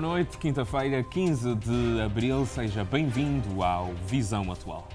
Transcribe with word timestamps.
boa 0.00 0.14
noite. 0.14 0.38
Quinta-feira, 0.38 1.02
15 1.02 1.56
de 1.56 2.00
abril, 2.00 2.46
seja 2.46 2.84
bem-vindo 2.84 3.64
ao 3.64 3.92
Visão 4.06 4.52
Atual. 4.52 4.86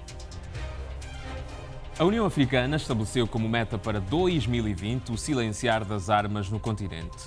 A 1.98 2.04
União 2.04 2.24
Africana 2.24 2.76
estabeleceu 2.76 3.26
como 3.28 3.46
meta 3.46 3.76
para 3.76 4.00
2020 4.00 5.12
o 5.12 5.18
silenciar 5.18 5.84
das 5.84 6.08
armas 6.08 6.48
no 6.48 6.58
continente. 6.58 7.18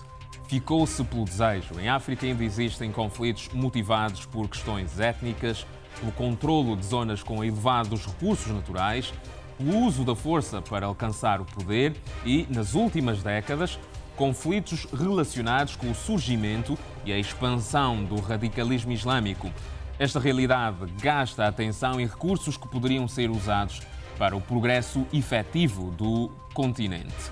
Ficou-se 0.47 1.03
pelo 1.03 1.23
desejo. 1.23 1.79
Em 1.79 1.87
África 1.87 2.25
ainda 2.25 2.43
existem 2.43 2.91
conflitos 2.91 3.47
motivados 3.53 4.25
por 4.25 4.49
questões 4.49 4.99
étnicas, 4.99 5.63
pelo 5.99 6.11
controlo 6.13 6.75
de 6.75 6.83
zonas 6.83 7.21
com 7.21 7.43
elevados 7.43 8.07
recursos 8.07 8.51
naturais, 8.51 9.13
o 9.59 9.85
uso 9.85 10.03
da 10.03 10.15
força 10.15 10.63
para 10.63 10.87
alcançar 10.87 11.39
o 11.41 11.45
poder 11.45 11.95
e, 12.25 12.47
nas 12.49 12.73
últimas 12.73 13.21
décadas, 13.21 13.77
conflitos 14.17 14.85
relacionados 14.91 15.75
com 15.75 15.91
o 15.91 15.95
surgimento 15.95 16.77
e 17.05 17.13
a 17.13 17.19
expansão 17.19 18.03
do 18.03 18.19
radicalismo 18.19 18.91
islâmico. 18.91 19.49
Esta 19.99 20.19
realidade 20.19 20.77
gasta 21.01 21.47
atenção 21.47 22.01
e 22.01 22.05
recursos 22.05 22.57
que 22.57 22.67
poderiam 22.67 23.07
ser 23.07 23.29
usados 23.29 23.81
para 24.17 24.35
o 24.35 24.41
progresso 24.41 25.05
efetivo 25.13 25.91
do 25.91 26.31
continente. 26.53 27.31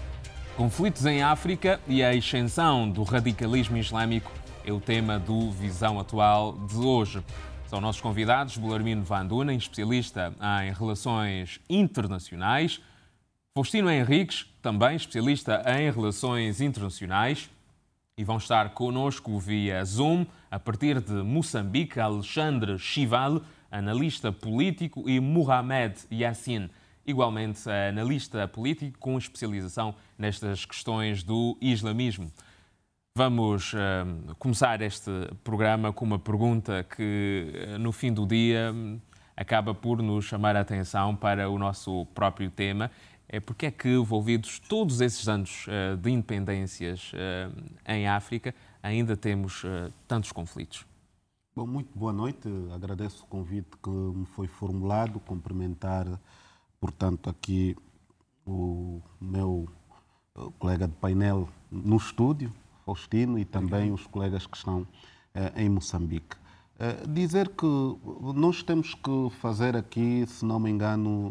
Conflitos 0.55 1.05
em 1.05 1.21
África 1.21 1.81
e 1.87 2.03
a 2.03 2.11
ascensão 2.11 2.89
do 2.89 3.03
radicalismo 3.03 3.77
islâmico 3.77 4.31
é 4.63 4.71
o 4.71 4.79
tema 4.79 5.19
do 5.19 5.51
Visão 5.51 5.99
Atual 5.99 6.53
de 6.53 6.77
hoje. 6.77 7.21
São 7.67 7.81
nossos 7.81 8.01
convidados 8.01 8.57
Belarmino 8.57 9.03
Van 9.03 9.25
Dunen, 9.25 9.57
especialista 9.57 10.33
em 10.63 10.71
relações 10.71 11.59
internacionais, 11.67 12.79
Faustino 13.57 13.89
Henriques, 13.89 14.45
também 14.61 14.97
especialista 14.97 15.63
em 15.79 15.89
relações 15.89 16.59
internacionais, 16.59 17.49
e 18.17 18.23
vão 18.25 18.35
estar 18.35 18.71
conosco 18.71 19.39
via 19.39 19.81
Zoom, 19.85 20.25
a 20.51 20.59
partir 20.59 20.99
de 20.99 21.13
Moçambique, 21.13 21.97
Alexandre 21.97 22.77
Chival, 22.77 23.41
analista 23.71 24.29
político, 24.29 25.09
e 25.09 25.21
Mohamed 25.21 25.95
Yassin, 26.11 26.69
igualmente 27.07 27.69
analista 27.69 28.45
político 28.45 28.99
com 28.99 29.17
especialização 29.17 29.95
nestas 30.17 30.65
questões 30.65 31.23
do 31.23 31.57
islamismo. 31.61 32.29
Vamos 33.17 33.71
uh, 33.71 34.35
começar 34.37 34.81
este 34.81 35.09
programa 35.45 35.93
com 35.93 36.03
uma 36.03 36.19
pergunta 36.19 36.83
que, 36.83 37.53
uh, 37.73 37.79
no 37.79 37.93
fim 37.93 38.11
do 38.11 38.25
dia, 38.27 38.73
acaba 39.35 39.73
por 39.73 40.01
nos 40.01 40.25
chamar 40.25 40.55
a 40.55 40.61
atenção 40.61 41.15
para 41.15 41.49
o 41.49 41.57
nosso 41.57 42.05
próprio 42.07 42.49
tema. 42.49 42.91
É 43.35 43.39
porque 43.41 43.65
é 43.65 43.71
que, 43.71 43.89
envolvidos 43.89 44.59
todos 44.59 45.01
esses 45.01 45.27
anos 45.27 45.67
uh, 45.67 45.97
de 45.97 46.09
independências 46.09 47.11
em 47.85 48.07
África, 48.07 48.55
ainda 48.81 49.17
temos 49.17 49.63
tantos 50.07 50.31
conflitos? 50.31 50.85
Bom, 51.53 51.67
muito 51.67 51.89
boa 51.93 52.13
noite. 52.13 52.47
Agradeço 52.73 53.25
o 53.25 53.27
convite 53.27 53.71
que 53.83 53.89
me 53.89 54.25
foi 54.25 54.47
formulado. 54.47 55.19
Cumprimentar, 55.19 56.07
portanto, 56.79 57.29
aqui 57.29 57.75
o 58.45 59.01
meu 59.19 59.67
colega 60.57 60.87
de 60.87 60.93
painel 60.93 61.49
no 61.69 61.97
estúdio, 61.97 62.53
Faustino, 62.85 63.37
e 63.37 63.43
também 63.43 63.91
os 63.91 64.07
colegas 64.07 64.47
que 64.47 64.55
estão 64.55 64.87
em 65.57 65.67
Moçambique. 65.67 66.37
Eh, 66.77 67.07
dizer 67.07 67.49
que 67.49 67.65
nós 68.35 68.61
temos 68.61 68.93
que 68.93 69.29
fazer 69.39 69.77
aqui, 69.77 70.25
se 70.27 70.43
não 70.43 70.59
me 70.59 70.69
engano, 70.69 71.29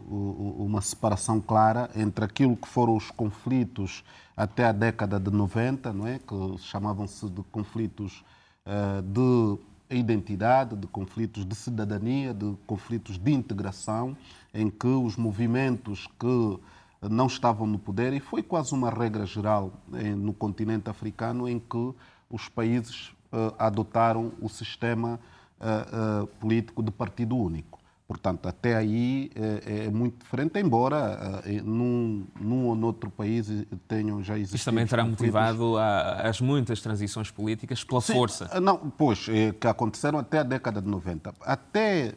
uma 0.59 0.81
separação 0.81 1.39
clara 1.39 1.91
entre 1.95 2.25
aquilo 2.25 2.56
que 2.56 2.67
foram 2.67 2.97
os 2.97 3.11
conflitos 3.11 4.03
até 4.34 4.65
a 4.65 4.72
década 4.72 5.20
de 5.20 5.31
90, 5.31 5.93
não 5.93 6.06
é? 6.06 6.19
que 6.19 6.59
chamavam-se 6.59 7.28
de 7.28 7.43
conflitos 7.53 8.25
eh, 8.65 9.03
de 9.03 9.59
identidade, 9.94 10.77
de 10.77 10.87
conflitos 10.87 11.44
de 11.44 11.55
cidadania, 11.55 12.32
de 12.32 12.56
conflitos 12.66 13.19
de 13.19 13.31
integração, 13.31 14.16
em 14.55 14.71
que 14.71 14.87
os 14.87 15.15
movimentos 15.15 16.09
que 16.19 16.59
não 17.03 17.26
estavam 17.26 17.66
no 17.66 17.78
poder 17.78 18.15
e 18.15 18.19
foi 18.19 18.43
quase 18.43 18.72
uma 18.72 18.88
regra 18.88 19.26
geral 19.26 19.75
eh, 19.93 20.15
no 20.15 20.32
continente 20.32 20.88
africano 20.88 21.47
em 21.47 21.59
que 21.59 21.94
os 22.31 22.49
países 22.49 23.12
adotaram 23.59 24.32
o 24.41 24.49
sistema 24.49 25.19
uh, 25.64 26.22
uh, 26.22 26.26
político 26.26 26.82
de 26.82 26.91
partido 26.91 27.36
único. 27.36 27.78
Portanto, 28.06 28.47
até 28.47 28.76
aí 28.76 29.30
é, 29.34 29.86
é 29.86 29.91
muito 29.91 30.19
diferente, 30.19 30.60
embora 30.60 31.42
num, 31.64 32.26
num 32.38 32.66
ou 32.66 32.75
noutro 32.75 33.10
país 33.10 33.48
tenham 33.88 34.22
já 34.22 34.34
existido. 34.34 34.56
Isto 34.56 34.66
também 34.66 34.86
terá 34.86 35.06
motivado 35.06 35.78
a, 35.78 36.28
as 36.28 36.38
muitas 36.38 36.82
transições 36.82 37.30
políticas 37.30 37.82
pela 37.82 38.02
Sim, 38.02 38.12
força. 38.12 38.60
Não, 38.60 38.76
pois, 38.76 39.26
é, 39.30 39.52
que 39.52 39.66
aconteceram 39.66 40.19
até 40.19 40.41
a 40.41 40.42
década 40.42 40.82
de 40.82 40.86
90. 40.86 41.34
Até 41.41 42.12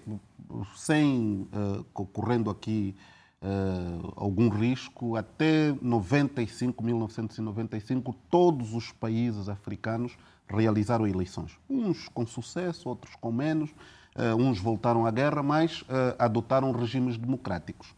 sem, 0.75 1.47
correndo 1.93 2.49
aqui 2.49 2.93
uh, 3.41 4.13
algum 4.15 4.49
risco. 4.49 5.15
Até 5.15 5.73
95, 5.81 6.83
1995, 6.83 8.15
todos 8.29 8.73
os 8.73 8.91
países 8.91 9.49
africanos 9.49 10.17
realizaram 10.49 11.07
eleições. 11.07 11.57
Uns 11.69 12.07
com 12.09 12.25
sucesso, 12.25 12.89
outros 12.89 13.15
com 13.15 13.31
menos. 13.31 13.69
Uh, 14.15 14.35
uns 14.35 14.59
voltaram 14.59 15.05
à 15.05 15.11
guerra, 15.11 15.43
mas 15.43 15.81
uh, 15.83 16.15
adotaram 16.17 16.71
regimes 16.71 17.17
democráticos. 17.17 17.93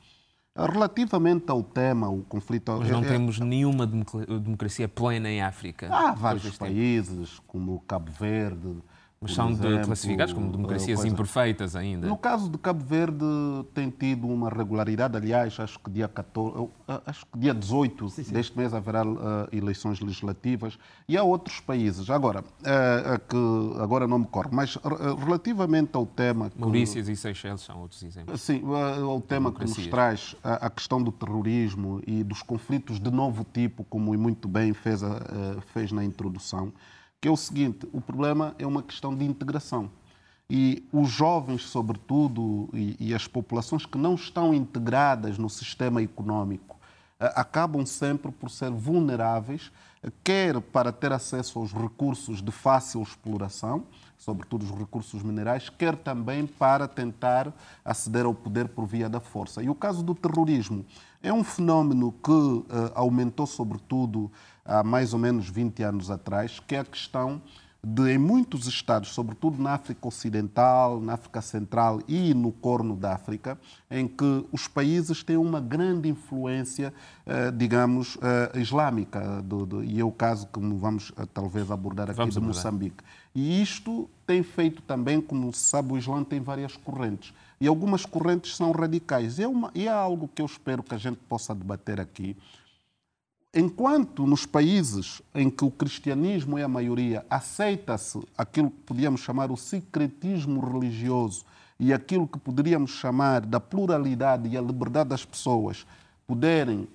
Relativamente 0.56 1.50
ao 1.50 1.64
tema, 1.64 2.10
o 2.10 2.22
conflito. 2.24 2.76
Mas 2.78 2.90
não 2.90 3.02
é, 3.02 3.08
temos 3.08 3.40
nenhuma 3.40 3.88
democracia 3.88 4.90
plena 4.90 5.30
em 5.30 5.42
África. 5.42 5.88
Há 5.90 6.12
vários 6.12 6.58
países, 6.58 7.40
como 7.48 7.80
Cabo 7.88 8.12
Verde, 8.12 8.78
mas 9.22 9.34
são 9.34 9.50
exemplo, 9.50 9.86
classificados 9.86 10.34
como 10.34 10.50
democracias 10.50 11.02
coisa... 11.02 11.14
imperfeitas 11.14 11.76
ainda. 11.76 12.08
No 12.08 12.16
caso 12.16 12.50
de 12.50 12.58
Cabo 12.58 12.82
Verde, 12.86 13.26
tem 13.74 13.90
tido 13.90 14.28
uma 14.28 14.50
regularidade. 14.50 15.18
Aliás, 15.18 15.60
acho 15.60 15.78
que 15.78 15.90
dia, 15.92 16.08
14, 16.08 16.70
acho 17.06 17.26
que 17.26 17.38
dia 17.38 17.54
18 17.54 18.10
sim, 18.10 18.24
sim. 18.24 18.34
deste 18.34 18.58
mês 18.58 18.74
haverá 18.74 19.06
uh, 19.06 19.18
eleições 19.52 20.00
legislativas. 20.00 20.80
E 21.06 21.18
há 21.18 21.24
outros 21.24 21.60
países. 21.60 22.10
Agora, 22.10 22.40
uh, 22.40 23.20
que 23.28 23.82
agora 23.82 24.08
não 24.08 24.20
me 24.20 24.26
corre, 24.26 24.50
mas 24.54 24.78
uh, 24.78 25.16
relativamente 25.20 25.92
ao 25.96 26.06
tema. 26.06 26.50
Que, 26.50 26.58
Maurícias 26.58 27.10
e 27.10 27.16
Seychelles 27.18 27.62
são 27.62 27.82
outros 27.82 28.02
exemplos. 28.02 28.40
Sim, 28.40 28.64
ao 29.04 29.20
tema 29.20 29.52
que 29.52 29.62
nos 29.62 29.88
traz 29.88 30.34
a, 30.42 30.68
a, 30.68 30.70
questão 30.70 31.04
do 31.04 31.12
terrorismo 31.12 32.02
e 32.08 32.24
dos 32.24 32.42
conflitos 32.42 33.02
de 33.02 33.12
novo 33.12 33.46
tipo, 33.54 33.84
como 33.84 34.18
muito 34.18 34.48
bem 34.48 34.74
fez, 34.74 35.02
fez 35.74 35.92
na 35.92 36.06
introdução 36.06 36.72
que 37.22 37.28
é 37.28 37.32
o 37.32 37.38
seguinte: 37.38 37.88
o 37.92 38.02
problema 38.02 38.56
é 38.58 38.66
uma 38.66 38.84
questão 38.84 39.16
de 39.16 39.26
integração. 39.26 39.90
E 40.50 40.84
os 40.92 41.10
jovens, 41.10 41.64
sobretudo, 41.64 42.70
e, 42.74 42.96
e 43.00 43.14
as 43.14 43.28
populações 43.28 43.86
que 43.86 43.98
não 43.98 44.16
estão 44.16 44.54
integradas 44.54 45.38
no 45.38 45.50
sistema 45.50 46.02
econômico, 46.02 46.80
acabam 47.20 47.86
sempre 47.86 48.32
por 48.32 48.50
ser 48.50 48.72
vulneráveis, 48.72 49.72
quer 50.24 50.60
para 50.62 50.92
ter 50.92 51.12
acesso 51.12 51.60
aos 51.60 51.74
recursos 51.74 52.42
de 52.42 52.52
fácil 52.52 53.02
exploração, 53.02 53.84
sobretudo 54.18 54.64
os 54.64 54.72
recursos 54.72 55.22
minerais, 55.22 55.70
quer 55.70 55.98
também 55.98 56.48
para 56.48 56.88
tentar 56.88 57.54
aceder 57.84 58.26
ao 58.26 58.34
poder 58.34 58.70
por 58.70 58.86
via 58.86 59.10
da 59.10 59.20
força. 59.20 59.62
E 59.62 59.70
o 59.70 59.76
caso 59.76 60.02
do 60.02 60.16
terrorismo 60.16 60.86
é 61.22 61.32
um 61.34 61.44
fenómeno 61.44 62.14
que 62.24 62.32
uh, 62.32 62.66
aumentou, 62.96 63.46
sobretudo, 63.46 64.32
há 64.70 64.84
mais 64.84 65.14
ou 65.14 65.20
menos 65.20 65.50
20 65.50 65.84
anos 65.84 66.12
atrás, 66.12 66.60
que 66.60 66.76
é 66.76 66.80
a 66.80 66.86
questão 66.86 67.42
de, 67.82 68.12
em 68.12 68.18
muitos 68.18 68.68
estados, 68.68 69.10
sobretudo 69.10 69.62
na 69.62 69.72
África 69.72 70.06
Ocidental, 70.06 71.00
na 71.00 71.14
África 71.14 71.42
Central 71.42 72.02
e 72.08 72.34
no 72.34 72.52
Corno 72.52 72.96
da 72.96 73.14
África, 73.14 73.58
em 73.90 74.06
que 74.06 74.46
os 74.52 74.68
países 74.68 75.24
têm 75.24 75.38
uma 75.38 75.62
grande 75.62 76.10
influência, 76.10 76.94
eh, 77.26 77.52
digamos, 77.52 78.18
eh, 78.22 78.60
islâmica. 78.60 79.22
e 79.86 80.00
é 80.00 80.04
o 80.04 80.12
caso 80.12 80.48
que 80.48 80.60
vamos 80.60 81.14
eh, 81.18 81.26
talvez 81.34 81.72
abordar 81.72 82.10
aqui 82.10 82.18
vamos 82.18 82.34
de 82.34 82.40
abordar. 82.40 82.64
Moçambique. 82.64 83.04
E 83.34 83.62
isto 83.62 84.10
tem 84.28 84.44
feito 84.44 84.82
também, 84.82 85.22
como 85.22 85.54
se 85.54 85.62
sabe, 85.62 85.94
o 85.94 85.98
Islã 85.98 86.22
tem 86.24 86.42
várias 86.42 86.76
correntes. 86.76 87.34
E 87.62 87.68
algumas 87.68 88.06
correntes 88.06 88.58
são 88.58 88.72
radicais. 88.72 89.40
E 89.40 89.44
é, 89.44 89.48
uma, 89.48 89.72
e 89.74 89.88
é 89.88 89.92
algo 89.92 90.28
que 90.28 90.42
eu 90.42 90.46
espero 90.46 90.84
que 90.84 90.96
a 90.96 90.98
gente 90.98 91.18
possa 91.30 91.56
debater 91.56 92.00
aqui 92.00 92.36
enquanto 93.54 94.28
nos 94.28 94.46
países 94.46 95.22
em 95.34 95.50
que 95.50 95.66
o 95.66 95.72
cristianismo 95.72 96.58
é 96.58 96.64
a 96.64 96.68
maioria, 96.68 97.26
aceita-se 97.30 98.20
aquilo 98.38 98.70
que 98.70 98.82
podíamos 98.86 99.22
chamar 99.22 99.52
o 99.52 99.58
secretismo 99.58 100.60
religioso 100.60 101.46
e 101.80 101.94
aquilo 101.94 102.28
que 102.28 102.38
poderíamos 102.38 102.92
chamar 102.92 103.46
da 103.46 103.60
pluralidade 103.60 104.50
e 104.50 104.58
a 104.58 104.62
liberdade 104.62 105.10
das 105.10 105.26
pessoas 105.26 105.86
poderem 106.28 106.88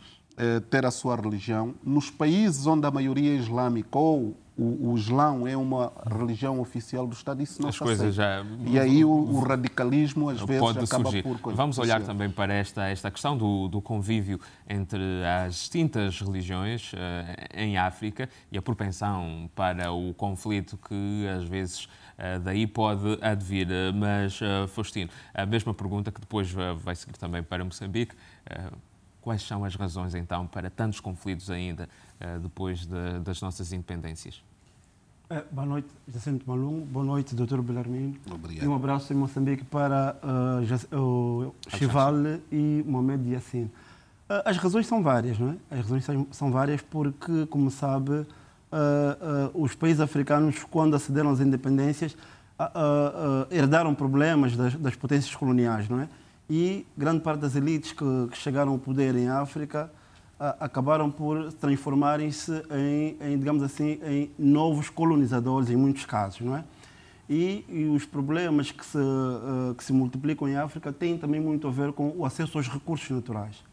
ter 0.70 0.84
a 0.84 0.90
sua 0.90 1.16
religião. 1.16 1.74
Nos 1.84 2.10
países 2.10 2.66
onde 2.66 2.86
a 2.86 2.90
maioria 2.90 3.32
é 3.32 3.36
islâmica 3.36 3.98
ou 3.98 4.36
o, 4.56 4.90
o 4.90 4.96
Islão 4.96 5.46
é 5.48 5.56
uma 5.56 5.92
religião 6.06 6.60
oficial 6.60 7.06
do 7.06 7.12
Estado, 7.12 7.42
isso 7.42 7.60
não 7.60 7.70
As 7.70 7.78
coisas 7.78 8.14
já... 8.14 8.44
E 8.64 8.78
aí 8.78 9.04
o, 9.04 9.10
o 9.10 9.40
radicalismo 9.40 10.28
às 10.28 10.40
vezes 10.40 10.60
pode 10.60 10.78
acaba 10.78 11.10
surgir. 11.10 11.22
por... 11.22 11.54
Vamos 11.54 11.78
olhar 11.78 12.00
também 12.02 12.30
para 12.30 12.54
esta, 12.54 12.86
esta 12.88 13.10
questão 13.10 13.36
do, 13.36 13.66
do 13.66 13.82
convívio 13.82 14.40
entre 14.68 15.02
as 15.44 15.54
distintas 15.54 16.20
religiões 16.20 16.92
uh, 16.92 16.96
em 17.52 17.76
África 17.76 18.28
e 18.52 18.56
a 18.56 18.62
propensão 18.62 19.50
para 19.56 19.90
o 19.90 20.14
conflito 20.14 20.78
que 20.88 21.26
às 21.36 21.44
vezes 21.44 21.86
uh, 21.86 22.38
daí 22.40 22.64
pode 22.64 23.18
advir. 23.20 23.66
Mas, 23.92 24.40
uh, 24.40 24.68
Faustino, 24.68 25.10
a 25.34 25.44
mesma 25.44 25.74
pergunta 25.74 26.12
que 26.12 26.20
depois 26.20 26.48
vai 26.76 26.94
seguir 26.94 27.18
também 27.18 27.42
para 27.42 27.64
Moçambique. 27.64 28.14
Quais 29.24 29.40
são 29.40 29.64
as 29.64 29.74
razões, 29.74 30.14
então, 30.14 30.46
para 30.46 30.68
tantos 30.68 31.00
conflitos 31.00 31.50
ainda 31.50 31.88
uh, 32.20 32.38
depois 32.40 32.84
de, 32.84 33.20
das 33.24 33.40
nossas 33.40 33.72
independências? 33.72 34.44
É, 35.30 35.42
boa 35.50 35.66
noite, 35.66 35.88
Jacinto 36.12 36.44
Malum. 36.46 36.80
Boa 36.80 37.06
noite, 37.06 37.34
Dr. 37.34 37.62
Belarmino. 37.62 38.16
Obrigado. 38.30 38.66
E 38.66 38.68
um 38.68 38.74
abraço 38.74 39.14
em 39.14 39.16
Moçambique 39.16 39.64
para 39.64 40.14
uh, 40.22 41.00
o 41.00 41.54
Chival 41.70 42.16
e 42.52 42.84
Mohamed 42.86 43.30
Yassin. 43.30 43.62
Uh, 43.62 43.70
as 44.44 44.58
razões 44.58 44.86
são 44.86 45.02
várias, 45.02 45.38
não 45.38 45.52
é? 45.52 45.56
As 45.70 45.80
razões 45.88 46.04
são, 46.30 46.52
várias 46.52 46.82
porque, 46.82 47.46
como 47.46 47.70
sabe, 47.70 48.26
os 49.54 49.74
países 49.74 50.02
africanos, 50.02 50.64
quando 50.64 50.96
acederam 50.96 51.30
às 51.30 51.40
independências, 51.40 52.14
herdaram 53.50 53.94
problemas 53.94 54.54
das, 54.54 54.74
das 54.74 54.94
potências 54.94 55.34
coloniais, 55.34 55.88
não 55.88 56.00
é? 56.00 56.08
E 56.48 56.86
grande 56.96 57.20
parte 57.20 57.40
das 57.40 57.56
elites 57.56 57.92
que, 57.92 58.28
que 58.30 58.36
chegaram 58.36 58.72
ao 58.72 58.78
poder 58.78 59.14
em 59.16 59.28
África 59.28 59.90
a, 60.38 60.64
acabaram 60.64 61.10
por 61.10 61.52
transformarem-se 61.54 62.52
em, 62.70 63.16
em, 63.20 63.38
digamos 63.38 63.62
assim, 63.62 63.98
em 64.04 64.30
novos 64.38 64.90
colonizadores 64.90 65.70
em 65.70 65.76
muitos 65.76 66.04
casos, 66.04 66.40
não 66.40 66.56
é? 66.56 66.64
E, 67.28 67.64
e 67.68 67.84
os 67.86 68.04
problemas 68.04 68.70
que 68.70 68.84
se, 68.84 68.98
uh, 68.98 69.74
que 69.74 69.82
se 69.82 69.94
multiplicam 69.94 70.46
em 70.46 70.56
África 70.56 70.92
têm 70.92 71.16
também 71.16 71.40
muito 71.40 71.66
a 71.66 71.70
ver 71.70 71.92
com 71.92 72.12
o 72.14 72.24
acesso 72.26 72.58
aos 72.58 72.68
recursos 72.68 73.08
naturais, 73.10 73.64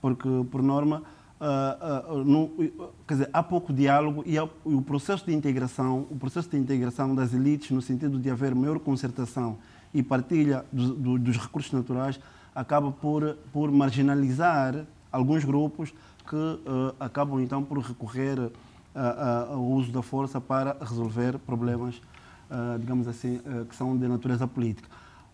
porque 0.00 0.28
por 0.50 0.62
norma 0.62 1.02
Uh, 1.42 2.20
uh, 2.22 2.92
quer 3.04 3.14
dizer, 3.14 3.30
há 3.32 3.42
pouco 3.42 3.72
diálogo 3.72 4.22
e, 4.24 4.38
há, 4.38 4.48
e, 4.64 4.74
o 4.74 4.80
processo 4.80 5.26
de 5.26 5.34
integração, 5.34 6.06
o 6.08 6.14
processo 6.14 6.48
de 6.48 6.56
integração 6.56 7.16
das 7.16 7.34
elites 7.34 7.72
no 7.72 7.82
sentido 7.82 8.16
de 8.16 8.30
haver 8.30 8.54
maior 8.54 8.78
concertação 8.78 9.58
e 9.94 10.02
partilha 10.02 10.64
do, 10.72 10.94
do, 10.94 11.18
dos 11.18 11.36
recursos 11.36 11.72
naturais 11.72 12.18
acaba 12.54 12.90
por, 12.90 13.36
por 13.52 13.70
marginalizar 13.70 14.84
alguns 15.10 15.44
grupos 15.44 15.92
que 16.28 16.36
uh, 16.36 16.94
acabam 16.98 17.40
então 17.40 17.62
por 17.62 17.78
recorrer 17.78 18.38
uh, 18.38 18.46
uh, 18.46 19.52
ao 19.52 19.62
uso 19.62 19.92
da 19.92 20.02
força 20.02 20.40
para 20.40 20.76
resolver 20.80 21.38
problemas, 21.38 22.00
digamos 22.80 23.08
assim, 23.08 23.40
que 23.66 23.74
são 23.74 23.96
de 23.96 24.06
natureza 24.06 24.46
política. 24.46 24.86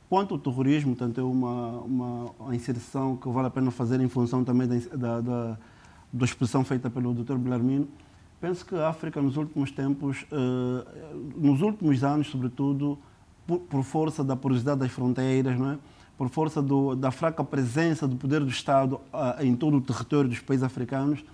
Quanto 0.09 0.35
ao 0.35 0.39
terrorismo, 0.39 0.95
tanto 0.95 1.21
é 1.21 1.25
uma, 1.25 1.81
uma 1.81 2.55
inserção 2.55 3.17
que 3.17 3.29
vale 3.29 3.49
a 3.49 3.51
pena 3.51 3.73
fazer 3.73 4.01
em 4.01 4.09
função 4.09 4.45
também 4.45 4.69
da, 4.69 5.21
da, 5.21 5.59
da, 6.13 6.25
exposição 6.25 6.63
feita 6.63 6.89
pelo 6.89 7.13
Dr. 7.13 7.35
Belarmino, 7.35 7.89
penso 8.41 8.65
que 8.65 8.77
a 8.77 8.89
África 8.89 9.21
nos 9.21 9.37
últimos 9.37 9.73
tempos, 9.73 10.25
nos 11.37 11.61
últimos 11.61 12.05
anos 12.05 12.29
sobretudo, 12.29 12.97
por, 13.49 13.61
por 13.61 13.83
força 13.83 14.23
da 14.23 14.37
porosidade 14.37 14.81
das 14.81 14.93
fronteiras, 14.93 15.59
não 15.59 15.71
é? 15.71 15.79
por 16.19 16.29
força 16.29 16.61
do, 16.61 16.95
da 16.95 17.11
fraca 17.11 17.43
presença 17.43 18.07
do 18.07 18.17
poder 18.17 18.41
do 18.41 18.51
Estado 18.51 19.01
uh, 19.13 19.43
em 19.43 19.57
todo 19.57 19.79
o 19.79 19.81
território 19.81 20.29
dos 20.29 20.41
países 20.41 20.65
africanos 20.65 21.25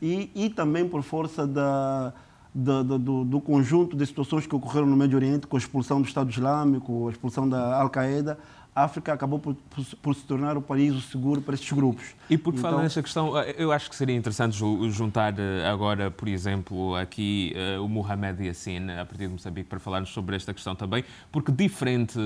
e, 0.00 0.30
e 0.34 0.48
também 0.48 0.86
por 0.86 1.02
força 1.02 1.46
da, 1.46 2.12
da, 2.54 2.82
da, 2.82 2.96
do, 2.98 3.24
do, 3.24 3.40
conjunto 3.40 3.96
de 3.96 4.06
situações 4.06 4.46
que 4.46 4.54
ocorreram 4.54 4.86
no 4.86 4.96
Médio 4.96 5.16
Oriente, 5.16 5.46
com 5.46 5.56
a 5.56 5.58
expulsão 5.58 6.00
do 6.00 6.06
Estado 6.06 6.30
Islâmico, 6.30 7.08
a 7.08 7.10
expulsão 7.10 7.48
da 7.48 7.80
Al-Qaeda, 7.80 8.38
a 8.76 8.84
África 8.84 9.10
acabou 9.10 9.38
por, 9.38 9.54
por, 9.54 9.84
por, 10.02 10.14
se 10.14 10.22
tornar 10.26 10.58
o 10.58 10.60
país 10.60 11.02
seguro 11.04 11.40
para 11.40 11.54
estes 11.54 11.72
grupos. 11.72 12.14
E 12.28 12.36
porque 12.36 12.58
então... 12.58 12.70
fala 12.70 12.82
nesta 12.82 13.02
questão, 13.02 13.36
eh, 13.38 13.54
eu 13.56 13.72
acho 13.72 13.88
que 13.88 13.96
seria 13.96 14.14
interessante 14.14 14.54
juntar 14.90 15.34
eh, 15.38 15.66
agora, 15.66 16.10
por 16.10 16.28
exemplo, 16.28 16.94
aqui 16.94 17.54
uh, 17.56 17.82
o 17.82 17.88
Mohamed 17.88 18.44
Yassin, 18.44 18.90
a 18.90 19.06
partir 19.06 19.28
de 19.28 19.32
Moçambique, 19.32 19.66
para 19.66 19.80
falarmos 19.80 20.10
sobre 20.10 20.36
esta 20.36 20.52
questão 20.52 20.76
também, 20.76 21.02
porque 21.32 21.50
diferente 21.50 22.18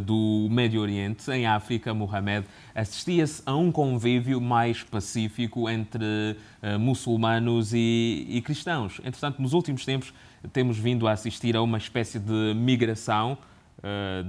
do 0.00 0.48
Médio 0.50 0.80
Oriente, 0.80 1.30
em 1.30 1.46
África, 1.46 1.92
Mohamed, 1.92 2.46
assistia-se 2.74 3.42
a 3.44 3.54
um 3.54 3.70
convívio 3.70 4.40
mais 4.40 4.82
pacífico 4.82 5.68
entre 5.68 6.38
muçulmanos 6.80 7.74
e, 7.74 8.24
e 8.30 8.40
cristãos. 8.40 8.98
Entretanto, 9.00 9.42
nos 9.42 9.52
últimos 9.52 9.84
tempos, 9.84 10.14
temos 10.54 10.78
vindo 10.78 11.06
a 11.06 11.12
assistir 11.12 11.54
a 11.54 11.60
uma 11.60 11.76
espécie 11.76 12.18
de 12.18 12.54
migração 12.54 13.36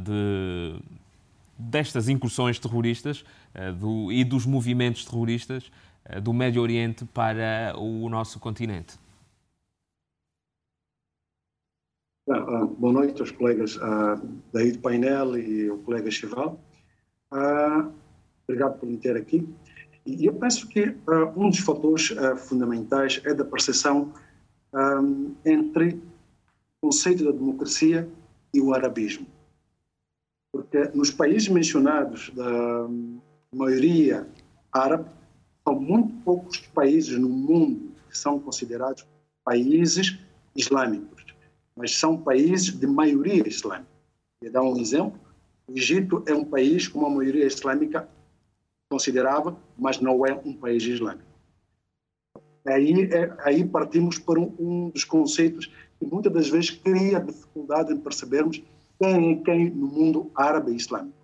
de 0.04 0.76
destas 1.60 2.08
incursões 2.08 2.58
terroristas 2.58 3.26
uh, 3.54 3.74
do, 3.74 4.12
e 4.12 4.24
dos 4.24 4.46
movimentos 4.46 5.04
terroristas 5.04 5.70
uh, 6.10 6.22
do 6.22 6.32
Médio 6.32 6.62
Oriente 6.62 7.04
para 7.06 7.74
o 7.78 8.08
nosso 8.08 8.40
continente? 8.40 8.98
Uh, 12.30 12.68
boa 12.68 12.94
noite 12.94 13.20
aos 13.20 13.32
colegas 13.32 13.76
uh, 13.76 14.22
daí 14.54 14.72
do 14.72 14.80
painel 14.80 15.38
e 15.38 15.70
o 15.70 15.80
colega 15.80 16.10
Chival. 16.10 16.60
obrigado 18.48 18.80
por 18.80 18.88
me 18.88 18.98
ter 18.98 19.18
aqui. 19.18 19.48
E 20.06 20.26
eu 20.26 20.34
penso 20.34 20.68
que 20.68 20.96
um 21.36 21.50
dos 21.50 21.60
fatores 21.60 22.10
fundamentais 22.48 23.22
é 23.26 23.34
da 23.34 23.44
percepção 23.44 24.12
um, 24.74 25.36
entre 25.46 26.02
o 26.82 26.88
conceito 26.88 27.26
da 27.26 27.32
democracia 27.32 28.10
e 28.52 28.60
o 28.60 28.74
arabismo 28.74 29.28
porque 30.52 30.86
nos 30.94 31.12
países 31.12 31.48
mencionados 31.48 32.30
da 32.32 32.88
maioria 33.54 34.28
árabe, 34.72 35.10
são 35.64 35.80
muito 35.80 36.14
poucos 36.24 36.60
países 36.74 37.18
no 37.18 37.30
mundo 37.30 37.92
que 38.10 38.18
são 38.18 38.40
considerados 38.40 39.06
países 39.44 40.18
islâmicos, 40.56 41.26
mas 41.76 41.96
são 41.96 42.18
países 42.18 42.72
de 42.72 42.88
maioria 42.88 43.48
islâmica. 43.48 43.90
Vou 44.42 44.52
dar 44.52 44.62
um 44.64 44.78
exemplo. 44.78 45.20
O 45.68 45.78
Egito 45.78 46.24
é 46.26 46.34
um 46.34 46.44
país 46.44 46.88
com 46.88 47.00
uma 47.00 47.10
maioria 47.10 47.46
islâmica 47.46 48.10
considerável, 48.92 49.56
mas 49.78 50.00
não 50.00 50.26
é 50.26 50.34
um 50.34 50.54
país 50.54 50.84
islâmico. 50.84 51.30
Aí, 52.66 53.04
é, 53.12 53.36
aí 53.40 53.64
partimos 53.64 54.18
para 54.18 54.40
um, 54.40 54.56
um 54.60 54.90
dos 54.90 55.04
conceitos 55.04 55.68
que 56.00 56.06
muitas 56.06 56.34
das 56.34 56.50
vezes 56.50 56.72
cria 56.72 57.20
dificuldade 57.20 57.94
em 57.94 57.98
percebermos 57.98 58.62
é 59.02 59.36
quem 59.44 59.70
no 59.70 59.88
mundo 59.88 60.32
árabe 60.36 60.72
e 60.72 60.76
islâmico. 60.76 61.18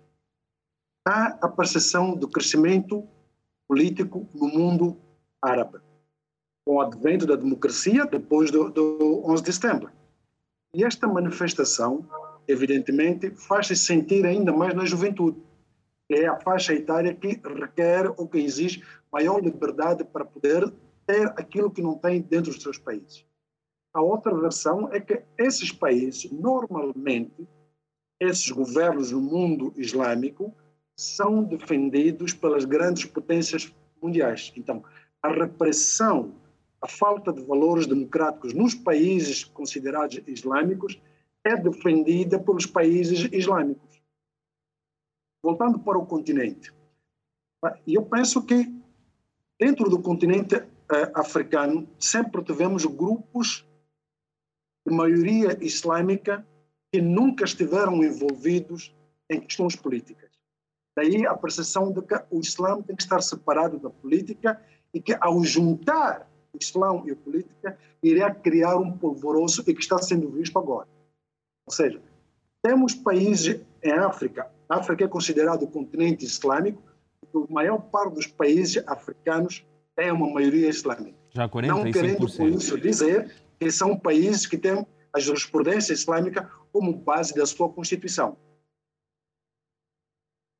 Há 1.06 1.38
a 1.42 1.48
percepção 1.48 2.16
do 2.16 2.28
crescimento 2.28 3.06
político 3.68 4.28
no 4.34 4.48
mundo 4.48 4.96
árabe, 5.42 5.78
com 6.64 6.76
o 6.76 6.80
advento 6.80 7.26
da 7.26 7.36
democracia 7.36 8.06
depois 8.06 8.50
do, 8.50 8.70
do 8.70 9.22
11 9.24 9.42
de 9.42 9.52
setembro. 9.52 9.90
E 10.74 10.84
esta 10.84 11.06
manifestação, 11.06 12.08
evidentemente, 12.48 13.30
faz-se 13.30 13.76
sentir 13.76 14.26
ainda 14.26 14.52
mais 14.52 14.74
na 14.74 14.84
juventude, 14.84 15.40
que 16.08 16.16
é 16.16 16.26
a 16.26 16.40
faixa 16.40 16.74
etária 16.74 17.14
que 17.14 17.40
requer 17.44 18.12
ou 18.16 18.28
que 18.28 18.38
exige 18.38 18.82
maior 19.12 19.42
liberdade 19.42 20.04
para 20.04 20.24
poder 20.24 20.72
ter 21.06 21.28
aquilo 21.30 21.70
que 21.70 21.82
não 21.82 21.94
tem 21.94 22.20
dentro 22.20 22.52
dos 22.52 22.62
seus 22.62 22.78
países. 22.78 23.24
A 23.94 24.02
outra 24.02 24.34
versão 24.34 24.92
é 24.92 25.00
que 25.00 25.22
esses 25.38 25.72
países, 25.72 26.30
normalmente, 26.30 27.48
esses 28.20 28.50
governos 28.50 29.12
no 29.12 29.20
mundo 29.20 29.72
islâmico 29.76 30.54
são 30.96 31.42
defendidos 31.42 32.32
pelas 32.32 32.64
grandes 32.64 33.04
potências 33.04 33.72
mundiais. 34.00 34.52
Então, 34.56 34.82
a 35.22 35.28
repressão, 35.28 36.34
a 36.80 36.88
falta 36.88 37.32
de 37.32 37.42
valores 37.42 37.86
democráticos 37.86 38.54
nos 38.54 38.74
países 38.74 39.44
considerados 39.44 40.20
islâmicos 40.26 41.00
é 41.44 41.56
defendida 41.56 42.38
pelos 42.38 42.66
países 42.66 43.28
islâmicos. 43.32 44.00
Voltando 45.42 45.78
para 45.78 45.98
o 45.98 46.06
continente, 46.06 46.72
eu 47.86 48.02
penso 48.02 48.42
que 48.42 48.72
dentro 49.60 49.88
do 49.88 50.00
continente 50.00 50.56
eh, 50.56 51.12
africano 51.14 51.88
sempre 51.98 52.42
tivemos 52.42 52.84
grupos 52.84 53.64
de 54.86 54.94
maioria 54.94 55.56
islâmica 55.64 56.46
que 56.92 57.00
nunca 57.00 57.44
estiveram 57.44 58.02
envolvidos 58.02 58.94
em 59.28 59.40
questões 59.40 59.76
políticas. 59.76 60.30
Daí 60.96 61.26
a 61.26 61.34
percepção 61.34 61.92
de 61.92 62.00
que 62.02 62.14
o 62.30 62.40
Islã 62.40 62.80
tem 62.80 62.96
que 62.96 63.02
estar 63.02 63.20
separado 63.20 63.78
da 63.78 63.90
política 63.90 64.60
e 64.94 65.00
que, 65.00 65.16
ao 65.20 65.44
juntar 65.44 66.30
o 66.52 66.58
Islã 66.60 67.02
e 67.04 67.10
a 67.10 67.16
política, 67.16 67.78
iria 68.02 68.34
criar 68.34 68.76
um 68.76 68.96
polvoroso 68.96 69.62
e 69.66 69.74
que 69.74 69.80
está 69.80 69.98
sendo 69.98 70.30
visto 70.30 70.58
agora. 70.58 70.88
Ou 71.66 71.74
seja, 71.74 72.00
temos 72.62 72.94
países 72.94 73.60
em 73.82 73.92
África, 73.92 74.50
a 74.68 74.78
África 74.78 75.04
é 75.04 75.08
considerado 75.08 75.64
o 75.64 75.68
continente 75.68 76.24
islâmico, 76.24 76.82
a 77.34 77.52
maior 77.52 77.78
parte 77.78 78.14
dos 78.14 78.26
países 78.26 78.82
africanos 78.86 79.64
têm 79.94 80.10
uma 80.10 80.28
maioria 80.28 80.68
islâmica. 80.68 81.16
Já 81.30 81.48
45%. 81.48 81.66
Não 81.66 81.92
querendo 81.92 82.36
com 82.36 82.48
isso 82.48 82.80
dizer 82.80 83.30
que 83.58 83.70
são 83.70 83.98
países 83.98 84.46
que 84.46 84.56
têm 84.56 84.86
a 85.16 85.18
jurisprudência 85.18 85.94
islâmica 85.94 86.50
como 86.70 86.92
base 86.94 87.34
da 87.34 87.46
sua 87.46 87.72
constituição. 87.72 88.36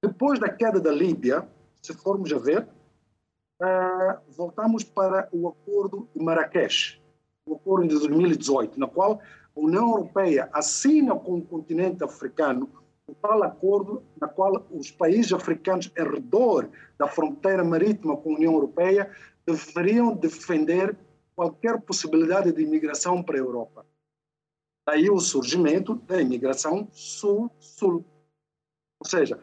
Depois 0.02 0.38
da 0.38 0.48
queda 0.48 0.80
da 0.80 0.90
Líbia, 0.90 1.46
se 1.82 1.92
formos 1.92 2.32
a 2.32 2.38
ver, 2.38 2.66
uh, 3.60 4.18
voltamos 4.30 4.82
para 4.82 5.28
o 5.30 5.48
Acordo 5.48 6.08
de 6.14 6.24
Marrakech, 6.24 7.02
o 7.46 7.54
Acordo 7.54 7.86
de 7.86 7.98
2018, 7.98 8.80
na 8.80 8.88
qual 8.88 9.20
a 9.54 9.60
União 9.60 9.90
Europeia 9.90 10.48
assina 10.54 11.14
com 11.14 11.36
o 11.36 11.46
continente 11.46 12.02
africano 12.02 12.68
o 13.06 13.14
tal 13.14 13.42
acordo 13.44 14.02
na 14.20 14.26
qual 14.26 14.66
os 14.70 14.90
países 14.90 15.32
africanos 15.32 15.92
em 15.96 16.02
redor 16.02 16.68
da 16.98 17.06
fronteira 17.06 17.62
marítima 17.62 18.16
com 18.16 18.32
a 18.32 18.36
União 18.36 18.54
Europeia 18.54 19.08
deveriam 19.46 20.12
defender 20.16 20.96
qualquer 21.36 21.80
possibilidade 21.82 22.50
de 22.50 22.62
imigração 22.62 23.22
para 23.22 23.36
a 23.36 23.38
Europa. 23.38 23.86
Daí 24.86 25.10
o 25.10 25.18
surgimento 25.18 25.96
da 25.96 26.20
imigração 26.20 26.88
sul-sul. 26.92 28.04
Ou 29.00 29.08
seja, 29.08 29.40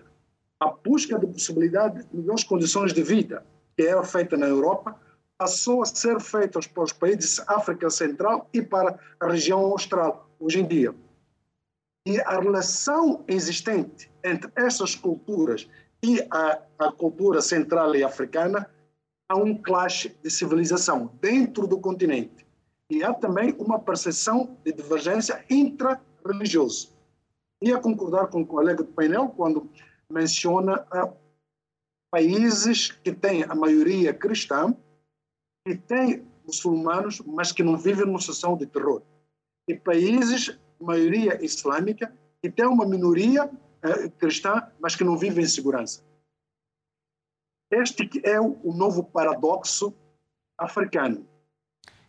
a 0.59 0.71
busca 0.71 1.19
de 1.19 1.27
possibilidade 1.27 2.05
de 2.05 2.15
melhores 2.15 2.43
condições 2.43 2.93
de 2.93 3.03
vida 3.03 3.45
que 3.75 3.83
era 3.83 4.03
feita 4.03 4.37
na 4.37 4.47
Europa 4.47 4.97
passou 5.37 5.81
a 5.81 5.85
ser 5.85 6.21
feita 6.21 6.59
para 6.73 6.83
os 6.83 6.93
países 6.93 7.41
África 7.47 7.89
Central 7.89 8.49
e 8.53 8.61
para 8.61 8.97
a 9.19 9.27
região 9.27 9.59
austral, 9.59 10.29
hoje 10.39 10.61
em 10.61 10.67
dia. 10.67 10.95
E 12.07 12.19
a 12.21 12.39
relação 12.39 13.23
existente 13.27 14.11
entre 14.23 14.51
essas 14.55 14.95
culturas 14.95 15.67
e 16.01 16.25
a, 16.29 16.61
a 16.79 16.91
cultura 16.91 17.41
central 17.41 17.95
e 17.95 18.03
africana 18.03 18.69
há 19.29 19.35
um 19.35 19.57
clash 19.57 20.09
de 20.21 20.29
civilização 20.29 21.11
dentro 21.21 21.65
do 21.65 21.79
continente. 21.79 22.42
E 22.93 23.03
há 23.03 23.11
também 23.11 23.55
uma 23.57 23.79
percepção 23.79 24.55
de 24.63 24.71
divergência 24.71 25.43
intra-religiosa. 25.49 26.89
E 27.59 27.73
a 27.73 27.79
concordar 27.79 28.27
com 28.27 28.43
o 28.43 28.45
colega 28.45 28.83
do 28.83 28.93
painel 28.93 29.29
quando 29.29 29.67
menciona 30.07 30.85
uh, 30.93 31.17
países 32.11 32.91
que 32.91 33.11
têm 33.11 33.45
a 33.45 33.55
maioria 33.55 34.13
cristã 34.13 34.77
e 35.67 35.75
têm 35.75 36.23
muçulmanos, 36.45 37.19
mas 37.21 37.51
que 37.51 37.63
não 37.63 37.75
vivem 37.75 38.05
numa 38.05 38.19
situação 38.19 38.55
de 38.55 38.67
terror. 38.67 39.01
E 39.67 39.73
países 39.73 40.55
maioria 40.79 41.43
islâmica 41.43 42.15
e 42.43 42.51
tem 42.51 42.67
uma 42.67 42.85
minoria 42.85 43.45
uh, 43.45 44.11
cristã, 44.19 44.69
mas 44.79 44.95
que 44.95 45.03
não 45.03 45.17
vive 45.17 45.41
em 45.41 45.47
segurança. 45.47 46.03
Este 47.71 48.07
é 48.23 48.39
o 48.39 48.71
novo 48.71 49.03
paradoxo 49.03 49.95
africano. 50.59 51.32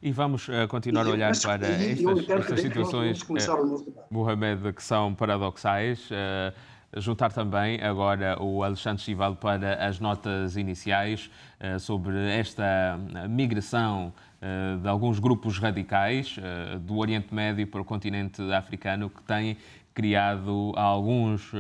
E 0.05 0.13
vamos 0.13 0.49
uh, 0.49 0.69
continuar 0.69 1.07
a 1.07 1.11
olhar 1.13 1.33
para 1.41 1.67
estas, 1.67 2.29
estas 2.29 2.61
situações, 2.61 3.23
uh, 3.23 4.07
Mohamed, 4.11 4.75
que 4.75 4.83
são 4.83 5.15
paradoxais. 5.15 6.11
Uh, 6.11 7.01
juntar 7.01 7.33
também 7.33 7.83
agora 7.83 8.37
o 8.39 8.63
Alexandre 8.63 9.03
Chival 9.03 9.35
para 9.35 9.83
as 9.83 9.99
notas 10.01 10.59
iniciais 10.59 11.31
uh, 11.59 11.81
sobre 11.81 12.19
esta 12.39 13.01
migração 13.31 14.13
uh, 14.43 14.79
de 14.79 14.87
alguns 14.87 15.19
grupos 15.19 15.59
radicais 15.59 16.37
do 16.83 16.99
Oriente 16.99 17.35
Médio 17.35 17.67
para 17.67 17.81
o 17.81 17.85
continente 17.85 18.43
africano 18.53 19.09
que 19.09 19.23
têm 19.23 19.57
criado 19.95 20.75
alguns 20.77 21.51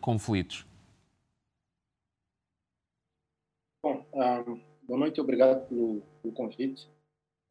conflitos. 0.00 0.64
Bom, 3.82 4.06
um, 4.14 4.58
boa 4.86 5.00
noite, 5.00 5.20
obrigado 5.20 5.68
pelo, 5.68 6.02
pelo 6.22 6.32
convite. 6.32 6.88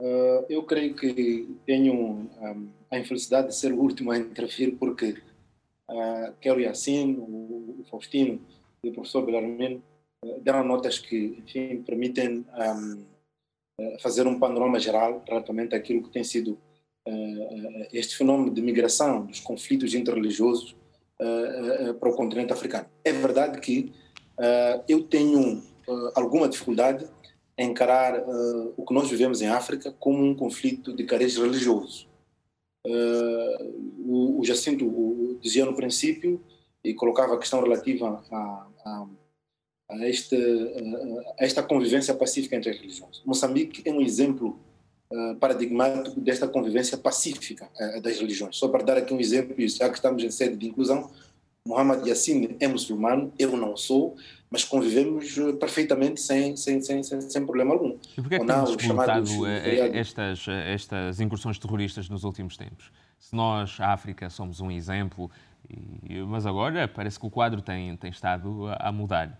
Uh, 0.01 0.45
eu 0.47 0.63
creio 0.63 0.95
que 0.95 1.57
tenho 1.65 1.93
um, 1.93 2.69
a 2.89 2.97
infelicidade 2.97 3.49
de 3.49 3.55
ser 3.55 3.73
o 3.73 3.79
último 3.79 4.11
a 4.11 4.17
intervir, 4.17 4.77
porque 4.77 5.17
uh, 5.89 6.33
Kelly 6.39 6.63
Yassin, 6.63 7.15
o, 7.19 7.81
o 7.81 7.85
Faustino 7.89 8.39
e 8.81 8.89
o 8.89 8.93
professor 8.93 9.25
Belarmino 9.25 9.83
uh, 10.23 10.39
deram 10.39 10.63
notas 10.63 10.99
que, 10.99 11.43
enfim, 11.43 11.83
permitem 11.83 12.45
um, 12.47 13.03
uh, 13.81 13.99
fazer 13.99 14.25
um 14.25 14.39
panorama 14.39 14.79
geral 14.79 15.21
relativamente 15.27 15.75
àquilo 15.75 16.03
que 16.03 16.09
tem 16.09 16.23
sido 16.23 16.57
este 17.91 18.15
fenômeno 18.15 18.53
de 18.53 18.61
migração 18.61 19.25
dos 19.25 19.39
conflitos 19.39 19.95
interreligiosos 19.95 20.75
para 21.99 22.09
o 22.09 22.15
continente 22.15 22.53
africano. 22.53 22.85
É 23.03 23.11
verdade 23.11 23.59
que 23.59 23.91
eu 24.87 25.01
tenho 25.03 25.63
alguma 26.13 26.47
dificuldade 26.47 27.07
encarar 27.63 28.19
uh, 28.19 28.73
o 28.77 28.85
que 28.85 28.93
nós 28.93 29.09
vivemos 29.09 29.41
em 29.41 29.47
África 29.47 29.91
como 29.99 30.23
um 30.23 30.33
conflito 30.33 30.95
de 30.95 31.03
cariz 31.03 31.37
religioso. 31.37 32.07
Uh, 32.87 33.99
o, 34.05 34.39
o, 34.39 34.45
Jacinto 34.45 35.37
dizia 35.41 35.65
no 35.65 35.75
princípio 35.75 36.41
e 36.83 36.93
colocava 36.93 37.35
a 37.35 37.37
questão 37.37 37.61
relativa 37.61 38.23
a, 38.31 38.67
a, 38.85 39.07
a, 39.89 40.07
este, 40.07 40.35
a 41.37 41.43
esta 41.43 41.61
convivência 41.61 42.13
pacífica 42.13 42.55
entre 42.55 42.69
as 42.69 42.77
religiões. 42.77 43.21
Moçambique 43.25 43.81
é 43.83 43.91
um 43.91 43.99
exemplo 43.99 44.57
uh, 45.11 45.35
paradigmático 45.35 46.21
desta 46.21 46.47
convivência 46.47 46.97
pacífica 46.97 47.69
das 48.01 48.19
religiões. 48.19 48.55
Só 48.55 48.69
para 48.69 48.83
dar 48.83 48.97
aqui 48.97 49.13
um 49.13 49.19
exemplo, 49.19 49.55
já 49.67 49.89
que 49.89 49.95
estamos 49.95 50.23
em 50.23 50.31
sede 50.31 50.55
de 50.55 50.67
inclusão, 50.67 51.11
Muhammad 51.67 52.07
Yassin 52.07 52.55
é 52.59 52.67
muçulmano, 52.67 53.33
eu 53.37 53.55
não 53.57 53.75
sou, 53.75 54.15
mas 54.49 54.63
convivemos 54.63 55.37
eh, 55.37 55.53
perfeitamente 55.53 56.21
sem, 56.21 56.55
sem, 56.55 56.81
sem, 56.81 57.03
sem, 57.03 57.21
sem 57.21 57.45
problema 57.45 57.73
algum. 57.73 57.97
E 58.17 58.21
porquê 58.21 58.35
é 58.35 58.39
que 58.39 58.45
temos 58.45 59.45
eh, 59.45 59.91
estas, 59.93 60.47
estas 60.47 61.19
incursões 61.19 61.59
terroristas 61.59 62.09
nos 62.09 62.23
últimos 62.23 62.57
tempos? 62.57 62.91
Se 63.19 63.35
nós, 63.35 63.79
a 63.79 63.93
África, 63.93 64.29
somos 64.29 64.59
um 64.61 64.71
exemplo, 64.71 65.29
mas 66.27 66.45
agora 66.45 66.87
parece 66.87 67.19
que 67.19 67.25
o 67.25 67.29
quadro 67.29 67.61
tem, 67.61 67.95
tem 67.97 68.09
estado 68.09 68.67
a 68.79 68.91
mudar. 68.91 69.39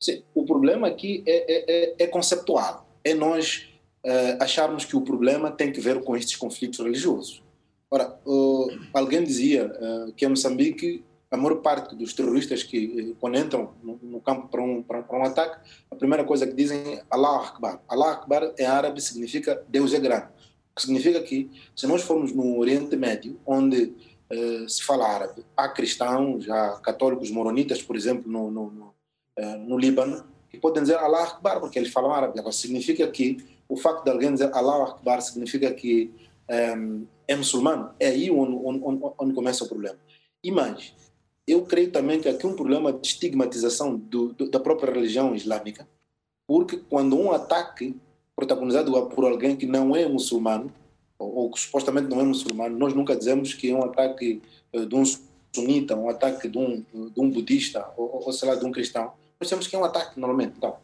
Sim, 0.00 0.22
o 0.34 0.44
problema 0.44 0.86
aqui 0.86 1.24
é, 1.26 1.32
é, 1.32 1.64
é, 1.68 2.04
é 2.04 2.06
conceptual. 2.06 2.86
É 3.02 3.14
nós 3.14 3.68
uh, 4.04 4.42
acharmos 4.42 4.84
que 4.84 4.96
o 4.96 5.00
problema 5.00 5.50
tem 5.50 5.72
que 5.72 5.80
ver 5.80 6.02
com 6.02 6.16
estes 6.16 6.36
conflitos 6.36 6.78
religiosos. 6.78 7.42
Ora, 7.90 8.14
uh, 8.26 8.68
alguém 8.92 9.24
dizia 9.24 9.66
uh, 9.66 10.12
que 10.12 10.24
em 10.24 10.28
Moçambique 10.28 11.02
a 11.30 11.36
maior 11.36 11.56
parte 11.56 11.96
dos 11.96 12.12
terroristas 12.12 12.62
que, 12.62 13.10
eh, 13.10 13.14
quando 13.18 13.38
entram 13.38 13.74
no, 13.82 13.98
no 14.02 14.20
campo 14.20 14.48
para 14.48 14.62
um, 14.62 14.82
para, 14.82 15.02
para, 15.02 15.18
um 15.18 15.24
ataque, 15.24 15.68
a 15.90 15.96
primeira 15.96 16.24
coisa 16.24 16.46
que 16.46 16.54
dizem 16.54 16.78
é 16.78 17.02
Allah 17.10 17.48
Akbar. 17.48 17.80
Allah 17.88 18.12
Akbar 18.12 18.52
em 18.58 18.64
árabe 18.64 19.00
significa 19.00 19.62
Deus 19.68 19.92
é 19.92 19.98
grande. 19.98 20.26
O 20.72 20.76
que 20.76 20.82
significa 20.82 21.20
que, 21.22 21.50
se 21.74 21.86
nós 21.86 22.02
formos 22.02 22.32
no 22.32 22.58
Oriente 22.58 22.96
Médio, 22.96 23.38
onde 23.46 23.94
uh, 24.30 24.68
se 24.68 24.82
fala 24.82 25.06
árabe, 25.06 25.44
há 25.56 25.68
cristãos, 25.68 26.48
há 26.48 26.80
católicos 26.80 27.30
moronitas, 27.30 27.82
por 27.82 27.96
exemplo, 27.96 28.30
no, 28.30 28.50
no, 28.50 28.70
no, 28.70 28.94
uh, 29.38 29.58
no 29.58 29.78
Líbano, 29.78 30.24
que 30.50 30.58
podem 30.58 30.82
dizer 30.82 30.96
Allah 30.96 31.24
Akbar 31.24 31.60
porque 31.60 31.78
eles 31.78 31.92
falam 31.92 32.12
árabe. 32.12 32.38
Agora, 32.38 32.52
significa 32.52 33.06
que 33.08 33.38
o 33.68 33.76
facto 33.76 34.04
de 34.04 34.10
alguém 34.10 34.32
dizer 34.32 34.50
Allah 34.52 34.90
Akbar 34.90 35.20
significa 35.20 35.72
que 35.72 36.12
um, 36.76 37.06
é 37.26 37.34
muçulmano. 37.34 37.90
É 37.98 38.08
aí 38.08 38.30
onde, 38.30 38.82
onde, 38.84 39.00
onde 39.18 39.34
começa 39.34 39.64
o 39.64 39.68
problema. 39.68 39.98
E 40.42 40.50
mais, 40.50 40.94
eu 41.46 41.64
creio 41.64 41.90
também 41.90 42.20
que 42.20 42.28
aqui 42.28 42.46
é 42.46 42.48
um 42.48 42.56
problema 42.56 42.92
de 42.92 43.06
estigmatização 43.06 43.96
do, 43.96 44.32
do, 44.32 44.50
da 44.50 44.58
própria 44.58 44.92
religião 44.92 45.34
islâmica, 45.34 45.86
porque 46.46 46.78
quando 46.88 47.18
um 47.18 47.32
ataque 47.32 47.94
protagonizado 48.34 48.90
por 49.08 49.24
alguém 49.24 49.56
que 49.56 49.66
não 49.66 49.94
é 49.94 50.06
muçulmano, 50.08 50.72
ou, 51.18 51.34
ou 51.36 51.50
que 51.50 51.60
supostamente 51.60 52.08
não 52.08 52.20
é 52.20 52.24
muçulmano, 52.24 52.76
nós 52.78 52.94
nunca 52.94 53.14
dizemos 53.14 53.54
que 53.54 53.70
é 53.70 53.74
um 53.74 53.84
ataque 53.84 54.42
uh, 54.72 54.86
de 54.86 54.94
um 54.94 55.04
sunita, 55.54 55.96
um 55.96 56.08
ataque 56.08 56.48
de 56.48 56.58
um, 56.58 56.84
de 56.92 57.20
um 57.20 57.30
budista, 57.30 57.88
ou, 57.96 58.24
ou 58.26 58.32
sei 58.32 58.48
lá, 58.48 58.56
de 58.56 58.64
um 58.64 58.72
cristão. 58.72 59.04
Nós 59.38 59.48
dizemos 59.48 59.66
que 59.66 59.76
é 59.76 59.78
um 59.78 59.84
ataque 59.84 60.18
normalmente. 60.18 60.54
Então, 60.56 60.76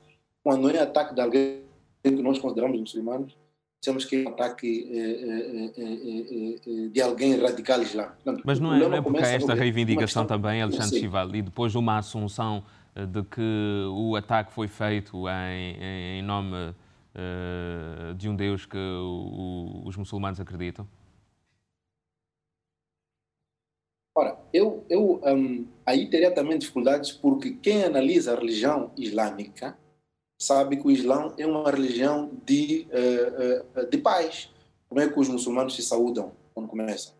quando 0.42 0.70
é 0.70 0.78
ataque 0.78 1.14
de 1.14 1.20
alguém 1.20 1.62
que 2.02 2.10
nós 2.10 2.38
consideramos 2.38 2.78
muçulmanos, 2.78 3.36
temos 3.80 4.04
que 4.04 4.16
é 4.16 4.28
um 4.28 4.28
ataque 4.28 4.88
eh, 4.92 5.72
eh, 5.76 6.60
eh, 6.66 6.88
de 6.88 7.00
alguém 7.00 7.40
radical 7.40 7.80
islâmico. 7.80 8.42
Mas 8.44 8.60
não 8.60 8.74
é, 8.74 8.78
não 8.78 8.94
é 8.94 9.00
porque 9.00 9.22
há 9.22 9.28
esta 9.28 9.54
reivindicação 9.54 10.26
também, 10.26 10.60
Alexandre 10.60 11.00
Chival, 11.00 11.34
e 11.34 11.42
depois 11.42 11.74
uma 11.74 11.98
assunção 11.98 12.62
de 12.94 13.22
que 13.22 13.86
o 13.92 14.16
ataque 14.16 14.52
foi 14.52 14.68
feito 14.68 15.24
em, 15.28 16.18
em 16.18 16.22
nome 16.22 16.56
uh, 16.56 18.14
de 18.14 18.28
um 18.28 18.36
Deus 18.36 18.66
que 18.66 18.76
o, 18.76 19.82
os 19.86 19.96
muçulmanos 19.96 20.40
acreditam? 20.40 20.86
Ora, 24.14 24.36
eu, 24.52 24.84
eu 24.90 25.20
um, 25.24 25.66
aí 25.86 26.10
teria 26.10 26.34
também 26.34 26.58
dificuldades 26.58 27.12
porque 27.12 27.52
quem 27.52 27.84
analisa 27.84 28.34
a 28.34 28.36
religião 28.36 28.90
islâmica 28.98 29.78
sabe 30.40 30.78
que 30.78 30.86
o 30.86 30.90
Islã 30.90 31.34
é 31.36 31.46
uma 31.46 31.70
religião 31.70 32.30
de, 32.46 32.86
uh, 32.90 33.80
uh, 33.80 33.86
de 33.86 33.98
paz. 33.98 34.48
Como 34.88 35.00
é 35.00 35.08
que 35.08 35.20
os 35.20 35.28
muçulmanos 35.28 35.76
se 35.76 35.82
saúdam 35.82 36.32
quando 36.54 36.66
começam? 36.66 37.12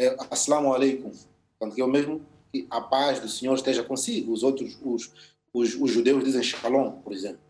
É, 0.00 0.16
Assalamu 0.30 0.72
alaikum. 0.72 1.10
Portanto, 1.58 1.74
que 1.74 1.80
é 1.82 1.84
o 1.84 1.88
mesmo 1.88 2.24
que 2.52 2.66
a 2.70 2.80
paz 2.80 3.18
do 3.18 3.28
Senhor 3.28 3.54
esteja 3.54 3.82
consigo. 3.82 4.32
Os 4.32 4.44
outros, 4.44 4.78
os, 4.82 5.12
os, 5.52 5.74
os 5.74 5.90
judeus 5.90 6.22
dizem 6.22 6.42
shalom, 6.42 6.92
por 7.02 7.12
exemplo. 7.12 7.40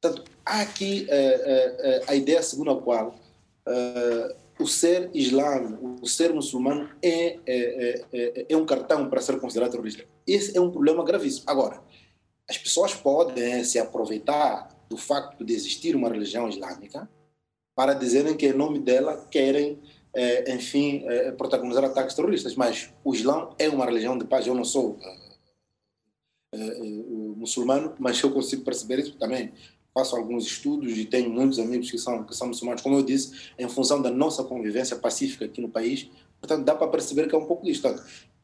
Portanto, 0.00 0.28
há 0.44 0.62
aqui 0.62 1.06
uh, 1.06 2.04
a 2.10 2.16
ideia 2.16 2.42
segundo 2.42 2.72
a 2.72 2.82
qual 2.82 3.14
o 4.58 4.66
ser 4.66 5.08
islâmico, 5.14 5.96
o 6.02 6.06
ser 6.06 6.32
muçulmano 6.32 6.90
é, 7.00 7.38
é, 7.46 8.04
é, 8.12 8.46
é, 8.48 8.56
um 8.56 8.66
cartão 8.66 9.08
para 9.08 9.20
ser 9.20 9.38
considerado 9.38 9.70
terrorista. 9.70 10.04
Esse 10.26 10.56
é 10.56 10.60
um 10.60 10.70
problema 10.70 11.04
gravíssimo. 11.04 11.44
Agora, 11.46 11.80
as 12.48 12.58
pessoas 12.58 12.94
podem 12.94 13.64
se 13.64 13.78
aproveitar 13.78 14.71
do 14.92 14.98
facto 14.98 15.42
de 15.42 15.54
existir 15.54 15.96
uma 15.96 16.10
religião 16.10 16.46
islâmica 16.46 17.08
para 17.74 17.94
dizerem 17.94 18.36
que 18.36 18.46
em 18.46 18.52
nome 18.52 18.78
dela 18.78 19.26
querem, 19.30 19.78
é, 20.14 20.54
enfim, 20.54 21.02
é, 21.06 21.32
protagonizar 21.32 21.82
ataques 21.82 22.14
terroristas. 22.14 22.54
Mas 22.54 22.92
o 23.02 23.14
Islão 23.14 23.54
é 23.58 23.70
uma 23.70 23.86
religião 23.86 24.18
de 24.18 24.26
paz. 24.26 24.46
Eu 24.46 24.54
não 24.54 24.66
sou 24.66 24.98
é, 26.54 26.58
muçulmano, 27.34 27.94
mas 27.98 28.22
eu 28.22 28.30
consigo 28.30 28.62
perceber 28.62 28.98
isso 28.98 29.16
também. 29.16 29.50
Faço 29.94 30.14
alguns 30.14 30.44
estudos 30.44 30.92
e 30.98 31.06
tenho 31.06 31.30
muitos 31.30 31.58
amigos 31.58 31.90
que 31.90 31.96
são, 31.96 32.22
que 32.22 32.36
são 32.36 32.48
muçulmanos, 32.48 32.82
como 32.82 32.96
eu 32.96 33.02
disse, 33.02 33.50
em 33.58 33.68
função 33.70 34.02
da 34.02 34.10
nossa 34.10 34.44
convivência 34.44 34.96
pacífica 34.96 35.46
aqui 35.46 35.62
no 35.62 35.70
país. 35.70 36.10
Portanto, 36.38 36.66
dá 36.66 36.74
para 36.74 36.88
perceber 36.88 37.28
que 37.28 37.34
é 37.34 37.38
um 37.38 37.46
pouco 37.46 37.64
disto. 37.64 37.88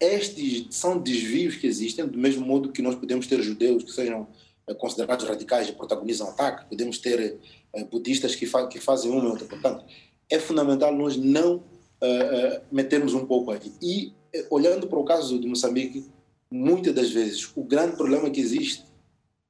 estes 0.00 0.74
são 0.74 0.98
desvios 0.98 1.56
que 1.56 1.66
existem, 1.66 2.06
do 2.06 2.16
mesmo 2.16 2.46
modo 2.46 2.72
que 2.72 2.80
nós 2.80 2.94
podemos 2.94 3.26
ter 3.26 3.42
judeus 3.42 3.82
que 3.82 3.92
sejam 3.92 4.26
considerados 4.74 5.26
radicais 5.26 5.68
e 5.68 5.72
protagonizam 5.72 6.28
ataque, 6.28 6.66
podemos 6.68 6.98
ter 6.98 7.38
uh, 7.74 7.84
budistas 7.86 8.34
que, 8.34 8.46
fa 8.46 8.66
que 8.66 8.80
fazem 8.80 9.10
uma 9.10 9.24
e 9.24 9.26
outra. 9.26 9.46
Portanto, 9.46 9.84
é 10.30 10.38
fundamental 10.38 10.94
nós 10.94 11.16
não 11.16 11.56
uh, 11.56 11.60
uh, 11.60 12.60
metermos 12.70 13.14
um 13.14 13.26
pouco 13.26 13.50
aqui. 13.50 13.72
E, 13.82 14.12
olhando 14.50 14.86
para 14.86 14.98
o 14.98 15.04
caso 15.04 15.38
de 15.38 15.46
Moçambique, 15.46 16.04
muitas 16.50 16.94
das 16.94 17.10
vezes 17.10 17.50
o 17.56 17.62
grande 17.62 17.96
problema 17.96 18.28
que 18.30 18.40
existe 18.40 18.84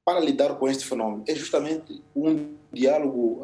para 0.05 0.19
lidar 0.19 0.55
com 0.55 0.67
este 0.67 0.85
fenômeno 0.85 1.23
é 1.27 1.35
justamente 1.35 2.01
um 2.15 2.55
diálogo 2.73 3.43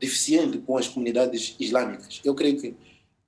deficiente 0.00 0.58
com 0.58 0.76
as 0.76 0.88
comunidades 0.88 1.54
islâmicas. 1.60 2.20
Eu 2.24 2.34
creio 2.34 2.58
que 2.58 2.74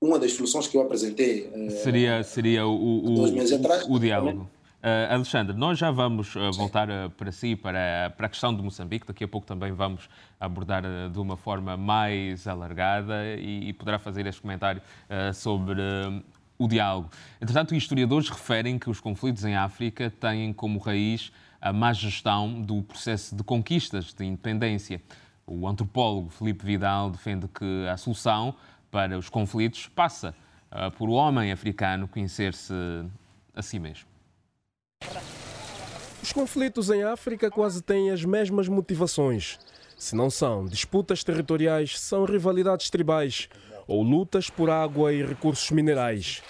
uma 0.01 0.19
das 0.19 0.33
soluções 0.33 0.67
que 0.67 0.77
eu 0.77 0.81
apresentei 0.81 1.49
seria 1.83 2.25
seria 2.25 2.67
o, 2.67 2.73
o, 2.73 3.55
atrás, 3.55 3.85
o 3.89 3.99
diálogo. 3.99 4.49
Uh, 4.83 5.13
Alexandre, 5.13 5.55
nós 5.55 5.79
já 5.79 5.91
vamos 5.91 6.35
uh, 6.35 6.51
voltar 6.53 6.89
uh, 6.89 7.11
para 7.11 7.31
si, 7.31 7.55
para, 7.55 8.15
para 8.17 8.27
a 8.27 8.29
questão 8.31 8.55
de 8.55 8.63
Moçambique. 8.63 9.07
Daqui 9.07 9.23
a 9.23 9.29
pouco 9.29 9.47
também 9.47 9.73
vamos 9.73 10.09
abordar 10.39 10.83
de 11.13 11.19
uma 11.19 11.37
forma 11.37 11.77
mais 11.77 12.49
alargada 12.49 13.27
e, 13.37 13.69
e 13.69 13.73
poderá 13.75 13.99
fazer 13.99 14.27
este 14.27 14.41
comentário 14.41 14.81
sobre 15.35 15.83
o 16.59 16.67
diálogo. 16.67 17.11
Entretanto, 17.39 17.75
historiadores 17.75 18.31
referem 18.31 18.79
que 18.79 18.89
os 18.89 19.01
conflitos 19.01 19.45
em 19.45 19.55
África 19.55 20.11
têm 20.11 20.51
como 20.51 20.79
raiz 20.79 21.31
a 21.61 21.75
má 21.75 21.93
gestão 21.93 22.63
do 22.63 22.83
processo 22.83 23.37
de 23.37 23.45
conquistas 23.45 24.15
de 24.15 24.25
independência. 24.25 25.03
O 25.47 25.69
antropólogo 25.69 26.31
Felipe 26.31 26.65
Vidal 26.65 27.11
defende 27.11 27.47
que 27.49 27.87
a 27.87 27.99
solução 27.99 28.55
para 28.91 29.19
os 29.19 29.29
conflitos 29.29 29.89
passa 29.89 30.35
por 30.97 31.11
o 31.11 31.13
homem 31.13 31.53
africano 31.53 32.09
conhecer-se 32.09 32.73
a 33.55 33.61
si 33.61 33.79
mesmo. 33.79 34.10
Os 36.31 36.33
conflitos 36.33 36.91
em 36.91 37.03
África 37.03 37.51
quase 37.51 37.83
têm 37.83 38.11
as 38.11 38.25
mesmas 38.25 38.69
motivações. 38.69 39.59
Se 39.99 40.15
não 40.15 40.31
são 40.31 40.65
disputas 40.65 41.25
territoriais, 41.25 41.99
são 41.99 42.25
rivalidades 42.25 42.89
tribais 42.91 43.49
ou 43.87 44.03
lutas 44.03 44.49
por 44.49 44.71
água 44.71 45.13
e 45.13 45.25
recursos 45.25 45.71
minerais. 45.71 46.43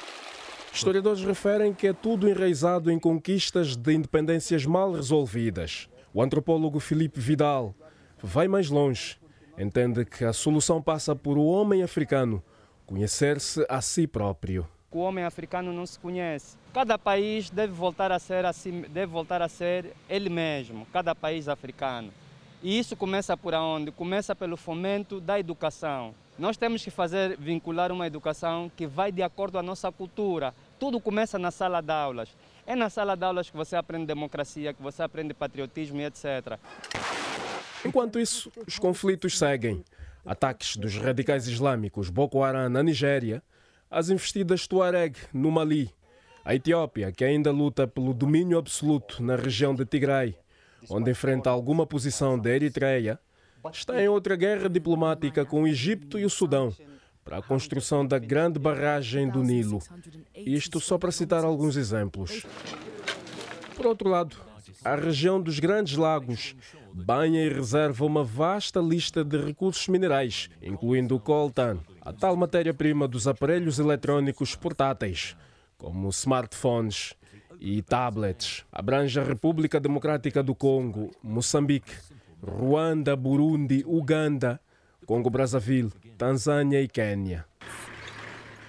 Historiadores 0.71 1.25
referem 1.25 1.73
que 1.73 1.87
é 1.87 1.93
tudo 1.93 2.29
enraizado 2.29 2.91
em 2.91 2.99
conquistas 2.99 3.75
de 3.75 3.95
independências 3.95 4.67
mal 4.67 4.93
resolvidas. 4.93 5.89
O 6.13 6.21
antropólogo 6.21 6.79
Felipe 6.79 7.19
Vidal 7.19 7.75
vai 8.23 8.49
mais 8.49 8.69
longe. 8.69 9.19
Entende 9.57 10.05
que 10.05 10.25
a 10.25 10.33
solução 10.33 10.83
passa 10.83 11.17
por 11.17 11.39
o 11.39 11.45
homem 11.45 11.83
africano 11.83 12.43
conhecer-se 12.87 13.65
a 13.69 13.81
si 13.81 14.07
próprio 14.07 14.69
o 14.99 15.03
homem 15.03 15.25
africano 15.25 15.73
não 15.73 15.87
se 15.87 15.99
conhece. 15.99 16.57
Cada 16.73 16.99
país 16.99 17.49
deve 17.49 17.73
voltar 17.73 18.11
a 18.11 18.19
ser 18.19 18.45
assim, 18.45 18.83
deve 18.83 19.07
voltar 19.07 19.41
a 19.41 19.49
ser 19.49 19.93
ele 20.09 20.29
mesmo, 20.29 20.87
cada 20.93 21.15
país 21.15 21.49
africano. 21.49 22.13
E 22.63 22.79
isso 22.79 22.97
começa 22.97 23.37
por 23.37 23.55
onde? 23.55 23.91
Começa 23.91 24.35
pelo 24.35 24.57
fomento 24.57 25.21
da 25.21 25.39
educação. 25.39 26.15
Nós 26.39 26.57
temos 26.57 26.83
que 26.83 26.91
fazer 26.91 27.37
vincular 27.39 27.93
uma 27.93 28.07
educação 28.07 28.71
que 28.77 28.87
vai 28.87 29.13
de 29.13 29.23
acordo 29.23 29.53
com 29.53 29.59
a 29.59 29.63
nossa 29.63 29.91
cultura. 29.93 30.55
Tudo 30.79 31.01
começa 31.01 31.39
na 31.39 31.51
sala 31.51 31.81
de 31.81 31.93
aulas. 31.93 32.29
É 32.67 32.75
na 32.75 32.91
sala 32.91 33.17
de 33.17 33.25
aulas 33.25 33.49
que 33.49 33.57
você 33.57 33.77
aprende 33.77 34.07
democracia, 34.07 34.75
que 34.75 34.83
você 34.83 35.03
aprende 35.03 35.33
patriotismo 35.33 36.01
e 36.01 36.05
etc. 36.05 36.59
Enquanto 37.85 38.19
isso, 38.19 38.53
os 38.67 38.79
conflitos 38.79 39.39
seguem. 39.39 39.83
Ataques 40.25 40.77
dos 40.77 40.97
radicais 40.97 41.47
islâmicos 41.47 42.11
Boko 42.11 42.43
Haram 42.43 42.69
na 42.69 42.83
Nigéria 42.83 43.43
as 43.91 44.09
investidas 44.09 44.69
Tuareg 44.69 45.17
no 45.33 45.51
Mali, 45.51 45.91
a 46.45 46.55
Etiópia, 46.55 47.11
que 47.11 47.25
ainda 47.25 47.51
luta 47.51 47.89
pelo 47.89 48.15
domínio 48.15 48.57
absoluto 48.57 49.21
na 49.23 49.35
região 49.35 49.75
de 49.75 49.85
Tigray, 49.85 50.37
onde 50.89 51.11
enfrenta 51.11 51.51
alguma 51.51 51.85
posição 51.85 52.39
da 52.39 52.51
Eritreia, 52.51 53.19
está 53.73 54.01
em 54.01 54.09
outra 54.09 54.37
guerra 54.37 54.69
diplomática 54.69 55.45
com 55.45 55.65
o 55.65 55.67
Egito 55.67 56.19
e 56.19 56.25
o 56.25 56.31
Sudão 56.31 56.73
para 57.25 57.39
a 57.39 57.43
construção 57.43 58.07
da 58.07 58.19
grande 58.19 58.59
barragem 58.59 59.29
do 59.29 59.43
Nilo. 59.43 59.81
Isto 60.35 60.81
só 60.81 60.97
para 60.97 61.13
citar 61.13 61.45
alguns 61.45 61.77
exemplos. 61.77 62.47
Por 63.77 63.87
outro 63.87 64.09
lado, 64.09 64.37
a 64.85 64.95
região 64.95 65.41
dos 65.41 65.59
Grandes 65.59 65.97
Lagos 65.97 66.55
banha 66.93 67.45
e 67.45 67.49
reserva 67.49 68.05
uma 68.05 68.25
vasta 68.25 68.81
lista 68.81 69.25
de 69.25 69.37
recursos 69.37 69.87
minerais, 69.89 70.49
incluindo 70.63 71.15
o 71.15 71.21
coltan, 71.21 71.79
a 72.11 72.13
tal 72.13 72.35
matéria-prima 72.35 73.07
dos 73.07 73.29
aparelhos 73.29 73.79
eletrónicos 73.79 74.57
portáteis, 74.57 75.37
como 75.79 76.09
smartphones 76.09 77.15
e 77.61 77.81
tablets. 77.83 78.65
Abrange 78.73 79.21
a 79.21 79.23
República 79.23 79.79
Democrática 79.79 80.43
do 80.43 80.53
Congo, 80.53 81.13
Moçambique, 81.23 81.93
Ruanda, 82.43 83.15
Burundi, 83.15 83.85
Uganda, 83.87 84.61
Congo-Brazzaville, 85.07 85.93
Tanzânia 86.19 86.83
e 86.83 86.89
Quênia. 86.89 87.45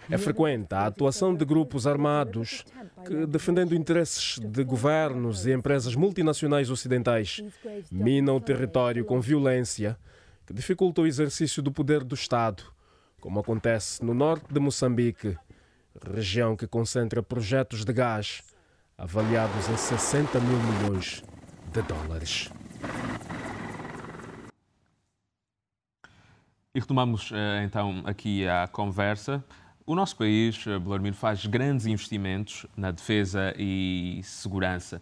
É 0.07 0.19
frequente 0.19 0.73
a 0.73 0.85
atuação 0.85 1.33
de 1.33 1.43
grupos 1.43 1.87
armados 1.87 2.63
que, 3.07 3.25
defendendo 3.25 3.73
interesses 3.73 4.37
de 4.37 4.63
governos 4.63 5.47
e 5.47 5.51
empresas 5.51 5.95
multinacionais 5.95 6.69
ocidentais, 6.69 7.41
minam 7.91 8.35
o 8.35 8.41
território 8.41 9.03
com 9.03 9.19
violência 9.19 9.97
que 10.45 10.53
dificulta 10.53 11.01
o 11.01 11.07
exercício 11.07 11.63
do 11.63 11.71
poder 11.71 12.03
do 12.03 12.13
Estado, 12.13 12.63
como 13.21 13.39
acontece 13.39 14.03
no 14.03 14.15
norte 14.15 14.51
de 14.51 14.59
Moçambique, 14.59 15.37
região 16.03 16.57
que 16.57 16.65
concentra 16.65 17.21
projetos 17.21 17.85
de 17.85 17.93
gás 17.93 18.41
avaliados 18.97 19.69
em 19.69 19.77
60 19.77 20.39
mil 20.39 20.57
milhões 20.57 21.23
de 21.71 21.81
dólares. 21.83 22.49
E 26.73 26.79
retomamos 26.79 27.31
eh, 27.31 27.63
então 27.63 28.01
aqui 28.05 28.47
a 28.47 28.67
conversa. 28.67 29.43
O 29.85 29.93
nosso 29.93 30.15
país, 30.15 30.65
eh, 30.65 30.79
Belormino, 30.79 31.15
faz 31.15 31.45
grandes 31.45 31.85
investimentos 31.85 32.65
na 32.75 32.91
defesa 32.91 33.53
e 33.57 34.21
segurança, 34.23 35.01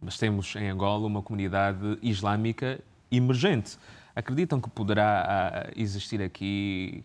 mas 0.00 0.16
temos 0.16 0.54
em 0.54 0.68
Angola 0.68 1.06
uma 1.06 1.22
comunidade 1.22 1.98
islâmica 2.02 2.78
emergente. 3.10 3.78
Acreditam 4.14 4.60
que 4.60 4.68
poderá 4.70 5.24
ah, 5.26 5.72
existir 5.74 6.20
aqui, 6.20 7.04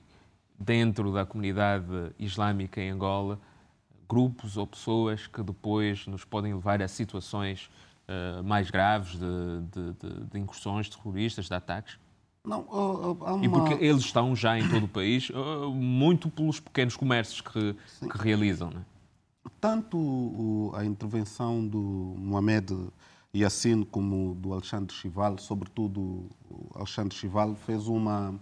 dentro 0.63 1.11
da 1.11 1.25
comunidade 1.25 1.85
islâmica 2.17 2.81
em 2.81 2.89
Angola, 2.89 3.39
grupos 4.07 4.57
ou 4.57 4.67
pessoas 4.67 5.27
que 5.27 5.41
depois 5.41 6.05
nos 6.07 6.23
podem 6.23 6.53
levar 6.53 6.81
a 6.81 6.87
situações 6.87 7.69
uh, 8.07 8.43
mais 8.43 8.69
graves 8.69 9.13
de, 9.13 9.61
de, 9.71 9.93
de, 9.93 10.25
de 10.25 10.39
incursões 10.39 10.89
terroristas, 10.89 11.47
de 11.47 11.53
ataques? 11.53 11.97
Não, 12.45 12.61
uh, 12.61 13.13
uma... 13.13 13.45
E 13.45 13.49
porque 13.49 13.73
eles 13.73 14.03
estão 14.03 14.35
já 14.35 14.59
em 14.59 14.67
todo 14.67 14.83
o 14.83 14.87
país, 14.87 15.29
uh, 15.29 15.71
muito 15.71 16.29
pelos 16.29 16.59
pequenos 16.59 16.95
comércios 16.95 17.41
que, 17.41 17.75
que 18.07 18.17
realizam. 18.17 18.69
Né? 18.69 18.85
Tanto 19.59 19.97
o, 19.97 20.71
a 20.75 20.83
intervenção 20.83 21.65
do 21.65 22.15
Mohamed 22.17 22.89
Yassin 23.35 23.83
como 23.83 24.35
do 24.35 24.53
Alexandre 24.53 24.93
Chival, 24.93 25.37
sobretudo 25.37 26.29
o 26.49 26.69
Alexandre 26.75 27.15
Chival, 27.15 27.55
fez 27.55 27.87
uma, 27.87 28.35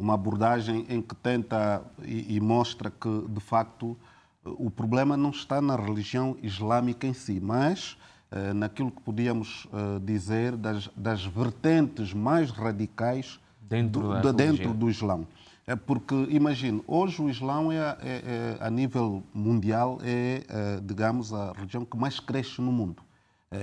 uma 0.00 0.14
abordagem 0.14 0.86
em 0.88 1.02
que 1.02 1.14
tenta 1.14 1.82
e, 2.02 2.36
e 2.36 2.40
mostra 2.40 2.90
que, 2.90 3.24
de 3.28 3.40
facto, 3.40 3.96
o 4.44 4.70
problema 4.70 5.16
não 5.16 5.30
está 5.30 5.60
na 5.60 5.76
religião 5.76 6.36
islâmica 6.42 7.06
em 7.06 7.12
si, 7.12 7.38
mas 7.40 7.96
eh, 8.32 8.52
naquilo 8.52 8.90
que 8.92 9.00
podíamos 9.02 9.66
eh, 9.72 10.00
dizer 10.04 10.56
das, 10.56 10.88
das 10.96 11.24
vertentes 11.24 12.14
mais 12.14 12.50
radicais 12.50 13.40
dentro, 13.60 14.00
do, 14.00 14.20
de, 14.20 14.32
dentro 14.32 14.72
do 14.72 14.88
Islão. 14.88 15.26
É 15.66 15.76
porque, 15.76 16.14
imagine, 16.30 16.82
hoje 16.86 17.20
o 17.20 17.28
Islão 17.28 17.70
é, 17.70 17.76
é, 17.76 17.96
é, 18.02 18.56
a 18.60 18.70
nível 18.70 19.22
mundial 19.34 19.98
é, 20.02 20.44
é, 20.48 20.80
digamos, 20.80 21.32
a 21.32 21.52
religião 21.52 21.84
que 21.84 21.96
mais 21.96 22.18
cresce 22.18 22.60
no 22.60 22.72
mundo. 22.72 23.02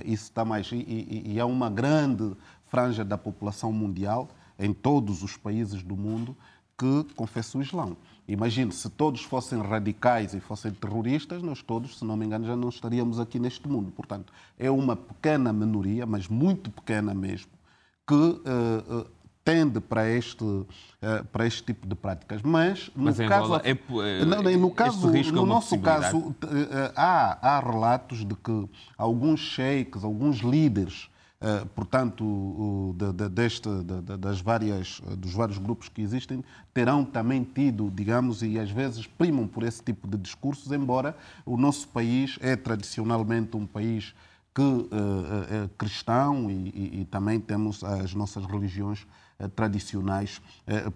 Isso 0.03 0.23
está 0.23 0.43
mais. 0.43 0.69
E, 0.71 0.75
e, 0.75 1.33
e 1.33 1.39
há 1.39 1.45
uma 1.45 1.69
grande 1.69 2.35
franja 2.67 3.05
da 3.05 3.17
população 3.17 3.71
mundial, 3.71 4.27
em 4.59 4.73
todos 4.73 5.23
os 5.23 5.37
países 5.37 5.83
do 5.83 5.95
mundo, 5.95 6.35
que 6.77 7.05
confessa 7.15 7.57
o 7.57 7.61
Islão. 7.61 7.97
Imagine, 8.27 8.71
se 8.71 8.89
todos 8.89 9.23
fossem 9.23 9.59
radicais 9.61 10.33
e 10.33 10.39
fossem 10.39 10.71
terroristas, 10.71 11.41
nós 11.41 11.61
todos, 11.61 11.97
se 11.97 12.05
não 12.05 12.15
me 12.15 12.25
engano, 12.25 12.45
já 12.45 12.55
não 12.55 12.69
estaríamos 12.69 13.19
aqui 13.19 13.39
neste 13.39 13.67
mundo. 13.67 13.91
Portanto, 13.91 14.31
é 14.59 14.69
uma 14.69 14.95
pequena 14.95 15.51
minoria, 15.51 16.05
mas 16.05 16.27
muito 16.27 16.69
pequena 16.69 17.13
mesmo, 17.13 17.51
que 18.05 18.13
uh, 18.13 18.99
uh, 18.99 19.07
tende 19.45 19.79
para 19.79 20.09
este, 20.09 20.43
uh, 20.43 20.67
para 21.31 21.47
este 21.47 21.63
tipo 21.63 21.87
de 21.87 21.95
práticas. 21.95 22.41
Mas, 22.41 22.91
no 22.95 23.05
mas 23.05 23.17
caso, 23.17 23.55
é, 23.63 24.25
no, 24.25 24.59
no, 24.59 24.71
caso, 24.71 25.09
no 25.31 25.45
nosso 25.45 25.79
caso, 25.79 26.35
há, 26.95 27.55
há 27.55 27.59
relatos 27.59 28.25
de 28.25 28.35
que 28.35 28.69
alguns 28.97 29.39
sheiks, 29.39 30.03
alguns 30.03 30.39
líderes 30.39 31.09
portanto, 31.75 32.95
de, 32.97 33.13
de, 33.13 33.29
deste, 33.29 33.69
de, 33.83 34.17
das 34.17 34.41
várias, 34.41 35.01
dos 35.17 35.33
vários 35.33 35.57
grupos 35.57 35.87
que 35.87 36.01
existem, 36.01 36.43
terão 36.73 37.05
também 37.05 37.43
tido, 37.43 37.91
digamos, 37.93 38.41
e 38.41 38.57
às 38.59 38.71
vezes 38.71 39.05
primam 39.05 39.47
por 39.47 39.63
esse 39.63 39.83
tipo 39.83 40.07
de 40.07 40.17
discursos, 40.17 40.71
embora 40.71 41.15
o 41.45 41.57
nosso 41.57 41.87
país 41.89 42.37
é 42.41 42.55
tradicionalmente 42.55 43.55
um 43.55 43.65
país 43.65 44.15
que 44.53 44.61
é, 44.61 45.65
é 45.65 45.69
cristão 45.77 46.49
e, 46.49 47.01
e, 47.01 47.05
também 47.05 47.39
temos 47.39 47.83
as 47.83 48.15
nossas 48.15 48.43
religiões 48.45 49.05
tradicionais, 49.55 50.41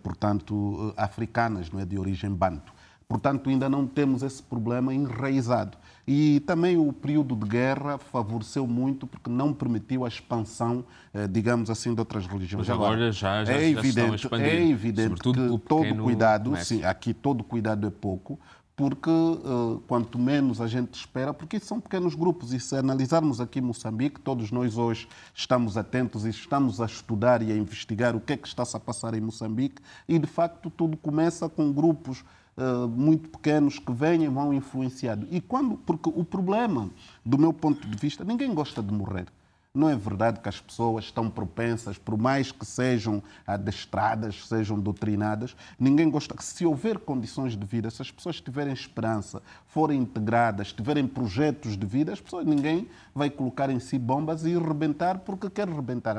portanto, 0.02 0.92
africanas, 0.98 1.70
não 1.70 1.80
é, 1.80 1.86
de 1.86 2.00
origem 2.00 2.32
banto. 2.32 2.74
Portanto, 3.12 3.50
ainda 3.50 3.68
não 3.68 3.86
temos 3.86 4.24
esse 4.24 4.42
problema 4.42 4.94
enraizado. 4.94 5.78
E 6.08 6.40
também 6.48 6.78
o 6.78 6.94
período 6.94 7.36
de 7.36 7.46
guerra 7.46 7.98
favoreceu 7.98 8.66
muito 8.66 9.06
porque 9.06 9.30
não 9.30 9.54
permitiu 9.54 10.06
a 10.06 10.08
expansão, 10.08 10.86
eh, 11.14 11.28
digamos 11.28 11.70
assim, 11.70 11.94
de 11.94 12.00
outras 12.00 12.26
religiões. 12.26 12.66
Mas 12.66 12.74
agora, 12.74 13.12
já, 13.12 13.44
já, 13.44 13.52
é 13.52 13.70
evidente, 13.70 14.34
a 14.34 14.42
É 14.42 14.66
evidente 14.66 15.22
que 15.22 15.60
todo 15.68 15.96
cuidado, 16.02 16.56
sim, 16.64 16.86
aqui 16.86 17.14
todo 17.14 17.44
cuidado 17.44 17.86
é 17.86 17.90
pouco, 17.90 18.40
porque 18.78 19.10
uh, 19.10 19.84
quanto 19.90 20.18
menos 20.18 20.62
a 20.62 20.68
gente 20.68 20.94
espera, 20.94 21.34
porque 21.34 21.60
são 21.60 21.82
pequenos 21.82 22.16
grupos, 22.16 22.54
e 22.54 22.62
se 22.62 22.78
analisarmos 22.78 23.42
aqui 23.42 23.60
Moçambique, 23.60 24.22
todos 24.22 24.52
nós 24.52 24.78
hoje 24.78 25.10
estamos 25.36 25.76
atentos 25.76 26.26
e 26.26 26.30
estamos 26.30 26.80
a 26.80 26.86
estudar 26.86 27.42
e 27.42 27.52
a 27.52 27.56
investigar 27.58 28.16
o 28.16 28.22
que 28.22 28.32
é 28.34 28.38
que 28.38 28.48
está-se 28.48 28.76
a 28.78 28.80
passar 28.80 29.14
em 29.14 29.22
Moçambique, 29.22 29.82
e 30.08 30.18
de 30.18 30.28
facto 30.28 30.70
tudo 30.70 30.96
começa 30.96 31.50
com 31.50 31.74
grupos 31.74 32.24
uh, 32.58 32.88
muito 32.88 33.30
pequenos 33.30 33.80
que 33.80 33.92
e 33.92 34.28
vão 34.28 34.54
influenciando. 34.54 35.28
E 35.30 35.40
quando, 35.40 35.78
porque 35.78 36.10
o 36.10 36.24
problema, 36.24 36.90
do 37.26 37.38
meu 37.38 37.54
ponto 37.54 37.88
de 37.88 37.98
vista, 37.98 38.24
ninguém 38.24 38.54
gosta 38.54 38.82
de 38.82 38.94
morrer. 38.94 39.28
Não 39.74 39.88
é 39.90 39.96
verdade 39.96 40.42
que 40.42 40.50
as 40.50 40.60
pessoas 40.60 41.06
estão 41.06 41.30
propensas, 41.30 41.98
por 41.98 42.18
mais 42.18 42.52
que 42.52 42.66
sejam 42.66 43.24
adestradas, 43.48 44.46
sejam 44.46 44.78
doutrinadas, 44.78 45.56
ninguém 45.80 46.10
gosta. 46.10 46.36
Se 46.42 46.66
houver 46.66 47.00
condições 47.00 47.56
de 47.56 47.66
vida, 47.66 47.90
se 47.90 48.02
as 48.02 48.12
pessoas 48.12 48.42
tiverem 48.42 48.74
esperança, 48.74 49.42
forem 49.66 50.02
integradas, 50.02 50.74
tiverem 50.74 51.08
projetos 51.08 51.78
de 51.78 51.86
vida, 51.86 52.12
as 52.12 52.20
pessoas, 52.20 52.46
ninguém 52.46 52.90
vai 53.16 53.30
colocar 53.30 53.70
em 53.70 53.80
si 53.80 53.98
bombas 53.98 54.44
e 54.44 54.58
rebentar 54.58 55.20
porque 55.20 55.50
quer 55.50 55.70
rebentar. 55.70 56.18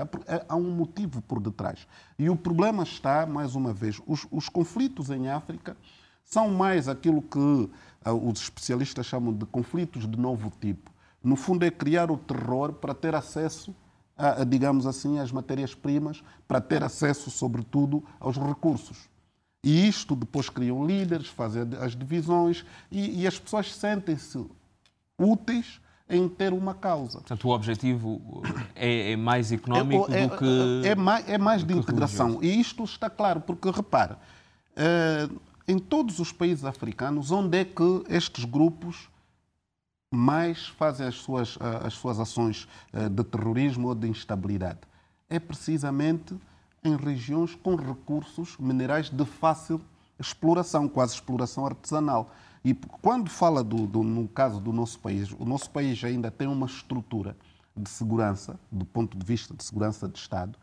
Há 0.49 0.57
um 0.57 0.71
motivo 0.71 1.21
por 1.21 1.38
detrás. 1.38 1.87
E 2.18 2.31
o 2.31 2.37
problema 2.37 2.85
está, 2.85 3.27
mais 3.27 3.55
uma 3.55 3.75
vez, 3.75 4.01
os, 4.07 4.27
os 4.31 4.49
conflitos 4.49 5.11
em 5.11 5.29
África 5.29 5.77
são 6.25 6.49
mais 6.49 6.89
aquilo 6.89 7.23
que 7.23 7.39
uh, 7.39 7.71
os 8.31 8.41
especialistas 8.41 9.07
chamam 9.07 9.33
de 9.33 9.45
conflitos 9.47 10.09
de 10.09 10.19
novo 10.19 10.53
tipo. 10.61 10.91
No 11.23 11.37
fundo, 11.37 11.65
é 11.65 11.71
criar 11.71 12.11
o 12.11 12.17
terror 12.17 12.73
para 12.73 12.95
ter 12.95 13.15
acesso, 13.15 13.75
a, 14.17 14.43
a 14.43 14.45
digamos 14.45 14.87
assim, 14.87 15.19
às 15.19 15.31
matérias-primas, 15.31 16.23
para 16.49 16.61
ter 16.61 16.83
acesso, 16.83 17.31
sobretudo, 17.31 18.05
aos 18.19 18.37
recursos. 18.37 19.09
E 19.65 19.87
isto 19.87 20.17
depois 20.17 20.49
criam 20.49 20.85
líderes, 20.85 21.29
fazem 21.29 21.63
as 21.81 21.95
divisões 21.95 22.65
e, 22.91 23.23
e 23.23 23.27
as 23.27 23.39
pessoas 23.39 23.73
sentem-se 23.73 24.45
úteis 25.17 25.81
em 26.11 26.29
ter 26.29 26.53
uma 26.53 26.75
causa. 26.75 27.19
Portanto, 27.19 27.49
o 27.49 27.51
objetivo 27.51 28.43
é, 28.75 29.13
é 29.13 29.17
mais 29.17 29.53
económico 29.53 30.13
é, 30.13 30.23
é, 30.23 30.27
do 30.27 30.37
que. 30.37 30.83
É, 30.89 30.95
mais, 30.97 31.29
é 31.29 31.39
mais 31.39 31.65
de 31.65 31.75
integração. 31.75 32.39
Religioso. 32.39 32.59
E 32.59 32.61
isto 32.61 32.85
está 32.85 33.09
claro, 33.09 33.41
porque 33.41 33.71
repara, 33.71 34.19
uh, 34.73 35.41
em 35.66 35.79
todos 35.79 36.18
os 36.18 36.33
países 36.33 36.64
africanos, 36.64 37.31
onde 37.31 37.59
é 37.59 37.64
que 37.64 38.05
estes 38.09 38.44
grupos 38.44 39.09
mais 40.12 40.68
fazem 40.68 41.07
as 41.07 41.14
suas, 41.16 41.57
as 41.85 41.94
suas 41.94 42.18
ações 42.18 42.68
eh, 42.92 43.09
de 43.09 43.25
terrorismo 43.25 43.88
ou 43.88 43.94
de 43.94 44.09
instabilidade? 44.09 44.81
É 45.29 45.38
precisamente 45.38 46.37
em 46.85 46.96
regiões 46.96 47.55
com 47.55 47.77
recursos 47.77 48.57
minerais 48.59 49.09
de 49.09 49.25
fácil 49.25 49.81
exploração, 50.18 50.88
quase 50.88 51.14
exploração 51.14 51.66
artesanal. 51.66 52.33
E 52.64 52.75
quando 52.75 53.31
fala 53.31 53.62
do, 53.62 53.87
do, 53.87 54.03
no 54.03 54.29
caso 54.29 54.61
do 54.61 54.72
nosso 54.72 54.98
país, 55.01 55.33
o 55.33 55.44
nosso 55.44 55.70
país 55.70 56.03
ainda 56.05 56.31
tem 56.31 56.46
uma 56.46 56.66
estrutura 56.66 57.37
de 57.77 57.88
segurança, 57.88 58.59
do 58.70 58.85
ponto 58.85 59.16
de 59.16 59.25
vista 59.25 59.55
de 59.55 59.64
segurança 59.64 60.09
de 60.09 60.18
Estado, 60.18 60.59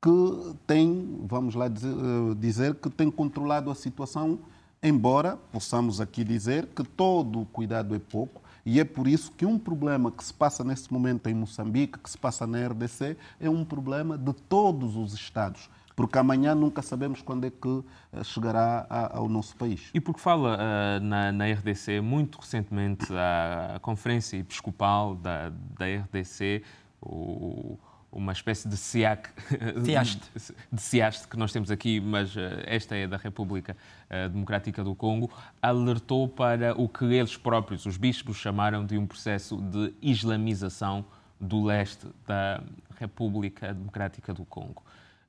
que 0.00 0.54
tem, 0.66 1.24
vamos 1.24 1.54
lá 1.54 1.68
dizer, 1.68 1.92
eh, 1.92 2.34
dizer, 2.36 2.74
que 2.76 2.88
tem 2.88 3.10
controlado 3.10 3.70
a 3.70 3.74
situação, 3.74 4.38
embora 4.82 5.36
possamos 5.50 6.00
aqui 6.00 6.22
dizer 6.22 6.66
que 6.66 6.84
todo 6.84 7.40
o 7.40 7.46
cuidado 7.46 7.94
é 7.94 7.98
pouco, 7.98 8.40
e 8.64 8.78
é 8.78 8.84
por 8.84 9.08
isso 9.08 9.32
que 9.32 9.46
um 9.46 9.58
problema 9.58 10.10
que 10.12 10.22
se 10.22 10.32
passa 10.32 10.62
neste 10.62 10.92
momento 10.92 11.28
em 11.28 11.34
Moçambique, 11.34 11.98
que 11.98 12.10
se 12.10 12.18
passa 12.18 12.46
na 12.46 12.66
RDC, 12.68 13.16
é 13.40 13.48
um 13.48 13.64
problema 13.64 14.16
de 14.16 14.32
todos 14.32 14.96
os 14.96 15.14
Estados 15.14 15.68
porque 15.98 16.16
amanhã 16.16 16.54
nunca 16.54 16.80
sabemos 16.80 17.22
quando 17.22 17.44
é 17.44 17.50
que 17.50 17.82
eh, 18.12 18.22
chegará 18.22 18.86
ao 19.10 19.28
nosso 19.28 19.56
país. 19.56 19.90
E 19.92 20.00
porque 20.00 20.20
fala 20.20 20.56
uh, 20.56 21.04
na, 21.04 21.32
na, 21.32 21.46
RDC, 21.46 22.00
muito 22.00 22.38
recentemente, 22.38 23.12
a, 23.12 23.74
a 23.74 23.80
Conferência 23.80 24.36
Episcopal 24.36 25.16
da, 25.16 25.48
da 25.76 25.86
RDC, 25.86 26.62
o, 27.02 27.76
uma 28.10 28.32
espécie 28.32 28.68
de 28.68 28.76
SIAC, 28.76 29.28
de 30.72 30.80
SIAST 30.80 31.28
que 31.28 31.36
nós 31.36 31.52
temos 31.52 31.70
aqui, 31.70 32.00
mas 32.00 32.36
eh, 32.36 32.64
esta 32.66 32.96
é 32.96 33.06
da 33.06 33.16
República 33.16 33.76
eh, 34.08 34.28
Democrática 34.28 34.82
do 34.82 34.94
Congo, 34.94 35.30
alertou 35.60 36.26
para 36.26 36.74
o 36.80 36.88
que 36.88 37.04
eles 37.04 37.36
próprios, 37.36 37.84
os 37.84 37.96
bispos, 37.96 38.36
chamaram 38.36 38.84
de 38.84 38.96
um 38.96 39.06
processo 39.06 39.56
de 39.58 39.92
islamização 40.00 41.04
do 41.38 41.62
leste 41.64 42.06
da 42.26 42.62
República 42.98 43.74
Democrática 43.74 44.32
do 44.32 44.44
Congo. 44.44 44.82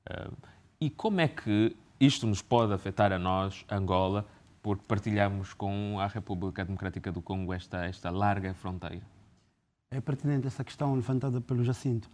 Eh, 0.06 0.30
e 0.80 0.90
como 0.90 1.20
é 1.20 1.28
que 1.28 1.76
isto 2.00 2.26
nos 2.26 2.40
pode 2.40 2.72
afetar 2.72 3.12
a 3.12 3.18
nós, 3.18 3.64
Angola, 3.70 4.26
porque 4.62 4.84
partilhamos 4.88 5.52
com 5.52 5.98
a 6.00 6.06
República 6.06 6.64
Democrática 6.64 7.12
do 7.12 7.20
Congo 7.20 7.52
esta, 7.52 7.84
esta 7.84 8.10
larga 8.10 8.54
fronteira? 8.54 9.02
É 9.90 10.00
pertinente 10.00 10.46
essa 10.46 10.64
questão 10.64 10.94
levantada 10.94 11.40
pelo 11.40 11.62
Jacinto. 11.62 12.08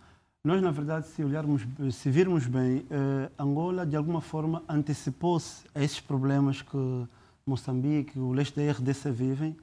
Nós, 0.47 0.63
na 0.63 0.71
verdade, 0.71 1.09
se 1.09 1.25
olharmos, 1.25 1.67
se 1.91 2.09
virmos 2.09 2.47
bem, 2.47 2.87
eh, 2.89 3.29
Angola, 3.37 3.85
de 3.85 3.97
alguma 3.97 4.21
forma, 4.21 4.63
antecipou-se 4.69 5.65
a 5.75 5.83
esses 5.83 5.99
problemas 5.99 6.63
que 6.63 7.05
Moçambique, 7.45 8.17
o 8.17 8.31
leste 8.31 8.55
da 8.55 8.71
RDC 8.71 9.11
vivem, 9.11 9.57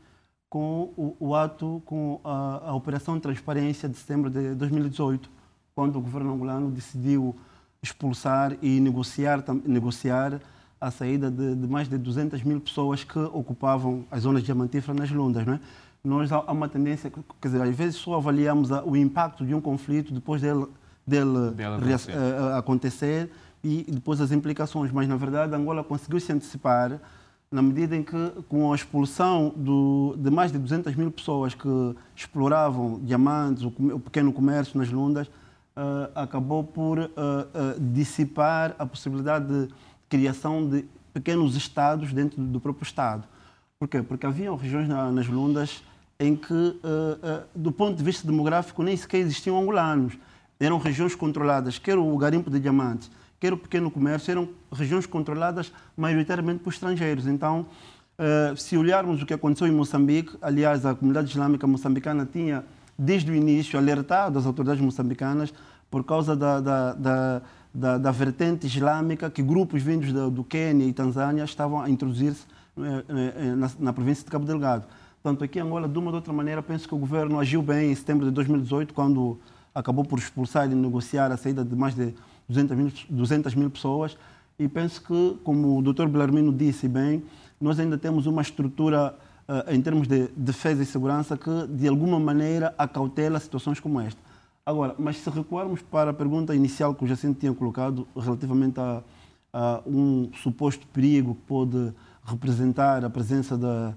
com 0.49 0.91
o, 0.97 1.15
o 1.21 1.35
ato, 1.35 1.81
com 1.85 2.19
a, 2.21 2.71
a, 2.71 2.75
Operação 2.75 3.17
Transparência 3.17 3.87
de 3.87 3.95
setembro 3.95 4.29
de 4.29 4.55
2018, 4.55 5.29
quando 5.73 5.95
o 5.95 6.01
governo 6.01 6.33
angolano 6.33 6.69
decidiu 6.69 7.33
expulsar 7.81 8.57
e 8.61 8.81
negociar, 8.81 9.41
negociar 9.65 10.41
a 10.81 10.91
saída 10.91 11.31
de, 11.31 11.55
de 11.55 11.65
mais 11.65 11.87
de 11.87 11.97
200 11.97 12.43
mil 12.43 12.59
pessoas 12.59 13.05
que 13.05 13.19
ocupavam 13.19 14.03
as 14.11 14.23
zonas 14.23 14.43
diamantíferas 14.43 14.99
nas 14.99 15.09
Lundas. 15.09 15.45
Não 15.45 15.53
é? 15.53 15.59
Nós 16.05 16.29
há 16.33 16.51
uma 16.51 16.67
tendência, 16.67 17.09
quer 17.09 17.47
dizer, 17.47 17.61
às 17.61 17.73
vezes 17.73 17.95
só 17.95 18.15
avaliamos 18.15 18.69
o 18.85 18.93
impacto 18.93 19.45
de 19.45 19.55
um 19.55 19.61
conflito 19.61 20.13
depois 20.13 20.41
dele, 20.41 20.67
dele, 21.07 21.51
dele 21.51 21.75
acontecer. 21.75 22.11
Uh, 22.11 22.55
acontecer 22.57 23.31
e 23.63 23.85
depois 23.89 24.19
as 24.19 24.33
implicações, 24.33 24.91
mas 24.91 25.07
na 25.07 25.15
verdade 25.15 25.55
Angola 25.55 25.81
conseguiu 25.81 26.19
se 26.19 26.33
antecipar 26.33 26.99
na 27.49 27.61
medida 27.61 27.95
em 27.95 28.03
que, 28.03 28.31
com 28.49 28.73
a 28.73 28.75
expulsão 28.75 29.53
do, 29.55 30.15
de 30.17 30.29
mais 30.29 30.51
de 30.51 30.57
200 30.57 30.93
mil 30.95 31.09
pessoas 31.09 31.53
que 31.53 31.95
exploravam 32.13 32.99
diamantes, 33.01 33.63
o, 33.63 33.67
o 33.67 33.99
pequeno 33.99 34.33
comércio 34.33 34.77
nas 34.77 34.89
lundas, 34.89 35.27
uh, 35.27 36.11
acabou 36.15 36.65
por 36.65 36.99
uh, 36.99 37.09
dissipar 37.79 38.75
a 38.77 38.85
possibilidade 38.85 39.47
de 39.47 39.73
criação 40.09 40.67
de 40.67 40.83
pequenos 41.13 41.55
estados 41.55 42.11
dentro 42.11 42.41
do 42.41 42.59
próprio 42.59 42.83
Estado. 42.83 43.23
Por 43.79 43.87
quê? 43.87 44.01
Porque 44.01 44.25
haviam 44.25 44.57
regiões 44.57 44.89
na, 44.89 45.09
nas 45.09 45.27
lundas 45.27 45.81
em 46.19 46.35
que, 46.35 46.53
uh, 46.53 46.77
uh, 46.77 47.43
do 47.55 47.71
ponto 47.71 47.97
de 47.97 48.03
vista 48.03 48.25
demográfico, 48.25 48.83
nem 48.83 48.95
sequer 48.95 49.19
existiam 49.19 49.59
angolanos. 49.59 50.17
Eram 50.59 50.77
regiões 50.77 51.15
controladas, 51.15 51.77
quer 51.77 51.97
o 51.97 52.17
garimpo 52.17 52.49
de 52.49 52.59
diamantes, 52.59 53.09
quer 53.39 53.51
o 53.51 53.57
pequeno 53.57 53.91
comércio, 53.91 54.31
eram 54.31 54.49
regiões 54.71 55.05
controladas 55.05 55.73
maioritariamente 55.97 56.63
por 56.63 56.71
estrangeiros. 56.71 57.27
Então, 57.27 57.65
uh, 58.17 58.55
se 58.55 58.77
olharmos 58.77 59.21
o 59.21 59.25
que 59.25 59.33
aconteceu 59.33 59.67
em 59.67 59.71
Moçambique, 59.71 60.37
aliás, 60.41 60.85
a 60.85 60.95
comunidade 60.95 61.29
islâmica 61.29 61.67
moçambicana 61.67 62.25
tinha 62.25 62.63
desde 62.97 63.31
o 63.31 63.35
início, 63.35 63.77
alertado 63.77 64.37
as 64.37 64.45
autoridades 64.45 64.81
moçambicanas 64.81 65.53
por 65.89 66.03
causa 66.03 66.35
da, 66.35 66.61
da, 66.61 66.93
da, 66.93 67.41
da, 67.73 67.97
da 67.97 68.11
vertente 68.11 68.67
islâmica 68.67 69.29
que 69.29 69.41
grupos 69.41 69.81
vindos 69.81 70.13
do, 70.13 70.29
do 70.29 70.43
Quênia 70.43 70.85
e 70.85 70.93
Tanzânia 70.93 71.43
estavam 71.43 71.81
a 71.81 71.89
introduzir-se 71.89 72.45
na, 72.75 73.71
na 73.79 73.93
província 73.93 74.23
de 74.23 74.31
Cabo 74.31 74.45
Delgado. 74.45 74.85
Portanto, 75.23 75.41
aqui 75.45 75.57
em 75.57 75.61
Angola, 75.61 75.87
de 75.87 75.97
uma 75.97 76.07
ou 76.07 76.11
de 76.11 76.15
outra 76.17 76.33
maneira, 76.33 76.61
penso 76.61 76.85
que 76.85 76.93
o 76.93 76.97
governo 76.97 77.39
agiu 77.39 77.61
bem 77.61 77.93
em 77.93 77.95
setembro 77.95 78.25
de 78.25 78.31
2018, 78.31 78.93
quando 78.93 79.39
acabou 79.73 80.03
por 80.03 80.19
expulsar 80.19 80.69
e 80.69 80.75
negociar 80.75 81.31
a 81.31 81.37
saída 81.37 81.63
de 81.63 81.73
mais 81.77 81.95
de 81.95 82.13
200 82.49 82.77
mil, 82.77 82.91
200 83.09 83.55
mil 83.55 83.69
pessoas. 83.69 84.17
E 84.59 84.67
penso 84.67 85.01
que, 85.01 85.39
como 85.41 85.79
o 85.79 85.81
Dr. 85.81 86.07
Belarmino 86.07 86.51
disse 86.51 86.89
bem, 86.89 87.23
nós 87.59 87.79
ainda 87.79 87.97
temos 87.97 88.25
uma 88.25 88.41
estrutura 88.41 89.15
uh, 89.47 89.73
em 89.73 89.81
termos 89.81 90.09
de 90.09 90.27
defesa 90.35 90.83
e 90.83 90.85
segurança 90.85 91.37
que, 91.37 91.67
de 91.67 91.87
alguma 91.87 92.19
maneira, 92.19 92.75
acautela 92.77 93.39
situações 93.39 93.79
como 93.79 94.01
esta. 94.01 94.19
Agora, 94.65 94.93
mas 94.99 95.19
se 95.19 95.29
recuarmos 95.29 95.81
para 95.81 96.11
a 96.11 96.13
pergunta 96.13 96.53
inicial 96.53 96.93
que 96.93 97.05
o 97.05 97.07
Jacinto 97.07 97.39
tinha 97.39 97.53
colocado 97.53 98.05
relativamente 98.13 98.77
a, 98.77 99.01
a 99.53 99.81
um 99.87 100.29
suposto 100.33 100.85
perigo 100.87 101.35
que 101.35 101.41
pode 101.43 101.93
representar 102.25 103.05
a 103.05 103.09
presença 103.09 103.57
da, 103.57 103.93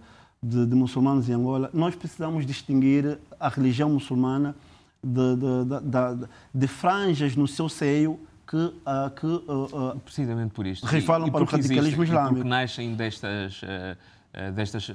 de, 0.48 0.66
de, 0.66 0.74
muçulmanos 0.74 1.28
em 1.28 1.32
Angola, 1.32 1.70
nós 1.72 1.94
precisamos 1.94 2.46
distinguir 2.46 3.18
a 3.38 3.48
religião 3.48 3.90
muçulmana 3.90 4.54
de, 5.02 5.36
de, 5.36 6.28
de 6.54 6.66
franjas 6.66 7.34
no 7.36 7.46
seu 7.46 7.68
seio 7.68 8.20
que, 8.46 8.56
uh, 8.56 9.10
que 9.14 9.26
uh, 9.26 9.98
precisamente 10.04 10.54
por 10.54 10.66
isto 10.66 10.86
refalam 10.86 11.30
para 11.30 11.42
o 11.42 11.46
radicalismo 11.46 12.02
existe, 12.02 12.02
islâmico. 12.02 12.34
Porque 12.34 12.48
nascem 12.48 12.94
destas, 12.94 13.60
uh, 13.62 14.52
destas 14.52 14.90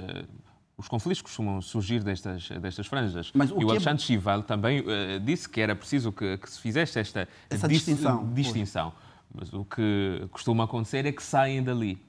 os 0.77 0.87
conflitos 0.87 1.21
costumam 1.21 1.61
surgir 1.61 2.01
destas, 2.01 2.49
destas 2.61 2.87
franjas. 2.87 3.31
Mas 3.35 3.51
o 3.51 3.61
e 3.61 3.65
o 3.65 3.67
é 3.67 3.71
Alexandre 3.71 4.01
é... 4.01 4.05
Chival 4.05 4.41
também 4.41 4.83
disse 5.23 5.47
que 5.47 5.61
era 5.61 5.75
preciso 5.75 6.11
que, 6.11 6.37
que 6.37 6.49
se 6.49 6.59
fizesse 6.59 6.97
esta 6.97 7.27
Essa 7.49 7.67
distinção. 7.67 8.27
distinção. 8.33 8.93
Mas 9.31 9.53
o 9.53 9.63
que 9.63 10.27
costuma 10.31 10.63
acontecer 10.63 11.05
é 11.05 11.11
que 11.11 11.21
saem 11.21 11.61
dali. 11.61 12.01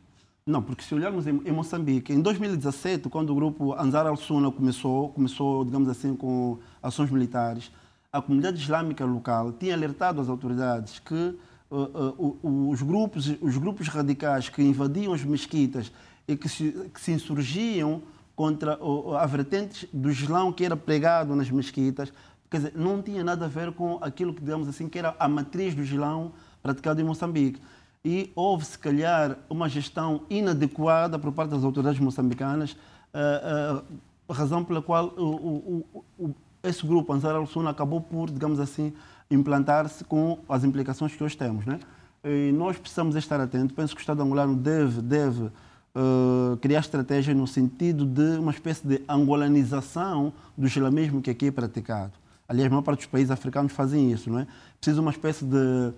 Não, 0.44 0.60
porque 0.60 0.82
se 0.82 0.92
olharmos 0.92 1.26
em, 1.28 1.40
em 1.44 1.52
Moçambique, 1.52 2.12
em 2.12 2.20
2017, 2.20 3.08
quando 3.08 3.30
o 3.30 3.34
grupo 3.34 3.74
Ansar 3.74 4.06
al-Sunna 4.06 4.50
começou, 4.50 5.10
começou, 5.10 5.64
digamos 5.64 5.88
assim, 5.88 6.16
com 6.16 6.58
ações 6.82 7.10
militares, 7.12 7.70
a 8.12 8.20
comunidade 8.20 8.60
islâmica 8.60 9.04
local 9.04 9.52
tinha 9.52 9.72
alertado 9.72 10.20
as 10.20 10.28
autoridades 10.28 10.98
que 10.98 11.38
uh, 11.70 11.76
uh, 11.76 12.70
os, 12.70 12.82
grupos, 12.82 13.32
os 13.40 13.56
grupos 13.56 13.86
radicais 13.86 14.48
que 14.48 14.60
invadiam 14.60 15.14
as 15.14 15.24
mesquitas 15.24 15.92
e 16.26 16.36
que 16.36 16.48
se, 16.48 16.90
que 16.92 17.00
se 17.00 17.12
insurgiam 17.12 18.02
contra 18.34 18.78
a 19.20 19.26
vertente 19.26 19.88
do 19.92 20.10
Islão 20.10 20.52
que 20.52 20.64
era 20.64 20.76
pregado 20.76 21.36
nas 21.36 21.50
mesquitas, 21.50 22.12
quer 22.50 22.56
dizer, 22.56 22.72
não 22.74 23.00
tinha 23.00 23.22
nada 23.22 23.44
a 23.44 23.48
ver 23.48 23.70
com 23.72 23.98
aquilo 24.02 24.34
que, 24.34 24.40
digamos 24.40 24.66
assim, 24.66 24.88
que 24.88 24.98
era 24.98 25.14
a 25.20 25.28
matriz 25.28 25.72
do 25.72 25.82
Islão 25.82 26.32
praticado 26.60 27.00
em 27.00 27.04
Moçambique 27.04 27.60
e 28.04 28.32
houve, 28.34 28.64
se 28.64 28.78
calhar, 28.78 29.38
uma 29.48 29.68
gestão 29.68 30.22
inadequada 30.28 31.18
por 31.18 31.32
parte 31.32 31.50
das 31.50 31.62
autoridades 31.62 32.00
moçambicanas, 32.00 32.72
uh, 33.14 33.82
uh, 34.28 34.32
razão 34.32 34.64
pela 34.64 34.82
qual 34.82 35.06
o, 35.16 35.84
o, 35.86 36.04
o, 36.18 36.34
esse 36.62 36.84
grupo, 36.86 37.12
Ansar 37.12 37.34
al-Sunna, 37.34 37.70
acabou 37.70 38.00
por, 38.00 38.30
digamos 38.30 38.58
assim, 38.58 38.92
implantar-se 39.30 40.04
com 40.04 40.38
as 40.48 40.64
implicações 40.64 41.14
que 41.14 41.22
hoje 41.22 41.36
temos. 41.36 41.64
Né? 41.64 41.78
E 42.24 42.52
nós 42.52 42.76
precisamos 42.76 43.16
estar 43.16 43.40
atentos. 43.40 43.74
Penso 43.74 43.94
que 43.94 44.00
o 44.00 44.02
Estado 44.02 44.22
angolano 44.22 44.56
deve, 44.56 45.00
deve 45.00 45.42
uh, 45.44 46.56
criar 46.60 46.80
estratégia 46.80 47.34
no 47.34 47.46
sentido 47.46 48.04
de 48.04 48.38
uma 48.38 48.52
espécie 48.52 48.86
de 48.86 49.02
angolanização 49.08 50.32
do 50.56 50.66
islamismo 50.66 51.22
que 51.22 51.30
aqui 51.30 51.46
é 51.46 51.50
praticado. 51.50 52.12
Aliás, 52.48 52.66
a 52.66 52.70
maior 52.70 52.82
parte 52.82 53.00
dos 53.00 53.06
países 53.06 53.30
africanos 53.30 53.72
fazem 53.72 54.12
isso. 54.12 54.30
Não 54.30 54.40
é? 54.40 54.46
Precisa 54.80 55.00
uma 55.00 55.10
espécie 55.10 55.44
de 55.44 55.92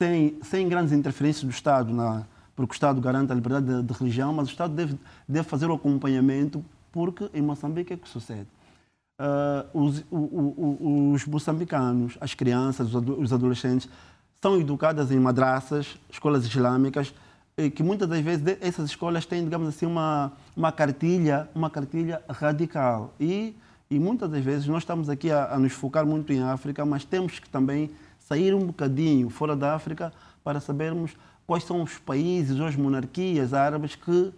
sem, 0.00 0.38
sem 0.42 0.68
grandes 0.68 0.92
interferências 0.92 1.44
do 1.44 1.50
Estado, 1.50 1.92
na, 1.92 2.24
porque 2.54 2.72
o 2.72 2.74
Estado 2.74 3.00
garante 3.00 3.32
a 3.32 3.34
liberdade 3.34 3.66
de, 3.66 3.82
de 3.82 3.92
religião, 3.98 4.32
mas 4.32 4.48
o 4.48 4.50
Estado 4.50 4.74
deve, 4.74 4.98
deve 5.28 5.48
fazer 5.48 5.66
o 5.66 5.74
acompanhamento, 5.74 6.64
porque 6.92 7.28
em 7.34 7.42
Moçambique 7.42 7.92
é 7.92 7.96
que 7.96 8.08
sucede. 8.08 8.46
Uh, 9.20 9.84
os, 9.84 10.04
o, 10.10 10.16
o, 10.16 11.12
os, 11.12 11.26
moçambicanos, 11.26 12.16
as 12.20 12.34
crianças, 12.34 12.94
os 12.94 13.32
adolescentes, 13.32 13.88
são 14.40 14.60
educadas 14.60 15.10
em 15.10 15.18
madraças, 15.18 15.98
escolas 16.08 16.44
islâmicas, 16.46 17.12
que 17.74 17.82
muitas 17.82 18.08
das 18.08 18.20
vezes 18.20 18.56
essas 18.60 18.88
escolas 18.90 19.26
têm, 19.26 19.42
digamos 19.42 19.66
assim, 19.66 19.84
uma, 19.84 20.32
uma 20.56 20.70
cartilha, 20.70 21.48
uma 21.52 21.68
cartilha 21.68 22.22
radical. 22.28 23.12
E, 23.18 23.56
e 23.90 23.98
muitas 23.98 24.30
das 24.30 24.44
vezes 24.44 24.68
nós 24.68 24.84
estamos 24.84 25.08
aqui 25.08 25.32
a, 25.32 25.54
a 25.54 25.58
nos 25.58 25.72
focar 25.72 26.06
muito 26.06 26.32
em 26.32 26.40
África, 26.40 26.86
mas 26.86 27.04
temos 27.04 27.40
que 27.40 27.48
também 27.48 27.90
sair 28.28 28.54
um 28.54 28.66
bocadinho 28.66 29.30
fora 29.30 29.56
da 29.56 29.74
África 29.74 30.12
para 30.44 30.60
sabermos 30.60 31.16
quais 31.46 31.64
são 31.64 31.82
os 31.82 31.96
países 31.96 32.60
ou 32.60 32.66
as 32.66 32.76
monarquias 32.76 33.54
árabes 33.54 33.94
que 33.94 34.32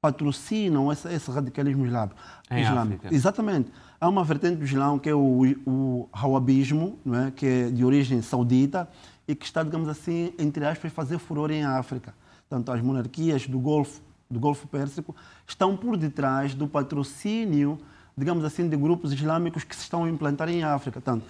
patrocinam 0.00 0.90
esse, 0.90 1.06
esse 1.12 1.30
radicalismo 1.30 1.84
islâmico. 1.84 2.16
Em 2.50 2.62
islâmico. 2.62 2.96
África. 3.06 3.14
Exatamente. 3.14 3.70
Há 4.00 4.08
uma 4.08 4.24
vertente 4.24 4.56
do 4.56 4.64
Islão 4.64 4.98
que 4.98 5.10
é 5.10 5.14
o, 5.14 5.42
o 5.66 6.08
Hawabismo, 6.10 6.98
não 7.04 7.26
é? 7.26 7.30
que 7.30 7.44
é 7.44 7.70
de 7.70 7.84
origem 7.84 8.22
saudita 8.22 8.88
e 9.28 9.34
que 9.34 9.44
está, 9.44 9.62
digamos 9.62 9.90
assim, 9.90 10.32
entre 10.38 10.64
aspas, 10.64 10.90
fazer 10.90 11.18
furor 11.18 11.50
em 11.50 11.62
África. 11.62 12.14
Tanto 12.48 12.72
as 12.72 12.80
monarquias 12.80 13.46
do 13.46 13.58
Golfo, 13.58 14.00
do 14.30 14.40
Golfo 14.40 14.66
Pérsico 14.66 15.14
estão 15.46 15.76
por 15.76 15.98
detrás 15.98 16.54
do 16.54 16.66
patrocínio, 16.66 17.78
digamos 18.16 18.42
assim, 18.42 18.66
de 18.66 18.76
grupos 18.78 19.12
islâmicos 19.12 19.62
que 19.62 19.76
se 19.76 19.82
estão 19.82 20.04
a 20.04 20.08
implantar 20.08 20.48
em 20.48 20.64
África. 20.64 21.02
Tanto 21.02 21.26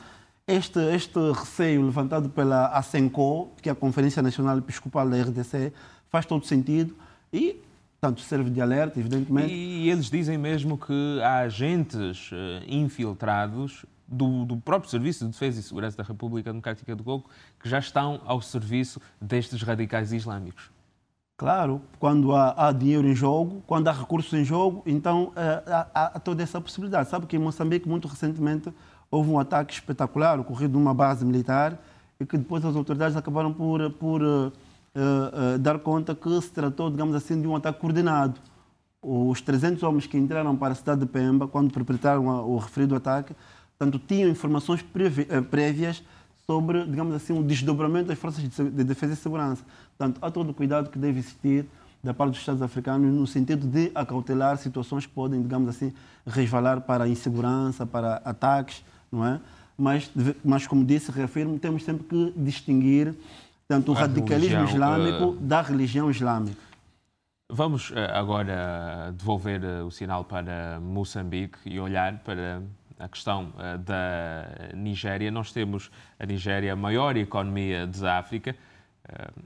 este, 0.51 0.81
este 0.95 1.19
receio 1.33 1.83
levantado 1.83 2.29
pela 2.29 2.69
ASENCO, 2.69 3.51
que 3.63 3.69
é 3.69 3.73
a 3.73 3.75
Conferência 3.75 4.21
Nacional 4.21 4.59
Episcopal 4.59 5.09
da 5.09 5.17
RDC, 5.23 5.73
faz 6.09 6.27
todo 6.27 6.45
sentido 6.45 6.95
e, 7.33 7.63
tanto 8.01 8.21
serve 8.21 8.51
de 8.51 8.61
alerta, 8.61 8.99
evidentemente. 8.99 9.53
E 9.53 9.89
eles 9.89 10.11
dizem 10.11 10.37
mesmo 10.37 10.77
que 10.77 11.21
há 11.23 11.41
agentes 11.41 12.31
eh, 12.33 12.65
infiltrados 12.67 13.87
do, 14.09 14.45
do, 14.45 14.57
próprio 14.57 14.91
Serviço 14.91 15.25
de 15.25 15.31
Defesa 15.31 15.61
e 15.61 15.63
Segurança 15.63 15.97
da 15.97 16.03
República 16.03 16.51
Democrática 16.51 16.97
do 16.97 17.05
Congo 17.05 17.27
que 17.61 17.69
já 17.69 17.79
estão 17.79 18.21
ao 18.25 18.43
serviço 18.43 19.01
destes 19.21 19.63
radicais 19.63 20.13
islâmicos. 20.13 20.71
Claro, 21.37 21.81
quando 21.99 22.35
há, 22.35 22.69
há 22.69 22.73
dinheiro 22.73 23.07
em 23.07 23.15
jogo, 23.15 23.63
quando 23.67 23.89
há 23.89 23.93
recursos 23.93 24.33
em 24.33 24.45
jogo, 24.45 24.83
então 24.85 25.33
eh, 25.37 25.63
há, 25.95 26.07
há 26.17 26.19
toda 26.19 26.43
essa 26.43 26.61
possibilidade. 26.61 27.09
Sabe 27.09 27.27
que 27.27 27.37
em 27.37 27.39
Moçambique, 27.39 27.89
muito 27.89 28.09
recentemente, 28.09 28.71
houve 29.11 29.31
um 29.31 29.39
ataque 29.39 29.75
espetacular 29.75 30.39
ocorrido 30.39 30.79
numa 30.79 30.95
base 30.95 31.25
militar 31.25 31.79
e 32.19 32.27
que 32.27 32.37
depois 32.37 32.65
as 32.65 32.77
autoridades 32.77 33.17
acabaram 33.17 33.53
por, 33.53 33.91
por 33.93 34.23
uh, 34.23 34.53
uh, 34.95 35.59
dar 35.59 35.79
conta 35.79 36.15
que 36.15 36.41
se 36.41 36.51
tratou, 36.51 36.91
digamos 36.91 37.15
assim, 37.15 37.41
de 37.41 37.49
um 37.49 37.57
ataque 37.57 37.81
coordenado. 37.81 38.39
Os 39.03 39.41
300 39.41 39.83
homens 39.83 40.07
que 40.07 40.19
entraram 40.19 40.55
para 40.55 40.73
a 40.73 40.77
cidade 40.77 41.01
de 41.01 41.07
Pemba, 41.07 41.49
quando 41.49 41.73
perpetraram 41.73 42.27
o 42.27 42.59
referido 42.59 42.95
ataque, 42.95 43.35
tanto 43.79 43.99
tinham 43.99 44.29
informações 44.29 44.85
prévias 45.51 46.05
sobre, 46.47 46.85
digamos 46.85 47.15
assim, 47.15 47.39
o 47.39 47.43
desdobramento 47.43 48.09
das 48.09 48.19
forças 48.19 48.43
de 48.43 48.85
defesa 48.85 49.15
e 49.15 49.17
segurança. 49.17 49.65
Portanto, 49.97 50.19
há 50.21 50.31
todo 50.31 50.51
o 50.51 50.55
cuidado 50.55 50.91
que 50.91 50.99
deve 50.99 51.19
existir 51.21 51.65
da 52.05 52.13
parte 52.13 52.33
dos 52.33 52.41
Estados 52.41 52.61
africanos 52.61 53.11
no 53.13 53.27
sentido 53.27 53.67
de 53.67 53.91
acautelar 53.95 54.59
situações 54.59 55.07
que 55.07 55.13
podem, 55.13 55.41
digamos 55.41 55.69
assim, 55.69 55.93
resvalar 56.27 56.83
para 56.83 57.05
a 57.05 57.09
insegurança, 57.09 57.87
para 57.87 58.17
ataques 58.25 58.83
não 59.11 59.27
é? 59.27 59.41
Mas, 59.77 60.11
mas 60.45 60.67
como 60.67 60.85
disse, 60.85 61.11
reafirmo, 61.11 61.59
temos 61.59 61.85
sempre 61.85 62.05
que 62.05 62.33
distinguir 62.37 63.15
tanto 63.67 63.93
o 63.93 63.97
a 63.97 64.01
radicalismo 64.01 64.59
religião, 64.59 64.65
islâmico 64.65 65.25
uh... 65.25 65.37
da 65.37 65.63
religião 65.63 66.11
islâmica. 66.11 66.61
Vamos 67.49 67.91
eh, 67.95 68.11
agora 68.13 69.13
devolver 69.17 69.65
eh, 69.65 69.83
o 69.83 69.91
sinal 69.91 70.25
para 70.25 70.79
Moçambique 70.81 71.59
e 71.65 71.81
olhar 71.81 72.19
para 72.19 72.63
a 72.99 73.09
questão 73.09 73.53
da 73.85 74.75
Nigéria. 74.75 75.31
Nós 75.31 75.51
temos 75.51 75.91
a 76.19 76.27
Nigéria 76.27 76.75
a 76.75 76.77
maior 76.77 77.17
economia 77.17 77.87
da 77.87 78.19
África, 78.19 78.55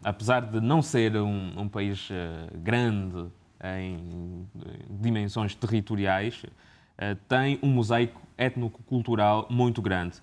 apesar 0.02 0.40
de 0.40 0.60
não 0.60 0.82
ser 0.82 1.16
um, 1.16 1.60
um 1.60 1.68
país 1.68 2.08
grande 2.52 3.26
em 3.62 4.46
dimensões 4.90 5.54
territoriais, 5.54 6.44
tem 7.28 7.58
um 7.62 7.68
mosaico 7.68 8.20
étnico-cultural 8.36 9.46
muito 9.50 9.82
grande. 9.82 10.22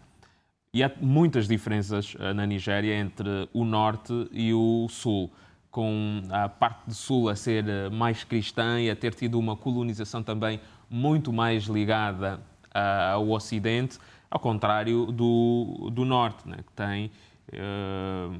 E 0.74 0.82
há 0.84 0.92
muitas 1.02 1.50
diferenças 1.50 2.16
eh, 2.18 2.34
na 2.34 2.46
Nigéria 2.46 2.96
entre 2.96 3.50
o 3.52 3.66
norte 3.66 4.14
e 4.32 4.54
o 4.54 4.88
sul, 4.90 5.30
com 5.70 6.22
a 6.30 6.48
parte 6.48 6.88
do 6.88 6.94
sul 6.94 7.28
a 7.28 7.36
ser 7.36 7.68
eh, 7.68 7.90
mais 7.90 8.24
cristã 8.24 8.80
e 8.80 8.90
a 8.90 8.96
ter 8.96 9.14
tido 9.14 9.38
uma 9.38 9.58
colonização 9.58 10.24
também 10.24 10.62
muito 10.90 11.34
mais 11.34 11.66
ligada 11.66 12.40
eh, 12.74 13.12
ao 13.12 13.30
ocidente, 13.32 14.00
ao 14.30 14.40
contrário 14.40 15.08
do, 15.08 15.90
do 15.92 16.06
norte, 16.06 16.48
né, 16.48 16.60
que 16.66 16.72
tem 16.72 17.12
uh, 17.52 18.34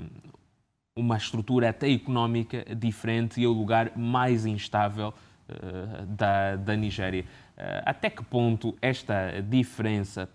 uma 0.96 1.18
estrutura 1.18 1.70
até 1.70 1.92
económica 1.92 2.64
diferente 2.76 3.42
e 3.42 3.44
é 3.44 3.48
o 3.48 3.52
lugar 3.52 3.92
mais 3.98 4.46
instável 4.46 5.14
uh, 5.50 6.06
da, 6.06 6.56
da 6.56 6.78
Nigéria. 6.78 7.26
Eh, 7.62 7.84
até 7.86 8.10
que 8.10 8.24
ponto 8.24 8.76
esta 8.82 9.40
diferença 9.40 10.28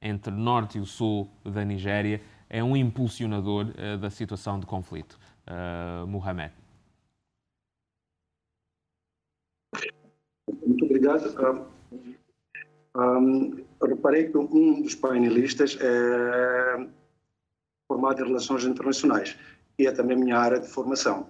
entre 0.00 0.32
norte 0.32 0.78
e 0.78 0.80
o 0.80 0.86
sul 0.86 1.28
da 1.44 1.62
Nigéria 1.62 2.22
é 2.48 2.64
um 2.64 2.74
impulsionador 2.74 3.66
uh, 3.66 3.98
da 3.98 4.08
situação 4.08 4.58
de 4.58 4.64
conflito. 4.64 5.18
Uh, 5.46 6.06
Mohamed. 6.06 6.52
Muito 10.66 10.84
obrigado. 10.86 11.68
Um, 12.96 13.62
reparei 13.86 14.30
que 14.30 14.38
um 14.38 14.80
dos 14.80 14.94
painelistas 14.94 15.76
é 15.80 16.88
formado 17.86 18.22
em 18.22 18.26
Relações 18.26 18.64
Internacionais, 18.64 19.38
que 19.76 19.86
é 19.86 19.92
também 19.92 20.16
minha 20.16 20.38
área 20.38 20.58
de 20.58 20.66
formação. 20.66 21.28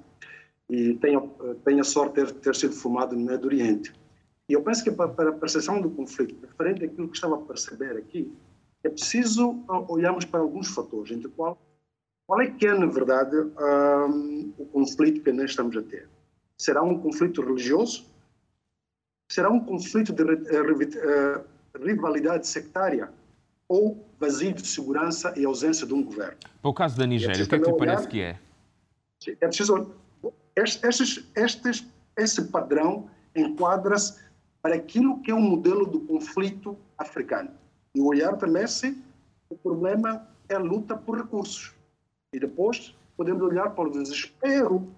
E 0.68 0.94
tenho, 0.94 1.28
tenho 1.64 1.80
a 1.80 1.84
sorte 1.84 2.24
de 2.24 2.32
ter, 2.32 2.40
ter 2.40 2.54
sido 2.54 2.72
formado 2.72 3.16
no 3.16 3.26
Médio 3.26 3.46
Oriente. 3.46 3.92
E 4.50 4.52
eu 4.52 4.62
penso 4.62 4.82
que 4.82 4.90
para, 4.90 5.28
a 5.28 5.32
percepção 5.32 5.80
do 5.80 5.88
conflito, 5.88 6.34
diferente 6.44 6.80
daquilo 6.80 7.06
que 7.06 7.14
estava 7.14 7.36
a 7.36 7.38
perceber 7.38 7.96
aqui, 7.96 8.36
é 8.82 8.88
preciso 8.88 9.64
olharmos 9.88 10.24
para 10.24 10.40
alguns 10.40 10.66
fatores, 10.66 11.12
entre 11.12 11.28
qual 11.28 11.56
qual 12.26 12.40
é 12.40 12.50
que 12.50 12.66
é, 12.66 12.74
na 12.74 12.86
verdade, 12.86 13.36
um, 13.36 14.52
o 14.58 14.64
conflito 14.66 15.20
que 15.22 15.32
nós 15.32 15.50
estamos 15.50 15.76
a 15.76 15.82
ter? 15.82 16.08
Será 16.58 16.82
um 16.82 16.98
conflito 16.98 17.42
religioso? 17.42 18.06
Será 19.30 19.50
um 19.50 19.60
conflito 19.60 20.12
de 20.12 20.22
uh, 20.22 21.44
rivalidade 21.84 22.46
sectária? 22.46 23.12
Ou 23.68 24.04
vazio 24.18 24.52
de 24.52 24.66
segurança 24.66 25.32
e 25.36 25.44
ausência 25.44 25.86
de 25.86 25.94
um 25.94 26.04
governo? 26.04 26.38
Para 26.60 26.70
o 26.70 26.74
caso 26.74 26.96
da 26.96 27.06
Nigéria, 27.06 27.40
é 27.40 27.44
o 27.44 27.48
que 27.48 27.54
é 27.54 27.58
que 27.58 27.72
te 27.72 27.78
parece 27.78 28.08
que 28.08 28.20
é? 28.20 28.38
É 29.40 29.46
preciso. 29.46 29.92
Estes, 30.56 31.28
estes, 31.36 31.86
esse 32.16 32.44
padrão 32.44 33.08
enquadra-se 33.34 34.29
para 34.62 34.74
aquilo 34.74 35.20
que 35.22 35.30
é 35.30 35.34
o 35.34 35.40
modelo 35.40 35.86
do 35.86 36.00
conflito 36.00 36.76
africano. 36.98 37.50
E 37.94 38.00
olhar 38.00 38.36
também 38.36 38.66
se 38.66 38.96
o 39.48 39.56
problema 39.56 40.28
é 40.48 40.54
a 40.54 40.58
luta 40.58 40.96
por 40.96 41.18
recursos. 41.18 41.74
E 42.32 42.38
depois 42.38 42.94
podemos 43.16 43.42
olhar 43.42 43.70
para 43.70 43.88
o 43.88 43.90
desespero 43.90 44.88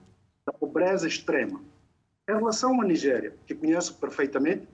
da 0.45 0.53
pobreza 0.53 1.07
extrema. 1.07 1.61
Em 2.29 2.35
relação 2.35 2.81
à 2.81 2.85
Nigéria, 2.85 3.35
que 3.47 3.55
conheço 3.55 3.95
perfeitamente, 3.97 4.69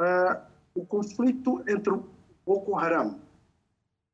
uh, 0.00 0.40
o 0.74 0.84
conflito 0.84 1.62
entre 1.68 1.92
o 1.92 2.04
Boko 2.44 2.76
Haram 2.76 3.20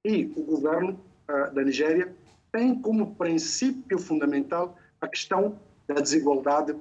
e 0.05 0.33
o 0.37 0.43
governo 0.43 0.99
uh, 1.29 1.55
da 1.55 1.63
Nigéria 1.63 2.15
tem 2.51 2.79
como 2.81 3.15
princípio 3.15 3.99
fundamental 3.99 4.77
a 5.01 5.09
questão 5.09 5.59
da 5.87 5.95
desigualdade 5.95 6.73
de 6.73 6.81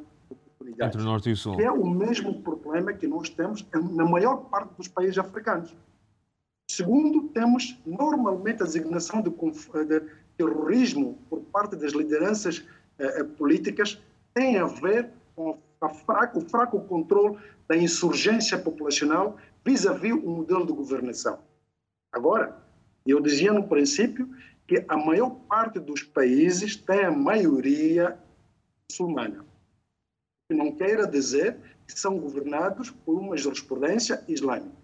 oportunidades. 0.62 0.96
Entre 0.96 1.02
o 1.02 1.06
Norte 1.06 1.30
e 1.30 1.34
o 1.34 1.38
Sul. 1.38 1.58
Que 1.58 1.64
é 1.64 1.72
o 1.72 1.86
mesmo 1.86 2.42
problema 2.42 2.94
que 2.94 3.08
nós 3.08 3.30
temos 3.30 3.66
na 3.74 4.06
maior 4.06 4.38
parte 4.50 4.74
dos 4.76 4.88
países 4.88 5.18
africanos. 5.18 5.76
Segundo, 6.70 7.28
temos 7.30 7.78
normalmente 7.86 8.62
a 8.62 8.66
designação 8.66 9.22
de, 9.22 9.30
de 9.30 10.08
terrorismo 10.38 11.18
por 11.30 11.42
parte 11.42 11.76
das 11.76 11.92
lideranças 11.92 12.66
eh, 12.98 13.20
eh, 13.20 13.24
políticas 13.24 14.02
tem 14.34 14.58
a 14.58 14.66
ver 14.66 15.10
com 15.36 15.60
fraco, 16.06 16.40
o 16.40 16.42
fraco 16.42 16.80
controle 16.82 17.38
da 17.68 17.76
insurgência 17.76 18.58
populacional 18.58 19.38
vis-à-vis 19.66 20.14
-vis 20.14 20.24
o 20.24 20.30
modelo 20.30 20.66
de 20.66 20.72
governação. 20.72 21.40
Agora, 22.12 22.58
eu 23.06 23.20
dizia 23.20 23.52
no 23.52 23.68
princípio 23.68 24.30
que 24.66 24.86
a 24.88 24.96
maior 24.96 25.32
parte 25.50 25.80
dos 25.80 26.04
países 26.04 26.78
tem 26.78 27.04
a 27.04 27.12
maioria 27.12 28.18
muçulmana. 28.90 29.51
Que 30.52 30.58
não 30.58 30.74
queira 30.74 31.08
dizer 31.08 31.58
que 31.88 31.98
são 31.98 32.20
governados 32.20 32.90
por 32.90 33.18
uma 33.18 33.38
jurisprudência 33.38 34.22
islâmica. 34.28 34.76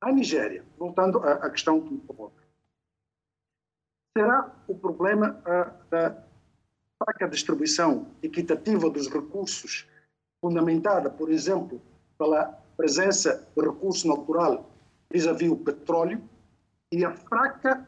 A 0.00 0.12
Nigéria, 0.12 0.64
voltando 0.78 1.18
à, 1.18 1.32
à 1.32 1.50
questão 1.50 1.80
que 1.80 1.92
me 1.92 1.98
coloca, 2.02 2.40
será 4.16 4.54
o 4.68 4.78
problema 4.78 5.42
da 5.90 6.24
fraca 7.02 7.28
distribuição 7.28 8.06
equitativa 8.22 8.88
dos 8.88 9.08
recursos, 9.08 9.88
fundamentada, 10.40 11.10
por 11.10 11.32
exemplo, 11.32 11.82
pela 12.16 12.44
presença 12.76 13.44
de 13.56 13.66
recurso 13.66 14.06
natural 14.06 14.70
vis-à-vis 15.12 15.50
o 15.50 15.56
petróleo, 15.56 16.22
e 16.92 17.04
a 17.04 17.10
fraca 17.10 17.84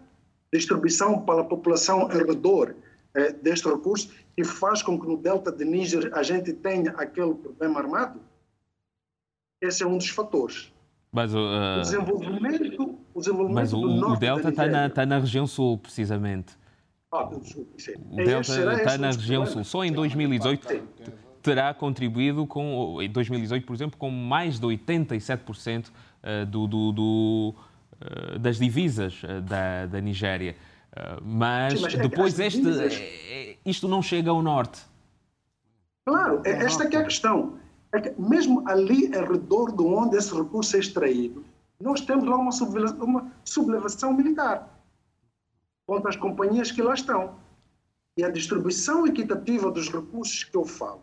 distribuição 0.52 1.24
para 1.24 1.42
a 1.42 1.44
população 1.44 2.00
ao 2.00 2.08
redor 2.08 2.74
eh, 3.14 3.32
deste 3.32 3.68
recurso, 3.68 4.12
que 4.36 4.44
faz 4.44 4.82
com 4.82 4.98
que 4.98 5.06
no 5.06 5.16
delta 5.16 5.50
de 5.50 5.64
Níger 5.64 6.10
a 6.14 6.22
gente 6.22 6.52
tenha 6.52 6.92
aquele 6.92 7.34
problema 7.34 7.80
armado? 7.80 8.20
Esse 9.60 9.82
é 9.82 9.86
um 9.86 9.98
dos 9.98 10.08
fatores. 10.08 10.72
Mas, 11.10 11.34
uh, 11.34 11.38
o 11.38 11.80
desenvolvimento, 11.80 12.98
o 13.14 13.18
desenvolvimento 13.18 13.54
mas 13.54 13.72
o, 13.72 13.80
o 13.80 14.16
Delta 14.16 14.50
está 14.50 14.66
na, 14.66 14.90
tá 14.90 15.06
na 15.06 15.18
região 15.18 15.46
sul, 15.46 15.78
precisamente. 15.78 16.52
Ah, 17.10 17.28
sim. 17.78 17.94
O 18.10 18.16
Delta 18.16 18.74
está 18.74 18.98
na 18.98 19.10
região 19.10 19.46
sul. 19.46 19.64
Só 19.64 19.84
em 19.84 19.92
2018 19.92 20.82
terá 21.42 21.72
contribuído 21.72 22.46
com, 22.46 23.00
em 23.00 23.08
2018, 23.10 23.66
por 23.66 23.74
exemplo, 23.74 23.98
com 23.98 24.10
mais 24.10 24.60
de 24.60 24.66
87% 24.66 25.88
uh, 25.88 26.46
do, 26.46 26.66
do, 26.66 26.92
do 26.92 27.54
uh, 28.02 28.38
das 28.38 28.58
divisas 28.58 29.22
uh, 29.22 29.40
da, 29.40 29.86
da 29.86 30.00
Nigéria. 30.00 30.54
Mas, 31.22 31.74
sim, 31.74 31.80
mas 31.82 31.94
é 31.94 31.98
depois 31.98 32.38
este, 32.40 32.60
divisas... 32.60 33.00
isto 33.64 33.86
não 33.86 34.02
chega 34.02 34.30
ao 34.30 34.42
norte. 34.42 34.80
Claro, 36.06 36.40
é, 36.44 36.64
esta 36.64 36.84
é 36.84 36.96
a 36.96 37.04
questão 37.04 37.58
é 37.92 38.00
que 38.00 38.20
mesmo 38.20 38.68
ali 38.68 39.14
ao 39.16 39.24
redor 39.24 39.72
de 39.72 39.82
onde 39.82 40.16
esse 40.16 40.34
recurso 40.34 40.76
é 40.76 40.80
extraído, 40.80 41.44
nós 41.80 42.00
temos 42.00 42.24
lá 42.24 42.36
uma 42.36 42.52
sublevação, 42.52 43.04
uma 43.04 43.32
sublevação 43.44 44.12
militar 44.12 44.78
contra 45.86 46.10
as 46.10 46.16
companhias 46.16 46.70
que 46.70 46.82
lá 46.82 46.94
estão. 46.94 47.36
E 48.16 48.24
a 48.24 48.30
distribuição 48.30 49.06
equitativa 49.06 49.70
dos 49.70 49.88
recursos 49.88 50.44
que 50.44 50.56
eu 50.56 50.64
falo, 50.64 51.02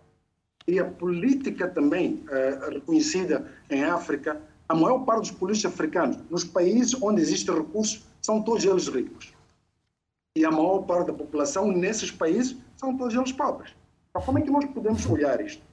e 0.67 0.79
a 0.79 0.85
política 0.85 1.67
também 1.67 2.25
uh, 2.25 2.69
reconhecida 2.71 3.49
em 3.69 3.83
África, 3.83 4.41
a 4.67 4.75
maior 4.75 4.99
parte 5.05 5.21
dos 5.21 5.31
políticos 5.31 5.73
africanos, 5.73 6.17
nos 6.29 6.43
países 6.43 6.95
onde 7.01 7.21
existem 7.21 7.55
recursos, 7.55 8.03
são 8.21 8.41
todos 8.41 8.65
eles 8.65 8.87
ricos. 8.87 9.34
E 10.35 10.45
a 10.45 10.51
maior 10.51 10.83
parte 10.83 11.07
da 11.07 11.13
população 11.13 11.71
nesses 11.71 12.11
países 12.11 12.57
são 12.77 12.97
todos 12.97 13.15
eles 13.15 13.31
pobres. 13.31 13.73
Então, 14.09 14.21
como 14.21 14.39
é 14.39 14.41
que 14.41 14.51
nós 14.51 14.65
podemos 14.65 15.05
olhar 15.05 15.39
isto? 15.41 15.63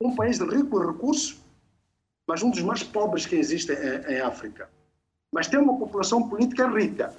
um 0.00 0.14
país 0.14 0.38
rico 0.38 0.80
em 0.80 0.86
recursos, 0.86 1.40
mas 2.26 2.42
um 2.42 2.50
dos 2.50 2.62
mais 2.62 2.82
pobres 2.82 3.26
que 3.26 3.34
existem 3.34 3.76
em, 3.76 4.14
em 4.14 4.20
África. 4.20 4.70
Mas 5.32 5.48
tem 5.48 5.58
uma 5.58 5.76
população 5.76 6.28
política 6.28 6.68
rica. 6.68 7.14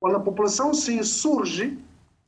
Quando 0.00 0.16
a 0.16 0.20
população 0.20 0.74
se 0.74 0.94
insurge, 0.94 1.78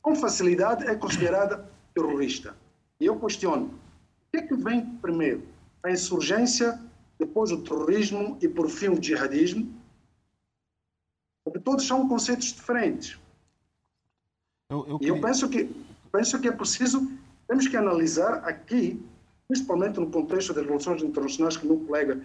com 0.01 0.15
facilidade 0.15 0.87
é 0.87 0.95
considerada 0.95 1.69
terrorista. 1.93 2.55
E 2.99 3.05
eu 3.05 3.19
questiono, 3.19 3.65
o 3.65 4.31
que 4.31 4.37
é 4.37 4.41
que 4.41 4.55
vem 4.55 4.85
primeiro? 5.01 5.43
A 5.83 5.91
insurgência, 5.91 6.79
depois 7.19 7.51
o 7.51 7.61
terrorismo 7.61 8.37
e, 8.41 8.47
por 8.47 8.69
fim, 8.69 8.87
o 8.87 9.01
jihadismo? 9.01 9.71
Porque 11.47 11.59
todos 11.59 11.87
são 11.87 12.09
conceitos 12.09 12.47
diferentes. 12.47 13.17
Eu, 14.69 14.85
eu... 14.85 14.99
E 15.01 15.07
eu 15.07 15.21
penso 15.21 15.47
que, 15.47 15.69
penso 16.11 16.39
que 16.41 16.47
é 16.49 16.51
preciso, 16.51 17.09
temos 17.47 17.69
que 17.69 17.77
analisar 17.77 18.43
aqui 18.43 19.01
principalmente 19.47 19.97
no 19.97 20.11
contexto 20.11 20.53
das 20.53 20.65
relações 20.65 21.01
internacionais, 21.01 21.55
que 21.55 21.65
meu 21.65 21.79
colega 21.79 22.21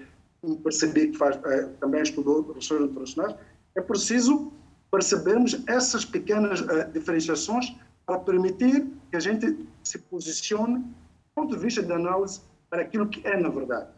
percebi 0.65 1.13
que 1.13 1.17
faz, 1.17 1.39
eh, 1.45 1.69
também 1.79 2.03
estudou 2.03 2.43
relações 2.43 2.83
internacionais, 2.91 3.37
é 3.77 3.81
preciso 3.81 4.53
percebermos 4.91 5.63
essas 5.69 6.05
pequenas 6.05 6.61
eh, 6.69 6.91
diferenciações 6.93 7.77
para 8.05 8.19
permitir 8.19 8.89
que 9.09 9.17
a 9.17 9.21
gente 9.21 9.57
se 9.85 9.99
posicione 10.01 10.81
do 10.81 11.33
ponto 11.37 11.55
de 11.55 11.63
vista 11.63 11.81
de 11.81 11.93
análise 11.93 12.41
para 12.69 12.83
aquilo 12.83 13.09
que 13.09 13.25
é 13.25 13.37
na 13.37 13.51
verdade. 13.51 13.89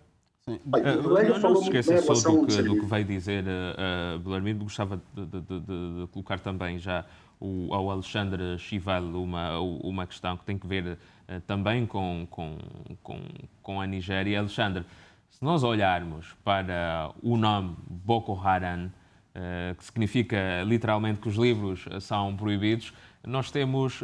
Uh, 0.46 0.60
não, 0.66 1.38
não 1.38 1.56
se 1.56 1.62
esqueça 1.62 2.14
só 2.14 2.30
do 2.30 2.46
que, 2.46 2.62
do 2.62 2.80
que 2.80 2.84
veio 2.84 3.04
dizer 3.06 3.44
uh, 3.44 4.16
uh, 4.16 4.18
Belarmino. 4.18 4.64
Gostava 4.64 5.00
de, 5.14 5.24
de, 5.24 5.40
de, 5.40 5.60
de, 5.60 6.06
colocar 6.12 6.38
também 6.38 6.78
já 6.78 7.06
o, 7.40 7.72
ao 7.72 7.90
Alexandre 7.90 8.58
Chival 8.58 9.04
uma, 9.04 9.58
uma 9.58 10.06
questão 10.06 10.36
que 10.36 10.44
tem 10.44 10.58
que 10.58 10.66
ver 10.66 10.84
uh, 10.84 11.40
também 11.46 11.86
com, 11.86 12.26
com, 12.30 12.58
com, 13.02 13.20
com 13.62 13.80
a 13.80 13.86
Nigéria. 13.86 14.38
Alexandre, 14.38 14.84
se 15.30 15.42
nós 15.42 15.62
olharmos 15.62 16.36
para 16.44 17.10
o 17.22 17.38
nome 17.38 17.74
Boko 17.88 18.38
Haram, 18.38 18.88
uh, 19.34 19.74
que 19.76 19.84
significa 19.84 20.62
literalmente 20.66 21.20
que 21.20 21.28
os 21.28 21.36
livros 21.36 21.86
são 22.02 22.36
proibidos, 22.36 22.92
nós 23.26 23.50
temos 23.50 24.02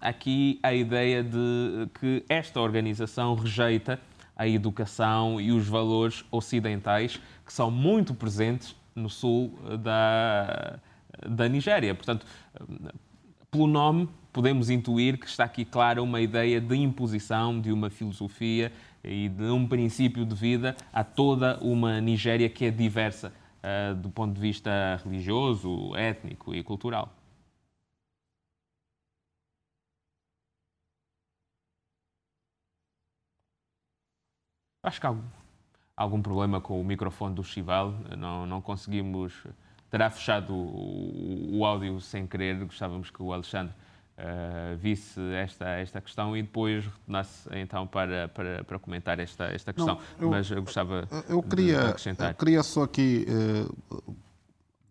aqui 0.00 0.60
a 0.62 0.72
ideia 0.72 1.24
de 1.24 1.88
que 1.98 2.24
esta 2.28 2.60
organização 2.60 3.34
rejeita 3.34 3.98
a 4.40 4.48
educação 4.48 5.38
e 5.38 5.52
os 5.52 5.68
valores 5.68 6.24
ocidentais 6.30 7.20
que 7.44 7.52
são 7.52 7.70
muito 7.70 8.14
presentes 8.14 8.74
no 8.94 9.10
sul 9.10 9.52
da, 9.82 10.78
da 11.28 11.46
Nigéria. 11.46 11.94
Portanto, 11.94 12.24
pelo 13.50 13.66
nome, 13.66 14.08
podemos 14.32 14.70
intuir 14.70 15.18
que 15.18 15.26
está 15.26 15.44
aqui 15.44 15.62
clara 15.62 16.02
uma 16.02 16.22
ideia 16.22 16.58
de 16.58 16.74
imposição 16.74 17.60
de 17.60 17.70
uma 17.70 17.90
filosofia 17.90 18.72
e 19.04 19.28
de 19.28 19.44
um 19.44 19.68
princípio 19.68 20.24
de 20.24 20.34
vida 20.34 20.74
a 20.90 21.04
toda 21.04 21.58
uma 21.60 22.00
Nigéria 22.00 22.48
que 22.48 22.64
é 22.64 22.70
diversa 22.70 23.34
uh, 23.62 23.94
do 23.94 24.08
ponto 24.08 24.32
de 24.32 24.40
vista 24.40 24.98
religioso, 25.04 25.94
étnico 25.94 26.54
e 26.54 26.62
cultural. 26.62 27.12
Acho 34.82 35.00
que 35.00 35.06
há 35.06 35.14
algum 35.96 36.22
problema 36.22 36.60
com 36.60 36.80
o 36.80 36.84
microfone 36.84 37.34
do 37.34 37.44
Chival, 37.44 37.94
não, 38.16 38.46
não 38.46 38.60
conseguimos. 38.62 39.46
Terá 39.90 40.08
fechado 40.08 40.54
o, 40.54 41.58
o 41.58 41.66
áudio 41.66 42.00
sem 42.00 42.26
querer, 42.26 42.64
gostávamos 42.64 43.10
que 43.10 43.22
o 43.22 43.32
Alexandre 43.32 43.74
uh, 44.16 44.76
visse 44.78 45.20
esta, 45.34 45.68
esta 45.70 46.00
questão 46.00 46.36
e 46.36 46.42
depois 46.42 46.84
retornasse 46.86 47.48
então 47.52 47.86
para, 47.86 48.28
para, 48.28 48.64
para 48.64 48.78
comentar 48.78 49.18
esta, 49.18 49.46
esta 49.46 49.72
questão. 49.72 49.96
Não, 49.96 50.26
eu, 50.26 50.30
Mas 50.30 50.50
eu 50.50 50.62
gostava 50.62 51.08
eu 51.28 51.42
queria, 51.42 51.80
de 51.80 51.86
acrescentar. 51.88 52.30
Eu 52.30 52.36
queria 52.36 52.62
só 52.62 52.84
aqui, 52.84 53.26
uh, 53.28 54.16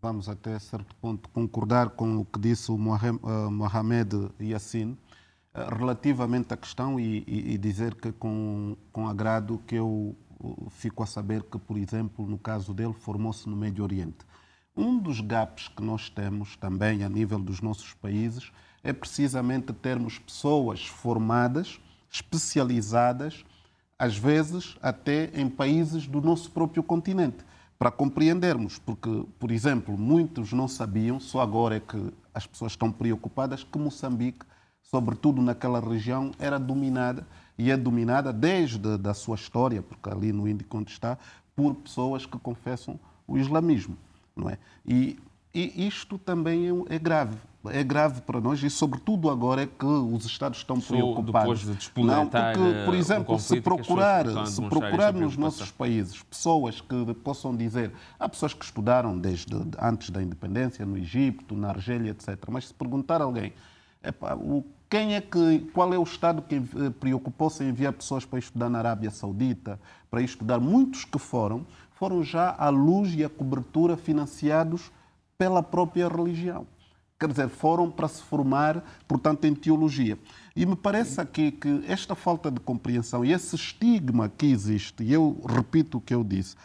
vamos 0.02 0.28
até 0.30 0.60
certo 0.60 0.94
ponto, 0.98 1.30
concordar 1.30 1.90
com 1.92 2.18
o 2.18 2.26
que 2.26 2.40
disse 2.40 2.72
o 2.72 2.78
Mohamed 2.78 4.30
Yassin 4.40 4.98
relativamente 5.54 6.54
à 6.54 6.58
questão 6.58 7.00
e, 7.00 7.24
e, 7.28 7.54
e, 7.54 7.58
dizer 7.58 7.96
que 7.96 8.12
com, 8.12 8.78
com 8.92 9.08
agrado 9.08 9.62
que 9.66 9.76
eu 9.76 10.16
fico 10.70 11.04
a 11.04 11.06
saber 11.06 11.44
que, 11.44 11.58
por 11.58 11.78
exemplo, 11.78 12.26
no 12.26 12.38
caso 12.38 12.74
dele, 12.74 12.94
formou-se 12.94 13.50
no 13.50 13.56
Médio 13.56 13.84
Oriente. 13.84 14.18
Um 14.76 14.98
dos 14.98 15.20
gaps 15.20 15.68
que 15.68 15.84
nós 15.84 16.10
temos 16.10 16.56
também 16.56 17.04
a 17.04 17.10
nível 17.10 17.40
dos 17.40 17.60
nossos 17.60 17.94
países 17.94 18.52
é 18.84 18.94
precisamente 18.94 19.74
termos 19.74 20.18
pessoas 20.18 20.86
formadas, 20.86 21.80
especializadas, 22.10 23.44
às 23.98 24.18
vezes 24.18 24.78
até 24.82 25.30
em 25.34 25.50
países 25.50 26.08
do 26.08 26.22
nosso 26.22 26.50
próprio 26.52 26.82
continente, 26.82 27.44
para 27.78 27.92
compreendermos, 27.92 28.78
porque, 28.78 29.26
por 29.38 29.52
exemplo, 29.52 29.98
muitos 29.98 30.54
não 30.54 30.68
sabiam, 30.68 31.20
só 31.20 31.42
agora 31.42 31.76
é 31.76 31.80
que 31.80 32.14
as 32.34 32.46
pessoas 32.46 32.74
estão 32.74 32.92
preocupadas, 32.92 33.64
que 33.64 33.78
Moçambique, 33.78 34.46
sobretudo 34.90 35.42
naquela 35.42 35.80
região, 35.80 36.32
era 36.40 36.58
dominada 36.60 37.26
e 37.58 37.70
é 37.72 37.78
dominada 37.78 38.32
desde 38.34 38.88
a 39.08 39.14
sua 39.14 39.36
história, 39.36 39.82
porque 39.82 40.10
ali 40.10 40.32
no 40.32 40.48
Índico 40.48 40.78
onde 40.78 40.92
está, 40.92 41.18
por 41.56 41.76
pessoas 41.76 42.26
que 42.26 42.40
confessam 42.40 43.00
o 43.28 43.38
islamismo. 43.38 43.98
Não 44.36 44.50
é? 44.50 44.58
E, 44.86 45.20
e 45.54 45.88
isto 45.88 46.18
também 46.18 46.70
é, 46.70 46.96
é 46.96 47.00
grave 47.00 47.38
é 47.66 47.84
grave 47.84 48.22
para 48.22 48.40
nós 48.40 48.64
e, 48.64 48.70
sobretudo, 48.70 49.30
agora 49.30 49.64
é 49.64 49.68
que 49.68 49.86
os 49.86 50.26
Estados 50.26 50.60
estão 50.60 50.80
preocupados. 50.80 51.66
De 51.66 52.04
não, 52.04 52.28
porque, 52.28 52.86
por 52.86 52.94
exemplo, 52.96 53.36
um 53.36 53.40
se 53.40 53.60
procurar, 53.60 54.48
se 54.48 54.62
procurar 54.62 55.14
nos 55.14 55.36
nossos 55.36 55.70
países 55.70 56.24
pessoas 56.24 56.80
que 56.80 57.14
possam 57.16 57.54
dizer, 57.54 57.92
há 58.18 58.30
pessoas 58.30 58.54
que 58.54 58.64
estudaram 58.64 59.18
desde 59.18 59.54
antes 59.82 60.10
da 60.10 60.24
independência 60.24 60.86
no 60.86 60.98
Egito, 60.98 61.54
na 61.56 61.70
Argélia, 61.70 62.12
etc. 62.12 62.38
Mas 62.50 62.68
se 62.68 62.74
perguntar 62.74 63.22
a 63.22 63.26
alguém, 63.26 63.52
epá, 64.02 64.36
o, 64.36 64.66
quem 64.90 65.16
é 65.16 65.22
que, 65.22 65.60
qual 65.74 65.94
é 65.94 65.98
o 66.00 66.04
Estado 66.04 66.42
que 66.42 66.56
eh, 66.56 66.90
preocupou-se 67.00 67.64
em 67.64 67.70
enviar 67.70 67.94
pessoas 67.94 68.26
para 68.26 68.40
estudar 68.40 68.70
na 68.70 68.80
Arábia 68.80 69.12
Saudita, 69.12 69.80
para 70.10 70.22
estudar? 70.22 70.60
Muitos 70.60 71.06
que 71.06 71.20
foram, 71.20 71.66
foram 71.92 72.24
já 72.24 72.56
à 72.58 72.70
luz 72.70 73.14
e 73.14 73.24
à 73.24 73.30
cobertura 73.30 73.96
financiados 73.96 74.92
pela 75.38 75.62
própria 75.62 76.08
religião 76.08 76.66
quer 77.20 77.28
dizer, 77.28 77.50
foram 77.50 77.92
para 77.92 78.08
se 78.08 78.22
formar, 78.24 78.82
portanto, 79.06 79.44
em 79.44 79.54
teologia. 79.54 80.18
E 80.56 80.66
me 80.66 80.76
parece 80.76 81.20
aqui 81.20 81.52
que 81.52 81.84
esta 81.86 82.16
falta 82.16 82.50
de 82.50 82.62
compreensão 82.62 83.26
e 83.26 83.34
esse 83.34 83.56
estigma 83.58 84.30
que 84.30 84.46
existe, 84.46 85.04
e 85.04 85.12
eu 85.12 85.38
repito 85.46 85.98
o 85.98 86.02
que 86.02 86.16
eu 86.16 86.24
disse, 86.24 86.56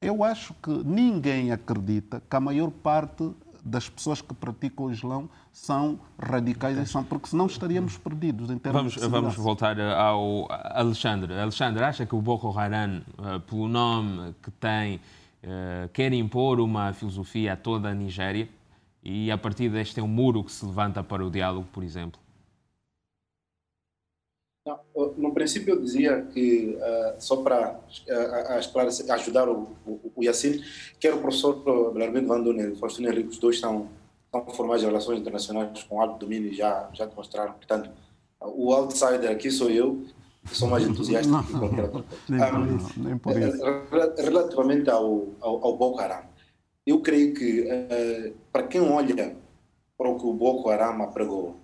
eu 0.00 0.22
acho 0.22 0.54
que 0.62 0.70
ninguém 0.84 1.50
acredita 1.50 2.22
que 2.30 2.36
a 2.36 2.40
maior 2.40 2.70
parte 2.70 3.28
das 3.64 3.88
pessoas 3.88 4.20
que 4.20 4.34
praticam 4.34 4.86
o 4.86 4.92
Islão 4.92 5.28
são 5.52 5.98
radicais 6.18 6.90
são, 6.90 7.02
porque 7.02 7.28
senão 7.28 7.46
estaríamos 7.46 7.96
perdidos 7.96 8.50
em 8.50 8.58
termos 8.58 8.80
vamos, 8.80 8.94
de 8.94 9.08
Vamos 9.08 9.36
voltar 9.36 9.80
ao 9.80 10.46
Alexandre. 10.50 11.32
Alexandre, 11.38 11.82
acha 11.82 12.04
que 12.04 12.14
o 12.14 12.20
Boko 12.20 12.56
Haram, 12.58 13.02
eh, 13.18 13.38
pelo 13.46 13.66
nome 13.68 14.34
que 14.42 14.50
tem, 14.50 15.00
eh, 15.42 15.88
quer 15.92 16.12
impor 16.12 16.60
uma 16.60 16.92
filosofia 16.92 17.54
a 17.54 17.56
toda 17.56 17.88
a 17.88 17.94
Nigéria? 17.94 18.48
e 19.04 19.30
a 19.30 19.36
partir 19.36 19.68
deste 19.68 20.00
é 20.00 20.02
um 20.02 20.08
muro 20.08 20.42
que 20.42 20.50
se 20.50 20.64
levanta 20.64 21.02
para 21.04 21.24
o 21.24 21.30
diálogo, 21.30 21.68
por 21.70 21.84
exemplo? 21.84 22.18
No 25.18 25.34
princípio 25.34 25.74
eu 25.74 25.80
dizia 25.80 26.22
que, 26.32 26.78
uh, 26.78 27.14
só 27.18 27.36
para 27.36 27.78
uh, 27.78 29.12
ajudar 29.12 29.46
o, 29.46 29.68
o, 29.86 30.12
o 30.16 30.24
Yacine, 30.24 30.64
que 30.98 31.06
era 31.06 31.16
o 31.16 31.20
professor 31.20 31.92
Belarmino 31.92 32.26
Van 32.26 32.40
Donen 32.40 32.68
e 32.68 32.72
o 32.72 32.76
Faustino 32.76 33.08
Henrique, 33.08 33.28
os 33.28 33.38
dois 33.38 33.56
estão, 33.56 33.88
estão 34.24 34.54
formados 34.54 34.82
em 34.82 34.86
relações 34.86 35.20
internacionais 35.20 35.82
com 35.82 36.00
alto 36.00 36.18
domínio 36.18 36.50
e 36.50 36.54
já, 36.54 36.88
já 36.94 37.04
demonstraram. 37.04 37.52
Portanto, 37.52 37.90
o 38.40 38.72
outsider 38.72 39.30
aqui 39.30 39.50
sou 39.50 39.68
eu, 39.70 40.02
que 40.48 40.56
sou 40.56 40.68
mais 40.68 40.86
entusiasta 40.86 41.30
não, 41.30 41.42
que 41.42 41.52
qualquer 41.52 41.84
outro. 41.84 42.04
Nem, 42.28 42.40
um, 42.40 42.78
nem 42.96 43.18
por 43.18 43.38
isso. 43.38 43.62
Relativamente 44.16 44.88
ao, 44.88 45.28
ao, 45.40 45.62
ao 45.62 45.76
Boko 45.76 46.00
Haram, 46.00 46.22
eu 46.86 47.00
creio 47.00 47.34
que, 47.34 47.60
uh, 47.62 48.34
para 48.50 48.62
quem 48.62 48.80
olha 48.80 49.36
para 49.98 50.08
o 50.08 50.18
que 50.18 50.26
o 50.26 50.32
Boko 50.32 50.70
Haram 50.70 51.10
pregou, 51.12 51.56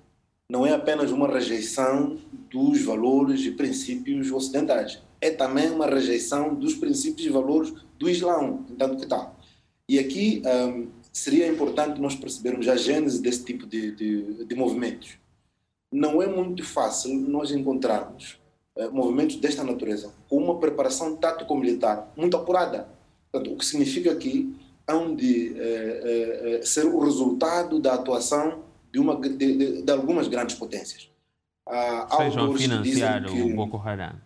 não 0.51 0.67
é 0.67 0.75
apenas 0.75 1.13
uma 1.13 1.29
rejeição 1.29 2.19
dos 2.51 2.83
valores 2.83 3.43
e 3.43 3.53
princípios 3.53 4.33
ocidentais, 4.33 5.01
é 5.21 5.31
também 5.31 5.71
uma 5.71 5.87
rejeição 5.87 6.57
dos 6.57 6.75
princípios 6.75 7.25
e 7.25 7.31
valores 7.31 7.73
do 7.97 8.11
Islão, 8.11 8.67
entanto 8.69 8.99
que 8.99 9.07
tal. 9.07 9.39
E 9.89 9.97
aqui 9.97 10.43
um, 10.45 10.89
seria 11.13 11.47
importante 11.47 12.01
nós 12.01 12.17
percebermos 12.17 12.67
a 12.67 12.75
gênese 12.75 13.23
desse 13.23 13.45
tipo 13.45 13.65
de, 13.65 13.93
de, 13.93 14.45
de 14.45 14.55
movimentos. 14.57 15.19
Não 15.93 16.21
é 16.21 16.27
muito 16.27 16.65
fácil 16.65 17.15
nós 17.15 17.53
encontrarmos 17.53 18.41
uh, 18.77 18.93
movimentos 18.93 19.37
desta 19.37 19.63
natureza 19.63 20.13
com 20.29 20.37
uma 20.39 20.59
preparação 20.59 21.15
tático-militar 21.15 22.13
muito 22.17 22.37
apurada. 22.37 22.89
Portanto, 23.31 23.55
o 23.55 23.57
que 23.57 23.65
significa 23.65 24.17
que 24.17 24.53
hão 24.89 25.15
de 25.15 25.55
eh, 25.57 26.59
eh, 26.61 26.63
ser 26.65 26.85
o 26.85 26.99
resultado 26.99 27.79
da 27.79 27.95
atuação 27.95 28.65
de, 28.93 28.99
uma, 28.99 29.17
de, 29.21 29.37
de, 29.37 29.83
de 29.83 29.93
algumas 29.93 30.29
grandes 30.29 30.57
potências. 30.57 31.09
Há 31.67 32.17
Sejam 32.17 32.57
financiar 32.57 33.27
o 33.27 33.55
Boko 33.55 33.77
Haram. 33.77 34.21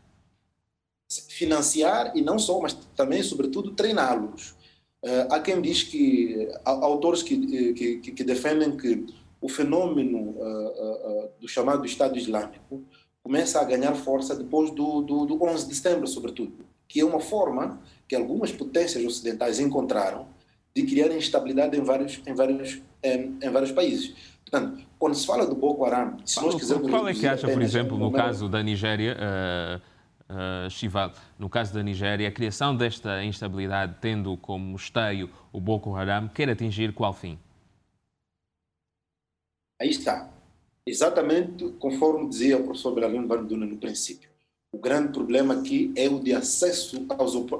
Financiar 1.28 2.16
e 2.16 2.22
não 2.22 2.38
só, 2.38 2.60
mas 2.60 2.72
também, 2.96 3.22
sobretudo, 3.22 3.72
treiná-los. 3.72 4.54
Uh, 5.02 5.28
há 5.30 5.38
quem 5.38 5.60
diz 5.60 5.82
que, 5.82 6.48
há 6.64 6.70
autores 6.70 7.22
que, 7.22 7.74
que, 7.74 7.98
que 7.98 8.24
defendem 8.24 8.74
que 8.74 9.04
o 9.40 9.48
fenômeno 9.48 10.30
uh, 10.30 11.26
uh, 11.26 11.30
do 11.38 11.46
chamado 11.46 11.84
Estado 11.84 12.16
Islâmico 12.16 12.82
começa 13.22 13.60
a 13.60 13.64
ganhar 13.64 13.94
força 13.94 14.34
depois 14.34 14.70
do, 14.70 15.02
do, 15.02 15.26
do 15.26 15.44
11 15.44 15.68
de 15.68 15.74
setembro, 15.74 16.06
sobretudo, 16.06 16.64
que 16.88 17.00
é 17.00 17.04
uma 17.04 17.20
forma 17.20 17.82
que 18.08 18.14
algumas 18.14 18.50
potências 18.50 19.04
ocidentais 19.04 19.60
encontraram 19.60 20.26
de 20.74 20.82
criar 20.84 21.14
instabilidade 21.14 21.78
em 21.78 21.82
vários, 21.82 22.20
em 22.26 22.34
vários, 22.34 22.82
em, 23.02 23.38
em 23.42 23.50
vários 23.50 23.72
países. 23.72 24.14
Portanto, 24.54 24.86
quando 25.00 25.14
se 25.16 25.26
fala 25.26 25.44
do 25.44 25.56
Boko 25.56 25.84
Haram, 25.84 26.16
se 26.24 26.40
nós 26.40 26.54
quisermos... 26.54 26.88
Qual 26.88 27.08
é 27.08 27.12
que 27.12 27.26
acha, 27.26 27.48
por 27.48 27.60
exemplo, 27.60 27.98
no 27.98 28.12
caso 28.12 28.48
da 28.48 28.62
Nigéria, 28.62 29.16
uh, 29.18 30.66
uh, 30.66 30.70
Chival, 30.70 31.12
no 31.36 31.48
caso 31.48 31.74
da 31.74 31.82
Nigéria, 31.82 32.28
a 32.28 32.30
criação 32.30 32.76
desta 32.76 33.24
instabilidade, 33.24 33.96
tendo 34.00 34.36
como 34.36 34.76
esteio 34.76 35.28
o 35.52 35.60
Boko 35.60 35.92
Haram, 35.96 36.28
quer 36.28 36.48
atingir 36.48 36.92
qual 36.92 37.12
fim? 37.12 37.36
Aí 39.82 39.90
está. 39.90 40.30
Exatamente 40.86 41.70
conforme 41.80 42.28
dizia 42.28 42.56
o 42.56 42.62
professor 42.62 42.94
Belarino 42.94 43.26
Banduna 43.26 43.66
no 43.66 43.76
princípio. 43.76 44.30
O 44.70 44.78
grande 44.78 45.12
problema 45.12 45.54
aqui 45.54 45.92
é 45.96 46.08
o 46.08 46.20
de 46.20 46.32
acesso 46.32 47.04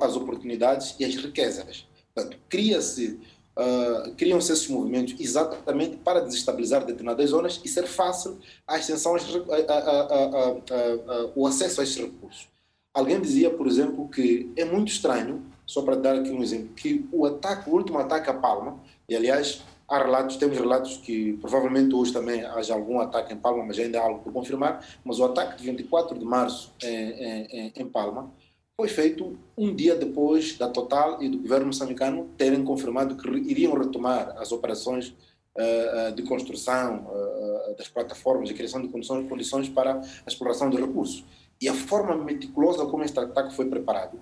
às 0.01 0.15
oportunidades 0.15 0.95
e 1.01 1.05
às 1.05 1.17
riquezas. 1.17 1.89
Portanto, 2.15 2.39
cria-se, 2.49 3.19
uh, 3.57 4.11
criam-se 4.17 4.53
esses 4.53 4.69
movimentos 4.69 5.15
exatamente 5.19 5.97
para 5.97 6.21
desestabilizar 6.21 6.85
determinadas 6.85 7.31
zonas 7.31 7.61
e 7.65 7.69
ser 7.69 7.87
fácil 7.87 8.39
a 8.67 8.79
extensão, 8.79 9.15
a, 9.15 9.19
a, 9.19 10.51
a, 10.51 11.31
o 11.35 11.47
acesso 11.47 11.81
a 11.81 11.85
esses 11.85 11.97
recursos. 11.97 12.49
Alguém 12.93 13.21
dizia, 13.21 13.51
por 13.51 13.67
exemplo, 13.67 14.09
que 14.09 14.53
é 14.57 14.65
muito 14.65 14.89
estranho, 14.89 15.45
só 15.67 15.83
para 15.83 15.97
dar 15.97 16.17
aqui 16.17 16.31
um 16.31 16.43
exemplo, 16.43 16.69
que 16.75 17.07
o 17.11 17.27
ataque, 17.27 17.69
o 17.69 17.73
último 17.73 17.99
ataque 17.99 18.31
à 18.31 18.35
Palma, 18.35 18.79
e 19.09 19.17
aliás 19.17 19.63
há 19.89 19.99
relatos, 19.99 20.37
temos 20.37 20.59
relatos 20.59 20.97
que 20.99 21.35
provavelmente 21.35 21.95
hoje 21.95 22.13
também 22.13 22.45
haja 22.45 22.73
algum 22.73 23.01
ataque 23.01 23.35
em 23.35 23.37
Palma, 23.37 23.65
mas 23.65 23.79
ainda 23.79 24.01
há 24.01 24.05
algo 24.05 24.21
por 24.23 24.33
confirmar, 24.33 24.87
mas 25.05 25.19
o 25.19 25.25
ataque 25.25 25.59
de 25.59 25.65
24 25.65 26.19
de 26.19 26.25
março 26.25 26.73
em, 26.83 26.89
em, 26.89 27.73
em 27.77 27.87
Palma 27.87 28.33
foi 28.77 28.89
feito 28.89 29.39
um 29.57 29.75
dia 29.75 29.95
depois 29.95 30.59
da 30.59 30.69
Total 30.69 31.23
e 31.23 31.29
do 31.29 31.39
governo 31.39 31.67
moçambicano 31.67 32.29
terem 32.37 32.65
confirmado 32.65 33.17
que 33.17 33.29
iriam 33.29 33.73
retomar 33.75 34.35
as 34.37 34.51
operações 34.51 35.15
uh, 35.57 36.13
de 36.15 36.23
construção 36.25 37.07
uh, 37.07 37.77
das 37.77 37.89
plataformas 37.89 38.51
e 38.51 38.55
criação 38.55 38.83
de 38.83 38.89
condições, 38.89 39.29
condições 39.29 39.69
para 39.69 40.01
a 40.01 40.29
exploração 40.29 40.69
de 40.71 40.77
recursos. 40.77 41.25
E 41.61 41.69
a 41.69 41.75
forma 41.75 42.17
meticulosa 42.17 42.85
como 42.87 43.05
este 43.05 43.19
ataque 43.19 43.55
foi 43.55 43.67
preparado 43.67 44.19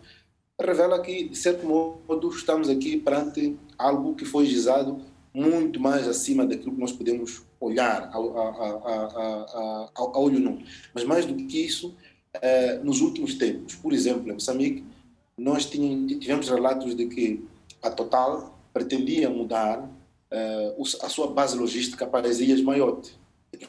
revela 0.60 1.00
que, 1.00 1.28
de 1.28 1.36
certo 1.36 1.66
modo, 1.66 2.28
estamos 2.30 2.68
aqui 2.68 2.96
perante 2.96 3.56
algo 3.76 4.14
que 4.14 4.24
foi 4.24 4.46
gizado 4.46 5.00
muito 5.34 5.80
mais 5.80 6.06
acima 6.06 6.46
daquilo 6.46 6.74
que 6.74 6.80
nós 6.80 6.92
podemos 6.92 7.42
olhar 7.58 8.10
a, 8.12 8.16
a, 8.16 9.88
a, 9.90 9.90
a 9.96 10.18
olho 10.18 10.38
nu. 10.38 10.62
Mas 10.94 11.04
mais 11.04 11.24
do 11.24 11.34
que 11.34 11.66
isso, 11.66 11.96
eh, 12.40 12.78
nos 12.82 13.00
últimos 13.00 13.34
tempos, 13.34 13.74
por 13.74 13.92
exemplo, 13.92 14.28
em 14.30 14.32
Moçambique, 14.32 14.84
nós 15.36 15.66
tivemos 15.66 16.48
relatos 16.48 16.94
de 16.94 17.06
que 17.06 17.44
a 17.82 17.90
Total 17.90 18.58
pretendia 18.72 19.28
mudar 19.28 19.90
eh, 20.30 20.74
a 21.02 21.08
sua 21.08 21.26
base 21.28 21.58
logística 21.58 22.06
para 22.06 22.28
as 22.28 22.38
Ilhas 22.40 22.62
Maiote. 22.62 23.20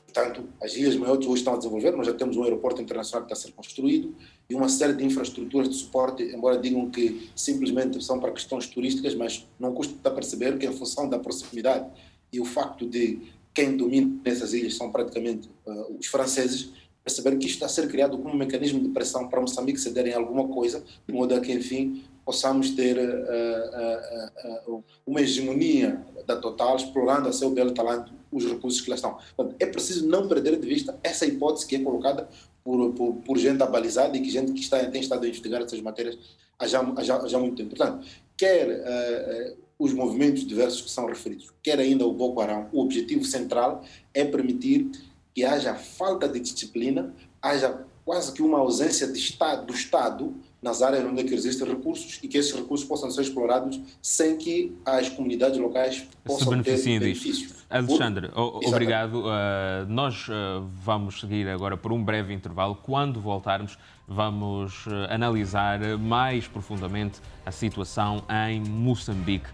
Portanto, 0.05 0.45
as 0.61 0.76
Ilhas 0.76 0.95
Maiote 0.95 1.28
hoje 1.28 1.39
estão 1.39 1.53
a 1.53 1.57
desenvolver, 1.57 1.91
nós 1.91 2.07
já 2.07 2.14
temos 2.14 2.38
um 2.38 2.43
aeroporto 2.43 2.82
internacional 2.82 3.26
que 3.26 3.34
está 3.34 3.47
a 3.47 3.47
ser 3.47 3.53
construído 3.53 4.16
e 4.49 4.55
uma 4.55 4.70
série 4.70 4.93
de 4.93 5.03
infraestruturas 5.03 5.68
de 5.68 5.76
suporte, 5.76 6.24
embora 6.24 6.57
digam 6.57 6.89
que 6.89 7.30
simplesmente 7.36 8.01
são 8.01 8.18
para 8.18 8.32
questões 8.32 8.66
turísticas, 8.68 9.14
mas 9.14 9.45
não 9.59 9.74
custa 9.74 10.09
perceber 10.09 10.57
que, 10.57 10.66
em 10.66 10.72
função 10.72 11.09
da 11.09 11.20
proximidade 11.20 11.86
e 12.32 12.39
o 12.39 12.45
facto 12.45 12.88
de 12.88 13.20
quem 13.53 13.78
domina 13.78 14.20
essas 14.26 14.53
ilhas 14.53 14.76
são 14.76 14.91
praticamente 14.91 15.49
uh, 15.66 15.97
os 15.99 16.07
franceses, 16.07 16.72
perceber 17.04 17.38
que 17.38 17.45
isto 17.45 17.56
está 17.56 17.66
a 17.66 17.70
ser 17.70 17.88
criado 17.89 18.18
como 18.18 18.34
um 18.34 18.38
mecanismo 18.38 18.80
de 18.80 18.89
pressão 18.89 19.28
para 19.28 19.41
Moçambique 19.41 19.80
ceder 19.80 20.08
em 20.08 20.14
alguma 20.14 20.47
coisa, 20.47 20.84
de 21.06 21.14
modo 21.14 21.36
a 21.36 21.39
que, 21.41 21.51
enfim, 21.51 22.04
possamos 22.26 22.72
ter 22.72 22.97
uh, 22.97 24.70
uh, 24.70 24.76
uh, 24.76 24.84
uma 25.06 25.22
hegemonia 25.22 26.01
da 26.26 26.38
Total, 26.38 26.78
explorando 26.78 27.28
a 27.28 27.34
seu 27.34 27.49
belo 27.49 27.72
talento 27.72 28.14
os 28.32 28.45
recursos 28.45 28.80
que 28.80 28.89
lá 28.89 28.95
estão. 28.95 29.18
Portanto, 29.36 29.56
é 29.60 29.66
preciso 29.66 30.08
não 30.08 30.28
perder 30.28 30.58
de 30.58 30.68
vista 30.68 30.97
essa 31.04 31.26
hipótese 31.26 31.68
que 31.68 31.76
é 31.76 31.80
colocada 31.80 32.28
por, 32.64 32.93
por, 32.93 33.16
por 33.16 33.38
gente 33.38 33.62
abalizada 33.62 34.16
e 34.16 34.22
que 34.22 34.30
gente 34.30 34.54
que 34.54 34.62
está, 34.62 34.84
tem 34.86 35.01
estado 35.01 35.26
a 35.26 35.28
investigar 35.28 35.62
essas 35.62 35.82
matérias 35.82 36.18
há 36.58 36.66
já, 36.66 36.82
há 36.82 37.04
já, 37.04 37.18
há 37.18 37.28
já 37.28 37.38
muito 37.38 37.58
tempo. 37.58 37.76
Portanto, 37.76 38.08
quer 38.38 39.56
os 39.78 39.93
movimentos 39.93 40.47
diversos 40.47 40.82
que 40.82 40.89
são 40.89 41.06
referidos, 41.06 41.51
quer 41.62 41.78
ainda 41.78 42.08
o 42.08 42.14
Boko 42.14 42.39
Haram, 42.39 42.70
o 42.72 42.82
objetivo 42.82 43.26
central 43.26 43.84
é 44.14 44.24
permitir 44.24 44.89
que 45.34 45.43
haja 45.43 45.75
falta 45.75 46.27
de 46.27 46.39
disciplina, 46.39 47.13
haja 47.41 47.86
quase 48.05 48.31
que 48.34 48.41
uma 48.41 48.59
ausência 48.59 49.07
de 49.07 49.17
estado, 49.17 49.65
do 49.65 49.73
Estado 49.73 50.34
nas 50.61 50.81
áreas 50.81 51.03
onde 51.05 51.21
é 51.21 51.34
existem 51.34 51.67
recursos 51.67 52.19
e 52.23 52.27
que 52.27 52.38
esses 52.38 52.53
recursos 52.53 52.88
possam 52.88 53.11
ser 53.11 53.21
explorados 53.21 53.79
sem 54.01 54.38
que 54.38 54.73
as 54.86 55.09
comunidades 55.09 55.59
locais 55.59 56.07
possam 56.23 56.63
ter 56.63 56.81
benefícios. 56.81 57.63
Alexandre, 57.69 58.29
Por... 58.29 58.65
obrigado. 58.67 59.23
Uh, 59.25 59.86
nós 59.88 60.27
uh, 60.29 60.65
vamos 60.84 61.19
seguir 61.19 61.49
agora 61.49 61.75
por 61.75 61.91
um 61.91 62.03
breve 62.03 62.34
intervalo. 62.34 62.75
Quando 62.75 63.19
voltarmos, 63.19 63.77
vamos 64.07 64.86
uh, 64.86 65.07
analisar 65.09 65.79
mais 65.97 66.47
profundamente 66.47 67.19
a 67.45 67.51
situação 67.51 68.23
em 68.47 68.61
Moçambique. 68.61 69.49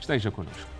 Esteja 0.00 0.30
connosco. 0.30 0.73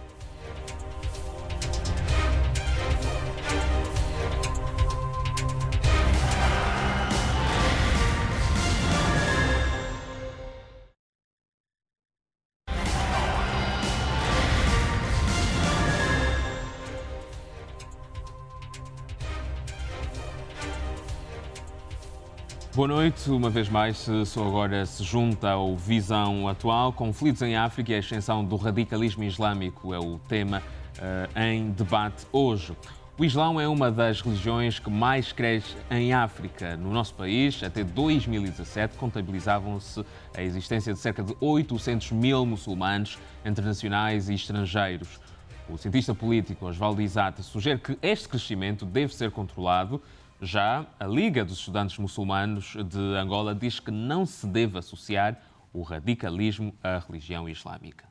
Boa 22.74 22.88
noite, 22.88 23.30
uma 23.30 23.50
vez 23.50 23.68
mais, 23.68 24.08
só 24.26 24.44
agora 24.44 24.84
se 24.84 25.04
junta 25.04 25.48
ao 25.48 25.76
Visão 25.76 26.48
Atual. 26.48 26.92
Conflitos 26.92 27.40
em 27.42 27.54
África 27.54 27.92
e 27.92 27.94
a 27.94 27.98
extensão 28.00 28.44
do 28.44 28.56
radicalismo 28.56 29.22
islâmico 29.22 29.94
é 29.94 29.98
o 30.00 30.18
tema 30.28 30.60
uh, 30.98 31.40
em 31.40 31.70
debate 31.70 32.26
hoje. 32.32 32.76
O 33.16 33.24
Islão 33.24 33.60
é 33.60 33.68
uma 33.68 33.92
das 33.92 34.20
religiões 34.20 34.80
que 34.80 34.90
mais 34.90 35.30
cresce 35.30 35.76
em 35.88 36.12
África. 36.12 36.76
No 36.76 36.90
nosso 36.90 37.14
país, 37.14 37.62
até 37.62 37.84
2017, 37.84 38.96
contabilizavam-se 38.96 40.04
a 40.36 40.42
existência 40.42 40.92
de 40.92 40.98
cerca 40.98 41.22
de 41.22 41.32
800 41.40 42.10
mil 42.10 42.44
muçulmanos, 42.44 43.20
entre 43.44 43.64
nacionais 43.64 44.28
e 44.28 44.34
estrangeiros. 44.34 45.20
O 45.68 45.78
cientista 45.78 46.12
político 46.12 46.66
Osvaldo 46.66 47.00
Isata 47.00 47.40
sugere 47.40 47.78
que 47.78 47.96
este 48.02 48.28
crescimento 48.28 48.84
deve 48.84 49.14
ser 49.14 49.30
controlado 49.30 50.02
já 50.44 50.86
a 51.00 51.06
Liga 51.06 51.44
dos 51.44 51.58
Estudantes 51.58 51.98
Muçulmanos 51.98 52.76
de 52.88 53.16
Angola 53.16 53.54
diz 53.54 53.80
que 53.80 53.90
não 53.90 54.26
se 54.26 54.46
deve 54.46 54.78
associar 54.78 55.38
o 55.72 55.82
radicalismo 55.82 56.74
à 56.82 56.98
religião 56.98 57.48
islâmica. 57.48 58.04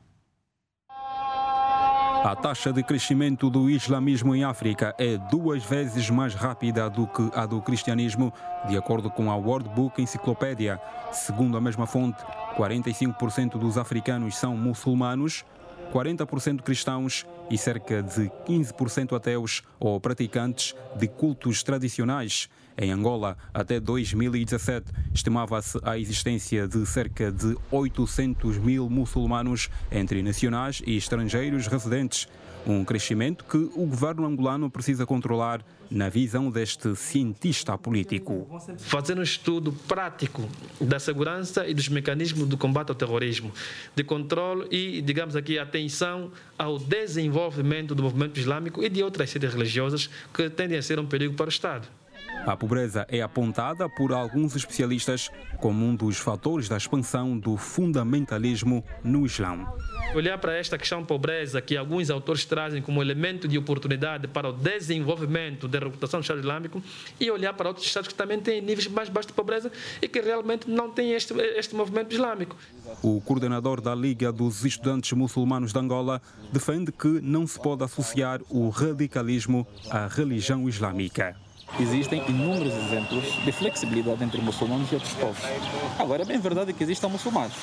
A 0.88 2.34
taxa 2.34 2.72
de 2.72 2.82
crescimento 2.82 3.50
do 3.50 3.68
islamismo 3.68 4.34
em 4.34 4.44
África 4.44 4.94
é 4.98 5.18
duas 5.30 5.62
vezes 5.62 6.08
mais 6.08 6.34
rápida 6.34 6.88
do 6.88 7.06
que 7.06 7.30
a 7.34 7.44
do 7.44 7.60
cristianismo, 7.60 8.32
de 8.66 8.78
acordo 8.78 9.10
com 9.10 9.30
a 9.30 9.36
World 9.36 9.68
Book 9.68 10.00
Encyclopedia. 10.00 10.80
Segundo 11.12 11.56
a 11.56 11.60
mesma 11.60 11.86
fonte, 11.86 12.24
45% 12.56 13.58
dos 13.58 13.76
africanos 13.76 14.36
são 14.36 14.56
muçulmanos, 14.56 15.44
40% 15.94 16.62
cristãos 16.62 17.24
e 17.48 17.56
cerca 17.56 18.02
de 18.02 18.28
15% 18.48 19.16
ateus 19.16 19.62
ou 19.78 20.00
praticantes 20.00 20.74
de 20.96 21.06
cultos 21.06 21.62
tradicionais. 21.62 22.48
Em 22.76 22.90
Angola, 22.90 23.36
até 23.52 23.78
2017, 23.78 24.90
estimava-se 25.14 25.78
a 25.84 25.96
existência 25.96 26.66
de 26.66 26.84
cerca 26.84 27.30
de 27.30 27.56
800 27.70 28.58
mil 28.58 28.90
muçulmanos 28.90 29.70
entre 29.92 30.20
nacionais 30.20 30.82
e 30.84 30.96
estrangeiros 30.96 31.68
residentes. 31.68 32.26
Um 32.66 32.84
crescimento 32.84 33.44
que 33.44 33.58
o 33.58 33.86
governo 33.86 34.26
angolano 34.26 34.68
precisa 34.68 35.06
controlar, 35.06 35.64
na 35.90 36.08
visão 36.08 36.50
deste 36.50 36.94
cientista 36.94 37.76
político. 37.78 38.60
Fazer 38.78 39.18
um 39.18 39.22
estudo 39.22 39.72
prático 39.72 40.48
da 40.80 40.98
segurança 40.98 41.66
e 41.66 41.74
dos 41.74 41.88
mecanismos 41.88 42.48
do 42.48 42.56
combate 42.56 42.90
ao 42.90 42.94
terrorismo, 42.94 43.52
de 43.94 44.04
controle 44.04 44.66
e, 44.70 45.00
digamos 45.02 45.36
aqui, 45.36 45.58
atenção 45.58 46.30
ao 46.58 46.78
desenvolvimento 46.78 47.94
do 47.94 48.02
movimento 48.02 48.38
islâmico 48.38 48.82
e 48.82 48.88
de 48.88 49.02
outras 49.02 49.30
seitas 49.30 49.52
religiosas 49.52 50.08
que 50.32 50.48
tendem 50.50 50.78
a 50.78 50.82
ser 50.82 50.98
um 50.98 51.06
perigo 51.06 51.34
para 51.34 51.46
o 51.46 51.48
Estado. 51.48 51.88
A 52.46 52.54
pobreza 52.56 53.06
é 53.08 53.22
apontada 53.22 53.88
por 53.88 54.12
alguns 54.12 54.54
especialistas 54.54 55.30
como 55.60 55.86
um 55.86 55.96
dos 55.96 56.18
fatores 56.18 56.68
da 56.68 56.76
expansão 56.76 57.38
do 57.38 57.56
fundamentalismo 57.56 58.84
no 59.02 59.24
Islão. 59.24 59.66
Olhar 60.14 60.36
para 60.38 60.54
esta 60.54 60.76
questão 60.76 61.02
pobreza, 61.02 61.62
que 61.62 61.74
alguns 61.74 62.10
autores 62.10 62.44
trazem 62.44 62.82
como 62.82 63.02
elemento 63.02 63.48
de 63.48 63.56
oportunidade 63.56 64.28
para 64.28 64.50
o 64.50 64.52
desenvolvimento 64.52 65.66
da 65.66 65.78
reputação 65.78 66.20
do 66.20 66.22
Estado 66.22 66.40
Islâmico, 66.40 66.82
e 67.18 67.30
olhar 67.30 67.54
para 67.54 67.68
outros 67.68 67.86
Estados 67.86 68.08
que 68.08 68.14
também 68.14 68.38
têm 68.38 68.60
níveis 68.60 68.88
mais 68.88 69.08
baixos 69.08 69.28
de 69.28 69.32
pobreza 69.32 69.72
e 70.02 70.06
que 70.06 70.20
realmente 70.20 70.68
não 70.68 70.90
têm 70.90 71.12
este, 71.12 71.32
este 71.56 71.74
movimento 71.74 72.12
islâmico. 72.12 72.56
O 73.02 73.20
coordenador 73.22 73.80
da 73.80 73.94
Liga 73.94 74.30
dos 74.30 74.64
Estudantes 74.64 75.12
Muçulmanos 75.12 75.72
de 75.72 75.78
Angola 75.78 76.20
defende 76.52 76.92
que 76.92 77.08
não 77.22 77.46
se 77.46 77.58
pode 77.58 77.82
associar 77.82 78.40
o 78.50 78.68
radicalismo 78.68 79.66
à 79.90 80.06
religião 80.06 80.68
islâmica. 80.68 81.43
Existem 81.78 82.22
inúmeros 82.28 82.72
exemplos 82.72 83.24
de 83.44 83.50
flexibilidade 83.50 84.22
entre 84.22 84.40
muçulmanos 84.40 84.90
e 84.92 84.94
outros 84.94 85.12
povos. 85.14 85.42
Agora, 85.98 86.22
é 86.22 86.24
bem 86.24 86.38
verdade 86.38 86.72
que 86.72 86.82
existem 86.84 87.10
muçulmanos. 87.10 87.54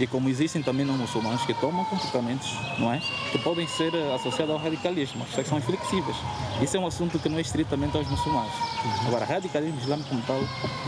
E 0.00 0.06
como 0.06 0.28
existem 0.28 0.62
também 0.62 0.84
não 0.84 0.96
muçulmanos 0.96 1.44
que 1.44 1.54
tomam 1.54 1.84
comportamentos, 1.84 2.50
não 2.78 2.92
é? 2.92 3.00
Que 3.30 3.38
podem 3.38 3.68
ser 3.68 3.94
eh, 3.94 4.14
associados 4.14 4.52
ao 4.52 4.58
radicalismo, 4.58 5.24
que 5.26 5.44
são 5.44 5.58
inflexíveis. 5.58 6.16
Isso 6.60 6.76
é 6.76 6.80
um 6.80 6.86
assunto 6.86 7.18
que 7.18 7.28
não 7.28 7.38
é 7.38 7.42
estritamente 7.42 7.96
aos 7.96 8.08
muçulmanos. 8.08 8.52
Agora, 9.06 9.24
radicalismo 9.24 9.78
islâmico 9.78 10.08
como 10.08 10.22
tal, 10.22 10.40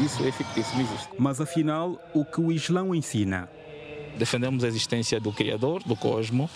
isso 0.04 0.26
é 0.26 0.32
fictício, 0.32 0.74
não 0.74 0.82
existe. 0.82 1.08
Mas 1.18 1.40
afinal, 1.40 1.96
o 2.12 2.24
que 2.24 2.40
o 2.40 2.50
Islão 2.50 2.94
ensina? 2.94 3.48
Defendemos 4.16 4.64
a 4.64 4.68
existência 4.68 5.20
do 5.20 5.32
Criador, 5.32 5.82
do 5.84 5.94
cosmo, 5.94 6.48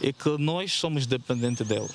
e 0.00 0.12
que 0.12 0.36
nós 0.38 0.72
somos 0.72 1.06
dependentes 1.06 1.66
dele 1.66 1.88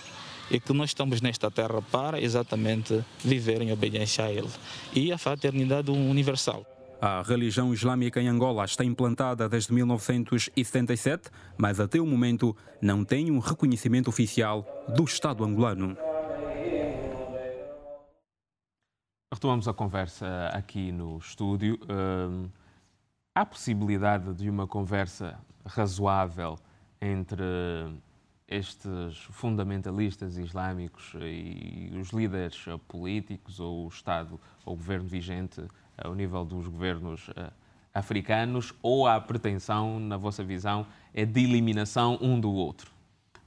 e 0.50 0.60
que 0.60 0.74
nós 0.74 0.92
estamos 0.92 1.22
nesta 1.22 1.50
terra 1.50 1.82
para 1.82 2.22
exatamente 2.22 3.04
viver 3.24 3.62
em 3.62 3.72
obediência 3.72 4.26
a 4.26 4.32
Ele 4.32 4.50
e 4.94 5.12
a 5.12 5.18
fraternidade 5.18 5.92
universal. 5.92 6.66
A 7.02 7.22
religião 7.22 7.74
islâmica 7.74 8.22
em 8.22 8.28
Angola 8.28 8.64
está 8.66 8.84
implantada 8.84 9.50
desde 9.50 9.74
1977, 9.74 11.30
mas 11.58 11.80
até 11.80 12.00
o 12.00 12.06
momento 12.06 12.56
não 12.82 13.04
tem 13.04 13.30
um 13.30 13.40
reconhecimento 13.40 14.08
oficial 14.08 14.66
do 14.96 15.04
Estado 15.04 15.44
angolano. 15.44 15.98
Retomamos 19.32 19.68
a 19.68 19.74
conversa 19.74 20.50
aqui 20.54 20.92
no 20.92 21.18
estúdio. 21.18 21.78
Hum, 21.90 22.50
há 23.36 23.46
possibilidade 23.46 24.34
de 24.34 24.50
uma 24.50 24.66
conversa 24.66 25.38
razoável 25.66 26.58
entre 27.02 27.44
estes 28.48 29.18
fundamentalistas 29.32 30.38
islâmicos 30.38 31.14
e 31.20 31.92
os 32.00 32.10
líderes 32.10 32.66
políticos 32.88 33.60
ou 33.60 33.86
o 33.86 33.88
Estado 33.88 34.40
ou 34.64 34.74
o 34.74 34.78
governo 34.78 35.08
vigente 35.08 35.64
ao 35.98 36.14
nível 36.14 36.46
dos 36.46 36.68
governos 36.68 37.30
eh, 37.36 37.52
africanos 37.94 38.74
ou 38.82 39.08
a 39.08 39.20
pretensão, 39.20 40.00
na 40.00 40.18
vossa 40.18 40.44
visão, 40.44 40.86
é 41.14 41.26
de 41.26 41.44
eliminação 41.44 42.20
um 42.22 42.40
do 42.40 42.52
outro? 42.52 42.92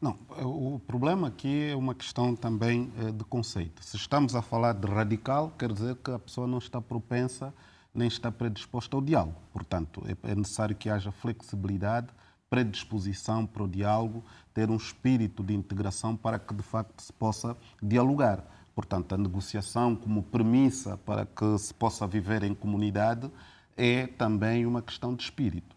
Não, 0.00 0.16
o 0.42 0.80
problema 0.86 1.28
aqui 1.28 1.70
é 1.70 1.76
uma 1.76 1.94
questão 1.94 2.34
também 2.34 2.92
eh, 2.98 3.12
de 3.12 3.24
conceito. 3.24 3.84
Se 3.84 3.96
estamos 3.96 4.34
a 4.34 4.42
falar 4.42 4.72
de 4.72 4.88
radical, 4.88 5.52
quer 5.58 5.72
dizer 5.72 5.96
que 5.96 6.10
a 6.10 6.18
pessoa 6.18 6.46
não 6.46 6.58
está 6.58 6.80
propensa 6.80 7.52
nem 7.94 8.08
está 8.08 8.30
predisposta 8.30 8.96
ao 8.96 9.02
diálogo. 9.02 9.36
Portanto, 9.52 10.02
é, 10.06 10.30
é 10.30 10.34
necessário 10.34 10.76
que 10.76 10.88
haja 10.88 11.10
flexibilidade, 11.10 12.08
predisposição 12.50 13.46
para 13.46 13.62
o 13.62 13.68
diálogo, 13.68 14.24
ter 14.54 14.70
um 14.70 14.76
espírito 14.76 15.42
de 15.42 15.54
integração 15.54 16.16
para 16.16 16.38
que 16.38 16.54
de 16.54 16.62
facto 16.62 17.00
se 17.00 17.12
possa 17.12 17.56
dialogar. 17.82 18.44
Portanto, 18.74 19.14
a 19.14 19.18
negociação 19.18 19.96
como 19.96 20.22
premissa 20.22 20.96
para 20.96 21.26
que 21.26 21.58
se 21.58 21.74
possa 21.74 22.06
viver 22.06 22.42
em 22.42 22.54
comunidade 22.54 23.30
é 23.76 24.06
também 24.06 24.66
uma 24.66 24.82
questão 24.82 25.14
de 25.14 25.22
espírito. 25.22 25.76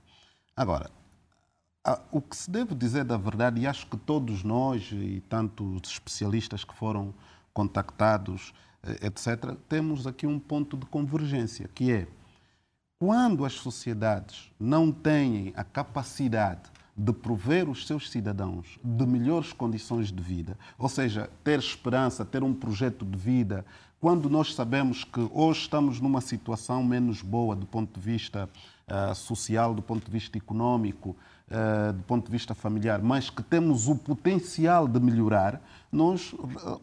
Agora, 0.55 0.89
o 2.11 2.21
que 2.21 2.35
se 2.35 2.49
deve 2.49 2.75
dizer 2.75 3.03
da 3.03 3.17
verdade, 3.17 3.61
e 3.61 3.67
acho 3.67 3.87
que 3.87 3.97
todos 3.97 4.43
nós 4.43 4.91
e 4.91 5.21
tanto 5.27 5.63
os 5.63 5.89
especialistas 5.89 6.63
que 6.63 6.75
foram 6.75 7.13
contactados, 7.53 8.53
eh, 8.83 9.07
etc., 9.07 9.55
temos 9.67 10.05
aqui 10.05 10.27
um 10.27 10.39
ponto 10.39 10.77
de 10.77 10.85
convergência, 10.85 11.67
que 11.73 11.91
é 11.91 12.07
quando 13.01 13.43
as 13.45 13.53
sociedades 13.53 14.51
não 14.59 14.91
têm 14.91 15.53
a 15.55 15.63
capacidade 15.63 16.69
de 16.95 17.11
prover 17.11 17.67
os 17.67 17.87
seus 17.87 18.11
cidadãos 18.11 18.77
de 18.83 19.07
melhores 19.07 19.51
condições 19.51 20.11
de 20.11 20.21
vida, 20.21 20.55
ou 20.77 20.87
seja, 20.87 21.27
ter 21.43 21.57
esperança, 21.57 22.23
ter 22.23 22.43
um 22.43 22.53
projeto 22.53 23.03
de 23.03 23.17
vida, 23.17 23.65
quando 23.99 24.29
nós 24.29 24.53
sabemos 24.53 25.03
que 25.03 25.27
hoje 25.33 25.61
estamos 25.61 25.99
numa 25.99 26.21
situação 26.21 26.83
menos 26.83 27.23
boa 27.23 27.55
do 27.55 27.65
ponto 27.65 27.99
de 27.99 28.05
vista 28.05 28.47
uh, 28.87 29.15
social, 29.15 29.73
do 29.73 29.81
ponto 29.81 30.05
de 30.05 30.11
vista 30.11 30.37
econômico, 30.37 31.17
uh, 31.49 31.93
do 31.93 32.03
ponto 32.03 32.27
de 32.27 32.31
vista 32.31 32.53
familiar, 32.53 33.01
mas 33.01 33.31
que 33.31 33.41
temos 33.41 33.87
o 33.87 33.95
potencial 33.95 34.87
de 34.87 34.99
melhorar, 34.99 35.59
nós 35.91 36.33
uh, 36.33 36.79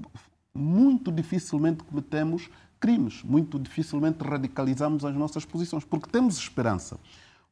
muito 0.52 1.12
dificilmente 1.12 1.84
cometemos 1.84 2.50
crimes, 2.80 3.22
muito 3.22 3.58
dificilmente 3.58 4.22
radicalizamos 4.22 5.04
as 5.04 5.14
nossas 5.14 5.44
posições, 5.44 5.84
porque 5.84 6.10
temos 6.10 6.36
esperança. 6.38 6.98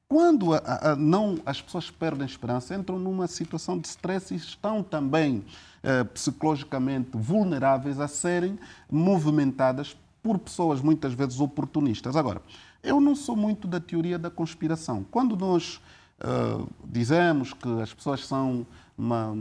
Quando 0.08 0.54
a, 0.54 0.58
a, 0.92 0.96
não, 0.96 1.38
as 1.44 1.60
pessoas 1.60 1.90
perdem 1.90 2.26
esperança, 2.26 2.74
entram 2.74 2.98
numa 2.98 3.26
situação 3.26 3.76
de 3.76 3.88
stress 3.88 4.32
e 4.32 4.36
estão 4.36 4.82
também 4.82 5.44
eh, 5.82 6.04
psicologicamente 6.04 7.10
vulneráveis 7.14 7.98
a 7.98 8.06
serem 8.06 8.56
movimentadas 8.88 9.96
por 10.22 10.38
pessoas 10.38 10.80
muitas 10.80 11.12
vezes 11.12 11.40
oportunistas. 11.40 12.14
Agora, 12.14 12.40
eu 12.82 13.00
não 13.00 13.16
sou 13.16 13.34
muito 13.34 13.66
da 13.66 13.80
teoria 13.80 14.18
da 14.18 14.30
conspiração. 14.30 15.04
Quando 15.10 15.36
nós 15.36 15.80
uh, 16.20 16.68
dizemos 16.84 17.52
que 17.52 17.68
as 17.80 17.92
pessoas 17.92 18.26
são 18.26 18.66
ma 18.96 19.32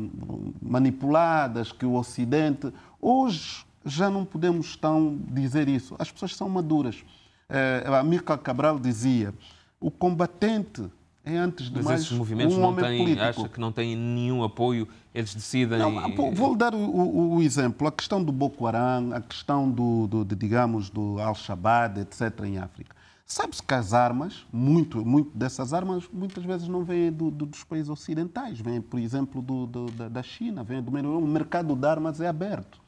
manipuladas, 0.62 1.72
que 1.72 1.86
o 1.86 1.94
Ocidente. 1.94 2.72
Hoje 3.02 3.65
já 3.86 4.10
não 4.10 4.26
podemos 4.26 4.76
tão 4.76 5.18
dizer 5.30 5.70
isso. 5.70 5.96
As 6.00 6.12
pessoas 6.12 6.36
são 6.36 6.50
maduras. 6.50 7.04
Uh, 7.50 7.94
a 7.94 8.04
Mirka 8.04 8.38
Cabral 8.38 8.80
dizia: 8.80 9.34
o 9.80 9.92
combatente 9.92 10.90
é 11.24 11.38
antes 11.38 11.70
de 11.70 11.76
Mas 11.78 11.86
mais 11.86 12.02
esses 12.02 12.12
movimentos 12.18 12.56
um 12.56 12.62
não 12.62 12.70
homem 12.70 12.86
têm, 12.86 12.98
político. 13.00 13.26
acha 13.26 13.50
que 13.50 13.60
não 13.60 13.72
têm 13.72 13.96
nenhum 13.96 14.44
apoio, 14.44 14.88
eles 15.14 15.34
decidem. 15.34 15.80
Não, 15.80 16.34
vou 16.34 16.56
dar 16.56 16.74
o, 16.74 16.78
o, 16.78 17.36
o, 17.36 17.42
exemplo, 17.42 17.88
a 17.88 17.92
questão 17.92 18.24
do 18.24 18.32
Boko 18.32 18.68
Haram, 18.68 19.12
a 19.14 19.22
questão 19.22 19.70
do, 19.70 20.08
do 20.08 20.24
de, 20.24 20.36
digamos, 20.36 20.90
do 20.90 21.20
Al-Shabaab, 21.20 22.00
etc., 22.00 22.44
em 22.44 22.60
África. 22.60 22.96
Sabe-se 23.26 23.64
que 23.64 23.74
as 23.74 23.92
armas, 23.92 24.46
muito, 24.54 25.04
muito 25.04 25.36
dessas 25.36 25.74
armas, 25.74 26.08
muitas 26.14 26.44
vezes 26.44 26.68
não 26.68 26.84
vêm 26.84 27.12
do, 27.12 27.32
do, 27.32 27.48
dos 27.48 27.64
países 27.64 27.90
ocidentais, 27.90 28.60
vêm, 28.60 28.80
por 28.80 29.00
exemplo, 29.00 29.42
do, 29.42 29.66
da, 29.66 30.08
da 30.08 30.22
China, 30.22 30.64
vêm 30.64 30.80
do 30.80 30.92
meio. 30.92 31.18
O 31.18 31.28
mercado 31.28 31.76
de 31.76 31.88
armas 31.88 32.22
é 32.22 32.28
aberto, 32.28 32.80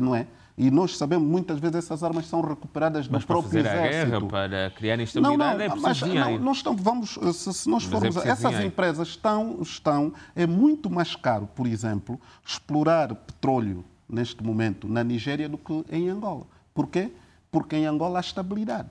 não 0.00 0.14
é? 0.14 0.26
E 0.56 0.70
nós 0.70 0.96
sabemos 0.96 1.28
muitas 1.28 1.58
vezes 1.58 1.76
essas 1.76 2.04
armas 2.04 2.26
são 2.26 2.40
recuperadas 2.40 3.08
mas 3.08 3.22
do 3.22 3.26
próprio 3.26 3.50
fazer 3.50 3.60
exército. 3.60 4.14
A 4.14 4.20
guerra, 4.20 4.28
para 4.28 4.70
criar 4.70 5.00
instabilidade 5.00 5.38
não, 5.38 5.58
não, 5.58 5.64
é 5.64 5.68
preciso 5.68 5.88
mas, 5.88 5.96
dinheiro. 5.98 6.30
Não, 6.30 6.38
nós 6.38 6.56
estamos, 6.58 6.80
vamos, 6.80 7.10
se, 7.10 7.52
se 7.52 7.68
nós 7.68 7.84
Mas 7.84 7.92
formos, 7.92 8.16
é 8.18 8.28
essas 8.28 8.50
dinheiro. 8.50 8.66
empresas 8.66 9.08
estão, 9.08 9.58
estão, 9.60 10.12
é 10.36 10.46
muito 10.46 10.88
mais 10.88 11.16
caro, 11.16 11.48
por 11.56 11.66
exemplo, 11.66 12.20
explorar 12.46 13.12
petróleo 13.14 13.84
neste 14.08 14.44
momento 14.44 14.86
na 14.86 15.02
Nigéria 15.02 15.48
do 15.48 15.58
que 15.58 15.84
em 15.90 16.08
Angola. 16.08 16.46
Porquê? 16.72 17.10
Porque 17.50 17.74
em 17.74 17.86
Angola 17.86 18.20
há 18.20 18.20
estabilidade. 18.20 18.90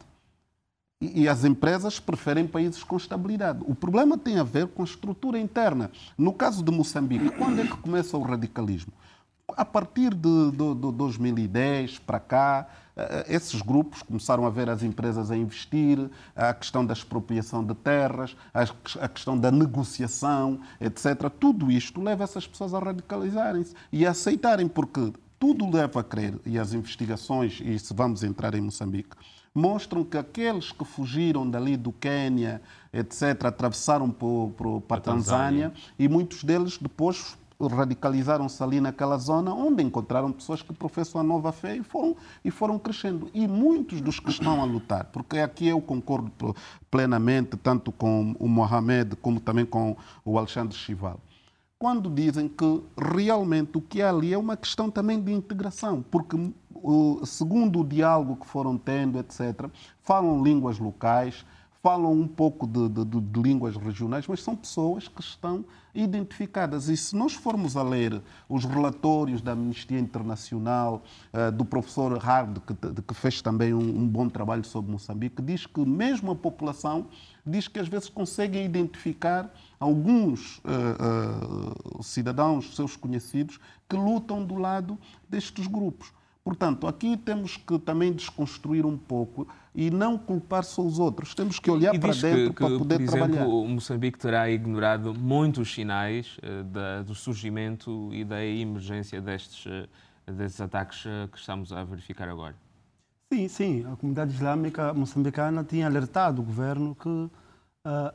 E, 0.99 1.21
e 1.21 1.29
as 1.29 1.45
empresas 1.45 1.97
preferem 1.97 2.45
países 2.45 2.83
com 2.83 2.97
estabilidade. 2.97 3.63
O 3.65 3.73
problema 3.73 4.17
tem 4.17 4.37
a 4.37 4.43
ver 4.43 4.67
com 4.67 4.81
a 4.81 4.85
estrutura 4.85 5.39
interna. 5.39 5.89
No 6.17 6.33
caso 6.33 6.61
de 6.61 6.71
Moçambique, 6.73 7.29
quando 7.37 7.61
é 7.61 7.63
que 7.63 7.77
começa 7.77 8.17
o 8.17 8.21
radicalismo? 8.21 8.91
A 9.55 9.65
partir 9.65 10.13
de, 10.13 10.51
de, 10.51 10.75
de 10.75 10.91
2010 10.91 11.99
para 11.99 12.19
cá, 12.19 12.67
eh, 12.95 13.25
esses 13.29 13.61
grupos 13.61 14.01
começaram 14.03 14.45
a 14.45 14.49
ver 14.49 14.69
as 14.69 14.83
empresas 14.83 15.31
a 15.31 15.37
investir, 15.37 16.09
a 16.35 16.53
questão 16.53 16.85
da 16.85 16.93
expropriação 16.93 17.63
de 17.63 17.73
terras, 17.73 18.35
a 18.99 19.07
questão 19.07 19.37
da 19.37 19.51
negociação, 19.51 20.59
etc. 20.79 21.29
Tudo 21.39 21.71
isto 21.71 22.01
leva 22.01 22.23
essas 22.23 22.47
pessoas 22.47 22.73
a 22.73 22.79
radicalizarem-se 22.79 23.73
e 23.91 24.05
a 24.05 24.11
aceitarem, 24.11 24.67
porque 24.67 25.13
tudo 25.39 25.69
leva 25.69 25.99
a 25.99 26.03
crer, 26.03 26.39
e 26.45 26.57
as 26.57 26.73
investigações, 26.73 27.61
e 27.63 27.77
se 27.77 27.93
vamos 27.93 28.23
entrar 28.23 28.55
em 28.55 28.61
Moçambique, 28.61 29.15
mostram 29.53 30.03
que 30.03 30.17
aqueles 30.17 30.71
que 30.71 30.85
fugiram 30.85 31.49
dali 31.49 31.77
do 31.77 31.91
Quênia, 31.91 32.61
etc., 32.91 33.45
atravessaram 33.45 34.09
para 34.09 34.97
a 34.97 35.01
Tanzânia, 35.01 35.73
e 35.99 36.07
muitos 36.07 36.43
deles 36.43 36.77
depois 36.77 37.37
radicalizaram-se 37.59 38.61
ali 38.63 38.81
naquela 38.81 39.17
zona, 39.17 39.53
onde 39.53 39.83
encontraram 39.83 40.31
pessoas 40.31 40.61
que 40.61 40.73
professam 40.73 41.21
a 41.21 41.23
nova 41.23 41.51
fé 41.51 41.77
e 41.77 41.83
foram, 41.83 42.15
e 42.43 42.51
foram 42.51 42.77
crescendo. 42.77 43.29
E 43.33 43.47
muitos 43.47 44.01
dos 44.01 44.19
que 44.19 44.29
estão 44.29 44.61
a 44.61 44.65
lutar, 44.65 45.05
porque 45.05 45.39
aqui 45.39 45.67
eu 45.67 45.81
concordo 45.81 46.31
plenamente, 46.91 47.57
tanto 47.57 47.91
com 47.91 48.35
o 48.39 48.47
Mohamed 48.47 49.15
como 49.17 49.39
também 49.39 49.65
com 49.65 49.95
o 50.25 50.37
Alexandre 50.37 50.75
Chival, 50.75 51.19
quando 51.79 52.09
dizem 52.09 52.47
que 52.47 52.81
realmente 52.97 53.77
o 53.77 53.81
que 53.81 54.01
há 54.01 54.09
ali 54.09 54.33
é 54.33 54.37
uma 54.37 54.55
questão 54.55 54.89
também 54.89 55.19
de 55.19 55.33
integração, 55.33 56.03
porque 56.09 56.37
segundo 57.25 57.79
o 57.79 57.83
diálogo 57.83 58.37
que 58.37 58.47
foram 58.47 58.77
tendo, 58.77 59.19
etc., 59.19 59.69
falam 60.01 60.43
línguas 60.43 60.79
locais, 60.79 61.45
falam 61.83 62.13
um 62.13 62.25
pouco 62.25 62.65
de, 62.65 62.87
de, 62.87 63.19
de, 63.19 63.41
línguas 63.41 63.75
regionais, 63.75 64.25
mas 64.25 64.41
são 64.41 64.55
pessoas 64.55 65.09
que 65.09 65.19
estão 65.19 65.65
identificadas. 65.93 66.87
E 66.87 66.95
se 66.95 67.13
nós 67.13 67.33
formos 67.33 67.75
a 67.75 67.83
ler 67.83 68.21
os 68.47 68.63
relatórios 68.63 69.41
da 69.41 69.51
Amnistia 69.51 69.99
Internacional, 69.99 71.03
uh, 71.33 71.51
do 71.51 71.65
professor 71.65 72.17
Hard, 72.17 72.59
que, 73.05 73.13
fez 73.13 73.41
também 73.41 73.73
um, 73.73 73.81
um, 73.81 74.07
bom 74.07 74.29
trabalho 74.29 74.63
sobre 74.63 74.93
Moçambique, 74.93 75.41
diz 75.41 75.65
que 75.65 75.85
mesmo 75.85 76.31
a 76.31 76.35
população 76.35 77.07
diz 77.45 77.67
que 77.67 77.79
às 77.79 77.89
vezes 77.89 78.07
conseguem 78.07 78.63
identificar 78.63 79.53
alguns 79.77 80.59
uh, 80.59 81.99
uh, 81.99 82.01
cidadãos, 82.01 82.77
seus 82.77 82.95
conhecidos, 82.95 83.59
que 83.89 83.97
lutam 83.97 84.45
do 84.45 84.55
lado 84.55 84.97
destes 85.29 85.67
grupos. 85.67 86.13
Portanto, 86.45 86.87
aqui 86.87 87.15
temos 87.15 87.55
que 87.55 87.77
também 87.79 88.11
desconstruir 88.13 88.85
um 88.85 88.97
pouco 88.97 89.47
e 89.75 89.89
não 89.89 90.17
culpar 90.17 90.63
só 90.63 90.81
os 90.81 90.99
outros. 90.99 91.33
Temos 91.33 91.59
que 91.59 91.69
olhar 91.69 91.97
para 91.99 92.13
dentro 92.13 92.53
que, 92.53 92.59
para 92.59 92.77
poder 92.77 92.95
por 92.95 93.03
exemplo, 93.03 93.17
trabalhar. 93.17 93.47
O 93.47 93.67
Moçambique 93.67 94.19
terá 94.19 94.49
ignorado 94.49 95.13
muitos 95.13 95.73
sinais 95.73 96.37
uh, 96.37 96.63
da, 96.63 97.01
do 97.01 97.15
surgimento 97.15 98.09
e 98.13 98.23
da 98.23 98.43
emergência 98.43 99.19
destes, 99.19 99.65
uh, 99.65 100.31
destes 100.31 100.61
ataques 100.61 101.05
uh, 101.05 101.27
que 101.31 101.37
estamos 101.37 101.71
a 101.71 101.83
verificar 101.83 102.29
agora. 102.29 102.55
Sim, 103.31 103.47
sim. 103.47 103.85
A 103.91 103.95
comunidade 103.95 104.33
islâmica 104.33 104.93
moçambicana 104.93 105.63
tinha 105.63 105.87
alertado 105.87 106.41
o 106.41 106.45
governo 106.45 106.95
que 106.95 107.29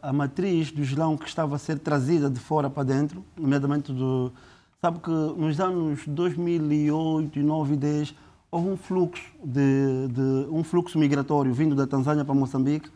a 0.00 0.14
matriz 0.14 0.70
do 0.70 0.80
Islão 0.80 1.14
que 1.14 1.28
estava 1.28 1.54
a 1.54 1.58
ser 1.58 1.78
trazida 1.78 2.30
de 2.30 2.40
fora 2.40 2.70
para 2.70 2.84
dentro, 2.84 3.22
nomeadamente 3.36 3.92
do 3.92 4.32
Sabe 4.80 5.00
que 5.00 5.10
nos 5.10 5.58
anos 5.58 6.06
2008, 6.06 7.30
2009 7.34 7.74
e 7.74 7.76
2010 7.76 8.14
houve 8.50 8.68
um 8.68 8.76
fluxo, 8.76 9.24
de, 9.44 10.08
de, 10.08 10.48
um 10.50 10.64
fluxo 10.64 10.98
migratório 10.98 11.52
vindo 11.52 11.74
da 11.74 11.86
Tanzânia 11.86 12.24
para 12.24 12.34
Moçambique 12.34 12.90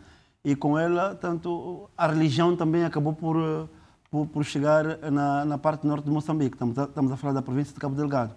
e 0.44 0.56
com 0.56 0.78
ela, 0.78 1.14
tanto 1.14 1.88
a 1.96 2.06
religião 2.06 2.56
também 2.56 2.84
acabou 2.84 3.12
por, 3.12 3.68
por, 4.10 4.26
por 4.26 4.44
chegar 4.44 4.98
na, 5.10 5.44
na, 5.44 5.58
parte 5.58 5.86
norte 5.86 6.04
de 6.04 6.10
Moçambique. 6.10 6.56
Estamos 6.56 6.78
a, 6.78 6.84
estamos 6.84 7.12
a 7.12 7.16
falar 7.16 7.34
da 7.34 7.42
província 7.42 7.72
de 7.72 7.80
Cabo 7.80 7.94
Delgado. 7.94 8.34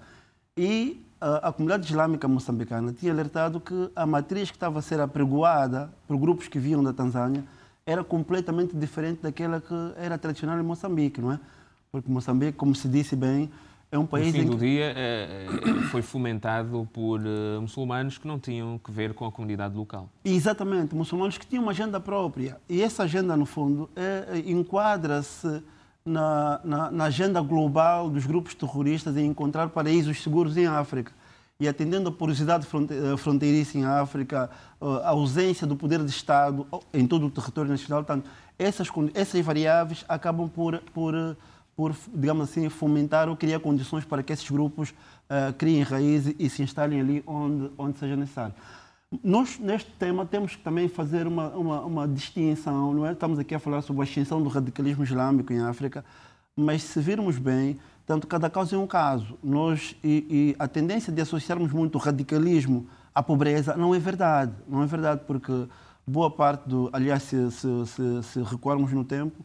E 0.55 1.03
a, 1.19 1.49
a, 1.49 1.51
comunidade 1.51 1.85
islâmica 1.85 2.27
moçambicana 2.27 2.93
tinha 2.93 3.11
alertado 3.11 3.59
que 3.59 3.89
a 3.95 4.05
matriz 4.05 4.51
que 4.51 4.57
estava 4.57 4.79
a 4.79 4.81
ser 4.81 4.99
apregoada 4.99 5.91
por 6.07 6.17
grupos 6.17 6.47
que 6.47 6.59
vinham 6.59 6.83
da 6.83 6.93
Tanzânia 6.93 7.43
era 7.85 8.03
completamente 8.03 8.75
diferente 8.75 9.21
daquela 9.21 9.61
que 9.61 9.73
era 9.97 10.17
tradicional 10.17 10.59
em 10.59 10.63
Moçambique, 10.63 11.21
não 11.21 11.31
é? 11.31 11.39
porque 11.91 12.11
Moçambique, 12.11 12.57
como 12.57 12.75
se 12.75 12.89
disse 12.89 13.15
bem, 13.15 13.49
é 13.91 13.97
um 13.97 14.05
país 14.05 14.27
no 14.27 14.33
fim 14.33 14.39
em 14.39 14.45
do 14.45 14.57
dia 14.57 14.93
eh, 14.95 15.47
eh, 15.47 15.81
foi 15.89 16.01
fomentado 16.01 16.87
por 16.91 17.21
uh, 17.21 17.61
muçulmanos 17.61 18.17
que 18.17 18.27
não 18.27 18.39
tinham 18.39 18.77
que 18.77 18.91
ver 18.91 19.13
com 19.13 19.25
a 19.25 19.31
comunidade 19.31 19.75
local. 19.75 20.09
Exatamente, 20.23 20.95
muçulmanos 20.95 21.37
que 21.37 21.45
tinham 21.45 21.63
uma 21.63 21.71
agenda 21.71 21.99
própria. 21.99 22.57
E 22.67 22.81
essa 22.81 23.03
agenda, 23.03 23.37
no 23.37 23.45
fundo, 23.45 23.89
é, 23.95 24.39
enquadra-se 24.45 25.63
na, 26.05 26.59
na, 26.63 26.91
na, 26.91 27.03
agenda 27.05 27.39
global 27.41 28.09
dos 28.09 28.25
grupos 28.25 28.53
terroristas 28.53 29.15
em 29.17 29.27
encontrar 29.27 29.69
paraísos 29.69 30.21
seguros 30.21 30.57
em 30.57 30.65
África. 30.65 31.11
E 31.59 31.67
atendendo 31.67 32.09
a 32.09 32.11
porosidade 32.11 32.67
fronteiriça 33.17 33.77
em 33.77 33.85
África, 33.85 34.49
a 34.81 35.09
ausência 35.09 35.65
do 35.65 35.77
poder 35.77 36.03
de 36.03 36.09
Estado 36.09 36.67
em 36.93 37.07
todo 37.07 37.27
o 37.27 37.31
território 37.31 37.71
nacional, 37.71 38.03
portanto, 38.03 38.29
essas, 38.59 38.89
essas 39.13 39.39
variáveis 39.39 40.03
acabam 40.09 40.49
por, 40.49 40.79
por 40.93 41.37
por, 41.75 41.95
digamos 42.13 42.49
assim, 42.49 42.69
fomentar 42.69 43.27
ou 43.27 43.35
criar 43.35 43.59
condições 43.59 44.05
para 44.05 44.23
que 44.23 44.31
esses 44.31 44.49
grupos 44.49 44.91
uh, 44.91 45.53
criem 45.57 45.83
raízes 45.83 46.33
e 46.39 46.49
se 46.49 46.63
instalem 46.63 47.01
ali 47.01 47.23
onde, 47.27 47.71
onde 47.77 47.99
seja 47.99 48.15
necessário. 48.15 48.53
Nós, 49.23 49.59
neste 49.59 49.91
tema, 49.91 50.25
temos 50.25 50.55
que 50.55 50.63
também 50.63 50.87
fazer 50.87 51.27
uma, 51.27 51.49
uma, 51.49 51.81
uma, 51.81 52.07
distinção, 52.07 52.93
não 52.93 53.05
é? 53.05 53.11
Estamos 53.11 53.37
aqui 53.37 53.53
a 53.53 53.59
falar 53.59 53.81
sobre 53.81 54.01
a 54.01 54.05
extinção 54.05 54.41
do 54.41 54.49
radicalismo 54.49 55.03
islâmico 55.03 55.53
em 55.53 55.61
África, 55.61 56.03
mas 56.55 56.83
se 56.83 56.99
virmos 56.99 57.37
bem, 57.37 57.77
tanto 58.05 58.27
cada 58.27 58.49
caso 58.49 58.75
é 58.75 58.77
um 58.77 58.87
caso. 58.87 59.37
Nós, 59.43 59.95
e, 60.03 60.25
e 60.29 60.55
a 60.57 60.67
tendência 60.67 61.11
de 61.11 61.21
associarmos 61.21 61.71
muito 61.71 61.95
o 61.95 61.97
radicalismo 61.97 62.87
à 63.13 63.21
pobreza 63.21 63.75
não 63.75 63.93
é 63.93 63.99
verdade. 63.99 64.53
Não 64.67 64.81
é 64.81 64.85
verdade, 64.85 65.21
porque 65.27 65.67
boa 66.05 66.29
parte 66.29 66.67
do. 66.67 66.89
Aliás, 66.93 67.23
se, 67.23 67.51
se, 67.51 67.67
se, 67.87 68.23
se 68.23 68.43
recuarmos 68.43 68.91
no 68.91 69.03
tempo, 69.03 69.43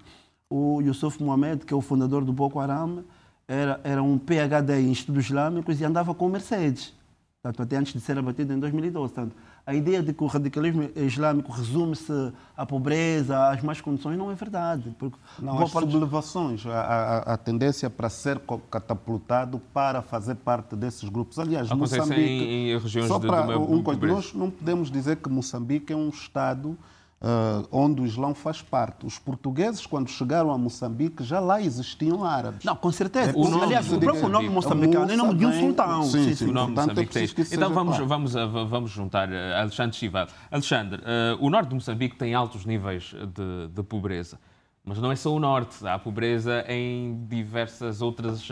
o 0.51 0.82
Yusuf 0.82 1.22
Mohamed, 1.22 1.64
que 1.64 1.72
é 1.72 1.76
o 1.76 1.80
fundador 1.80 2.24
do 2.24 2.32
Boko 2.32 2.59
Haram, 2.59 3.05
era, 3.46 3.80
era 3.84 4.03
um 4.03 4.18
PhD 4.18 4.80
em 4.80 4.92
estudos 4.92 5.26
islâmicos 5.26 5.80
e 5.80 5.84
andava 5.84 6.12
com 6.12 6.28
Mercedes, 6.28 6.92
portanto, 7.40 7.62
até 7.62 7.76
antes 7.76 7.92
de 7.92 8.01
ser 8.01 8.18
abatido 8.18 8.53
em 8.53 8.59
2012. 8.59 9.14
Portanto, 9.14 9.34
a 9.66 9.74
ideia 9.74 10.03
de 10.03 10.12
que 10.12 10.24
o 10.24 10.26
radicalismo 10.26 10.88
islâmico 10.96 11.53
resume-se 11.53 12.32
à 12.57 12.66
pobreza, 12.66 13.51
às 13.51 13.62
más 13.62 13.80
condições, 13.80 14.18
não 14.18 14.30
é 14.30 14.34
verdade. 14.34 14.94
Porque 14.98 15.16
não, 15.38 15.62
as 15.62 15.70
parte... 15.70 15.90
sublevações, 15.90 16.66
a, 16.66 16.80
a, 16.80 17.18
a, 17.34 17.36
tendência 17.36 17.88
para 17.88 18.09
ser 18.09 18.40
catapultado 18.70 19.61
para 19.72 20.03
fazer 20.03 20.34
parte 20.36 20.74
desses 20.74 21.09
grupos. 21.09 21.38
Aliás, 21.38 21.70
Acontece 21.70 21.98
Moçambique... 21.98 22.22
Em, 22.22 22.70
em 22.72 22.78
regiões 22.78 23.07
só 23.07 23.18
de, 23.18 23.26
para 23.26 23.46
de 23.46 23.59
um, 23.59 23.82
Nós 24.09 24.34
não 24.34 24.51
podemos 24.51 24.90
dizer 24.90 25.16
que 25.16 25.28
Moçambique 25.28 25.92
é 25.92 25.96
um 25.96 26.09
Estado 26.09 26.76
Uh, 27.23 27.68
onde 27.71 28.01
o 28.01 28.07
Islão 28.07 28.35
faz 28.35 28.62
parte. 28.62 29.05
Os 29.05 29.18
portugueses, 29.18 29.85
quando 29.85 30.09
chegaram 30.09 30.51
a 30.51 30.57
Moçambique, 30.57 31.23
já 31.23 31.39
lá 31.39 31.61
existiam 31.61 32.25
árabes. 32.25 32.64
Não, 32.64 32.75
com 32.75 32.91
certeza. 32.91 33.33
É, 33.33 33.35
o 33.37 33.47
nome, 33.47 33.64
aliás, 33.64 33.93
o 33.93 34.01
próprio 34.01 34.27
nome 34.27 34.49
moçambicano 34.49 35.12
é 35.12 35.16
nome 35.16 35.35
de 35.35 35.45
um 35.45 35.53
sultão. 35.53 36.03
Sim, 36.05 36.25
sim, 36.25 36.35
sim. 36.35 36.45
O 36.47 36.53
nome 36.53 36.75
Portanto, 36.75 36.97
Moçambique 36.97 37.43
é 37.43 37.55
Então 37.55 37.75
vamos, 37.75 37.97
claro. 37.97 38.09
vamos, 38.09 38.33
vamos 38.71 38.91
juntar 38.91 39.29
uh, 39.29 39.61
Alexandre 39.61 39.99
Chivado. 39.99 40.33
Alexandre, 40.51 41.03
uh, 41.03 41.45
o 41.45 41.51
norte 41.51 41.68
de 41.68 41.75
Moçambique 41.75 42.16
tem 42.16 42.33
altos 42.33 42.64
níveis 42.64 43.12
de, 43.12 43.68
de, 43.68 43.83
pobreza. 43.83 44.41
Mas 44.83 44.97
não 44.97 45.12
é 45.12 45.16
só 45.16 45.31
o 45.31 45.39
norte. 45.39 45.87
Há 45.87 45.99
pobreza 45.99 46.64
em 46.68 47.27
diversas 47.29 48.01
outras 48.01 48.49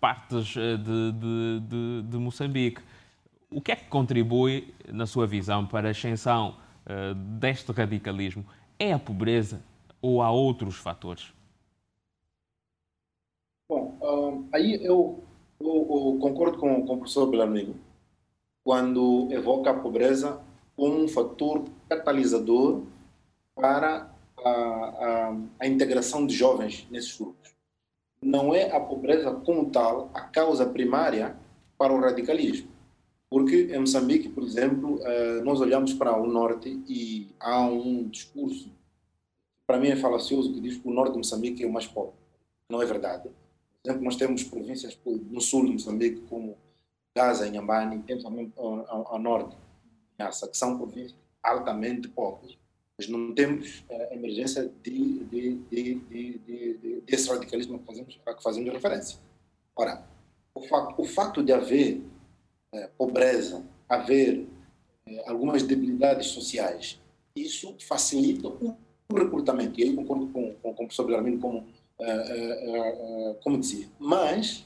partes 0.00 0.46
de, 0.46 0.76
de, 0.76 1.60
de, 1.68 2.02
de 2.02 2.18
Moçambique. 2.18 2.80
O 3.48 3.60
que 3.60 3.70
é 3.70 3.76
que 3.76 3.84
contribui, 3.84 4.74
na 4.92 5.06
sua 5.06 5.24
visão, 5.24 5.64
para 5.64 5.86
a 5.86 5.90
ascensão 5.92 6.56
uh, 6.86 7.14
deste 7.14 7.70
radicalismo 7.72 8.44
é 8.78 8.92
a 8.92 8.98
pobreza 8.98 9.62
ou 10.00 10.22
há 10.22 10.30
outros 10.30 10.76
fatores? 10.76 11.32
Bom, 13.68 13.96
uh, 14.00 14.48
aí 14.52 14.84
eu, 14.84 15.22
eu, 15.60 15.66
eu, 15.66 16.18
concordo 16.20 16.58
com, 16.58 16.84
com 16.86 16.94
o 16.94 16.98
professor 16.98 17.30
Belamigo 17.30 17.76
quando 18.64 19.28
evoca 19.30 19.70
a 19.70 19.74
pobreza 19.74 20.40
como 20.76 21.04
um 21.04 21.08
fator 21.08 21.64
catalisador 21.88 22.82
para 23.54 24.10
a, 24.44 24.50
a, 24.50 25.36
a, 25.60 25.66
integração 25.66 26.26
de 26.26 26.34
jovens 26.34 26.86
nesses 26.90 27.16
grupos. 27.16 27.52
Não 28.20 28.54
é 28.54 28.74
a 28.74 28.80
pobreza 28.80 29.32
como 29.32 29.70
tal 29.70 30.10
a 30.14 30.22
causa 30.22 30.66
primária 30.66 31.36
para 31.76 31.92
o 31.92 32.00
radicalismo. 32.00 32.71
Porque 33.32 33.74
em 33.74 33.78
Moçambique, 33.78 34.28
por 34.28 34.42
exemplo, 34.42 35.00
eh, 35.02 35.40
nós 35.40 35.58
olhamos 35.58 35.94
para 35.94 36.14
o 36.14 36.26
norte 36.26 36.68
e 36.86 37.30
há 37.40 37.62
um 37.62 38.06
discurso, 38.06 38.70
para 39.66 39.78
mim 39.78 39.88
é 39.88 39.96
falacioso, 39.96 40.52
que 40.52 40.60
diz 40.60 40.76
que 40.76 40.86
o 40.86 40.92
norte 40.92 41.12
de 41.12 41.16
Moçambique 41.16 41.64
é 41.64 41.66
o 41.66 41.72
mais 41.72 41.86
pobre. 41.86 42.12
Não 42.68 42.82
é 42.82 42.84
verdade. 42.84 43.30
Por 43.30 43.88
exemplo, 43.88 44.04
nós 44.04 44.16
temos 44.16 44.44
províncias 44.44 44.98
no 45.06 45.40
sul 45.40 45.64
de 45.64 45.72
Moçambique, 45.72 46.20
como 46.28 46.58
Gaza 47.16 47.48
e 47.48 47.50
Nhambane, 47.50 48.02
temos 48.02 48.22
também 48.22 48.52
ao, 48.54 48.86
ao, 48.86 49.14
ao 49.14 49.18
norte, 49.18 49.56
que 50.18 50.58
são 50.58 50.76
províncias 50.76 51.14
altamente 51.42 52.08
pobres. 52.08 52.58
Mas 52.98 53.08
não 53.08 53.34
temos 53.34 53.82
a 53.88 53.94
eh, 53.94 54.14
emergência 54.14 54.70
de, 54.82 55.24
de, 55.24 55.54
de, 55.70 55.94
de, 55.94 57.00
desse 57.06 57.30
radicalismo 57.30 57.78
que 57.78 57.86
fazemos, 57.86 58.20
a 58.26 58.34
que 58.34 58.42
fazemos 58.42 58.70
referência. 58.70 59.18
Ora, 59.74 60.04
o 60.54 60.60
fato, 60.60 61.00
o 61.00 61.04
fato 61.06 61.42
de 61.42 61.50
haver 61.50 62.11
é, 62.74 62.88
pobreza, 62.96 63.62
haver 63.86 64.46
é, 65.06 65.28
algumas 65.28 65.62
debilidades 65.62 66.28
sociais, 66.28 66.98
isso 67.36 67.74
facilita 67.80 68.48
o, 68.48 68.74
recrutamento. 69.14 69.78
E 69.78 69.82
aí 69.82 69.94
concordo 69.94 70.28
com, 70.28 70.54
com, 70.54 70.60
com 70.62 70.70
o 70.70 70.74
professor 70.74 71.04
Belarmino 71.04 71.38
como, 71.38 71.66
é, 72.00 73.36
como 73.42 73.60
dizia. 73.60 73.86
Mas, 73.98 74.64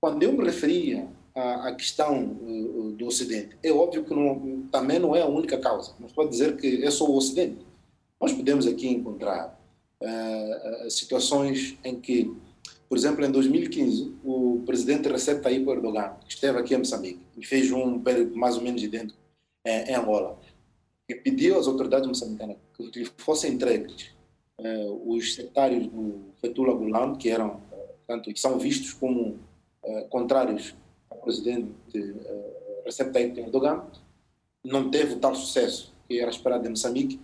quando 0.00 0.24
eu 0.24 0.32
me 0.32 0.44
referia 0.44 1.06
à, 1.32 1.68
à 1.68 1.74
questão 1.74 2.24
do 2.96 3.06
Ocidente, 3.06 3.56
é 3.62 3.70
óbvio 3.70 4.04
que 4.04 4.12
não, 4.12 4.62
também 4.72 4.98
não 4.98 5.14
é 5.14 5.22
a 5.22 5.26
única 5.26 5.56
causa. 5.58 5.94
Não 6.00 6.08
pode 6.08 6.30
dizer 6.30 6.56
que 6.56 6.84
é 6.84 6.90
só 6.90 7.08
o 7.08 7.16
Ocidente. 7.16 7.64
Nós 8.20 8.32
podemos 8.32 8.66
aqui 8.66 8.88
encontrar 8.88 9.56
situações 10.88 11.78
em 11.84 12.00
que 12.00 12.34
por 12.88 12.96
exemplo, 12.96 13.24
em 13.24 13.30
2015, 13.30 14.14
o 14.24 14.62
presidente 14.64 15.08
Recep 15.08 15.42
Tayyip 15.42 15.68
Erdogan 15.68 16.16
esteve 16.28 16.58
aqui 16.58 16.74
em 16.74 16.78
Moçambique 16.78 17.20
e 17.36 17.44
fez 17.44 17.70
um 17.72 18.00
período 18.00 18.36
mais 18.36 18.56
ou 18.56 18.62
menos 18.62 18.82
idêntico 18.82 19.18
em, 19.64 19.90
em 19.90 19.94
Angola 19.94 20.38
e 21.08 21.14
pediu 21.14 21.58
às 21.58 21.66
autoridades 21.66 22.06
moçambicanas 22.06 22.56
que 22.76 23.00
lhe 23.00 23.10
fossem 23.16 23.54
entregues 23.54 24.10
eh, 24.58 24.86
os 25.04 25.34
sectários 25.34 25.86
do 25.86 26.32
Fethullah 26.40 26.74
Gulen, 26.74 27.16
que 27.16 27.28
eram, 27.28 27.60
portanto, 28.06 28.32
que 28.32 28.40
são 28.40 28.58
vistos 28.58 28.92
como 28.92 29.38
eh, 29.84 30.06
contrários 30.10 30.74
ao 31.10 31.18
presidente 31.18 31.70
eh, 31.94 32.82
Recep 32.84 33.12
Tayyip 33.12 33.38
Erdogan, 33.40 33.84
não 34.64 34.90
teve 34.90 35.16
tal 35.16 35.34
sucesso 35.34 35.92
que 36.08 36.20
era 36.20 36.30
esperado 36.30 36.66
em 36.66 36.70
Moçambique 36.70 37.20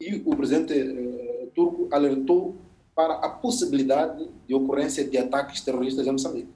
e 0.00 0.22
o 0.24 0.34
presidente 0.34 0.72
eh, 0.72 1.48
turco 1.54 1.88
alertou 1.92 2.56
para 2.94 3.14
a 3.14 3.28
possibilidade 3.28 4.28
de 4.46 4.54
ocorrência 4.54 5.04
de 5.04 5.16
ataques 5.16 5.60
terroristas 5.60 6.06
em 6.06 6.12
Moçambique. 6.12 6.52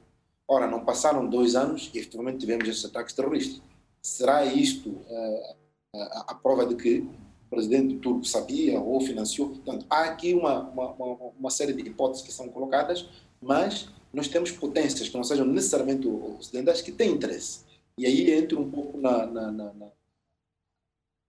Ora, 0.46 0.66
não 0.66 0.84
passaram 0.84 1.26
dois 1.28 1.54
anos 1.54 1.90
e 1.94 1.98
efetivamente 1.98 2.38
tivemos 2.38 2.68
esses 2.68 2.84
ataques 2.84 3.14
terroristas. 3.14 3.62
Será 4.02 4.44
isto 4.44 4.90
uh, 4.90 5.56
a, 5.94 6.24
a, 6.28 6.34
prova 6.34 6.66
de 6.66 6.74
que 6.74 6.98
o 6.98 7.48
presidente 7.48 7.96
turco 7.96 8.24
sabia 8.24 8.78
ou 8.78 9.00
financiou? 9.00 9.48
Portanto, 9.48 9.86
há 9.88 10.04
aqui 10.04 10.34
uma, 10.34 10.68
uma, 10.68 10.90
uma, 10.92 11.16
uma 11.38 11.50
série 11.50 11.72
de 11.72 11.88
hipóteses 11.88 12.22
que 12.22 12.32
são 12.32 12.48
colocadas, 12.48 13.08
mas 13.40 13.88
nós 14.12 14.28
temos 14.28 14.50
potências 14.50 15.08
que 15.08 15.16
não 15.16 15.24
sejam 15.24 15.46
necessariamente 15.46 16.06
ocidentais 16.06 16.82
que 16.82 16.92
têm 16.92 17.12
interesse. 17.12 17.64
E 17.96 18.06
aí 18.06 18.30
entra 18.32 18.58
um 18.58 18.70
pouco 18.70 18.98
na, 18.98 19.26
na, 19.26 19.50
na, 19.50 19.72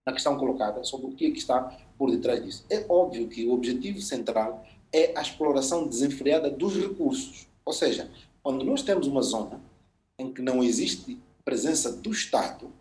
na 0.05 0.13
questão 0.13 0.37
colocada 0.37 0.83
sobre 0.83 1.07
o 1.07 1.15
que, 1.15 1.27
é 1.27 1.31
que 1.31 1.37
está 1.37 1.77
por 1.97 2.11
detrás 2.11 2.43
disso. 2.43 2.65
É 2.69 2.85
óbvio 2.89 3.27
que 3.27 3.45
o 3.45 3.53
objetivo 3.53 4.01
central 4.01 4.65
é 4.95 5.11
a 5.13 5.21
exploração 5.21 5.85
desenfreada 5.85 6.49
dos 6.49 6.73
recursos. 6.77 7.47
Ou 7.65 7.73
seja, 7.73 8.09
quando 8.41 8.63
nós 8.63 8.81
temos 8.81 9.07
uma 9.07 9.21
zona 9.21 9.61
em 10.17 10.31
que 10.31 10.41
não 10.41 10.63
existe 10.63 11.19
presença 11.43 11.91
do 11.91 12.11
Estado, 12.11 12.71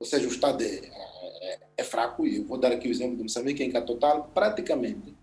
ou 0.00 0.04
seja, 0.04 0.26
o 0.26 0.30
Estado 0.32 0.64
é, 0.64 0.66
é, 0.66 1.58
é 1.76 1.84
fraco, 1.84 2.26
e 2.26 2.38
eu 2.38 2.44
vou 2.44 2.58
dar 2.58 2.72
aqui 2.72 2.88
o 2.88 2.90
exemplo 2.90 3.16
de 3.16 3.22
Moçambique, 3.22 3.62
em 3.62 3.70
que 3.70 3.76
a 3.76 3.82
Total 3.82 4.28
praticamente 4.34 5.14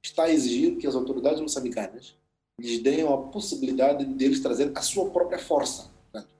está 0.00 0.24
a 0.24 0.32
exigir 0.32 0.76
que 0.76 0.86
as 0.86 0.94
autoridades 0.94 1.40
moçambicanas 1.40 2.14
lhes 2.60 2.78
deem 2.78 3.06
a 3.06 3.16
possibilidade 3.16 4.04
de 4.04 4.24
eles 4.24 4.40
trazer 4.40 4.70
a 4.76 4.82
sua 4.82 5.10
própria 5.10 5.38
força. 5.38 5.90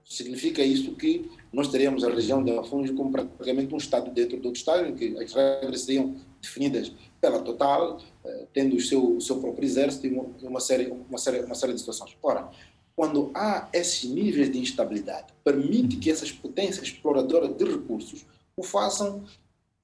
Significa 0.05 0.63
isso 0.63 0.95
que 0.95 1.29
nós 1.57 1.69
teríamos 1.69 2.05
a 2.05 2.11
região 2.11 2.45
da 2.45 2.61
Afungi 2.61 2.93
como 2.93 3.11
praticamente 3.11 3.75
um 3.75 3.79
Estado 3.79 4.11
dentro 4.11 4.37
do 4.37 4.49
outro 4.49 4.59
Estado, 4.59 4.89
em 4.89 4.95
que 4.95 5.17
as 5.17 5.33
regras 5.33 5.81
seriam 5.81 6.15
definidas 6.39 6.93
pela 7.19 7.41
Total, 7.41 7.99
eh, 8.27 8.47
tendo 8.53 8.77
o 8.77 8.81
seu, 8.81 9.17
o 9.17 9.21
seu 9.23 9.41
próprio 9.41 9.65
exército 9.65 10.07
e 10.07 10.47
uma 10.47 10.61
série, 10.61 10.89
uma, 10.89 11.17
série, 11.17 11.41
uma 11.41 11.55
série 11.55 11.73
de 11.73 11.79
situações. 11.79 12.15
Ora, 12.23 12.51
quando 12.95 13.31
há 13.35 13.71
esses 13.73 14.05
níveis 14.05 14.53
de 14.53 14.59
instabilidade, 14.59 15.29
permite 15.43 15.97
que 15.97 16.11
essas 16.11 16.31
potências 16.31 16.89
exploradoras 16.89 17.57
de 17.57 17.65
recursos 17.65 18.27
o 18.55 18.63
façam 18.63 19.25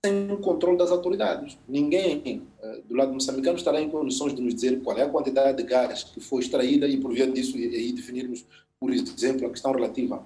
sem 0.04 0.30
o 0.30 0.36
controle 0.38 0.76
das 0.76 0.90
autoridades. 0.90 1.56
Ninguém 1.66 2.42
uh, 2.62 2.82
do 2.86 2.94
lado 2.94 3.14
moçambicano 3.14 3.56
estará 3.56 3.80
em 3.80 3.88
condições 3.88 4.34
de 4.34 4.42
nos 4.42 4.54
dizer 4.54 4.82
qual 4.82 4.98
é 4.98 5.04
a 5.04 5.08
quantidade 5.08 5.56
de 5.56 5.62
gás 5.62 6.04
que 6.04 6.20
foi 6.20 6.42
extraída 6.42 6.86
e, 6.86 6.98
por 6.98 7.14
via 7.14 7.26
disso, 7.26 7.56
e, 7.56 7.64
aí 7.64 7.92
definirmos, 7.92 8.44
por 8.78 8.92
exemplo, 8.92 9.46
a 9.46 9.50
questão 9.50 9.72
relativa 9.72 10.22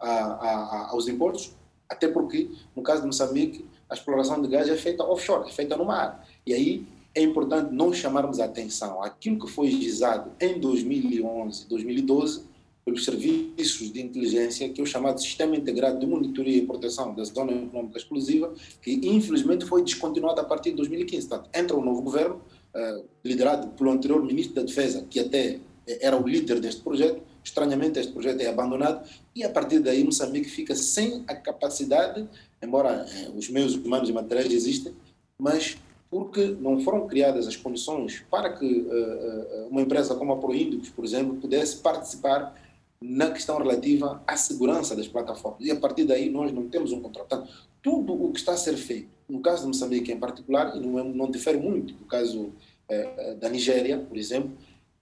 a, 0.00 0.08
a, 0.08 0.90
aos 0.90 1.08
impostos, 1.08 1.54
até 1.88 2.08
porque, 2.08 2.50
no 2.74 2.82
caso 2.82 3.02
de 3.02 3.06
Moçambique, 3.06 3.64
a 3.88 3.94
exploração 3.94 4.40
de 4.40 4.48
gás 4.48 4.68
é 4.68 4.76
feita 4.76 5.04
offshore, 5.04 5.48
é 5.48 5.52
feita 5.52 5.76
no 5.76 5.84
mar. 5.84 6.26
E 6.46 6.54
aí 6.54 6.86
é 7.14 7.22
importante 7.22 7.72
não 7.74 7.92
chamarmos 7.92 8.38
a 8.38 8.44
atenção 8.44 9.02
aquilo 9.02 9.44
que 9.44 9.50
foi 9.50 9.68
gizado 9.70 10.30
em 10.40 10.60
2011, 10.60 11.68
2012, 11.68 12.44
pelos 12.84 13.04
serviços 13.04 13.92
de 13.92 14.00
inteligência, 14.00 14.68
que 14.68 14.80
é 14.80 14.84
o 14.84 14.86
chamado 14.86 15.20
Sistema 15.20 15.56
Integrado 15.56 15.98
de 15.98 16.06
Monitoria 16.06 16.56
e 16.56 16.66
Proteção 16.66 17.14
da 17.14 17.24
Zona 17.24 17.52
Econômica 17.52 17.98
Exclusiva, 17.98 18.52
que 18.80 19.00
infelizmente 19.04 19.64
foi 19.64 19.82
descontinuado 19.82 20.40
a 20.40 20.44
partir 20.44 20.70
de 20.70 20.76
2015. 20.76 21.28
Portanto, 21.28 21.50
entra 21.54 21.76
um 21.76 21.84
novo 21.84 22.00
governo, 22.00 22.40
uh, 22.74 23.04
liderado 23.24 23.68
pelo 23.68 23.90
anterior 23.90 24.24
Ministro 24.24 24.54
da 24.54 24.62
Defesa, 24.62 25.04
que 25.10 25.20
até 25.20 25.60
era 26.00 26.16
o 26.16 26.26
líder 26.26 26.60
deste 26.60 26.80
projeto, 26.82 27.20
estranhamente 27.42 27.98
este 27.98 28.12
projeto 28.12 28.40
é 28.40 28.48
abandonado, 28.48 29.08
e 29.34 29.42
a 29.44 29.48
partir 29.48 29.80
daí 29.80 30.04
Moçambique 30.04 30.48
fica 30.48 30.74
sem 30.74 31.24
a 31.26 31.34
capacidade, 31.34 32.26
embora 32.62 33.06
uh, 33.06 33.38
os 33.38 33.48
meios 33.48 33.74
humanos 33.74 34.08
e 34.08 34.12
materiais 34.12 34.52
existem, 34.52 34.94
mas 35.38 35.76
porque 36.10 36.56
não 36.60 36.80
foram 36.80 37.06
criadas 37.06 37.46
as 37.46 37.56
condições 37.56 38.24
para 38.30 38.52
que 38.52 38.80
uh, 38.80 39.68
uma 39.70 39.80
empresa 39.80 40.14
como 40.14 40.32
a 40.32 40.36
Proíndicos, 40.38 40.90
por 40.90 41.04
exemplo, 41.04 41.36
pudesse 41.36 41.76
participar 41.76 42.54
na 43.00 43.30
questão 43.30 43.56
relativa 43.56 44.22
à 44.26 44.36
segurança 44.36 44.94
das 44.94 45.08
plataformas. 45.08 45.64
E 45.64 45.70
a 45.70 45.76
partir 45.76 46.04
daí 46.04 46.28
nós 46.28 46.52
não 46.52 46.68
temos 46.68 46.92
um 46.92 47.00
controle. 47.00 47.28
Portanto, 47.28 47.50
tudo 47.82 48.12
o 48.12 48.32
que 48.32 48.40
está 48.40 48.52
a 48.52 48.56
ser 48.56 48.76
feito, 48.76 49.08
no 49.28 49.40
caso 49.40 49.62
de 49.62 49.68
Moçambique 49.68 50.12
em 50.12 50.18
particular, 50.18 50.76
e 50.76 50.80
não, 50.80 50.98
é, 50.98 51.04
não 51.04 51.30
difere 51.30 51.58
muito 51.58 51.94
do 51.94 52.04
caso 52.04 52.52
eh, 52.90 53.36
da 53.40 53.48
Nigéria, 53.48 53.98
por 53.98 54.16
exemplo, 54.18 54.50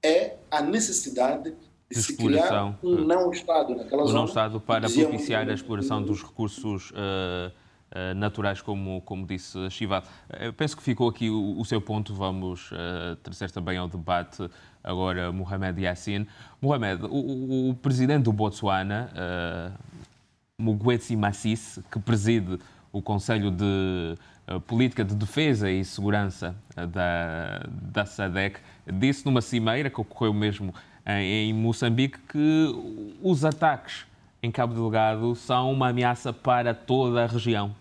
é 0.02 0.36
a 0.50 0.60
necessidade 0.62 1.54
de 1.90 2.02
se 2.02 2.16
criar 2.16 2.76
um 2.82 3.04
não-Estado 3.04 3.74
naquela 3.74 4.04
zona. 4.04 4.10
Um 4.10 4.22
não-Estado 4.22 4.60
para 4.60 4.88
propiciar 4.90 5.48
a 5.48 5.52
exploração 5.52 6.02
dos 6.02 6.22
recursos 6.22 6.90
uh, 6.90 6.94
uh, 7.50 8.14
naturais, 8.14 8.60
como, 8.60 9.00
como 9.02 9.26
disse 9.26 9.70
Chival. 9.70 10.02
Eu 10.38 10.52
penso 10.52 10.76
que 10.76 10.82
ficou 10.82 11.08
aqui 11.08 11.30
o, 11.30 11.58
o 11.58 11.64
seu 11.64 11.80
ponto, 11.80 12.14
vamos 12.14 12.70
uh, 12.72 13.16
trazer 13.22 13.50
também 13.50 13.78
ao 13.78 13.88
debate 13.88 14.48
agora 14.84 15.32
Mohamed 15.32 15.82
Yassin. 15.82 16.26
Mohamed, 16.60 17.04
o, 17.06 17.70
o 17.70 17.74
presidente 17.74 18.24
do 18.24 18.32
Botsuana, 18.32 19.10
uh, 19.14 19.72
Mugwetsi 20.60 21.16
Massis, 21.16 21.80
que 21.90 21.98
preside 21.98 22.58
o 22.92 23.00
Conselho 23.00 23.50
de 23.50 24.14
Política 24.66 25.04
de 25.04 25.14
Defesa 25.14 25.70
e 25.70 25.84
Segurança 25.84 26.56
da, 26.74 27.62
da 27.70 28.06
SADEC, 28.06 28.58
disse 28.86 29.24
numa 29.26 29.42
cimeira 29.42 29.90
que 29.90 30.00
ocorreu 30.00 30.32
mesmo 30.32 30.72
em, 31.08 31.50
em 31.50 31.54
Moçambique 31.54 32.18
que 32.28 33.16
os 33.22 33.44
ataques 33.44 34.06
em 34.42 34.50
Cabo 34.50 34.74
Delgado 34.74 35.34
são 35.34 35.72
uma 35.72 35.88
ameaça 35.88 36.32
para 36.32 36.74
toda 36.74 37.24
a 37.24 37.26
região. 37.26 37.74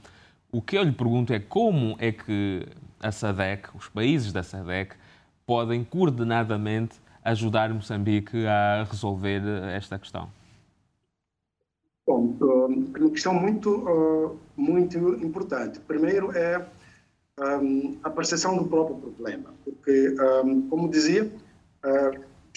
O 0.52 0.62
que 0.62 0.78
eu 0.78 0.84
lhe 0.84 0.92
pergunto 0.92 1.34
é 1.34 1.40
como 1.40 1.96
é 2.00 2.12
que 2.12 2.66
a 3.00 3.12
SADEC, 3.12 3.70
os 3.76 3.90
países 3.90 4.32
da 4.32 4.42
SADEC, 4.42 4.96
podem 5.46 5.84
coordenadamente 5.84 6.96
ajudar 7.24 7.72
Moçambique 7.74 8.48
a 8.48 8.86
resolver 8.90 9.42
esta 9.76 10.00
questão? 10.00 10.30
Bom, 12.08 12.38
uma 12.40 13.10
questão 13.12 13.34
muito, 13.34 14.40
muito 14.56 14.98
importante. 14.98 15.80
Primeiro 15.82 16.32
é 16.36 16.66
a 18.04 18.10
percepção 18.10 18.58
do 18.58 18.64
próprio 18.66 18.96
problema, 18.96 19.54
porque, 19.64 20.16
como 20.70 20.90
dizia, 20.90 21.30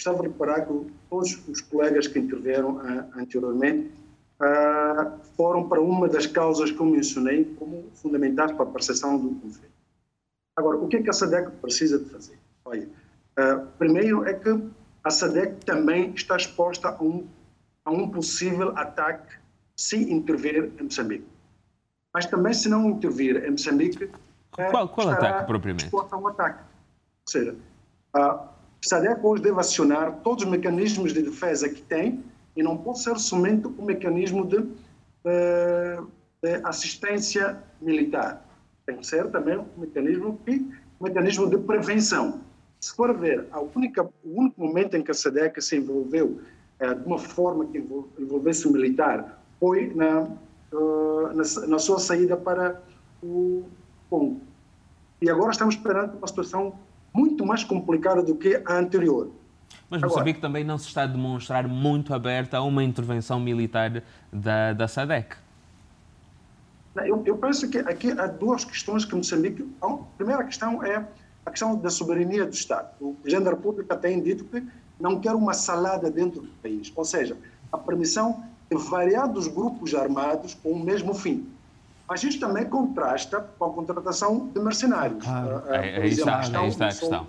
estava 0.01 0.19
a 0.19 0.23
reparar 0.23 0.65
que 0.65 0.91
todos 1.09 1.47
os 1.47 1.61
colegas 1.61 2.07
que 2.07 2.19
intervieram 2.19 2.79
anteriormente 3.15 3.91
foram 5.37 5.69
para 5.69 5.79
uma 5.79 6.07
das 6.07 6.25
causas 6.25 6.71
que 6.71 6.79
eu 6.79 6.85
mencionei 6.85 7.45
como 7.57 7.85
fundamentais 7.93 8.51
para 8.51 8.63
a 8.63 8.67
percepção 8.67 9.17
do 9.17 9.35
conflito. 9.39 9.71
Agora, 10.55 10.77
o 10.77 10.87
que 10.87 10.97
é 10.97 11.03
que 11.03 11.09
a 11.09 11.13
SADEC 11.13 11.51
precisa 11.61 11.99
de 11.99 12.09
fazer? 12.09 12.37
Olha, 12.65 12.87
uh, 13.39 13.65
primeiro 13.77 14.25
é 14.25 14.33
que 14.33 14.49
a 15.03 15.09
SADEC 15.09 15.63
também 15.65 16.11
está 16.13 16.35
exposta 16.35 16.89
a 16.89 17.03
um, 17.03 17.27
a 17.85 17.91
um 17.91 18.09
possível 18.09 18.77
ataque 18.77 19.35
se 19.75 20.11
intervir 20.11 20.71
em 20.79 20.83
Moçambique. 20.83 21.27
Mas 22.13 22.25
também 22.25 22.53
se 22.53 22.67
não 22.67 22.89
intervir 22.89 23.45
em 23.45 23.51
Moçambique... 23.51 24.09
Qual, 24.51 24.89
qual 24.89 25.09
ataque, 25.09 25.47
propriamente? 25.47 25.85
Exposta 25.85 26.15
a 26.15 26.19
um 26.19 26.27
ataque. 26.27 26.59
Ou 26.59 27.31
seja, 27.31 27.55
a 28.83 28.87
SADEC 28.87 29.19
hoje 29.23 29.43
deve 29.43 29.59
acionar 29.59 30.21
todos 30.23 30.43
os 30.43 30.49
mecanismos 30.49 31.13
de 31.13 31.21
defesa 31.21 31.69
que 31.69 31.81
tem 31.81 32.23
e 32.55 32.63
não 32.63 32.75
pode 32.77 33.01
ser 33.01 33.17
somente 33.19 33.67
o 33.67 33.83
mecanismo 33.83 34.45
de, 34.45 34.57
de, 34.57 36.01
de 36.41 36.55
assistência 36.63 37.61
militar. 37.79 38.43
Tem 38.85 38.97
que 38.97 39.05
ser 39.05 39.29
também 39.29 39.57
um 39.57 39.67
mecanismo, 39.77 40.39
que, 40.43 40.67
um 40.99 41.03
mecanismo 41.03 41.47
de 41.47 41.57
prevenção. 41.59 42.41
Se 42.79 42.95
for 42.95 43.15
ver, 43.15 43.47
única, 43.75 44.03
o 44.03 44.39
único 44.39 44.59
momento 44.59 44.97
em 44.97 45.03
que 45.03 45.11
a 45.11 45.13
SEDEC 45.13 45.61
se 45.61 45.77
envolveu 45.77 46.41
eh, 46.79 46.95
de 46.95 47.05
uma 47.05 47.19
forma 47.19 47.65
que 47.67 47.77
envolvesse 48.17 48.67
o 48.67 48.71
militar 48.71 49.39
foi 49.59 49.93
na, 49.93 50.21
uh, 50.73 51.27
na, 51.27 51.67
na, 51.67 51.77
sua 51.77 51.99
saída 51.99 52.35
para 52.35 52.81
o 53.21 53.65
Congo. 54.09 54.41
E 55.21 55.29
agora 55.29 55.51
estamos 55.51 55.75
perante 55.75 56.17
uma 56.17 56.27
situação 56.27 56.73
muito 57.13 57.45
mais 57.45 57.63
complicada 57.63 58.23
do 58.23 58.35
que 58.35 58.61
a 58.65 58.77
anterior. 58.77 59.31
Mas 59.89 60.01
Moçambique 60.01 60.37
Agora, 60.39 60.41
também 60.41 60.63
não 60.63 60.77
se 60.77 60.87
está 60.87 61.03
a 61.03 61.07
demonstrar 61.07 61.67
muito 61.67 62.13
aberta 62.13 62.57
a 62.57 62.61
uma 62.61 62.83
intervenção 62.83 63.39
militar 63.39 64.03
da, 64.31 64.73
da 64.73 64.87
SADEC. 64.87 65.35
Eu, 66.95 67.21
eu 67.25 67.37
penso 67.37 67.69
que 67.69 67.77
aqui 67.77 68.11
há 68.11 68.27
duas 68.27 68.65
questões 68.65 69.05
que 69.05 69.15
Moçambique. 69.15 69.69
A 69.81 69.97
primeira 70.17 70.43
questão 70.43 70.83
é 70.83 71.05
a 71.45 71.51
questão 71.51 71.75
da 71.75 71.89
soberania 71.89 72.45
do 72.45 72.53
Estado. 72.53 72.89
O 72.99 73.13
Presidente 73.15 73.45
da 73.45 73.51
República 73.51 73.95
tem 73.95 74.21
dito 74.21 74.43
que 74.45 74.63
não 74.99 75.19
quer 75.19 75.33
uma 75.33 75.53
salada 75.53 76.11
dentro 76.11 76.41
do 76.41 76.47
país, 76.61 76.91
ou 76.95 77.03
seja, 77.03 77.35
a 77.71 77.77
permissão 77.77 78.43
de 78.69 78.77
variados 78.77 79.47
grupos 79.47 79.93
armados 79.93 80.53
com 80.53 80.71
o 80.71 80.79
mesmo 80.79 81.13
fim. 81.13 81.47
Mas 82.11 82.25
isto 82.25 82.45
também 82.45 82.65
contrasta 82.65 83.39
com 83.57 83.63
a 83.63 83.69
contratação 83.71 84.49
de 84.49 84.59
mercenários. 84.59 85.25
Ah, 85.25 85.63
uh, 85.65 85.71
aí, 85.71 86.09
está, 86.09 86.41
aí 86.41 86.67
está 86.67 86.87
a 86.87 86.89
questão. 86.89 87.25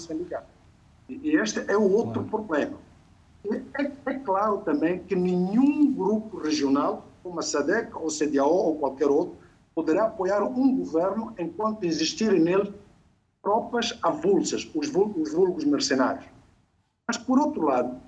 E 1.08 1.36
este 1.36 1.64
é 1.70 1.76
o 1.76 1.88
outro 1.88 2.24
problema. 2.24 2.76
É, 3.78 3.92
é, 4.06 4.14
claro 4.14 4.58
também 4.62 4.98
que 4.98 5.14
nenhum 5.14 5.92
grupo 5.92 6.36
regional, 6.36 7.06
como 7.22 7.38
a 7.38 7.42
SADEC 7.42 7.94
ou 7.94 8.08
CDAO 8.08 8.50
ou 8.50 8.76
qualquer 8.80 9.06
outro, 9.06 9.36
poderá 9.72 10.06
apoiar 10.06 10.42
um 10.42 10.76
governo 10.76 11.32
enquanto 11.38 11.84
existirem 11.84 12.40
nele 12.40 12.74
tropas 13.40 13.96
avulsas, 14.02 14.68
os 14.74 14.88
vulgos 14.88 15.64
mercenários. 15.64 16.24
Mas, 17.06 17.16
por 17.16 17.38
outro 17.38 17.62
lado, 17.62 18.00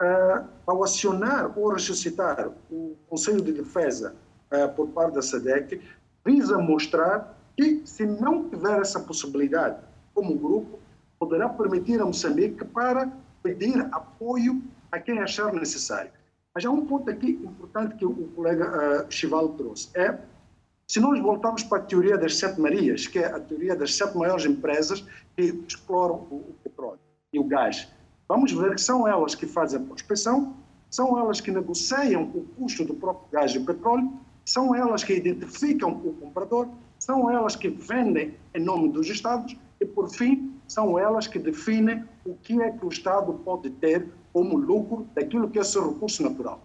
uh, 0.00 0.46
ao 0.64 0.84
acionar 0.84 1.58
ou 1.58 1.72
ressuscitar 1.72 2.52
o 2.70 2.96
Conselho 3.08 3.42
de 3.42 3.50
Defesa 3.50 4.14
uh, 4.52 4.72
por 4.76 4.86
parte 4.90 5.14
da 5.14 5.22
SADEC, 5.22 5.80
visa 6.24 6.58
mostrar 6.58 7.36
que, 7.56 7.82
se 7.84 8.06
não 8.06 8.48
tiver 8.48 8.80
essa 8.80 9.00
possibilidade 9.00 9.76
como 10.14 10.36
grupo, 10.36 10.78
poderá 11.18 11.48
permitir 11.48 12.00
a 12.00 12.06
Moçambique 12.06 12.64
para 12.64 13.10
pedir 13.42 13.80
apoio 13.92 14.62
a 14.90 14.98
quem 14.98 15.18
achar 15.18 15.52
necessário. 15.52 16.10
Mas 16.54 16.64
há 16.64 16.70
um 16.70 16.84
ponto 16.86 17.08
aqui 17.10 17.30
importante 17.30 17.94
que 17.96 18.04
o 18.04 18.28
colega 18.34 19.04
uh, 19.06 19.12
Chival 19.12 19.50
trouxe. 19.50 19.90
É 19.94 20.18
se 20.90 20.98
nós 20.98 21.20
voltarmos 21.20 21.62
para 21.62 21.78
a 21.78 21.82
teoria 21.82 22.18
das 22.18 22.36
sete 22.36 22.60
Marias, 22.60 23.06
que 23.06 23.20
é 23.20 23.26
a 23.26 23.38
teoria 23.38 23.76
das 23.76 23.94
sete 23.94 24.16
maiores 24.16 24.44
empresas 24.44 25.04
que 25.36 25.42
exploram 25.68 26.26
o, 26.28 26.34
o 26.34 26.56
petróleo 26.64 26.98
e 27.32 27.38
o 27.38 27.44
gás, 27.44 27.86
vamos 28.28 28.50
ver 28.50 28.74
que 28.74 28.80
são 28.80 29.06
elas 29.06 29.36
que 29.36 29.46
fazem 29.46 29.80
a 29.80 29.84
prospecção, 29.84 30.56
são 30.90 31.16
elas 31.16 31.40
que 31.40 31.52
negociam 31.52 32.24
o 32.34 32.42
custo 32.56 32.84
do 32.84 32.94
próprio 32.94 33.28
gás 33.30 33.54
e 33.54 33.60
petróleo, 33.60 34.12
são 34.50 34.74
elas 34.74 35.04
que 35.04 35.12
identificam 35.12 35.92
o 36.04 36.12
comprador, 36.14 36.68
são 36.98 37.30
elas 37.30 37.54
que 37.54 37.68
vendem 37.68 38.34
em 38.52 38.60
nome 38.60 38.88
dos 38.88 39.08
Estados 39.08 39.56
e, 39.80 39.86
por 39.86 40.10
fim, 40.10 40.52
são 40.66 40.98
elas 40.98 41.28
que 41.28 41.38
definem 41.38 42.02
o 42.26 42.34
que 42.34 42.60
é 42.60 42.72
que 42.72 42.84
o 42.84 42.88
Estado 42.88 43.32
pode 43.44 43.70
ter 43.70 44.08
como 44.32 44.56
lucro 44.56 45.06
daquilo 45.14 45.48
que 45.48 45.60
é 45.60 45.62
seu 45.62 45.92
recurso 45.92 46.24
natural. 46.24 46.60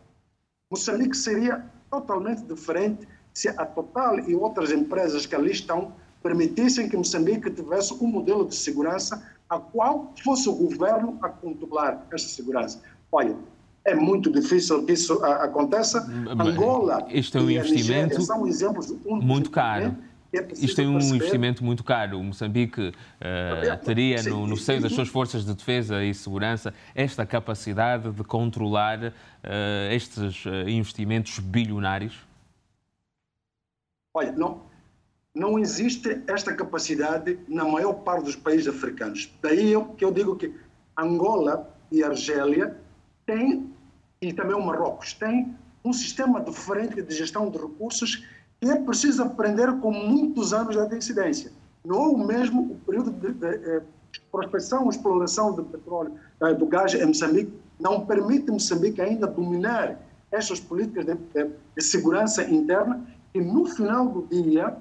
Moçambique 0.72 1.16
seria 1.16 1.64
totalmente 1.92 2.42
diferente 2.42 3.08
se 3.32 3.50
a 3.50 3.64
Total 3.64 4.20
e 4.20 4.34
outras 4.34 4.72
empresas 4.72 5.28
que 5.28 5.36
ali 5.36 5.52
estão 5.52 5.94
permitissem 6.24 6.90
que 6.90 6.98
Moçambique 6.98 7.52
tivesse 7.52 7.94
um 8.04 8.08
modelo 8.08 8.48
de 8.48 8.56
segurança 8.56 9.32
a 9.48 9.60
qual 9.60 10.12
fosse 10.24 10.50
o 10.50 10.56
governo 10.56 11.20
a 11.22 11.30
controlar 11.30 12.08
essa 12.12 12.30
segurança. 12.30 12.82
Olha, 13.12 13.38
é 13.86 13.94
muito 13.94 14.32
difícil 14.32 14.84
que 14.84 14.94
isso 14.94 15.24
aconteça. 15.24 16.06
Angola 16.32 17.06
este 17.10 17.38
é 17.38 17.42
um 17.42 17.50
investimento 17.50 18.22
são 18.22 18.48
exemplos 18.48 18.94
muito 19.06 19.52
caro. 19.52 19.96
é 20.34 20.46
Isto 20.54 20.76
tem 20.76 20.88
um 20.88 20.94
perceber... 20.94 21.16
investimento 21.16 21.64
muito 21.64 21.84
caro. 21.84 22.20
O 22.20 22.24
Moçambique 22.24 22.82
uh, 22.90 23.86
teria 23.86 24.24
no, 24.24 24.48
no, 24.48 24.58
seio 24.58 24.82
das 24.82 24.92
suas 24.92 25.08
forças 25.08 25.46
de 25.46 25.54
defesa 25.54 26.04
e 26.04 26.14
segurança 26.14 26.74
esta 26.96 27.26
capacidade 27.26 28.12
de 28.12 28.24
controlar 28.24 29.00
uh, 29.04 29.94
estes 29.94 30.44
uh, 30.46 30.68
investimentos 30.68 31.38
bilionários? 31.38 32.26
Olha, 34.16 34.32
não, 34.32 34.64
não 35.34 35.60
existe 35.60 36.22
esta 36.26 36.56
capacidade 36.56 37.38
na 37.48 37.66
maior 37.66 37.94
parte 37.94 38.24
dos 38.24 38.36
países 38.36 38.68
africanos. 38.68 39.32
Daí 39.42 39.72
eu, 39.72 39.86
que 39.86 40.04
eu 40.04 40.12
digo 40.12 40.36
que 40.36 40.54
Angola 40.98 41.70
e 41.92 42.02
Argélia 42.02 42.78
têm, 43.26 43.75
e 44.22 44.34
também 44.34 44.56
o 44.56 44.66
Marrocos, 44.66 45.14
têm 45.14 45.56
um 45.84 45.94
sistema 45.94 46.42
diferente 46.42 47.02
de 47.02 47.16
gestão 47.16 47.50
de 47.50 47.58
recursos 47.58 48.26
que 48.60 48.70
é 48.70 48.76
preciso 48.76 49.24
aprender 49.24 49.72
com 49.80 49.92
muitos 49.92 50.54
anos 50.54 50.76
de 50.76 50.98
incidência. 50.98 51.52
Não 51.84 51.96
é 51.96 52.08
o 52.08 52.18
mesmo 52.18 52.72
o 52.72 52.76
período 52.86 53.12
de, 53.12 53.34
de, 53.34 53.58
de 53.58 53.70
eh, 53.70 53.82
prospecção, 54.32 54.90
exploração 54.90 55.54
do 55.54 55.64
petróleo, 55.64 56.14
eh, 56.42 56.54
do 56.54 56.66
gás 56.66 56.94
em 56.94 57.06
Moçambique, 57.06 57.54
não 57.80 58.06
permite 58.06 58.50
Moçambique 58.50 59.02
ainda 59.02 59.28
dominar 59.28 60.00
estas 60.32 60.60
políticas 60.60 61.06
de, 61.06 61.16
de 61.16 61.84
segurança 61.84 62.44
interna 62.44 63.06
e 63.34 63.42
no 63.42 63.66
final 63.66 64.08
do 64.08 64.26
dia, 64.28 64.76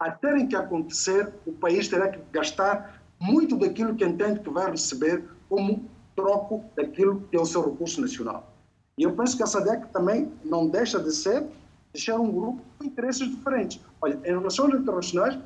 a 0.00 0.10
terem 0.10 0.46
que 0.48 0.56
acontecer, 0.56 1.32
o 1.46 1.52
país 1.52 1.86
terá 1.86 2.08
que 2.08 2.18
gastar 2.32 3.02
muito 3.20 3.56
daquilo 3.56 3.94
que 3.94 4.04
entende 4.04 4.40
que 4.40 4.50
vai 4.50 4.70
receber 4.70 5.24
como 5.48 5.84
troco 6.18 6.64
daquilo 6.74 7.20
que 7.30 7.36
é 7.36 7.40
o 7.40 7.46
seu 7.46 7.64
recurso 7.64 8.00
nacional. 8.00 8.52
E 8.98 9.04
eu 9.04 9.12
penso 9.12 9.36
que 9.36 9.42
a 9.44 9.46
SADEC 9.46 9.86
também 9.92 10.32
não 10.44 10.66
deixa 10.68 10.98
de 10.98 11.14
ser 11.14 11.46
deixar 11.92 12.18
um 12.18 12.30
grupo 12.30 12.60
com 12.76 12.84
interesses 12.84 13.28
diferentes. 13.28 13.80
Olha, 14.00 14.18
em 14.24 14.38
relações 14.38 14.74
internacionais, 14.74 15.38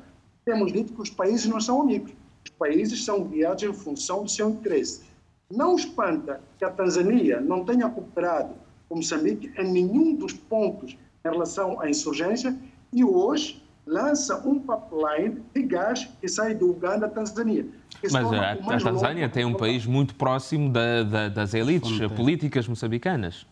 temos 0.43 0.73
dito 0.73 0.93
que 0.93 1.01
os 1.01 1.11
países 1.11 1.45
não 1.45 1.61
são 1.61 1.81
amigos. 1.81 2.11
Os 2.43 2.51
países 2.51 3.05
são 3.05 3.23
guiados 3.23 3.63
em 3.63 3.71
função 3.73 4.23
do 4.23 4.29
seu 4.29 4.49
interesse. 4.49 5.03
Não 5.49 5.75
espanta 5.75 6.41
que 6.57 6.65
a 6.65 6.71
Tanzânia 6.71 7.39
não 7.39 7.63
tenha 7.63 7.87
cooperado 7.87 8.55
com 8.89 8.95
Moçambique 8.95 9.53
em 9.57 9.71
nenhum 9.71 10.15
dos 10.15 10.33
pontos 10.33 10.97
em 11.23 11.29
relação 11.29 11.79
à 11.79 11.89
insurgência 11.89 12.57
e 12.91 13.03
hoje 13.03 13.63
lança 13.85 14.37
um 14.47 14.59
pipeline 14.59 15.43
de 15.53 15.61
gás 15.61 16.09
que 16.19 16.27
sai 16.27 16.55
do 16.55 16.71
Uganda 16.71 17.05
à 17.05 17.09
Tanzânia. 17.09 17.67
Mas 18.11 18.33
a, 18.33 18.51
a 18.51 18.79
Tanzânia 18.79 19.29
tem 19.29 19.45
um 19.45 19.53
país 19.53 19.85
muito 19.85 20.15
próximo 20.15 20.71
da, 20.71 21.03
da, 21.03 21.29
das 21.29 21.53
elites 21.53 21.99
políticas 22.15 22.67
moçambicanas. 22.67 23.45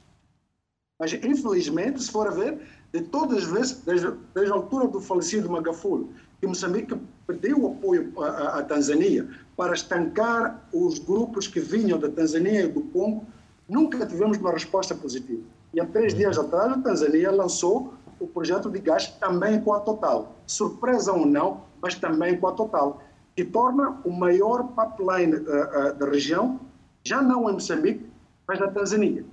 Mas, 1.00 1.14
infelizmente, 1.14 2.02
se 2.02 2.12
for 2.12 2.28
a 2.28 2.32
ver, 2.32 2.60
de 2.94 3.02
todas 3.02 3.40
as 3.40 3.46
vezes, 3.46 3.74
desde, 3.86 4.12
desde 4.36 4.52
a 4.52 4.56
altura 4.56 4.88
do 4.88 5.00
falecido 5.02 5.50
Magafulo, 5.50 6.10
que 6.40 6.48
Moçambique 6.48 6.96
perdeu 7.26 7.68
apoio 7.68 8.12
à, 8.20 8.60
à 8.60 8.64
Tanzânia 8.64 9.28
para 9.56 9.74
estancar 9.74 10.68
os 10.74 11.00
grupos 11.00 11.48
que 11.48 11.60
vinham 11.60 11.98
da 11.98 12.10
Tanzânia 12.10 12.64
e 12.64 12.68
do 12.68 12.82
Congo, 12.82 13.26
nunca 13.68 14.06
tivemos 14.06 14.38
uma 14.38 14.52
resposta 14.52 14.94
positiva. 14.94 15.42
E 15.74 15.80
há 15.80 15.86
três 15.86 16.14
dias 16.14 16.38
atrás, 16.38 16.74
a 16.74 16.78
Tanzânia 16.78 17.32
lançou 17.32 17.94
o 18.20 18.28
projeto 18.28 18.70
de 18.70 18.80
gás 18.80 19.08
também 19.08 19.62
com 19.62 19.74
a 19.74 19.80
Total. 19.80 20.36
Surpresa 20.46 21.14
ou 21.14 21.26
não, 21.26 21.62
mas 21.82 21.96
também 21.96 22.38
com 22.38 22.48
a 22.48 22.52
Total, 22.52 23.02
torna 23.46 24.02
o 24.04 24.12
maior 24.12 24.70
pipeline 24.70 25.36
uh, 25.36 25.40
uh, 25.40 25.94
da 25.96 26.06
região, 26.10 26.60
já 27.04 27.22
não 27.22 27.50
em 27.50 27.54
Moçambique, 27.54 28.06
mas 28.48 28.60
na 28.60 28.68
Tanzânia. 28.68 29.24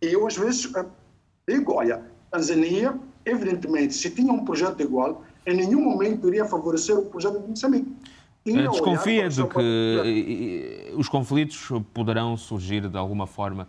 E 0.00 0.06
eu, 0.06 0.26
às 0.26 0.36
vezes, 0.36 0.66
uh, 0.66 0.86
digo: 1.48 1.74
olha, 1.74 2.02
Tanzânia, 2.30 2.98
evidentemente, 3.24 3.94
se 3.94 4.10
tinha 4.10 4.32
um 4.32 4.44
projeto 4.44 4.80
igual, 4.80 5.24
em 5.46 5.56
nenhum 5.56 5.82
momento 5.82 6.28
iria 6.28 6.44
favorecer 6.44 6.98
o 6.98 7.06
projeto 7.06 7.40
de 7.40 7.48
Moçambique. 7.48 7.94
Desconfia 8.44 9.28
de 9.28 9.46
que 9.46 10.92
os 10.96 11.08
conflitos 11.08 11.68
poderão 11.94 12.36
surgir 12.36 12.88
de 12.88 12.98
alguma 12.98 13.24
forma 13.24 13.68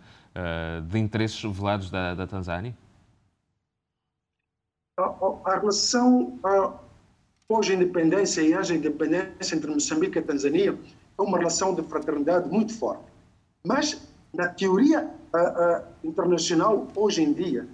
de 0.88 0.98
interesses 0.98 1.40
velados 1.44 1.92
da, 1.92 2.12
da 2.12 2.26
Tanzânia? 2.26 2.74
a, 4.98 5.02
a 5.44 5.58
relação 5.58 6.38
pós-independência 7.48 8.42
e 8.42 8.54
a 8.54 8.60
independência 8.60 9.54
entre 9.54 9.70
Moçambique 9.70 10.18
e 10.18 10.22
Tanzânia 10.22 10.78
é 11.18 11.22
uma 11.22 11.38
relação 11.38 11.74
de 11.74 11.82
fraternidade 11.82 12.48
muito 12.48 12.74
forte. 12.74 13.04
Mas, 13.64 14.00
na 14.32 14.48
teoria 14.48 15.10
internacional, 16.02 16.88
hoje 16.94 17.22
em 17.22 17.32
dia, 17.32 17.68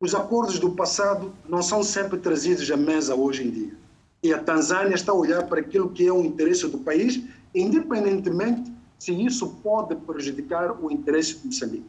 os 0.00 0.14
acordos 0.14 0.58
do 0.58 0.72
passado 0.72 1.32
não 1.48 1.60
são 1.60 1.82
sempre 1.82 2.18
trazidos 2.18 2.70
à 2.70 2.76
mesa 2.76 3.14
hoje 3.14 3.46
em 3.46 3.50
dia. 3.50 3.74
E 4.22 4.32
a 4.32 4.42
Tanzânia 4.42 4.94
está 4.94 5.12
a 5.12 5.14
olhar 5.14 5.46
para 5.46 5.60
aquilo 5.60 5.90
que 5.90 6.06
é 6.06 6.12
o 6.12 6.24
interesse 6.24 6.66
do 6.68 6.78
país, 6.78 7.22
independentemente 7.54 8.72
se 8.98 9.12
isso 9.12 9.48
pode 9.62 9.94
prejudicar 9.94 10.72
o 10.82 10.90
interesse 10.90 11.38
de 11.38 11.46
Moçambique. 11.46 11.86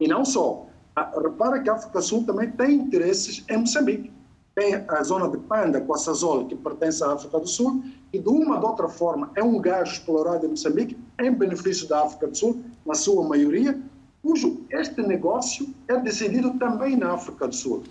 E 0.00 0.08
não 0.08 0.24
só. 0.24 0.66
Ah, 0.94 1.12
repara 1.22 1.60
que 1.60 1.68
a 1.68 1.74
África 1.74 2.00
Sul 2.00 2.24
também 2.24 2.50
tem 2.50 2.74
interesses 2.74 3.44
em 3.48 3.58
Moçambique. 3.58 4.10
Tem 4.56 4.74
a 4.74 5.02
zona 5.02 5.28
de 5.28 5.36
Panda, 5.36 5.82
com 5.82 5.92
a 5.92 5.98
Sazol, 5.98 6.46
que 6.46 6.56
pertence 6.56 7.04
à 7.04 7.12
África 7.12 7.38
do 7.38 7.46
Sul, 7.46 7.84
e 8.10 8.18
de 8.18 8.26
uma 8.26 8.54
ou 8.54 8.60
de 8.60 8.66
outra 8.66 8.88
forma 8.88 9.30
é 9.34 9.42
um 9.42 9.60
gás 9.60 9.90
explorado 9.90 10.46
em 10.46 10.48
Moçambique 10.48 10.96
em 11.20 11.30
benefício 11.30 11.86
da 11.86 12.02
África 12.04 12.26
do 12.26 12.34
Sul, 12.34 12.64
na 12.86 12.94
sua 12.94 13.22
maioria, 13.28 13.78
cujo 14.22 14.64
este 14.70 15.02
negócio 15.02 15.68
é 15.86 15.98
decidido 15.98 16.58
também 16.58 16.96
na 16.96 17.12
África 17.12 17.46
do 17.46 17.54
Sul. 17.54 17.84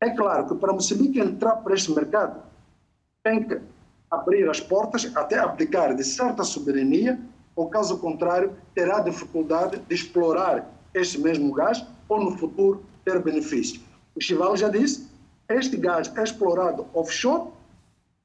É 0.00 0.08
claro 0.08 0.48
que 0.48 0.54
para 0.54 0.72
Moçambique 0.72 1.20
entrar 1.20 1.56
para 1.56 1.74
este 1.74 1.92
mercado, 1.92 2.42
tem 3.22 3.42
que 3.44 3.60
abrir 4.10 4.48
as 4.48 4.60
portas 4.60 5.12
até 5.14 5.38
abdicar 5.38 5.94
de 5.94 6.02
certa 6.02 6.42
soberania, 6.42 7.20
ou 7.54 7.68
caso 7.68 7.98
contrário, 7.98 8.56
terá 8.74 9.00
dificuldade 9.00 9.78
de 9.78 9.94
explorar 9.94 10.66
este 10.94 11.20
mesmo 11.20 11.52
gás 11.52 11.84
ou 12.08 12.18
no 12.18 12.30
futuro 12.38 12.82
ter 13.04 13.22
benefício. 13.22 13.82
O 14.16 14.20
Chival 14.22 14.56
já 14.56 14.70
disse, 14.70 15.09
este 15.50 15.76
gás 15.76 16.12
é 16.16 16.22
explorado 16.22 16.86
offshore, 16.94 17.50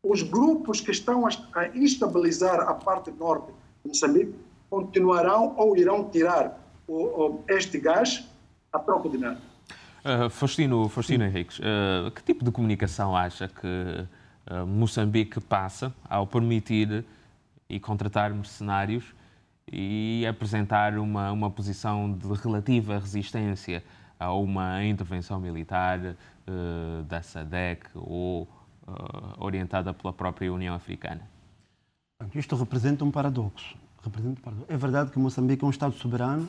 os 0.04 0.22
grupos 0.22 0.80
que 0.80 0.92
estão 0.92 1.26
a 1.26 1.68
estabilizar 1.74 2.60
a 2.60 2.74
parte 2.76 3.12
norte 3.12 3.52
de 3.84 3.90
Moçambique 3.90 4.36
continuarão 4.70 5.56
ou 5.58 5.76
irão 5.76 6.08
tirar 6.10 6.60
o, 6.88 6.94
o, 6.94 7.44
este 7.48 7.80
gás 7.80 8.24
a 8.72 8.78
troco 8.78 9.10
de 9.10 9.18
nada. 9.18 9.40
Uh, 10.04 10.30
Faustino, 10.30 10.88
Faustino 10.88 11.24
Henriques, 11.24 11.58
uh, 11.60 12.12
que 12.12 12.22
tipo 12.22 12.46
de 12.46 12.52
comunicação 12.52 13.16
acha 13.16 13.48
que 13.48 13.66
uh, 13.68 14.68
Moçambique 14.68 15.40
passa 15.40 15.92
ao 16.08 16.28
permitir 16.28 17.04
e 17.68 17.80
contratar 17.80 18.32
mercenários 18.32 19.04
e 19.72 20.24
apresentar 20.30 21.00
uma, 21.00 21.32
uma 21.32 21.50
posição 21.50 22.12
de 22.12 22.32
relativa 22.34 23.00
resistência 23.00 23.84
a 24.20 24.32
uma 24.32 24.84
intervenção 24.86 25.40
militar 25.40 26.16
uh, 26.48 27.04
da 27.04 27.22
SADEC 27.22 27.88
ou 27.96 28.44
uh, 28.44 28.48
orientada 29.38 29.94
pela 29.94 30.14
própria 30.14 30.52
União 30.52 30.76
Africana? 30.76 31.22
Isto 32.34 32.56
representa 32.56 33.04
um 33.04 33.12
paradoxo. 33.12 33.76
representa 34.04 34.40
um 34.40 34.44
paradoxo. 34.44 34.72
É 34.72 34.78
verdade 34.78 35.12
que 35.12 35.20
Moçambique 35.20 35.64
é 35.64 35.68
um 35.68 35.70
Estado 35.70 35.94
soberano 35.96 36.48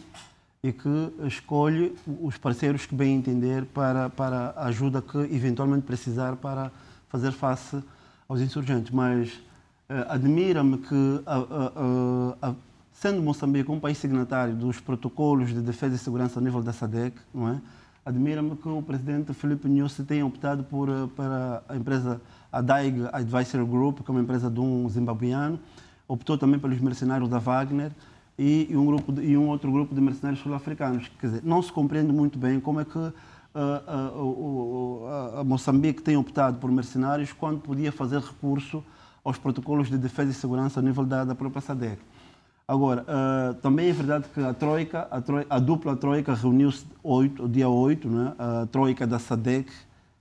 e 0.62 0.72
que 0.72 1.12
escolhe 1.26 1.96
os 2.20 2.36
parceiros 2.36 2.86
que 2.86 2.94
bem 2.94 3.16
entender 3.16 3.64
para, 3.66 4.08
para 4.10 4.50
a 4.50 4.66
ajuda 4.66 5.02
que 5.02 5.18
eventualmente 5.18 5.84
precisar 5.84 6.36
para 6.36 6.70
fazer 7.08 7.32
face 7.32 7.82
aos 8.28 8.40
insurgentes. 8.40 8.90
Mas 8.90 9.32
uh, 9.88 10.06
admira-me 10.08 10.78
que 10.78 11.22
sendo 12.92 13.20
Moçambique 13.22 13.70
um 13.70 13.78
país 13.78 13.98
signatário 13.98 14.54
dos 14.54 14.80
protocolos 14.80 15.50
de 15.50 15.60
defesa 15.60 15.94
e 15.94 15.98
segurança 15.98 16.40
a 16.40 16.42
nível 16.42 16.62
da 16.62 16.72
SADEC, 16.72 17.16
não 17.32 17.48
é? 17.48 17.60
Admira-me 18.06 18.54
que 18.54 18.68
o 18.68 18.80
presidente 18.80 19.34
Felipe 19.34 19.68
Nyusi 19.68 20.04
tenha 20.04 20.24
optado 20.24 20.62
por, 20.62 20.88
para 21.16 21.60
a 21.68 21.76
empresa 21.76 22.20
a 22.52 22.60
DAIG 22.60 23.08
Advisory 23.12 23.64
Group, 23.64 24.02
que 24.02 24.08
é 24.08 24.12
uma 24.12 24.20
empresa 24.20 24.48
de 24.48 24.60
um 24.60 24.88
zimbabuiano, 24.88 25.58
optou 26.06 26.38
também 26.38 26.60
pelos 26.60 26.80
mercenários 26.80 27.28
da 27.28 27.40
Wagner 27.40 27.90
e, 28.38 28.68
e 28.70 28.76
um, 28.76 28.86
grupo 28.86 29.12
de, 29.12 29.22
e 29.22 29.36
um 29.36 29.48
outro 29.48 29.72
grupo 29.72 29.92
de 29.92 30.00
mercenários 30.00 30.40
sul-africanos. 30.40 31.10
Quer 31.18 31.26
dizer, 31.26 31.42
não 31.42 31.60
se 31.60 31.72
compreende 31.72 32.12
muito 32.12 32.38
bem 32.38 32.60
como 32.60 32.78
é 32.78 32.84
que 32.84 32.96
uh, 32.96 33.12
uh, 34.14 34.22
uh, 34.22 35.40
a 35.40 35.44
Moçambique 35.44 36.00
tem 36.00 36.16
optado 36.16 36.58
por 36.58 36.70
mercenários 36.70 37.32
quando 37.32 37.58
podia 37.58 37.90
fazer 37.90 38.20
recurso 38.20 38.84
aos 39.24 39.36
protocolos 39.36 39.88
de 39.88 39.98
defesa 39.98 40.30
e 40.30 40.34
segurança 40.34 40.78
a 40.78 40.82
nível 40.82 41.04
da, 41.04 41.24
da 41.24 41.34
própria 41.34 41.60
SADEC. 41.60 41.98
Agora, 42.68 43.02
uh, 43.02 43.54
também 43.54 43.88
é 43.88 43.92
verdade 43.92 44.26
que 44.34 44.40
a 44.40 44.52
Troika, 44.52 45.06
a, 45.08 45.20
troika, 45.20 45.54
a 45.54 45.58
dupla 45.60 45.94
Troika 45.94 46.34
reuniu-se 46.34 46.84
dia 47.48 47.68
8, 47.68 48.08
né? 48.08 48.32
a 48.36 48.66
Troika 48.66 49.06
da 49.06 49.20
SADEC, 49.20 49.70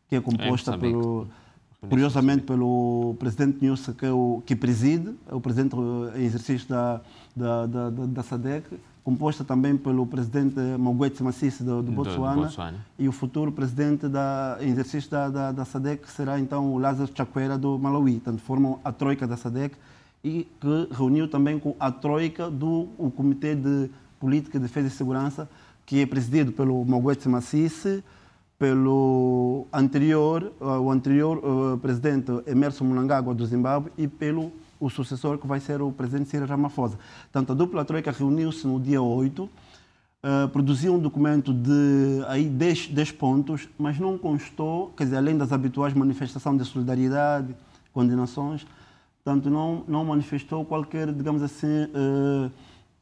que 0.08 0.16
é 0.16 0.22
composta 0.22 0.76
é, 0.76 0.78
pelo, 0.78 1.28
curiosamente 1.90 2.44
pelo 2.44 3.16
presidente 3.18 3.58
Nilson, 3.64 3.94
que, 3.94 4.06
é 4.06 4.12
o, 4.12 4.44
que 4.46 4.56
preside, 4.56 5.16
é 5.28 5.34
o 5.34 5.42
presidente 5.42 5.76
em 6.16 6.24
exercício 6.24 6.70
da, 6.70 7.02
da, 7.36 7.66
da, 7.66 7.90
da 7.90 8.22
SADEC, 8.22 8.80
composta 9.04 9.44
também 9.44 9.76
pelo 9.76 10.06
presidente 10.06 10.60
Moguete 10.78 11.24
Massisi 11.24 11.64
do, 11.64 11.82
do, 11.82 11.92
Botswana, 11.92 12.52
e 13.00 13.08
o 13.08 13.12
futuro 13.12 13.52
presidente 13.52 14.08
da, 14.08 14.60
em 14.62 14.70
exercício 14.70 15.10
da, 15.10 15.30
da, 15.30 15.52
da 15.52 15.66
SADEC, 15.66 16.08
será 16.12 16.40
então 16.40 16.72
o 16.76 16.78
Lázaro 16.78 17.10
Chakwera 17.12 17.58
do 17.58 17.80
Malawi. 17.80 18.20
Portanto, 18.20 18.42
formam 18.42 18.80
a 18.84 18.92
troika 18.92 19.26
da 19.26 19.36
SADEC 19.36 19.76
e 20.26 20.48
que 20.60 20.88
reuniu 20.92 21.28
também 21.28 21.60
com 21.60 21.76
a 21.80 21.92
troika 21.92 22.50
do 22.50 22.90
o 22.98 23.12
Comitê 23.12 23.54
de 23.54 23.92
Política, 24.20 24.60
Defesa 24.60 24.88
e 24.88 24.90
Segurança, 24.90 25.48
que 25.86 26.02
é 26.02 26.06
presidido 26.08 26.52
pelo 26.52 26.84
Moguete 26.84 27.30
Massisi, 27.30 28.04
pelo 28.58 29.68
anterior, 29.72 30.52
o 30.60 30.90
anterior 30.90 31.38
uh, 31.38 31.78
presidente 31.78 32.32
Emerson 32.48 32.86
Mnangagwa 32.86 33.36
do 33.36 33.46
Zimbábue 33.46 33.92
e 33.96 34.08
pelo 34.08 34.52
o 34.80 34.90
sucessor 34.90 35.38
que 35.38 35.46
vai 35.46 35.60
ser 35.60 35.80
o 35.80 35.92
presidente 35.92 36.30
Cyril 36.30 36.48
Ramaphosa. 36.48 36.98
Tanto 37.32 37.52
a 37.52 37.56
dupla 37.56 37.86
troika 37.86 38.12
reuniu-se 38.12 38.66
no 38.66 38.80
dia 38.80 39.04
8, 39.04 39.44
uh, 39.44 39.50
produziu 40.52 40.96
um 40.96 41.00
documento 41.00 41.54
de 41.54 42.24
aí 42.28 42.50
10, 42.50 42.88
10 42.88 43.12
pontos, 43.12 43.70
mas 43.78 44.00
não 44.00 44.18
constou, 44.18 44.92
quer 44.98 45.04
dizer, 45.04 45.18
além 45.18 45.38
das 45.38 45.52
habituais 45.52 45.94
manifestações 45.94 46.58
de 46.58 46.66
solidariedade, 46.66 47.56
condenações, 47.94 48.66
tanto 49.26 49.50
não, 49.50 49.84
não 49.88 50.06
manifestou 50.06 50.64
qualquer, 50.64 51.12
digamos 51.12 51.42
assim, 51.42 51.66
uh, 51.66 52.52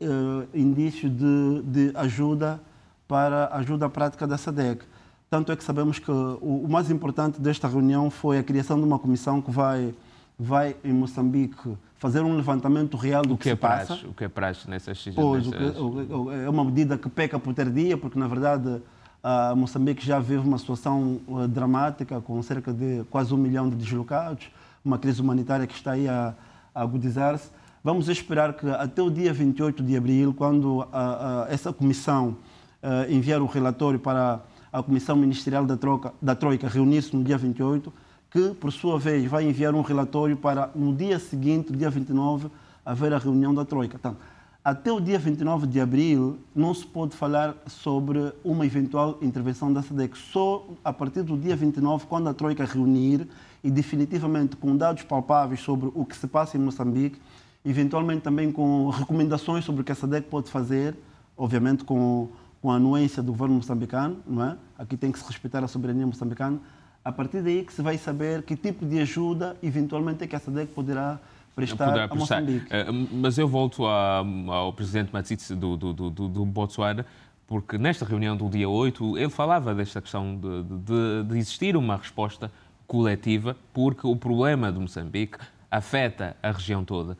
uh, 0.01 0.47
indício 0.53 1.09
de, 1.09 1.61
de 1.63 1.91
ajuda 1.97 2.61
para 3.05 3.53
ajuda 3.53 3.89
prática 3.89 4.26
da 4.26 4.38
SADEC. 4.38 4.86
Tanto 5.30 5.51
é 5.51 5.55
que 5.57 5.63
sabemos 5.63 5.99
que 5.99 6.09
o, 6.09 6.63
o 6.65 6.67
mais 6.69 6.89
importante 6.89 7.41
desta 7.41 7.67
reunião 7.67 8.09
foi 8.09 8.39
a 8.39 8.43
criação 8.43 8.78
de 8.78 8.86
uma 8.86 8.97
comissão 8.97 9.41
que 9.41 9.51
vai 9.51 9.93
vai 10.39 10.76
em 10.84 10.91
Moçambique 10.93 11.78
fazer 11.97 12.21
um 12.21 12.36
levantamento 12.36 12.97
real 12.97 13.21
do 13.21 13.36
o 13.36 13.38
que, 13.38 13.43
que 13.43 13.49
é 13.49 13.55
se 13.55 13.59
passa. 13.61 13.93
o 14.07 14.13
que 14.13 14.24
é 14.24 14.28
praxe 14.28 14.69
nessas 14.69 15.05
Pois, 15.13 15.45
nessas... 15.45 15.78
O 15.78 15.91
que, 15.91 16.34
é 16.45 16.49
uma 16.49 16.65
medida 16.65 16.97
que 16.97 17.07
peca 17.07 17.38
por 17.38 17.53
tardia, 17.53 17.97
porque 17.97 18.17
na 18.17 18.28
verdade 18.28 18.82
a 19.21 19.55
Moçambique 19.55 20.05
já 20.05 20.19
vive 20.19 20.45
uma 20.45 20.57
situação 20.57 21.19
eh, 21.30 21.47
dramática, 21.47 22.19
com 22.19 22.41
cerca 22.41 22.74
de 22.74 23.03
quase 23.09 23.34
um 23.34 23.38
milhão 23.38 23.69
de 23.69 23.76
deslocados, 23.76 24.49
uma 24.84 24.97
crise 24.97 25.21
humanitária 25.21 25.65
que 25.65 25.73
está 25.73 25.91
aí 25.91 26.07
a, 26.07 26.34
a 26.73 26.81
agudizar-se. 26.81 27.49
Vamos 27.84 28.07
esperar 28.07 28.53
que 28.53 28.69
até 28.69 29.01
o 29.01 29.09
dia 29.09 29.34
28 29.34 29.84
de 29.84 29.97
abril, 29.97 30.34
quando 30.34 30.88
a, 30.91 31.43
a, 31.43 31.53
essa 31.53 31.73
comissão 31.73 32.38
eh, 32.81 33.07
enviar 33.09 33.41
o 33.41 33.45
relatório 33.45 33.99
para 33.99 34.41
a 34.71 34.81
Comissão 34.81 35.15
Ministerial 35.15 35.65
da, 35.65 35.77
Troca, 35.77 36.13
da 36.21 36.36
Troika 36.36 36.67
reunir-se 36.67 37.15
no 37.15 37.23
dia 37.23 37.38
28, 37.38 37.93
que, 38.29 38.49
por 38.55 38.71
sua 38.71 38.97
vez, 38.97 39.25
vai 39.25 39.47
enviar 39.47 39.75
um 39.75 39.81
relatório 39.81 40.36
para, 40.36 40.69
no 40.73 40.93
dia 40.93 41.19
seguinte, 41.19 41.71
dia 41.71 41.89
29, 41.89 42.49
haver 42.86 43.13
a 43.13 43.17
reunião 43.17 43.53
da 43.53 43.63
Troika. 43.63 43.95
Então, 43.95 44.17
até 44.65 44.91
o 44.91 44.99
dia 44.99 45.19
29 45.19 45.67
de 45.67 45.79
abril, 45.79 46.39
não 46.55 46.73
se 46.73 46.86
pode 46.86 47.15
falar 47.15 47.55
sobre 47.67 48.34
uma 48.43 48.65
eventual 48.65 49.17
intervenção 49.21 49.71
da 49.71 49.81
SEDEC. 49.81 50.17
Só 50.17 50.65
a 50.84 50.91
partir 50.91 51.21
do 51.21 51.38
dia 51.38 51.55
29, 51.55 52.05
quando 52.07 52.29
a 52.29 52.34
Troika 52.34 52.65
reunir 52.65 53.27
e 53.64 53.72
definitivamente 53.72 54.55
com 54.55 54.76
dados 54.76 55.03
palpáveis 55.03 55.61
sobre 55.61 55.89
o 55.93 56.05
que 56.05 56.16
se 56.16 56.28
passa 56.28 56.57
em 56.57 56.59
Moçambique, 56.59 57.20
eventualmente 57.66 58.22
também 58.22 58.51
com 58.51 58.89
recomendações 58.89 59.64
sobre 59.64 59.82
o 59.82 59.84
que 59.84 59.91
a 59.91 59.95
SEDEC 59.95 60.28
pode 60.28 60.49
fazer, 60.49 60.95
obviamente 61.38 61.84
com, 61.84 62.30
com 62.61 62.72
a 62.72 62.76
anuência 62.76 63.24
do 63.24 63.32
governo 63.32 63.55
moçambicano, 63.55 64.18
não 64.28 64.43
é? 64.43 64.57
Aqui 64.78 64.97
tem 64.97 65.11
que 65.11 65.20
se 65.20 65.26
respeitar 65.26 65.64
a 65.64 65.68
soberania 65.68 66.05
moçambicana 66.05 66.59
a 67.05 67.11
partir 67.11 67.41
daí 67.41 67.64
que 67.64 67.74
se 67.74 67.82
vai 67.82 67.97
saber 67.97 68.43
que 68.43 68.55
tipo 68.55 68.86
de 68.86 68.99
ajuda 68.99 69.57
eventualmente 69.61 70.24
é 70.24 70.28
que 70.28 70.36
a 70.36 70.39
SADEC 70.39 70.72
poderá 70.74 71.20
prestar, 71.55 71.88
poderá 71.88 72.07
prestar. 72.07 72.38
a 72.38 72.41
Moçambique. 72.41 72.68
Eh, 72.70 72.86
mas 73.11 73.38
eu 73.38 73.47
volto 73.47 73.86
ao 73.86 74.72
presidente 74.74 75.11
Matsitsi 75.11 75.55
do, 75.55 75.76
do, 75.76 75.93
do, 75.93 76.09
do, 76.09 76.45
Botswana, 76.45 77.05
porque 77.45 77.78
nesta 77.78 78.05
reunião 78.05 78.38
do 78.38 78.49
dia 78.49 78.70
8 78.70 79.18
ele 79.18 79.30
falava 79.30 79.76
desta 79.76 80.01
questão 80.01 80.36
de, 80.36 80.64
de, 80.64 81.24
de 81.28 81.38
existir 81.38 81.76
uma 81.76 81.97
resposta 81.97 82.49
coletiva, 82.88 83.55
porque 83.73 84.05
o 84.05 84.15
problema 84.15 84.71
de 84.71 84.79
Moçambique 84.79 85.38
afeta 85.69 86.36
a 86.41 86.51
região 86.51 86.84
toda. 86.86 87.17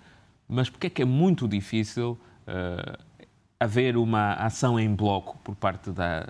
Mas 0.48 0.70
porque 0.70 0.88
é 0.88 0.90
que 0.90 1.02
é 1.02 1.06
muito 1.06 1.48
difícil 1.48 2.20
uh, 2.48 2.98
haver 3.60 3.98
uma 3.98 4.34
ação 4.34 4.80
em 4.80 4.94
bloco 4.94 5.38
por 5.44 5.56
parte 5.56 5.92
da, 5.92 6.28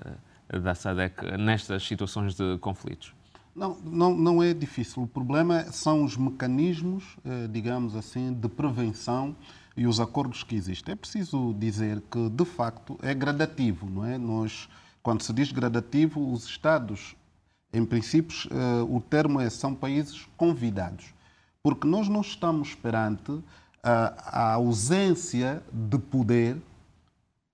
da 0.47 0.75
SADEC 0.75 1.37
nestas 1.37 1.83
situações 1.83 2.35
de 2.35 2.57
conflitos? 2.59 3.13
Não, 3.55 3.77
não, 3.83 4.15
não 4.15 4.43
é 4.43 4.53
difícil. 4.53 5.03
O 5.03 5.07
problema 5.07 5.63
são 5.71 6.03
os 6.03 6.17
mecanismos, 6.17 7.17
eh, 7.23 7.47
digamos 7.51 7.95
assim, 7.95 8.33
de 8.33 8.49
prevenção 8.49 9.35
e 9.77 9.85
os 9.85 9.99
acordos 9.99 10.43
que 10.43 10.55
existem. 10.55 10.93
É 10.93 10.95
preciso 10.95 11.53
dizer 11.53 12.01
que, 12.09 12.29
de 12.29 12.45
facto, 12.45 12.97
é 13.01 13.13
gradativo, 13.13 13.87
não 13.87 14.05
é? 14.05 14.17
Nós, 14.17 14.67
quando 15.03 15.21
se 15.21 15.31
diz 15.31 15.51
gradativo, 15.51 16.31
os 16.31 16.45
Estados, 16.45 17.15
em 17.73 17.83
princípio, 17.83 18.35
eh, 18.51 18.83
o 18.87 19.01
termo 19.01 19.41
é 19.41 19.49
são 19.49 19.73
países 19.73 20.27
convidados, 20.37 21.05
porque 21.63 21.87
nós 21.87 22.07
não 22.07 22.21
estamos 22.21 22.75
perante 22.75 23.41
a, 23.83 24.53
ausência 24.53 25.61
de 25.71 25.97
poder 25.97 26.57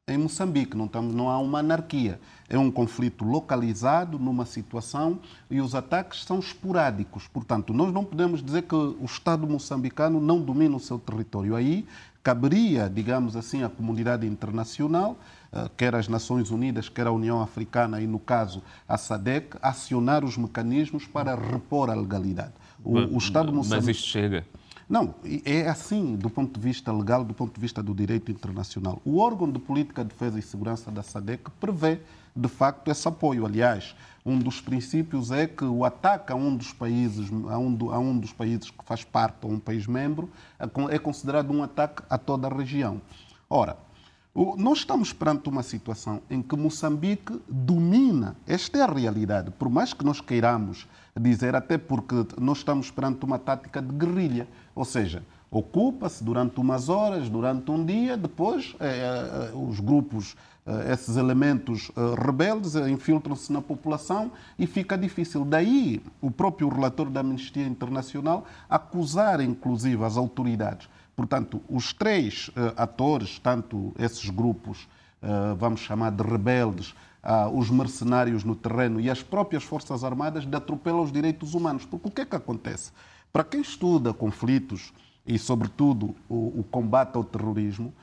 em 0.07 0.17
Moçambique, 0.17 0.75
não, 0.75 0.85
estamos, 0.85 1.13
não 1.13 1.29
há 1.29 1.37
uma 1.37 1.59
anarquia. 1.59 2.19
É 2.47 2.57
um 2.57 2.71
conflito 2.71 3.23
localizado 3.23 4.17
numa 4.17 4.43
situação 4.43 5.19
e 5.51 5.61
os 5.61 5.75
ataques 5.75 6.23
são 6.23 6.39
esporádicos. 6.39 7.27
Portanto, 7.27 7.73
nós 7.73 7.93
não 7.93 8.03
podemos 8.03 8.43
dizer 8.43 8.63
que 8.63 8.73
o 8.73 9.05
Estado 9.05 9.45
moçambicano 9.45 10.19
não 10.19 10.41
domina 10.41 10.75
o 10.75 10.79
seu 10.79 10.97
território. 10.97 11.55
Aí 11.55 11.85
caberia, 12.23 12.89
digamos 12.89 13.35
assim, 13.35 13.63
à 13.63 13.69
comunidade 13.69 14.25
internacional, 14.25 15.15
quer 15.77 15.95
as 15.95 16.07
Nações 16.07 16.51
Unidas, 16.51 16.89
quer 16.89 17.07
a 17.07 17.11
União 17.11 17.41
Africana 17.41 18.01
e, 18.01 18.07
no 18.07 18.19
caso, 18.19 18.61
a 18.87 18.97
SADEC, 18.97 19.57
acionar 19.61 20.23
os 20.23 20.37
mecanismos 20.37 21.05
para 21.05 21.35
repor 21.35 21.89
a 21.89 21.95
legalidade. 21.95 22.53
O, 22.83 22.97
o 22.97 23.17
Estado 23.17 23.51
moçambicano... 23.51 23.87
Mas 23.87 23.95
isto 23.97 24.07
chega. 24.07 24.45
Não, 24.89 25.13
é 25.45 25.69
assim 25.69 26.15
do 26.15 26.31
ponto 26.31 26.59
de 26.59 26.65
vista 26.65 26.91
legal, 26.91 27.23
do 27.23 27.33
ponto 27.33 27.53
de 27.53 27.61
vista 27.61 27.83
do 27.83 27.93
direito 27.93 28.31
internacional. 28.31 28.99
O 29.05 29.19
órgão 29.19 29.51
de 29.51 29.59
política, 29.59 30.03
defesa 30.03 30.39
e 30.39 30.41
segurança 30.41 30.89
da 30.89 31.03
SADEC 31.03 31.51
prevê, 31.59 31.99
de 32.35 32.47
facto, 32.47 32.89
esse 32.89 33.07
apoio. 33.07 33.45
Aliás, 33.45 33.95
um 34.25 34.39
dos 34.39 34.59
princípios 34.59 35.29
é 35.29 35.45
que 35.45 35.63
o 35.63 35.85
ataque 35.85 36.31
a 36.31 36.35
um 36.35 36.55
dos 36.55 36.73
países, 36.73 37.29
a 37.49 37.57
um, 37.59 37.71
do, 37.71 37.91
a 37.91 37.99
um 37.99 38.17
dos 38.17 38.33
países 38.33 38.71
que 38.71 38.83
faz 38.83 39.03
parte, 39.03 39.37
ou 39.43 39.51
um 39.51 39.59
país 39.59 39.85
membro, 39.85 40.27
é, 40.59 40.95
é 40.95 40.97
considerado 40.97 41.51
um 41.51 41.61
ataque 41.61 42.01
a 42.09 42.17
toda 42.17 42.47
a 42.47 42.51
região. 42.51 42.99
Ora, 43.47 43.77
nós 44.35 44.79
estamos 44.79 45.11
perante 45.11 45.49
uma 45.49 45.63
situação 45.63 46.21
em 46.29 46.41
que 46.41 46.55
Moçambique 46.55 47.41
domina, 47.47 48.35
esta 48.45 48.77
é 48.77 48.81
a 48.81 48.85
realidade, 48.85 49.51
por 49.51 49.69
mais 49.69 49.91
que 49.91 50.05
nós 50.05 50.21
queiramos 50.21 50.87
dizer, 51.19 51.55
até 51.55 51.77
porque 51.77 52.15
nós 52.39 52.59
estamos 52.59 52.91
perante 52.91 53.25
uma 53.25 53.39
tática 53.39 53.81
de 53.81 53.91
guerrilha. 53.91 54.47
Ou 54.75 54.85
seja, 54.85 55.23
ocupa-se 55.49 56.23
durante 56.23 56.59
umas 56.59 56.89
horas, 56.89 57.27
durante 57.27 57.69
um 57.71 57.83
dia, 57.83 58.15
depois 58.15 58.75
eh, 58.79 59.51
eh 59.51 59.55
os 59.55 59.79
grupos, 59.79 60.37
eh, 60.65 60.93
esses 60.93 61.17
elementos 61.17 61.91
rebeldes 62.23 62.75
infiltram-se 62.75 63.51
na 63.51 63.61
população 63.61 64.31
e 64.57 64.67
fica 64.67 64.97
difícil. 64.97 65.43
Daí 65.43 66.01
o 66.21 66.29
próprio 66.29 66.69
relator 66.69 67.09
da 67.09 67.21
Amnistia 67.21 67.65
Internacional 67.65 68.45
acusar, 68.69 69.41
inclusive, 69.41 70.03
as 70.03 70.15
autoridades. 70.15 70.87
Portanto, 71.19 71.61
os 71.67 71.91
três 71.91 72.49
eh, 72.55 72.73
atores, 72.77 73.39
tanto 73.39 73.93
esses 73.99 74.29
grupos, 74.29 74.87
vamos 75.57 75.81
chamar 75.81 76.11
de 76.11 76.23
rebeldes, 76.23 76.95
ah, 77.21 77.49
os 77.49 77.69
mercenários 77.69 78.45
no 78.45 78.55
terreno 78.55 79.01
e 79.01 79.09
as 79.09 79.21
próprias 79.21 79.65
Forças 79.65 80.05
Armadas 80.05 80.47
atropelam 80.49 81.01
os 81.01 81.11
direitos 81.11 81.53
humanos. 81.53 81.83
Porque 81.85 82.07
o 82.07 82.11
que 82.11 82.21
é 82.21 82.25
que 82.25 82.37
acontece? 82.37 82.93
Para 83.33 83.43
quem 83.43 83.59
estuda 83.59 84.13
conflitos 84.13 84.93
e, 85.27 85.37
sobretudo, 85.37 86.15
o, 86.29 86.61
o 86.61 86.63
combate 86.63 87.17
ao 87.17 87.23
terrorismo, 87.25 87.93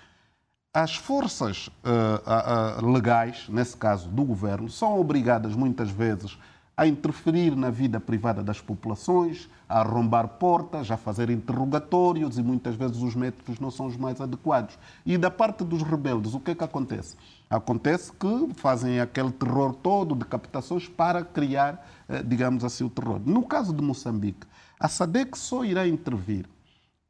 as 0.74 0.94
forças 0.94 1.68
uh, 1.68 2.82
uh, 2.84 2.92
legais, 2.92 3.48
nesse 3.48 3.78
caso 3.78 4.10
do 4.10 4.22
governo, 4.22 4.68
são 4.68 5.00
obrigadas 5.00 5.56
muitas 5.56 5.88
vezes 5.88 6.36
a 6.76 6.86
interferir 6.86 7.56
na 7.56 7.70
vida 7.70 7.98
privada 7.98 8.42
das 8.42 8.60
populações, 8.60 9.48
a 9.66 9.80
arrombar 9.80 10.28
portas, 10.28 10.90
a 10.90 10.96
fazer 10.96 11.30
interrogatórios 11.30 12.36
e 12.36 12.42
muitas 12.42 12.74
vezes 12.74 12.98
os 12.98 13.14
métodos 13.14 13.58
não 13.58 13.70
são 13.70 13.86
os 13.86 13.96
mais 13.96 14.20
adequados. 14.20 14.78
E 15.04 15.16
da 15.16 15.30
parte 15.30 15.64
dos 15.64 15.82
rebeldes, 15.82 16.34
o 16.34 16.40
que 16.40 16.50
é 16.50 16.54
que 16.54 16.64
acontece? 16.64 17.16
Acontece 17.48 18.12
que 18.12 18.48
fazem 18.56 19.00
aquele 19.00 19.32
terror 19.32 19.74
todo 19.74 20.14
de 20.14 20.26
captações 20.26 20.86
para 20.86 21.24
criar, 21.24 21.88
eh, 22.08 22.22
digamos 22.22 22.62
assim, 22.62 22.84
o 22.84 22.90
terror. 22.90 23.20
No 23.24 23.42
caso 23.42 23.72
de 23.72 23.82
Moçambique, 23.82 24.46
a 24.78 24.88
SADEC 24.88 25.38
só 25.38 25.64
irá 25.64 25.88
intervir 25.88 26.46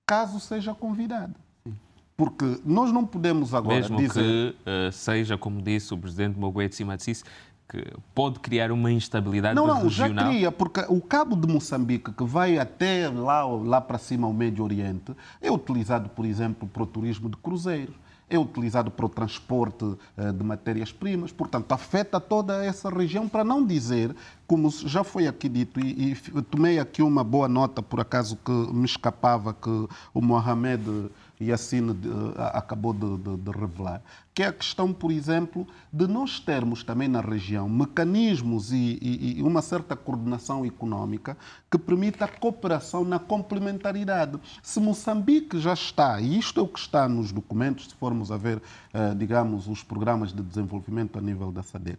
caso 0.06 0.38
seja 0.38 0.72
convidada. 0.72 1.34
Porque 2.16 2.58
nós 2.64 2.90
não 2.90 3.04
podemos 3.04 3.52
agora 3.52 3.76
Mesmo 3.76 3.98
dizer... 3.98 4.22
que 4.22 4.56
uh, 4.88 4.90
seja, 4.90 5.36
como 5.36 5.60
disse 5.60 5.92
o 5.92 5.98
presidente 5.98 6.38
Moguete 6.38 6.74
Simatsisi, 6.74 7.22
que 7.68 7.84
pode 8.14 8.38
criar 8.40 8.70
uma 8.70 8.90
instabilidade 8.92 9.54
não, 9.54 9.66
não, 9.66 9.82
regional. 9.82 10.14
Não, 10.14 10.22
já 10.22 10.28
cria, 10.28 10.52
porque 10.52 10.80
o 10.88 11.00
cabo 11.00 11.34
de 11.34 11.52
Moçambique, 11.52 12.12
que 12.12 12.24
vai 12.24 12.58
até 12.58 13.08
lá, 13.08 13.44
lá 13.44 13.80
para 13.80 13.98
cima 13.98 14.26
ao 14.26 14.32
Médio 14.32 14.64
Oriente, 14.64 15.12
é 15.40 15.50
utilizado, 15.50 16.08
por 16.08 16.24
exemplo, 16.24 16.68
para 16.68 16.82
o 16.82 16.86
turismo 16.86 17.28
de 17.28 17.36
cruzeiros 17.36 17.94
é 18.28 18.38
utilizado 18.38 18.90
para 18.90 19.06
o 19.06 19.08
transporte 19.08 19.84
uh, 19.84 20.32
de 20.36 20.44
matérias-primas, 20.44 21.30
portanto, 21.30 21.70
afeta 21.72 22.20
toda 22.20 22.64
essa 22.64 22.90
região, 22.90 23.28
para 23.28 23.44
não 23.44 23.64
dizer, 23.64 24.14
como 24.46 24.68
já 24.70 25.04
foi 25.04 25.28
aqui 25.28 25.48
dito, 25.48 25.78
e, 25.80 26.12
e 26.12 26.42
tomei 26.42 26.78
aqui 26.78 27.02
uma 27.02 27.22
boa 27.22 27.48
nota, 27.48 27.80
por 27.80 28.00
acaso 28.00 28.36
que 28.44 28.50
me 28.50 28.84
escapava, 28.84 29.54
que 29.54 29.70
o 30.12 30.20
Mohamed 30.20 31.08
e 31.38 31.52
assim 31.52 31.80
acabou 32.36 32.92
de, 32.92 33.16
de, 33.18 33.36
de, 33.36 33.50
revelar, 33.50 34.02
que 34.34 34.42
é 34.42 34.46
a 34.46 34.52
questão, 34.52 34.92
por 34.92 35.10
exemplo, 35.10 35.66
de 35.92 36.06
nós 36.06 36.40
termos 36.40 36.82
também 36.82 37.08
na 37.08 37.20
região 37.20 37.68
mecanismos 37.68 38.72
e, 38.72 38.98
e, 39.00 39.38
e 39.38 39.42
uma 39.42 39.60
certa 39.60 39.94
coordenação 39.94 40.64
económica 40.64 41.36
que 41.70 41.78
permita 41.78 42.24
a 42.24 42.28
cooperação 42.28 43.04
na 43.04 43.18
complementaridade. 43.18 44.38
Se 44.62 44.80
Moçambique 44.80 45.58
já 45.58 45.74
está, 45.74 46.20
e 46.20 46.38
isto 46.38 46.60
é 46.60 46.62
o 46.62 46.68
que 46.68 46.78
está 46.78 47.08
nos 47.08 47.32
documentos, 47.32 47.86
se 47.86 47.94
formos 47.94 48.32
a 48.32 48.36
ver, 48.36 48.62
eh, 48.92 49.14
digamos, 49.14 49.68
os 49.68 49.82
programas 49.82 50.32
de 50.32 50.42
desenvolvimento 50.42 51.18
a 51.18 51.22
nível 51.22 51.52
da 51.52 51.62
SADEC, 51.62 51.98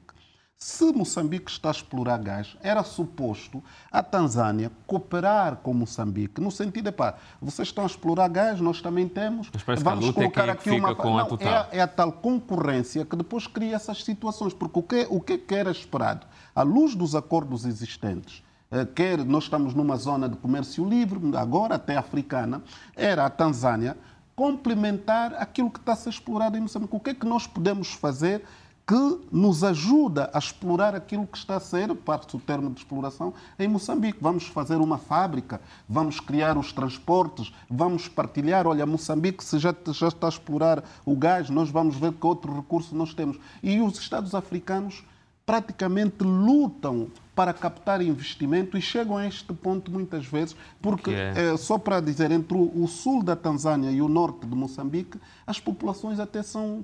se 0.57 0.91
Moçambique 0.91 1.51
está 1.51 1.69
a 1.69 1.71
explorar 1.71 2.17
gás, 2.17 2.57
era 2.63 2.83
suposto 2.83 3.63
a 3.91 4.01
Tanzânia 4.01 4.71
cooperar 4.87 5.57
com 5.57 5.71
Moçambique, 5.71 6.41
no 6.41 6.49
sentido 6.49 6.85
de, 6.85 6.91
pá, 6.91 7.15
vocês 7.39 7.67
estão 7.67 7.83
a 7.83 7.87
explorar 7.87 8.27
gás, 8.27 8.59
nós 8.59 8.81
também 8.81 9.07
temos, 9.07 9.51
vamos 9.83 10.09
colocar 10.09 10.47
é 10.47 10.51
aqui 10.51 10.71
uma... 10.71 10.93
Não, 10.95 11.37
a 11.39 11.67
é, 11.71 11.77
é, 11.77 11.81
a 11.81 11.87
tal 11.87 12.11
concorrência 12.11 13.05
que 13.05 13.15
depois 13.15 13.45
cria 13.45 13.75
essas 13.75 14.03
situações, 14.03 14.51
porque 14.51 14.79
o 14.79 14.83
que, 14.83 15.07
o 15.11 15.21
que 15.21 15.53
era 15.53 15.69
esperado, 15.69 16.25
à 16.55 16.63
luz 16.63 16.95
dos 16.95 17.13
acordos 17.13 17.63
existentes, 17.63 18.43
eh, 18.71 18.85
quer 18.85 19.23
nós 19.23 19.43
estamos 19.43 19.75
numa 19.75 19.95
zona 19.95 20.27
de 20.27 20.37
comércio 20.37 20.83
livre, 20.89 21.19
agora 21.37 21.75
até 21.75 21.95
africana, 21.95 22.63
era 22.95 23.27
a 23.27 23.29
Tanzânia 23.29 23.95
complementar 24.35 25.33
aquilo 25.35 25.69
que 25.69 25.79
está 25.79 25.93
a 25.93 25.95
ser 25.95 26.09
explorado 26.09 26.57
em 26.57 26.61
Moçambique. 26.61 26.95
O 26.95 26.99
que 26.99 27.11
é 27.11 27.13
que 27.13 27.25
nós 27.25 27.47
podemos 27.47 27.93
fazer 27.93 28.43
que 28.87 29.19
nos 29.29 29.65
ajuda 29.65 30.31
a 30.33 30.39
explorar 30.39 30.95
aquilo 30.95 31.27
que 31.27 31.37
está 31.37 31.57
a 31.57 31.59
ser, 31.59 31.93
parte 31.93 32.37
do 32.37 32.41
termo 32.41 32.69
de 32.69 32.79
exploração, 32.79 33.33
em 33.59 33.67
Moçambique. 33.67 34.19
Vamos 34.21 34.47
fazer 34.47 34.77
uma 34.77 34.97
fábrica, 34.97 35.59
vamos 35.89 36.21
criar 36.21 36.57
os 36.57 36.71
transportes, 36.71 37.53
vamos 37.69 38.07
partilhar. 38.07 38.65
Olha, 38.65 38.85
Moçambique, 38.85 39.43
se 39.43 39.59
já, 39.59 39.75
já 39.91 40.07
está 40.07 40.27
a 40.27 40.29
explorar 40.29 40.81
o 41.05 41.17
gás, 41.17 41.49
nós 41.49 41.69
vamos 41.69 41.97
ver 41.97 42.13
que 42.13 42.25
outro 42.25 42.55
recurso 42.55 42.95
nós 42.95 43.13
temos. 43.13 43.37
E 43.61 43.81
os 43.81 43.99
Estados 43.99 44.33
africanos 44.33 45.03
praticamente 45.45 46.23
lutam 46.23 47.09
para 47.37 47.53
captar 47.53 48.01
investimento 48.01 48.75
e 48.75 48.81
chegam 48.81 49.15
a 49.15 49.27
este 49.27 49.53
ponto 49.53 49.91
muitas 49.91 50.25
vezes, 50.25 50.55
porque, 50.81 51.11
é? 51.11 51.53
É, 51.53 51.57
só 51.57 51.77
para 51.77 52.01
dizer, 52.01 52.31
entre 52.31 52.57
o 52.57 52.87
sul 52.87 53.21
da 53.21 53.35
Tanzânia 53.35 53.91
e 53.91 54.01
o 54.01 54.07
norte 54.07 54.47
de 54.47 54.55
Moçambique, 54.55 55.19
as 55.45 55.59
populações 55.59 56.19
até 56.19 56.41
são, 56.41 56.81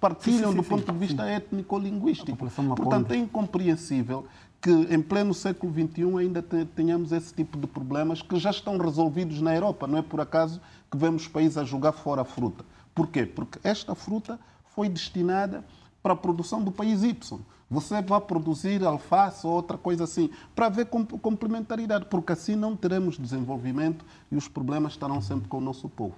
partilham 0.00 0.38
sim, 0.38 0.48
sim, 0.48 0.56
do 0.56 0.62
sim, 0.62 0.68
ponto 0.70 0.90
de 0.90 0.98
vista 0.98 1.24
étnico-linguístico. 1.26 2.38
Portanto, 2.74 3.12
é 3.12 3.16
incompreensível 3.16 4.24
que 4.62 4.70
em 4.70 5.02
pleno 5.02 5.34
século 5.34 5.70
XXI 5.70 6.18
ainda 6.18 6.42
tenhamos 6.74 7.12
esse 7.12 7.34
tipo 7.34 7.58
de 7.58 7.66
problemas 7.66 8.22
que 8.22 8.38
já 8.38 8.48
estão 8.48 8.78
resolvidos 8.78 9.42
na 9.42 9.54
Europa. 9.54 9.86
Não 9.86 9.98
é 9.98 10.02
por 10.02 10.22
acaso 10.22 10.58
que 10.90 10.96
vemos 10.96 11.28
países 11.28 11.58
a 11.58 11.64
jogar 11.64 11.92
fora 11.92 12.22
a 12.22 12.24
fruta. 12.24 12.64
Porquê? 12.94 13.26
Porque 13.26 13.58
esta 13.62 13.94
fruta 13.94 14.40
foi 14.74 14.88
destinada 14.88 15.62
para 16.02 16.14
a 16.14 16.16
produção 16.16 16.62
do 16.64 16.72
país 16.72 17.02
Y. 17.02 17.38
Você 17.72 18.02
vai 18.02 18.20
produzir 18.20 18.84
alface 18.84 19.46
ou 19.46 19.54
outra 19.54 19.78
coisa 19.78 20.04
assim, 20.04 20.28
para 20.54 20.68
ver 20.68 20.84
complementaridade, 20.86 22.04
porque 22.04 22.32
assim 22.32 22.54
não 22.54 22.76
teremos 22.76 23.16
desenvolvimento 23.16 24.04
e 24.30 24.36
os 24.36 24.46
problemas 24.46 24.92
estarão 24.92 25.22
sempre 25.22 25.48
com 25.48 25.56
o 25.56 25.60
nosso 25.62 25.88
povo. 25.88 26.14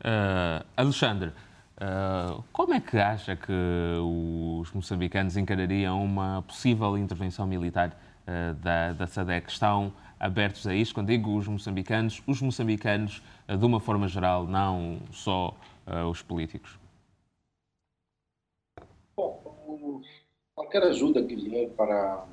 Uh, 0.00 0.64
Alexandre, 0.74 1.28
uh, 1.28 2.42
como 2.50 2.72
é 2.72 2.80
que 2.80 2.96
acha 2.96 3.36
que 3.36 3.52
os 4.02 4.72
moçambicanos 4.72 5.36
encarariam 5.36 6.02
uma 6.02 6.42
possível 6.48 6.96
intervenção 6.96 7.46
militar 7.46 7.90
uh, 8.26 8.54
da, 8.54 8.94
da 8.94 9.06
SADEC? 9.06 9.50
Estão 9.50 9.92
abertos 10.18 10.66
a 10.66 10.74
isto? 10.74 10.94
Quando 10.94 11.08
digo 11.08 11.36
os 11.36 11.46
moçambicanos, 11.46 12.22
os 12.26 12.40
moçambicanos 12.40 13.22
de 13.46 13.66
uma 13.66 13.78
forma 13.78 14.08
geral, 14.08 14.46
não 14.46 15.00
só 15.12 15.54
os 16.10 16.22
políticos. 16.22 16.78
Qualquer 20.54 20.82
ajuda 20.84 21.24
que 21.24 21.34
vier 21.34 21.70
para 21.70 22.26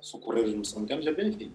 socorrer 0.00 0.44
os 0.44 0.54
moçambicanos 0.54 1.06
é 1.06 1.12
bem-vinda. 1.12 1.54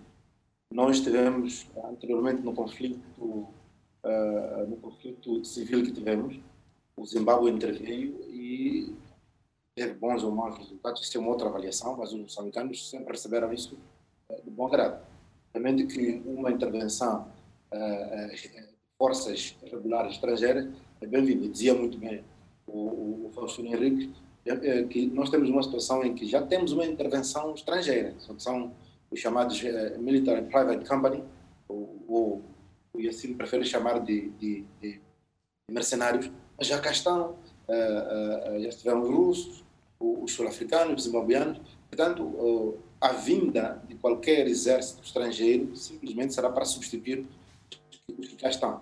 Nós 0.71 0.99
tivemos 0.99 1.67
anteriormente 1.85 2.41
no 2.41 2.53
conflito, 2.53 2.99
uh, 3.19 4.67
no 4.67 4.77
conflito 4.77 5.43
civil 5.45 5.84
que 5.84 5.91
tivemos, 5.91 6.39
o 6.95 7.05
Zimbábue 7.05 7.51
interveio 7.51 8.19
e 8.29 8.95
teve 9.75 9.93
bons 9.93 10.23
ou 10.23 10.31
maus 10.31 10.57
resultados. 10.57 11.01
Isso 11.01 11.17
é 11.17 11.21
uma 11.21 11.29
outra 11.29 11.47
avaliação, 11.47 11.95
mas 11.97 12.11
os 12.11 12.19
moçambicanos 12.19 12.89
sempre 12.89 13.11
receberam 13.11 13.53
isso 13.53 13.77
uh, 14.29 14.41
de 14.43 14.49
bom 14.49 14.69
grado. 14.69 15.05
De 15.53 15.88
que 15.88 16.21
uma 16.25 16.51
intervenção 16.51 17.31
uh, 17.73 18.35
de 18.35 18.75
forças 18.97 19.55
regulares 19.63 20.13
estrangeiras 20.13 20.69
é 21.01 21.07
bem-vinda. 21.07 21.47
Dizia 21.47 21.73
muito 21.73 21.97
bem 21.97 22.23
o, 22.67 22.77
o, 22.77 23.27
o 23.27 23.31
Faustino 23.34 23.69
Henrique 23.69 24.13
que 24.90 25.07
nós 25.07 25.30
temos 25.30 25.49
uma 25.49 25.61
situação 25.61 26.03
em 26.03 26.14
que 26.14 26.26
já 26.26 26.41
temos 26.41 26.72
uma 26.72 26.86
intervenção 26.86 27.53
estrangeira, 27.53 28.14
são 28.38 28.72
os 29.10 29.19
chamados 29.19 29.61
uh, 29.61 29.99
Military 29.99 30.45
Private 30.45 30.86
Company, 30.86 31.24
ou, 31.68 32.03
ou 32.07 32.41
o 32.94 32.99
Yacine 32.99 33.36
prefere 33.36 33.64
chamar 33.65 33.99
de, 33.99 34.30
de, 34.32 34.65
de, 34.82 35.02
mercenários, 35.69 36.32
mas 36.57 36.68
já 36.68 36.80
cá 36.80 36.91
estão, 36.91 37.32
uh, 37.68 38.56
uh, 38.56 38.61
já 38.61 38.69
estiveram 38.69 39.02
os 39.02 39.10
russos, 39.10 39.64
os 39.99 40.32
sul-africanos, 40.32 41.02
os 41.02 41.03
zimbabuianos, 41.03 41.60
portanto, 41.90 42.78
a 43.02 43.14
vinda 43.14 43.82
de 43.88 43.95
qualquer 43.95 44.48
exército 44.48 45.03
estrangeiro 45.03 45.76
simplesmente 45.76 46.36
será 46.36 46.52
para 46.52 46.65
substituir 46.65 47.26
os 48.15 48.28
que 48.28 48.36
cá 48.36 48.49
estão. 48.49 48.80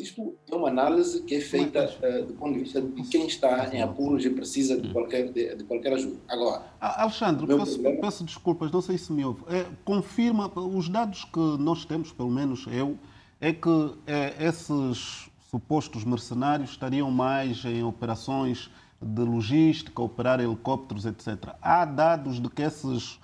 Isto 0.00 0.34
é 0.50 0.54
uma 0.54 0.68
análise 0.68 1.22
que 1.22 1.34
é 1.34 1.40
feita 1.40 1.84
uh, 1.84 2.26
do 2.26 2.34
ponto 2.34 2.54
de 2.54 2.60
vista 2.60 2.80
de 2.80 3.02
quem 3.04 3.26
está 3.26 3.74
em 3.74 3.82
apuros 3.82 4.24
e 4.24 4.30
precisa 4.30 4.80
de 4.80 4.92
qualquer, 4.92 5.32
de, 5.32 5.56
de 5.56 5.64
qualquer 5.64 5.92
ajuda. 5.92 6.16
Agora, 6.28 6.62
Alexandre, 6.80 7.46
peço, 7.46 7.72
problema... 7.74 8.00
peço, 8.00 8.24
desculpas, 8.24 8.70
não 8.70 8.80
sei 8.80 8.98
se 8.98 9.12
me 9.12 9.24
ouve. 9.24 9.42
É, 9.48 9.66
confirma, 9.84 10.50
os 10.54 10.88
dados 10.88 11.24
que 11.24 11.40
nós 11.58 11.84
temos, 11.84 12.12
pelo 12.12 12.30
menos 12.30 12.66
eu, 12.70 12.98
é 13.40 13.52
que 13.52 13.94
é, 14.06 14.46
esses 14.46 15.30
supostos 15.50 16.04
mercenários 16.04 16.70
estariam 16.70 17.10
mais 17.10 17.64
em 17.64 17.82
operações 17.82 18.70
de 19.00 19.22
logística, 19.22 20.00
operar 20.00 20.40
helicópteros, 20.40 21.04
etc. 21.04 21.54
Há 21.60 21.84
dados 21.84 22.40
de 22.40 22.48
que 22.48 22.62
esses 22.62 23.18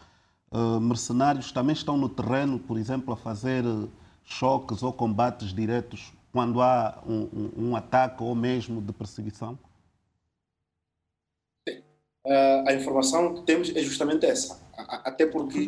uh, 0.50 0.80
mercenários 0.80 1.52
também 1.52 1.72
estão 1.72 1.96
no 1.96 2.08
terreno, 2.08 2.58
por 2.58 2.76
exemplo, 2.76 3.14
a 3.14 3.16
fazer 3.16 3.64
choques 4.24 4.82
ou 4.82 4.92
combates 4.92 5.54
diretos 5.54 6.12
quando 6.32 6.60
há 6.60 7.02
um, 7.06 7.28
um, 7.32 7.68
um 7.68 7.76
ataque 7.76 8.22
ou 8.22 8.34
mesmo 8.34 8.80
de 8.80 8.92
perseguição? 8.92 9.58
Sim. 11.68 11.78
Uh, 12.26 12.68
a 12.68 12.74
informação 12.74 13.34
que 13.34 13.42
temos 13.42 13.74
é 13.74 13.80
justamente 13.80 14.26
essa. 14.26 14.60
Até 14.76 15.26
porque 15.26 15.66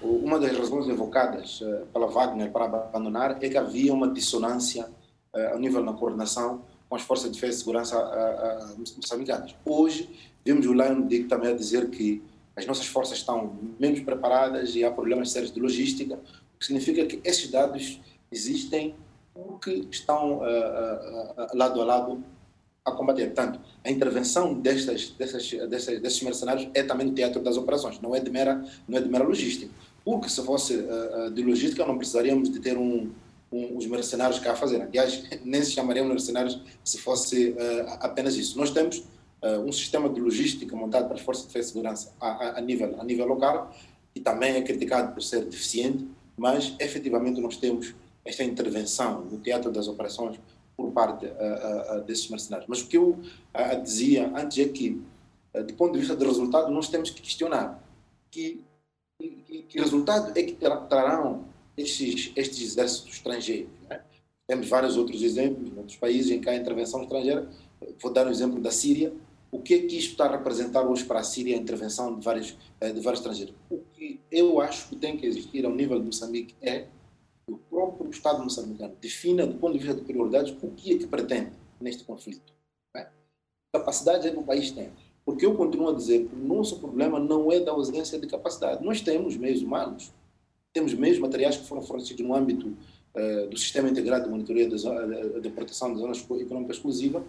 uma 0.00 0.38
das 0.38 0.56
razões 0.56 0.88
evocadas 0.88 1.60
uh, 1.60 1.86
pela 1.92 2.06
Wagner 2.06 2.50
para 2.52 2.66
abandonar 2.66 3.42
é 3.42 3.48
que 3.48 3.56
havia 3.56 3.92
uma 3.92 4.08
dissonância 4.08 4.88
uh, 5.34 5.52
ao 5.52 5.58
nível 5.58 5.84
da 5.84 5.92
coordenação 5.92 6.62
com 6.88 6.96
as 6.96 7.02
forças 7.02 7.30
de 7.30 7.34
defesa 7.34 7.56
e 7.56 7.58
segurança 7.58 7.96
moçambicanas. 8.98 9.56
Hoje, 9.64 10.10
vemos 10.44 10.66
o 10.66 10.74
Lion 10.74 11.06
Dick 11.06 11.24
também 11.24 11.50
a 11.50 11.56
dizer 11.56 11.88
que 11.88 12.22
as 12.54 12.66
nossas 12.66 12.86
forças 12.86 13.16
estão 13.16 13.56
menos 13.80 14.00
preparadas 14.00 14.74
e 14.74 14.84
há 14.84 14.90
problemas 14.90 15.30
sérios 15.30 15.50
de 15.50 15.58
logística, 15.58 16.16
o 16.16 16.58
que 16.58 16.66
significa 16.66 17.06
que 17.06 17.18
esses 17.24 17.50
dados 17.50 17.98
existem 18.30 18.94
que 19.62 19.88
estão 19.90 20.38
uh, 20.38 20.42
uh, 20.42 21.56
lado 21.56 21.80
a 21.80 21.84
lado 21.84 22.24
a 22.84 22.92
combater. 22.92 23.26
Portanto, 23.26 23.60
a 23.84 23.90
intervenção 23.90 24.54
destas, 24.54 25.10
destas, 25.10 25.50
destas, 25.68 26.00
destes 26.00 26.22
mercenários 26.22 26.68
é 26.74 26.82
também 26.82 27.06
no 27.06 27.14
teatro 27.14 27.40
das 27.40 27.56
operações, 27.56 28.00
não 28.00 28.14
é 28.14 28.20
de 28.20 28.30
mera, 28.30 28.64
não 28.88 28.98
é 28.98 29.00
de 29.00 29.08
mera 29.08 29.24
logística. 29.24 29.72
Porque 30.04 30.28
se 30.28 30.42
fosse 30.42 30.74
uh, 30.76 31.30
de 31.30 31.42
logística, 31.42 31.86
não 31.86 31.96
precisaríamos 31.96 32.50
de 32.50 32.58
ter 32.58 32.76
um, 32.76 33.10
um, 33.52 33.76
os 33.76 33.86
mercenários 33.86 34.40
cá 34.40 34.52
a 34.52 34.56
fazer. 34.56 34.82
Aliás, 34.82 35.22
nem 35.44 35.62
se 35.62 35.72
chamariam 35.72 36.06
mercenários 36.06 36.60
se 36.84 36.98
fosse 36.98 37.50
uh, 37.50 37.98
apenas 38.00 38.34
isso. 38.34 38.58
Nós 38.58 38.70
temos 38.70 38.98
uh, 39.42 39.60
um 39.64 39.70
sistema 39.70 40.08
de 40.08 40.20
logística 40.20 40.74
montado 40.74 41.06
para 41.06 41.14
as 41.14 41.20
forças 41.20 41.44
de 41.44 41.48
defesa 41.48 41.68
e 41.68 41.72
segurança 41.72 42.12
a, 42.20 42.28
a, 42.28 42.58
a, 42.58 42.60
nível, 42.60 43.00
a 43.00 43.04
nível 43.04 43.26
local 43.26 43.72
e 44.14 44.20
também 44.20 44.56
é 44.56 44.62
criticado 44.62 45.12
por 45.12 45.22
ser 45.22 45.44
deficiente, 45.44 46.06
mas 46.36 46.74
efetivamente 46.80 47.40
nós 47.40 47.56
temos 47.56 47.94
esta 48.24 48.44
intervenção 48.44 49.24
no 49.24 49.38
teatro 49.38 49.70
das 49.70 49.88
operações 49.88 50.38
por 50.76 50.90
parte 50.92 51.26
uh, 51.26 51.98
uh, 51.98 52.04
desses 52.04 52.28
mercenários. 52.28 52.68
Mas 52.68 52.80
o 52.80 52.86
que 52.86 52.96
eu 52.96 53.18
dizia 53.82 54.32
antes 54.34 54.58
é 54.58 54.68
que, 54.68 55.02
do 55.66 55.74
ponto 55.74 55.92
de 55.92 55.98
vista 55.98 56.16
do 56.16 56.24
resultado, 56.24 56.70
nós 56.70 56.88
temos 56.88 57.10
que 57.10 57.20
questionar 57.20 57.82
que, 58.30 58.64
que, 59.20 59.64
que 59.68 59.78
resultado 59.78 60.32
é 60.36 60.42
que 60.42 60.52
trarão 60.54 61.44
estes, 61.76 62.32
estes 62.34 62.62
exércitos 62.62 63.14
estrangeiros. 63.14 63.70
Né? 63.88 64.00
Temos 64.46 64.68
vários 64.68 64.96
outros 64.96 65.22
exemplos 65.22 65.68
em 65.70 65.76
outros 65.76 65.96
países 65.96 66.30
em 66.30 66.40
que 66.40 66.48
há 66.48 66.56
intervenção 66.56 67.02
estrangeira 67.02 67.48
vou 68.00 68.12
dar 68.12 68.26
o 68.26 68.30
exemplo 68.30 68.60
da 68.60 68.70
Síria, 68.70 69.12
o 69.50 69.60
que 69.60 69.74
é 69.74 69.78
que 69.80 69.96
isto 69.96 70.12
está 70.12 70.26
a 70.26 70.36
representar 70.36 70.82
hoje 70.82 71.04
para 71.04 71.20
a 71.20 71.22
Síria, 71.22 71.56
a 71.56 71.58
intervenção 71.58 72.18
de 72.18 72.24
vários, 72.24 72.56
de 72.80 73.00
vários 73.00 73.20
estrangeiros? 73.20 73.54
O 73.70 73.78
que 73.92 74.20
eu 74.30 74.60
acho 74.60 74.88
que 74.88 74.96
tem 74.96 75.16
que 75.16 75.26
existir 75.26 75.64
ao 75.64 75.74
nível 75.74 75.98
de 75.98 76.06
Moçambique 76.06 76.54
é 76.62 76.86
o 77.46 77.56
próprio 77.56 78.10
Estado 78.10 78.42
moçambicano 78.42 78.94
defina, 79.00 79.46
do 79.46 79.54
ponto 79.54 79.72
de 79.72 79.78
vista 79.78 79.94
de 79.94 80.04
prioridades, 80.04 80.54
o 80.62 80.70
que 80.70 80.94
é 80.94 80.98
que 80.98 81.06
pretende 81.06 81.52
neste 81.80 82.04
conflito. 82.04 82.52
Né? 82.94 83.08
Capacidade 83.72 84.28
é 84.28 84.30
que 84.30 84.38
o 84.38 84.42
país 84.42 84.70
tem. 84.70 84.90
Porque 85.24 85.46
eu 85.46 85.54
continuo 85.54 85.90
a 85.90 85.94
dizer 85.94 86.26
que 86.26 86.34
o 86.34 86.38
nosso 86.38 86.80
problema 86.80 87.18
não 87.18 87.50
é 87.50 87.60
da 87.60 87.72
ausência 87.72 88.18
de 88.18 88.26
capacidade. 88.26 88.84
Nós 88.84 89.00
temos 89.00 89.36
meios 89.36 89.62
humanos, 89.62 90.12
temos 90.72 90.94
meios 90.94 91.18
materiais 91.18 91.56
que 91.56 91.66
foram 91.66 91.82
fornecidos 91.82 92.24
no 92.24 92.34
âmbito 92.34 92.68
uh, 93.14 93.46
do 93.48 93.56
Sistema 93.56 93.88
Integrado 93.88 94.24
de 94.24 94.30
Monitoria 94.30 94.68
de, 94.68 94.76
de, 94.76 95.40
de 95.40 95.50
Proteção 95.50 95.90
das 95.90 95.98
Zonas 95.98 96.18
Econômicas 96.40 96.76
Exclusivas. 96.76 97.22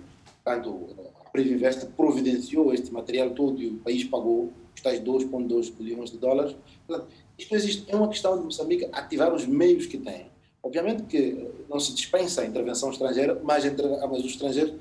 Portanto, 0.44 0.90
a 1.24 1.30
Previnvest 1.30 1.86
providenciou 1.96 2.74
este 2.74 2.92
material 2.92 3.32
todo 3.32 3.62
e 3.62 3.68
o 3.68 3.78
país 3.78 4.04
pagou 4.04 4.52
os 4.76 4.82
tais 4.82 5.00
2,2 5.00 5.72
bilhões 5.74 6.10
de 6.10 6.18
dólares. 6.18 6.56
Portanto, 6.88 7.10
isto 7.38 7.56
existe, 7.56 7.86
é 7.88 7.96
uma 7.96 8.08
questão 8.08 8.38
de 8.38 8.44
Moçambique 8.44 8.88
ativar 8.92 9.34
os 9.34 9.46
meios 9.46 9.86
que 9.86 9.98
tem. 9.98 10.28
Obviamente 10.62 11.04
que 11.04 11.50
não 11.70 11.80
se 11.80 11.94
dispensa 11.94 12.42
a 12.42 12.46
intervenção 12.46 12.90
estrangeira, 12.90 13.40
mas, 13.44 13.66
mas 13.66 14.20
os 14.20 14.32
estrangeiros 14.32 14.76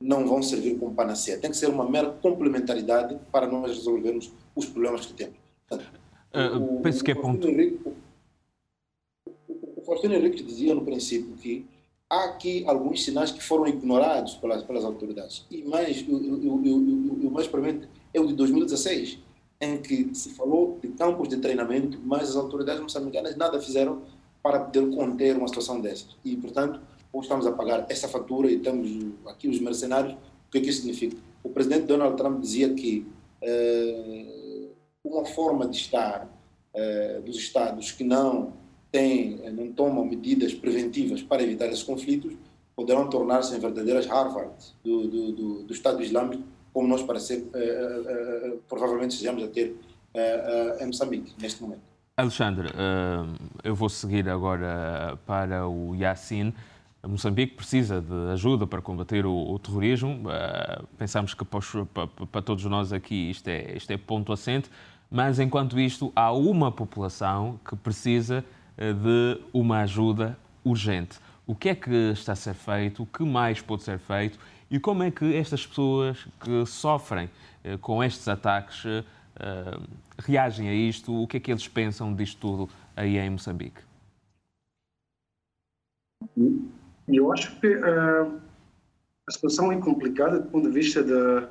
não 0.00 0.26
vão 0.26 0.42
servir 0.42 0.78
como 0.78 0.94
panaceia. 0.94 1.38
Tem 1.38 1.50
que 1.50 1.56
ser 1.56 1.68
uma 1.68 1.88
mera 1.88 2.10
complementaridade 2.10 3.16
para 3.30 3.46
nós 3.46 3.76
resolvermos 3.76 4.32
os 4.56 4.66
problemas 4.66 5.06
que 5.06 5.12
temos. 5.12 5.36
Portanto, 5.68 5.90
uh, 6.34 6.78
o, 6.78 6.80
penso 6.80 7.04
que 7.04 7.10
é 7.10 7.14
ponto. 7.14 7.46
Henrique, 7.46 7.80
o 9.76 9.82
Faustino 9.82 10.14
Henrique 10.14 10.42
dizia 10.42 10.74
no 10.74 10.84
princípio 10.84 11.36
que 11.36 11.66
há 12.08 12.24
aqui 12.24 12.64
alguns 12.66 13.04
sinais 13.04 13.30
que 13.30 13.42
foram 13.42 13.68
ignorados 13.68 14.34
pelas, 14.36 14.64
pelas 14.64 14.84
autoridades. 14.84 15.46
E 15.50 15.62
mais, 15.62 16.02
o, 16.08 16.16
o, 16.16 17.28
o 17.28 17.30
mais 17.30 17.46
premente 17.46 17.86
é 18.12 18.20
o 18.20 18.26
de 18.26 18.34
2016, 18.34 19.18
em 19.60 19.78
que 19.78 20.14
se 20.14 20.30
falou 20.30 20.78
de 20.80 20.88
campos 20.88 21.28
de 21.28 21.36
treinamento, 21.36 22.00
mas 22.02 22.30
as 22.30 22.36
autoridades 22.36 22.80
moçambicanas 22.80 23.36
nada 23.36 23.60
fizeram 23.60 24.02
para 24.42 24.60
poder 24.60 24.88
conter 24.94 25.36
uma 25.36 25.48
situação 25.48 25.80
dessas. 25.80 26.16
E, 26.24 26.34
portanto, 26.36 26.80
ou 27.12 27.20
estamos 27.20 27.46
a 27.46 27.52
pagar 27.52 27.86
essa 27.88 28.08
fatura 28.08 28.50
e 28.50 28.58
temos 28.58 29.12
aqui 29.26 29.48
os 29.48 29.60
mercenários. 29.60 30.14
O 30.14 30.50
que 30.50 30.58
é 30.58 30.60
que 30.60 30.70
isso 30.70 30.80
significa? 30.80 31.16
O 31.42 31.50
presidente 31.50 31.86
Donald 31.86 32.16
Trump 32.16 32.40
dizia 32.40 32.72
que 32.72 33.06
uh, 33.42 34.70
uma 35.04 35.24
forma 35.26 35.66
de 35.66 35.76
estar 35.76 36.24
uh, 36.24 37.22
dos 37.22 37.36
Estados 37.36 37.92
que 37.92 38.04
não 38.04 38.54
têm, 38.90 39.50
não 39.52 39.72
tomam 39.72 40.04
medidas 40.04 40.54
preventivas 40.54 41.22
para 41.22 41.42
evitar 41.42 41.66
esses 41.66 41.82
conflitos 41.82 42.32
poderão 42.74 43.10
tornar-se 43.10 43.54
em 43.54 43.60
verdadeiras 43.60 44.06
Harvard 44.06 44.54
do, 44.82 45.06
do, 45.06 45.32
do, 45.32 45.62
do 45.64 45.72
Estado 45.72 46.02
Islâmico, 46.02 46.42
como 46.72 46.88
nós 46.88 47.02
parecer, 47.02 47.38
uh, 47.38 48.58
provavelmente 48.68 49.12
estejamos 49.12 49.42
a 49.42 49.48
ter 49.48 49.76
em 50.80 50.86
Moçambique 50.86 51.32
neste 51.40 51.62
momento. 51.62 51.82
Alexandre, 52.16 52.68
eu 53.62 53.76
vou 53.76 53.88
seguir 53.88 54.28
agora 54.28 55.16
para 55.24 55.68
o 55.68 55.94
Yassin. 55.94 56.52
Moçambique 57.06 57.54
precisa 57.54 58.00
de 58.00 58.32
ajuda 58.32 58.66
para 58.66 58.82
combater 58.82 59.24
o, 59.24 59.34
o 59.34 59.58
terrorismo. 59.58 60.28
Uh, 60.28 60.86
pensamos 60.98 61.32
que 61.32 61.44
para, 61.44 62.06
para, 62.26 62.42
todos 62.42 62.64
nós 62.66 62.92
aqui 62.92 63.30
isto 63.30 63.48
é, 63.48 63.74
isto 63.74 63.90
é 63.90 63.96
ponto 63.96 64.32
assente, 64.32 64.70
mas 65.10 65.38
enquanto 65.38 65.80
isto, 65.80 66.12
há 66.14 66.30
uma 66.30 66.70
população 66.70 67.58
que 67.66 67.74
precisa 67.74 68.44
uh, 68.76 68.94
de 68.94 69.40
uma 69.52 69.80
ajuda 69.80 70.36
urgente. 70.62 71.18
O 71.46 71.54
que 71.54 71.70
é 71.70 71.74
que 71.74 71.90
está 72.12 72.32
a 72.32 72.36
ser 72.36 72.54
feito? 72.54 73.02
O 73.02 73.06
que 73.06 73.24
mais 73.24 73.62
pode 73.62 73.82
ser 73.82 73.98
feito? 73.98 74.38
E 74.70 74.78
como 74.78 75.02
é 75.02 75.10
que 75.10 75.34
estas 75.34 75.66
pessoas 75.66 76.26
que 76.40 76.64
sofrem 76.66 77.28
uh, 77.64 77.78
com 77.78 78.02
estes 78.02 78.28
ataques 78.28 78.84
reagem 80.18 80.68
a 80.68 80.74
isto? 80.74 81.22
O 81.22 81.26
que 81.26 81.38
é 81.38 81.40
que 81.40 81.50
eles 81.50 81.66
pensam 81.66 82.14
disto 82.14 82.38
tudo 82.38 82.68
aí 82.94 83.16
em 83.16 83.30
Moçambique? 83.30 83.80
Eu 87.08 87.32
acho 87.32 87.58
que 87.60 87.76
uh, 87.76 88.40
a 89.28 89.32
situação 89.32 89.72
é 89.72 89.76
complicada 89.78 90.38
do 90.38 90.48
ponto 90.48 90.68
de 90.68 90.74
vista 90.74 91.02
de, 91.02 91.46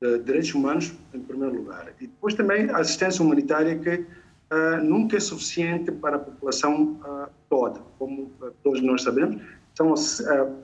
de, 0.00 0.24
direitos 0.24 0.54
humanos, 0.54 0.92
em 1.14 1.20
primeiro 1.20 1.56
lugar. 1.56 1.92
E 2.00 2.06
depois 2.06 2.34
também 2.34 2.68
a 2.70 2.78
assistência 2.78 3.24
humanitária 3.24 3.78
que 3.78 3.94
uh, 3.94 4.82
nunca 4.82 5.16
é 5.16 5.20
suficiente 5.20 5.90
para 5.92 6.16
a 6.16 6.18
população 6.18 7.00
uh, 7.00 7.30
toda. 7.48 7.80
Como 7.98 8.30
todos 8.62 8.82
nós 8.82 9.02
sabemos, 9.02 9.40
são 9.74 9.94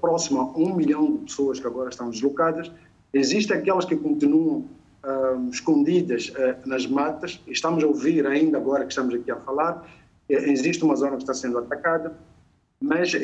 próximo 0.01 0.41
a 0.41 0.45
um 0.59 0.75
milhão 0.75 1.13
de 1.13 1.19
pessoas 1.25 1.59
que 1.59 1.67
agora 1.67 1.89
estão 1.91 2.11
deslocadas. 2.11 2.71
Existem 3.13 3.57
aquelas 3.57 3.85
que 3.85 3.97
continuam 3.97 4.65
escondidas 5.51 6.33
nas 6.67 6.87
matas. 6.87 7.41
Estamos 7.47 7.83
a 7.83 7.87
ouvir 7.87 8.27
ainda 8.27 8.59
agora 8.59 8.85
que 8.85 8.91
estamos 8.91 9.15
aqui 9.15 9.31
a 9.31 9.37
falar. 9.37 9.89
existe 10.29 10.85
uma 10.85 10.95
zona 10.95 11.13
que 11.13 11.23
está 11.23 11.33
sendo 11.33 11.59
atacada, 11.59 12.15
mas 12.81 13.15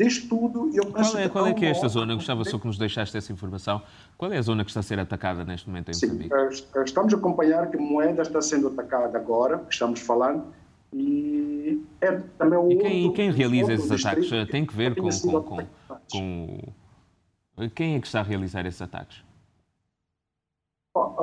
Disto 0.00 0.28
tudo, 0.30 0.70
eu 0.72 0.86
penso 0.86 1.12
qual 1.12 1.22
é, 1.22 1.28
qual 1.28 1.46
é 1.48 1.52
que 1.52 1.66
é 1.66 1.68
esta 1.68 1.86
zona? 1.86 2.14
Gostava 2.14 2.42
só 2.42 2.58
que 2.58 2.66
nos 2.66 2.78
deixaste 2.78 3.14
essa 3.18 3.30
informação. 3.30 3.82
Qual 4.16 4.32
é 4.32 4.38
a 4.38 4.42
zona 4.42 4.64
que 4.64 4.70
está 4.70 4.80
a 4.80 4.82
ser 4.82 4.98
atacada 4.98 5.44
neste 5.44 5.68
momento 5.68 5.90
em 5.90 5.94
Moçambique? 5.94 6.34
Sim, 6.56 6.64
eh, 6.74 6.82
estamos 6.82 7.12
a 7.12 7.18
acompanhar 7.18 7.70
que 7.70 7.76
Moeda 7.76 8.22
está 8.22 8.40
sendo 8.40 8.68
atacada 8.68 9.18
agora, 9.18 9.58
que 9.58 9.74
estamos 9.74 10.00
falando, 10.00 10.46
e 10.92 11.82
é 12.00 12.12
também 12.38 12.58
o 12.58 12.70
E 12.70 12.76
quem, 12.76 13.02
outro, 13.04 13.16
quem 13.16 13.30
realiza 13.30 13.72
esses 13.72 13.90
ataques? 13.90 14.30
Tem 14.50 14.66
que 14.66 14.74
ver 14.74 14.94
com, 14.94 15.08
com, 15.08 15.42
com, 15.42 15.66
com, 16.10 17.68
Quem 17.74 17.96
é 17.96 18.00
que 18.00 18.06
está 18.06 18.20
a 18.20 18.24
realizar 18.24 18.66
esses 18.66 18.82
ataques? 18.82 19.22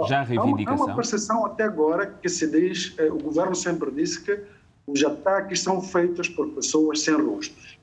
Já 0.07 0.21
a 0.21 0.23
reivindicação? 0.23 0.83
Há 0.83 0.87
uma 0.87 0.95
percepção 0.95 1.45
até 1.45 1.63
agora 1.63 2.07
que 2.07 2.29
se 2.29 2.49
diz, 2.49 2.95
eh, 2.97 3.11
o 3.11 3.17
governo 3.17 3.53
sempre 3.53 3.91
disse 3.91 4.23
que 4.23 4.41
os 4.85 5.03
ataques 5.03 5.61
são 5.61 5.81
feitos 5.81 6.29
por 6.29 6.47
pessoas 6.53 7.01
sem 7.01 7.15
rostos. 7.15 7.77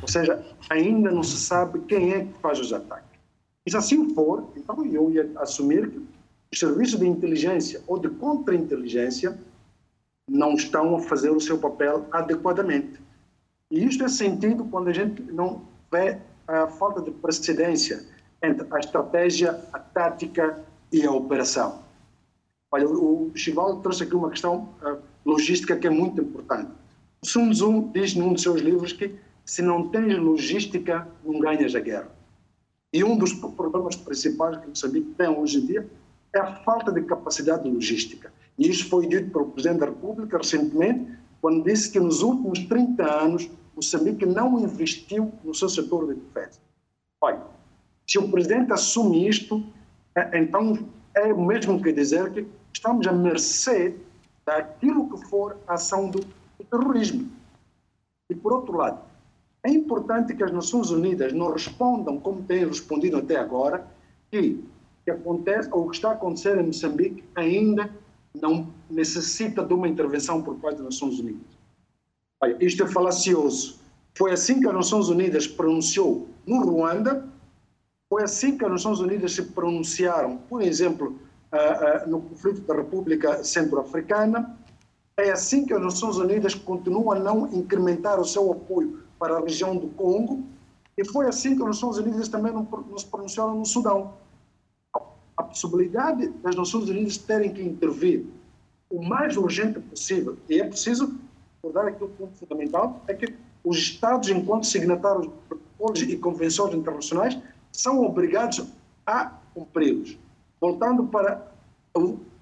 Ou 0.00 0.08
seja, 0.08 0.44
ainda 0.68 1.12
não 1.12 1.22
se 1.22 1.36
sabe 1.36 1.78
quem 1.80 2.12
é 2.12 2.24
que 2.24 2.32
faz 2.40 2.58
os 2.58 2.72
ataques. 2.72 3.20
E 3.64 3.70
se 3.70 3.76
assim 3.76 4.12
for, 4.12 4.50
então 4.56 4.84
eu 4.84 5.12
ia 5.12 5.30
assumir 5.36 5.88
que 5.88 6.04
os 6.52 6.58
serviços 6.58 6.98
de 6.98 7.06
inteligência 7.06 7.80
ou 7.86 7.98
de 7.98 8.08
contra-inteligência 8.08 9.38
não 10.28 10.54
estão 10.54 10.96
a 10.96 11.00
fazer 11.00 11.30
o 11.30 11.40
seu 11.40 11.58
papel 11.58 12.06
adequadamente. 12.12 13.00
E 13.70 13.84
isto 13.84 14.04
é 14.04 14.08
sentido 14.08 14.64
quando 14.64 14.88
a 14.88 14.92
gente 14.92 15.22
não 15.22 15.62
vê 15.90 16.18
a 16.46 16.66
falta 16.66 17.00
de 17.00 17.10
precedência 17.10 18.04
entre 18.42 18.66
a 18.70 18.78
estratégia, 18.78 19.60
a 19.72 19.78
tática 19.78 20.62
e 20.92 21.04
a 21.04 21.10
operação. 21.10 21.82
Olha, 22.70 22.88
o 22.88 23.30
Chival 23.34 23.80
trouxe 23.80 24.04
aqui 24.04 24.14
uma 24.14 24.30
questão 24.30 24.68
uh, 24.82 24.98
logística 25.24 25.76
que 25.76 25.86
é 25.86 25.90
muito 25.90 26.20
importante. 26.20 26.70
O 27.22 27.26
Sun 27.26 27.50
Tzu 27.50 27.90
diz 27.92 28.14
num 28.14 28.32
dos 28.32 28.42
seus 28.42 28.60
livros 28.60 28.92
que 28.92 29.14
se 29.44 29.62
não 29.62 29.88
tens 29.88 30.18
logística, 30.18 31.06
não 31.24 31.38
ganhas 31.40 31.74
a 31.74 31.80
guerra. 31.80 32.10
E 32.92 33.02
um 33.02 33.16
dos 33.16 33.32
problemas 33.32 33.96
principais 33.96 34.58
que 34.58 34.68
Moçambique 34.68 35.14
tem 35.14 35.28
hoje 35.28 35.58
em 35.58 35.66
dia 35.66 35.88
é 36.34 36.38
a 36.38 36.56
falta 36.62 36.92
de 36.92 37.02
capacidade 37.02 37.68
logística. 37.68 38.32
E 38.58 38.68
isso 38.68 38.88
foi 38.88 39.06
dito 39.06 39.30
pelo 39.30 39.50
Presidente 39.50 39.80
da 39.80 39.86
República 39.86 40.38
recentemente, 40.38 41.10
quando 41.40 41.64
disse 41.64 41.90
que 41.90 41.98
nos 41.98 42.22
últimos 42.22 42.60
30 42.60 43.04
anos 43.04 43.50
Moçambique 43.74 44.26
não 44.26 44.60
investiu 44.60 45.32
no 45.42 45.54
seu 45.54 45.68
setor 45.68 46.06
de 46.06 46.20
defesa. 46.20 46.60
Olha, 47.20 47.42
se 48.06 48.18
o 48.18 48.30
Presidente 48.30 48.72
assume 48.72 49.28
isto, 49.28 49.64
é, 50.14 50.38
então 50.38 50.78
é 51.14 51.32
o 51.32 51.44
mesmo 51.44 51.82
que 51.82 51.92
dizer 51.92 52.30
que 52.32 52.46
estamos 52.72 53.06
à 53.06 53.12
mercê 53.12 53.96
daquilo 54.44 55.08
que 55.08 55.28
for 55.28 55.56
a 55.66 55.74
ação 55.74 56.10
do 56.10 56.20
terrorismo. 56.70 57.30
E, 58.28 58.34
por 58.34 58.52
outro 58.52 58.76
lado, 58.76 59.00
é 59.64 59.70
importante 59.70 60.34
que 60.34 60.42
as 60.42 60.52
Nações 60.52 60.90
Unidas 60.90 61.32
não 61.32 61.52
respondam 61.52 62.18
como 62.18 62.42
têm 62.42 62.66
respondido 62.66 63.18
até 63.18 63.36
agora, 63.36 63.86
que 64.30 64.62
que 65.04 65.12
que 65.12 65.96
está 65.96 66.10
a 66.10 66.12
acontecer 66.12 66.56
em 66.58 66.66
Moçambique 66.66 67.24
ainda 67.34 67.90
não 68.42 68.66
necessita 68.90 69.64
de 69.64 69.72
uma 69.72 69.86
intervenção 69.86 70.42
por 70.42 70.56
parte 70.56 70.78
das 70.78 70.86
Nações 70.86 71.20
Unidas. 71.20 71.46
Olha, 72.40 72.56
isto 72.60 72.82
é 72.82 72.88
falacioso. 72.88 73.78
Foi 74.14 74.32
assim 74.32 74.58
que 74.58 74.66
as 74.66 74.74
Nações 74.74 75.08
Unidas 75.08 75.46
pronunciou 75.46 76.26
no 76.44 76.60
Ruanda, 76.60 77.28
foi 78.10 78.24
assim 78.24 78.58
que 78.58 78.64
as 78.64 78.70
Nações 78.70 78.98
Unidas 78.98 79.32
se 79.32 79.42
pronunciaram, 79.42 80.38
por 80.48 80.60
exemplo, 80.60 81.16
uh, 81.52 82.06
uh, 82.06 82.10
no 82.10 82.20
conflito 82.20 82.60
da 82.62 82.74
República 82.74 83.44
Centro-Africana. 83.44 84.58
É 85.16 85.30
assim 85.30 85.64
que 85.64 85.72
as 85.72 85.80
Nações 85.80 86.16
Unidas 86.16 86.54
continuam 86.54 87.12
a 87.12 87.18
não 87.18 87.46
incrementar 87.54 88.20
o 88.20 88.24
seu 88.24 88.50
apoio 88.50 89.04
para 89.18 89.36
a 89.36 89.40
região 89.40 89.76
do 89.76 89.86
Congo, 89.90 90.42
e 90.98 91.04
foi 91.04 91.26
assim 91.26 91.54
que 91.54 91.62
as 91.62 91.68
Nações 91.68 91.96
Unidas 91.96 92.28
também 92.28 92.52
nos 92.52 93.04
pronunciaram 93.04 93.56
no 93.56 93.64
Sudão. 93.64 94.14
A 95.36 95.42
possibilidade 95.42 96.28
das 96.42 96.54
Nações 96.54 96.88
Unidas 96.88 97.16
terem 97.16 97.52
que 97.52 97.62
intervir 97.62 98.24
o 98.90 99.02
mais 99.02 99.36
urgente 99.36 99.80
possível, 99.80 100.36
e 100.48 100.60
é 100.60 100.64
preciso 100.64 101.18
recordar 101.56 101.88
aqui 101.88 102.04
um 102.04 102.10
ponto 102.10 102.38
fundamental, 102.38 103.02
é 103.08 103.14
que 103.14 103.34
os 103.64 103.78
Estados, 103.78 104.28
enquanto 104.28 104.66
signatários 104.66 105.26
de 105.26 105.32
protocolos 105.48 106.02
e 106.02 106.16
convenções 106.16 106.74
internacionais, 106.74 107.38
são 107.72 108.04
obrigados 108.04 108.66
a 109.06 109.32
cumpri-los. 109.54 110.18
Voltando 110.60 111.04
para 111.04 111.50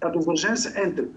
a 0.00 0.08
divergência 0.08 0.82
entre 0.82 1.10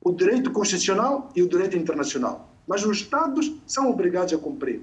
o 0.00 0.12
direito 0.12 0.52
constitucional 0.52 1.30
e 1.34 1.42
o 1.42 1.48
direito 1.48 1.76
internacional. 1.76 2.48
Mas 2.66 2.84
os 2.84 2.98
Estados 2.98 3.52
são 3.66 3.90
obrigados 3.90 4.32
a 4.32 4.38
cumprir. 4.38 4.82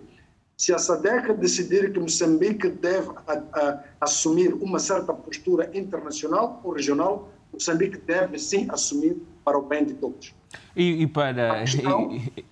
Se 0.64 0.73
a 0.73 0.77
SADEC 0.77 1.34
decidir 1.34 1.91
que 1.91 1.99
Moçambique 1.99 2.69
deve 2.69 3.10
a, 3.27 3.34
a, 3.34 3.84
assumir 3.99 4.53
uma 4.53 4.80
certa 4.80 5.14
postura 5.14 5.69
internacional 5.77 6.61
ou 6.64 6.72
regional, 6.72 7.30
Moçambique 7.52 7.98
deve 7.98 8.40
sim 8.40 8.65
assumir 8.72 9.18
para 9.44 9.57
o 9.57 9.61
bem 9.61 9.84
de 9.84 9.94
todos. 9.95 10.34
E, 10.73 11.02
e 11.02 11.07
para. 11.07 11.60
Questão... 11.60 12.14
E, 12.14 12.45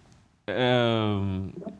uh, 0.49 1.71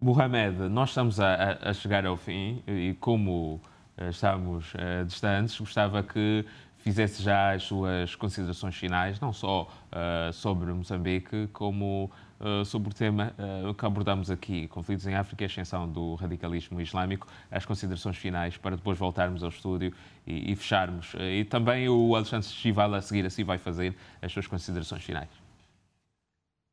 Mohamed, 0.00 0.68
nós 0.68 0.90
estamos 0.90 1.18
a, 1.18 1.58
a, 1.60 1.72
chegar 1.72 2.06
ao 2.06 2.16
fim 2.16 2.62
e, 2.68 2.96
como 3.00 3.60
uh, 3.98 4.08
estamos 4.08 4.72
uh, 4.74 5.04
distantes, 5.04 5.58
gostava 5.58 6.00
que 6.04 6.46
fizesse 6.76 7.24
já 7.24 7.54
as 7.54 7.64
suas 7.64 8.14
considerações 8.14 8.76
finais, 8.76 9.18
não 9.18 9.32
só 9.32 9.62
uh, 9.90 10.32
sobre 10.32 10.72
Moçambique, 10.72 11.48
como 11.52 12.08
uh, 12.42 12.64
sobre 12.64 12.90
o 12.90 12.94
tema 12.94 13.32
uh, 13.38 13.72
que 13.72 13.86
abordamos 13.86 14.30
aqui, 14.30 14.68
conflitos 14.68 15.06
em 15.06 15.14
África 15.14 15.44
e 15.44 15.46
a 15.46 15.48
ascensão 15.48 15.88
do 15.88 16.14
radicalismo 16.16 16.80
islâmico, 16.80 17.26
as 17.50 17.64
considerações 17.64 18.16
finais, 18.16 18.56
para 18.56 18.76
depois 18.76 18.98
voltarmos 18.98 19.42
ao 19.42 19.48
estúdio 19.48 19.92
e, 20.26 20.52
e 20.52 20.56
fecharmos. 20.56 21.14
E 21.18 21.44
também 21.44 21.88
o 21.88 22.14
Alexandre 22.14 22.48
Chival, 22.48 22.94
a 22.94 23.00
seguir 23.00 23.24
assim, 23.24 23.44
vai 23.44 23.58
fazer 23.58 23.94
as 24.20 24.32
suas 24.32 24.46
considerações 24.46 25.02
finais. 25.02 25.28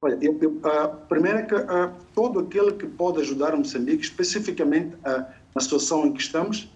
Olha, 0.01 0.17
eu, 0.21 0.37
eu, 0.41 0.51
uh, 0.51 0.95
primeiro 1.07 1.39
é 1.39 1.43
que 1.43 1.55
uh, 1.55 1.93
todo 2.15 2.39
aquele 2.39 2.71
que 2.71 2.87
pode 2.87 3.19
ajudar 3.19 3.55
Moçambique, 3.55 4.01
especificamente 4.01 4.95
uh, 4.95 5.25
na 5.53 5.61
situação 5.61 6.07
em 6.07 6.13
que 6.13 6.21
estamos, 6.21 6.69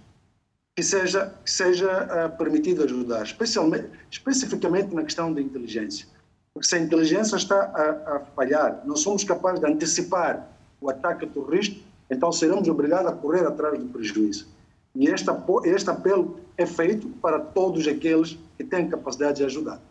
que 0.75 0.83
seja, 0.83 1.33
que 1.43 1.49
seja 1.49 1.87
uh, 2.27 2.37
permitido 2.37 2.83
ajudar, 2.83 3.23
especialmente, 3.23 3.89
especificamente 4.11 4.93
na 4.93 5.03
questão 5.03 5.33
da 5.33 5.41
inteligência. 5.41 6.07
Porque 6.53 6.67
se 6.67 6.75
a 6.75 6.79
inteligência 6.79 7.35
está 7.35 7.55
a, 7.55 8.15
a 8.15 8.19
falhar, 8.35 8.83
não 8.85 8.95
somos 8.95 9.23
capazes 9.23 9.59
de 9.59 9.65
antecipar 9.65 10.47
o 10.79 10.89
ataque 10.89 11.25
terrorista, 11.25 11.79
então 12.09 12.31
seremos 12.31 12.67
obrigados 12.67 13.11
a 13.11 13.15
correr 13.15 13.45
atrás 13.45 13.79
do 13.79 13.85
prejuízo. 13.87 14.47
E 14.93 15.07
este, 15.07 15.25
este 15.65 15.89
apelo 15.89 16.39
é 16.55 16.65
feito 16.65 17.07
para 17.21 17.39
todos 17.39 17.87
aqueles 17.87 18.37
que 18.55 18.63
têm 18.63 18.87
capacidade 18.87 19.37
de 19.37 19.45
ajudar. 19.45 19.81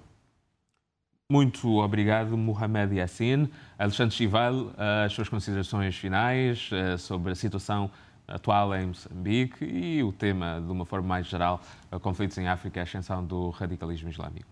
Muito 1.28 1.78
obrigado, 1.78 2.36
Mohamed 2.36 2.94
Yassin. 2.94 3.51
Alexandre 3.78 4.14
Chival, 4.14 4.70
as 4.76 5.12
suas 5.12 5.28
considerações 5.28 5.97
finais 5.97 6.68
eh, 6.72 6.97
sobre 6.98 7.32
a 7.32 7.34
situação 7.34 7.90
atual 8.28 8.74
em 8.76 8.86
Moçambique 8.86 9.64
e 9.64 10.02
o 10.02 10.12
tema, 10.12 10.62
de 10.64 10.70
uma 10.70 10.84
forma 10.84 11.09
mais 11.09 11.26
geral, 11.26 11.60
conflitos 12.02 12.36
em 12.39 12.48
África 12.48 12.78
e 12.78 12.80
a 12.80 12.82
ascensão 12.82 13.24
do 13.24 13.51
radicalismo 13.51 14.10
islâmico? 14.10 14.48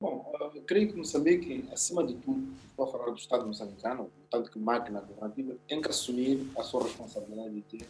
Bom, 0.00 0.27
creio 0.68 0.92
que 0.92 0.96
Moçambique, 0.96 1.64
acima 1.72 2.04
de 2.04 2.14
tudo, 2.14 2.46
estou 2.68 2.84
a 2.84 2.88
falar 2.88 3.10
do 3.10 3.16
Estado 3.16 3.46
moçambicano, 3.46 4.12
tanto 4.30 4.50
que 4.50 4.58
máquina 4.58 5.00
governativa, 5.00 5.56
tem 5.66 5.80
que 5.80 5.88
assumir 5.88 6.46
a 6.56 6.62
sua 6.62 6.82
responsabilidade 6.84 7.54
de 7.54 7.62
ter 7.62 7.86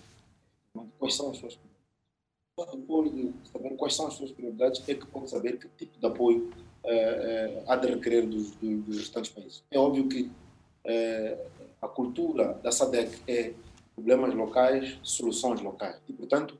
quais 0.99 1.17
são 1.17 1.31
as 1.31 1.39
suas 1.39 1.57
prioridades. 1.57 2.81
Depois 2.81 3.13
de 3.13 3.33
saber 3.53 3.77
quais 3.77 3.95
são 3.95 4.07
as 4.07 4.15
suas 4.15 4.31
prioridades, 4.31 4.89
é 4.89 4.95
que 4.95 5.07
pode 5.07 5.29
saber 5.29 5.59
que 5.59 5.69
tipo 5.77 5.99
de 5.99 6.07
apoio 6.07 6.53
uh, 6.85 7.65
há 7.67 7.77
de 7.77 7.89
requerer 7.89 8.27
dos, 8.27 8.53
dos, 8.53 8.97
restantes 8.97 9.33
países. 9.33 9.65
É 9.73 9.79
óbvio 9.79 10.09
que 10.09 10.23
uh, 10.23 11.67
a 11.83 11.89
cultura 11.89 12.55
da 12.63 12.71
SADEC 12.71 13.23
é 13.27 13.55
problemas 13.95 14.33
locais, 14.35 14.99
soluções 15.03 15.61
locais. 15.61 16.01
E, 16.09 16.13
portanto, 16.13 16.57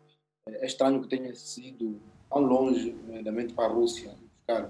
é 0.47 0.67
estranho 0.67 1.01
que 1.01 1.09
tenha 1.09 1.33
sido 1.37 2.01
tão 2.29 2.41
longe, 2.41 2.93
nomeadamente 3.07 3.55
para 3.55 3.67
a 3.67 3.73
Rússia, 3.73 4.13
buscar 4.37 4.69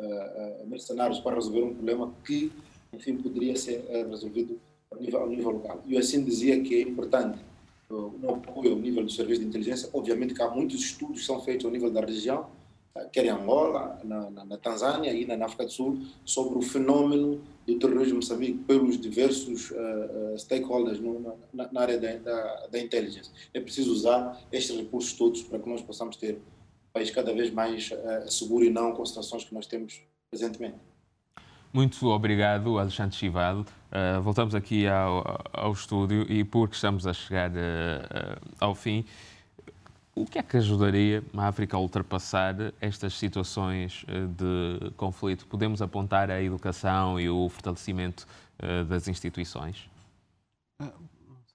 uh, 0.00 0.64
uh, 0.64 0.66
mercenários 0.66 1.20
para 1.20 1.34
resolver 1.34 1.62
um 1.62 1.74
problema 1.74 2.12
que, 2.24 2.52
enfim, 2.92 3.16
poderia 3.16 3.56
ser 3.56 3.84
uh, 3.88 4.08
resolvido 4.08 4.58
ao 4.90 5.00
nível, 5.00 5.20
ao 5.20 5.28
nível 5.28 5.50
local. 5.50 5.82
E 5.86 5.96
assim 5.96 6.24
dizia 6.24 6.60
que 6.62 6.74
é 6.74 6.82
importante 6.82 7.38
um 7.90 8.30
apoio 8.30 8.72
ao 8.72 8.78
nível 8.78 9.02
do 9.02 9.10
serviço 9.10 9.40
de 9.40 9.46
inteligência. 9.48 9.88
Obviamente 9.92 10.34
que 10.34 10.42
há 10.42 10.48
muitos 10.48 10.80
estudos 10.80 11.20
que 11.20 11.26
são 11.26 11.40
feitos 11.40 11.66
ao 11.66 11.72
nível 11.72 11.90
da 11.90 12.00
região, 12.00 12.46
quer 13.12 13.24
em 13.24 13.30
Angola, 13.30 14.00
na, 14.04 14.30
na, 14.30 14.44
na, 14.44 14.56
Tanzânia 14.56 15.12
e 15.12 15.24
na 15.24 15.44
África 15.44 15.64
do 15.64 15.72
Sul, 15.72 16.00
sobre 16.24 16.58
o 16.58 16.62
fenômeno 16.62 17.40
do 17.66 17.78
terrorismo 17.78 18.16
Moçambique 18.16 18.58
pelos 18.64 18.98
diversos 19.00 19.70
uh, 19.70 20.36
stakeholders 20.36 21.00
no, 21.00 21.36
na, 21.52 21.68
na, 21.72 21.80
área 21.80 21.98
da, 21.98 22.16
da, 22.16 22.66
da 22.66 22.78
intelligence. 22.78 23.30
É 23.54 23.60
preciso 23.60 23.92
usar 23.92 24.40
estes 24.52 24.76
recursos 24.76 25.12
todos 25.12 25.42
para 25.42 25.58
que 25.58 25.68
nós 25.68 25.82
possamos 25.82 26.16
ter 26.16 26.40
país 26.92 27.10
cada 27.10 27.32
vez 27.32 27.52
mais 27.52 27.90
uh, 27.90 28.30
seguro 28.30 28.64
e 28.64 28.70
não 28.70 28.92
com 28.92 29.04
situações 29.04 29.44
que 29.44 29.54
nós 29.54 29.66
temos 29.66 30.00
presentemente. 30.30 30.76
Muito 31.72 32.04
obrigado, 32.08 32.78
Alexandre 32.78 33.16
Chivado. 33.16 33.60
Uh, 33.60 34.20
voltamos 34.22 34.54
aqui 34.54 34.86
ao, 34.86 35.40
ao 35.52 35.72
estúdio 35.72 36.30
e 36.30 36.42
porque 36.42 36.74
estamos 36.74 37.06
a 37.06 37.12
chegar 37.12 37.50
uh, 37.50 38.40
ao 38.58 38.74
fim, 38.74 39.04
o 40.14 40.24
que 40.26 40.38
é 40.38 40.42
que 40.42 40.56
ajudaria 40.56 41.22
a 41.36 41.48
África 41.48 41.76
a 41.76 41.80
ultrapassar 41.80 42.54
estas 42.80 43.14
situações 43.14 44.04
eh, 44.08 44.26
de 44.26 44.90
conflito? 44.96 45.46
Podemos 45.46 45.80
apontar 45.80 46.30
a 46.30 46.42
educação 46.42 47.18
e 47.18 47.30
o 47.30 47.48
fortalecimento 47.48 48.26
eh, 48.58 48.84
das 48.84 49.08
instituições? 49.08 49.88
Não 50.78 50.92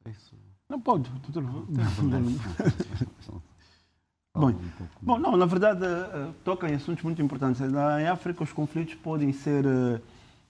sei 0.03 0.13
se... 0.13 0.31
Não 0.69 0.81
pode. 0.81 1.09
Bom, 4.35 4.53
bom, 5.01 5.17
não, 5.17 5.37
na 5.37 5.45
verdade, 5.45 5.85
eh, 5.85 6.27
toca 6.43 6.69
em 6.69 6.75
assuntos 6.75 7.03
muito 7.03 7.21
importantes. 7.21 7.61
Na 7.71 8.11
África, 8.11 8.43
os 8.43 8.51
conflitos 8.51 8.95
podem 8.95 9.31
ser 9.31 9.65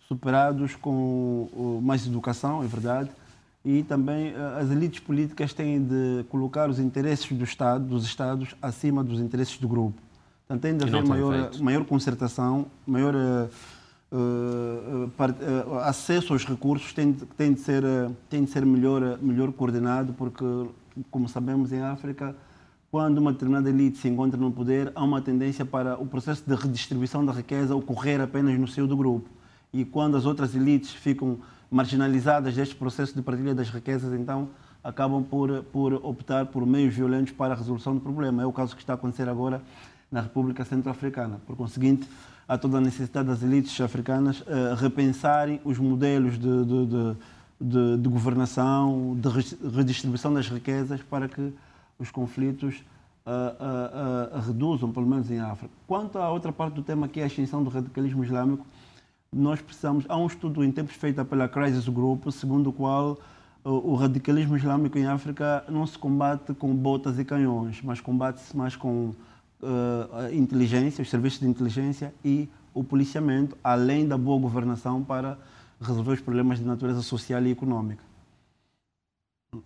superados 0.07 0.75
com 0.75 1.79
mais 1.83 2.05
educação, 2.05 2.63
é 2.63 2.67
verdade, 2.67 3.09
e 3.65 3.81
também 3.83 4.27
eh, 4.27 4.59
as 4.61 4.69
elites 4.69 4.99
políticas 4.99 5.51
têm 5.51 5.83
de 5.83 6.23
colocar 6.29 6.69
os 6.69 6.79
interesses 6.79 7.31
do 7.35 7.43
Estado, 7.43 7.83
dos 7.83 8.05
Estados, 8.05 8.55
acima 8.61 9.03
dos 9.03 9.19
interesses 9.19 9.57
do 9.57 9.67
grupo. 9.67 9.99
Portanto, 10.47 10.61
tem 10.61 10.77
de 10.77 10.83
haver 10.83 11.03
maior, 11.03 11.49
maior 11.59 11.85
concertação, 11.85 12.67
maior 12.85 13.15
uh, 13.15 13.49
uh, 14.15 15.09
uh, 15.09 15.79
acesso 15.79 16.33
aos 16.33 16.45
recursos, 16.45 16.93
tem, 16.93 17.11
tem, 17.13 17.53
de 17.53 17.61
ser, 17.61 17.83
tem 18.29 18.43
de 18.43 18.51
ser 18.51 18.63
melhor, 18.63 19.17
melhor 19.19 19.51
coordenado, 19.51 20.13
porque, 20.13 20.45
como 21.09 21.27
sabemos, 21.27 21.71
em 21.71 21.81
África, 21.81 22.35
quando 22.95 23.17
uma 23.17 23.33
determinada 23.33 23.69
elite 23.69 23.97
se 23.97 24.07
encontra 24.07 24.39
no 24.39 24.49
poder, 24.49 24.89
há 24.95 25.03
uma 25.03 25.19
tendência 25.19 25.65
para 25.65 26.01
o 26.01 26.05
processo 26.05 26.41
de 26.47 26.55
redistribuição 26.55 27.25
da 27.25 27.33
riqueza 27.33 27.75
ocorrer 27.75 28.21
apenas 28.21 28.57
no 28.57 28.69
seio 28.69 28.87
do 28.87 28.95
grupo. 28.95 29.29
E 29.73 29.83
quando 29.83 30.15
as 30.15 30.25
outras 30.25 30.55
elites 30.55 30.91
ficam 30.91 31.39
marginalizadas 31.69 32.55
deste 32.55 32.73
processo 32.73 33.13
de 33.13 33.21
partilha 33.21 33.53
das 33.53 33.69
riquezas, 33.69 34.17
então 34.17 34.47
acabam 34.81 35.21
por, 35.21 35.61
por 35.73 35.93
optar 35.95 36.45
por 36.45 36.65
meios 36.65 36.95
violentos 36.95 37.33
para 37.33 37.53
a 37.53 37.57
resolução 37.57 37.95
do 37.95 37.99
problema. 37.99 38.43
É 38.43 38.45
o 38.45 38.53
caso 38.53 38.73
que 38.73 38.81
está 38.81 38.93
a 38.93 38.95
acontecer 38.95 39.27
agora 39.27 39.61
na 40.09 40.21
República 40.21 40.63
Centro-Africana. 40.63 41.41
Por 41.45 41.57
conseguinte, 41.57 42.07
há 42.47 42.57
toda 42.57 42.77
a 42.77 42.81
necessidade 42.81 43.27
das 43.27 43.43
elites 43.43 43.81
africanas 43.81 44.39
uh, 44.39 44.73
repensarem 44.77 45.59
os 45.65 45.77
modelos 45.77 46.39
de, 46.39 46.63
de, 46.63 47.15
de, 47.59 47.97
de, 47.97 48.07
governação, 48.07 49.17
de 49.19 49.27
redistribuição 49.75 50.33
das 50.33 50.47
riquezas 50.47 51.01
para 51.01 51.27
que 51.27 51.53
os 51.99 52.11
conflitos 52.11 52.83
uh, 53.25 54.37
uh, 54.37 54.41
reduzam, 54.41 54.91
pelo 54.91 55.05
menos 55.05 55.29
em 55.31 55.39
África. 55.39 55.73
Quanto 55.87 56.17
à 56.17 56.29
outra 56.29 56.51
parte 56.51 56.75
do 56.75 56.83
tema, 56.83 57.07
que 57.07 57.19
é 57.19 57.23
a 57.23 57.27
extinção 57.27 57.63
do 57.63 57.69
radicalismo 57.69 58.23
islâmico, 58.23 58.65
nós 59.31 59.61
precisamos. 59.61 60.05
Há 60.07 60.17
um 60.17 60.27
estudo 60.27 60.63
em 60.63 60.71
tempos 60.71 60.95
feito 60.95 61.23
pela 61.25 61.47
Crisis 61.47 61.87
Group, 61.89 62.27
segundo 62.29 62.69
o 62.69 62.73
qual 62.73 63.17
o 63.65 63.95
radicalismo 63.95 64.55
islâmico 64.55 64.95
em 64.97 65.07
África 65.07 65.65
não 65.67 65.87
se 65.87 65.97
combate 65.97 66.53
com 66.53 66.73
botas 66.75 67.17
e 67.17 67.25
canhões, 67.25 67.81
mas 67.81 67.99
combate-se 67.99 68.55
mais 68.55 68.75
com 68.75 69.15
uh, 69.61 70.33
inteligência, 70.33 71.01
os 71.01 71.09
serviços 71.09 71.39
de 71.39 71.47
inteligência 71.47 72.13
e 72.23 72.47
o 72.75 72.83
policiamento, 72.83 73.57
além 73.63 74.07
da 74.07 74.17
boa 74.17 74.39
governação 74.39 75.03
para 75.03 75.39
resolver 75.81 76.11
os 76.11 76.21
problemas 76.21 76.59
de 76.59 76.65
natureza 76.65 77.01
social 77.01 77.41
e 77.41 77.51
econômica. 77.51 78.03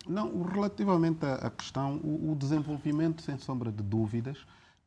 Não, 0.07 0.43
relativamente 0.43 1.25
à 1.25 1.49
questão, 1.49 1.99
o 2.03 2.35
desenvolvimento, 2.37 3.21
sem 3.21 3.37
sombra 3.37 3.71
de 3.71 3.83
dúvidas, 3.83 4.37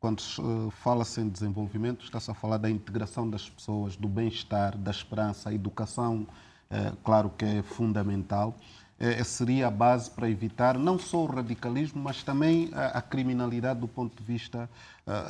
quando 0.03 0.19
uh, 0.19 0.69
fala-se 0.69 1.21
em 1.21 1.29
desenvolvimento, 1.29 2.03
está-se 2.03 2.29
a 2.29 2.33
falar 2.33 2.57
da 2.57 2.69
integração 2.69 3.29
das 3.29 3.49
pessoas, 3.49 3.95
do 3.95 4.09
bem-estar, 4.09 4.77
da 4.77 4.91
esperança, 4.91 5.49
a 5.49 5.53
educação, 5.53 6.27
uh, 6.69 6.93
claro 7.05 7.29
que 7.29 7.45
é 7.45 7.63
fundamental. 7.63 8.53
Uh, 8.99 9.23
seria 9.23 9.67
a 9.67 9.71
base 9.71 10.11
para 10.11 10.29
evitar 10.29 10.77
não 10.77 10.99
só 10.99 11.23
o 11.23 11.25
radicalismo, 11.25 12.03
mas 12.03 12.21
também 12.21 12.69
a, 12.73 12.97
a 12.97 13.01
criminalidade 13.01 13.79
do 13.79 13.87
ponto 13.87 14.21
de 14.21 14.23
vista 14.23 14.69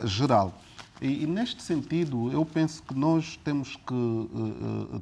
geral. 0.06 0.52
E, 1.00 1.24
e, 1.24 1.28
neste 1.28 1.62
sentido, 1.62 2.32
eu 2.32 2.44
penso 2.44 2.82
que 2.82 2.96
nós 2.96 3.38
temos 3.44 3.76
que 3.76 4.28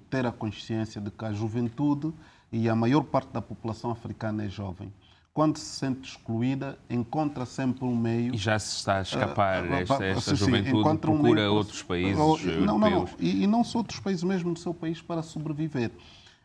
ter 0.10 0.26
a 0.26 0.32
consciência 0.34 1.00
de 1.00 1.12
que 1.12 1.24
a 1.24 1.32
juventude 1.32 2.14
e 2.52 2.70
a 2.70 2.76
maior 2.76 3.04
parte 3.04 3.32
da 3.32 3.42
população 3.42 3.92
africana 3.92 4.46
é 4.46 4.50
jovem 4.50 4.92
quando 5.34 5.58
se 5.58 5.78
sente 5.78 6.10
excluída, 6.10 6.78
encontra 6.90 7.46
sempre 7.46 7.86
um 7.86 7.96
meio. 7.96 8.36
E 8.36 8.38
já 8.38 8.60
se 8.60 8.76
está 8.76 8.98
a 8.98 9.02
escapar 9.02 9.64
uh, 9.64 9.74
esta, 9.74 10.06
esta 10.06 10.32
sim, 10.32 10.36
juventude, 10.36 10.90
sim, 10.90 10.98
procura 10.98 11.12
um 11.12 11.36
meio, 11.36 11.54
outros 11.54 11.82
países. 11.82 12.18
Não, 12.18 12.38
não, 12.38 12.80
não. 12.80 13.10
E, 13.18 13.44
e, 13.44 13.48
não 13.48 13.64
só 13.64 13.80
outros 13.80 14.00
países, 14.00 14.24
mesmo 14.24 14.50
no 14.50 14.58
seu 14.58 14.74
país, 14.74 15.02
para 15.02 15.22
sobreviver. 15.22 15.92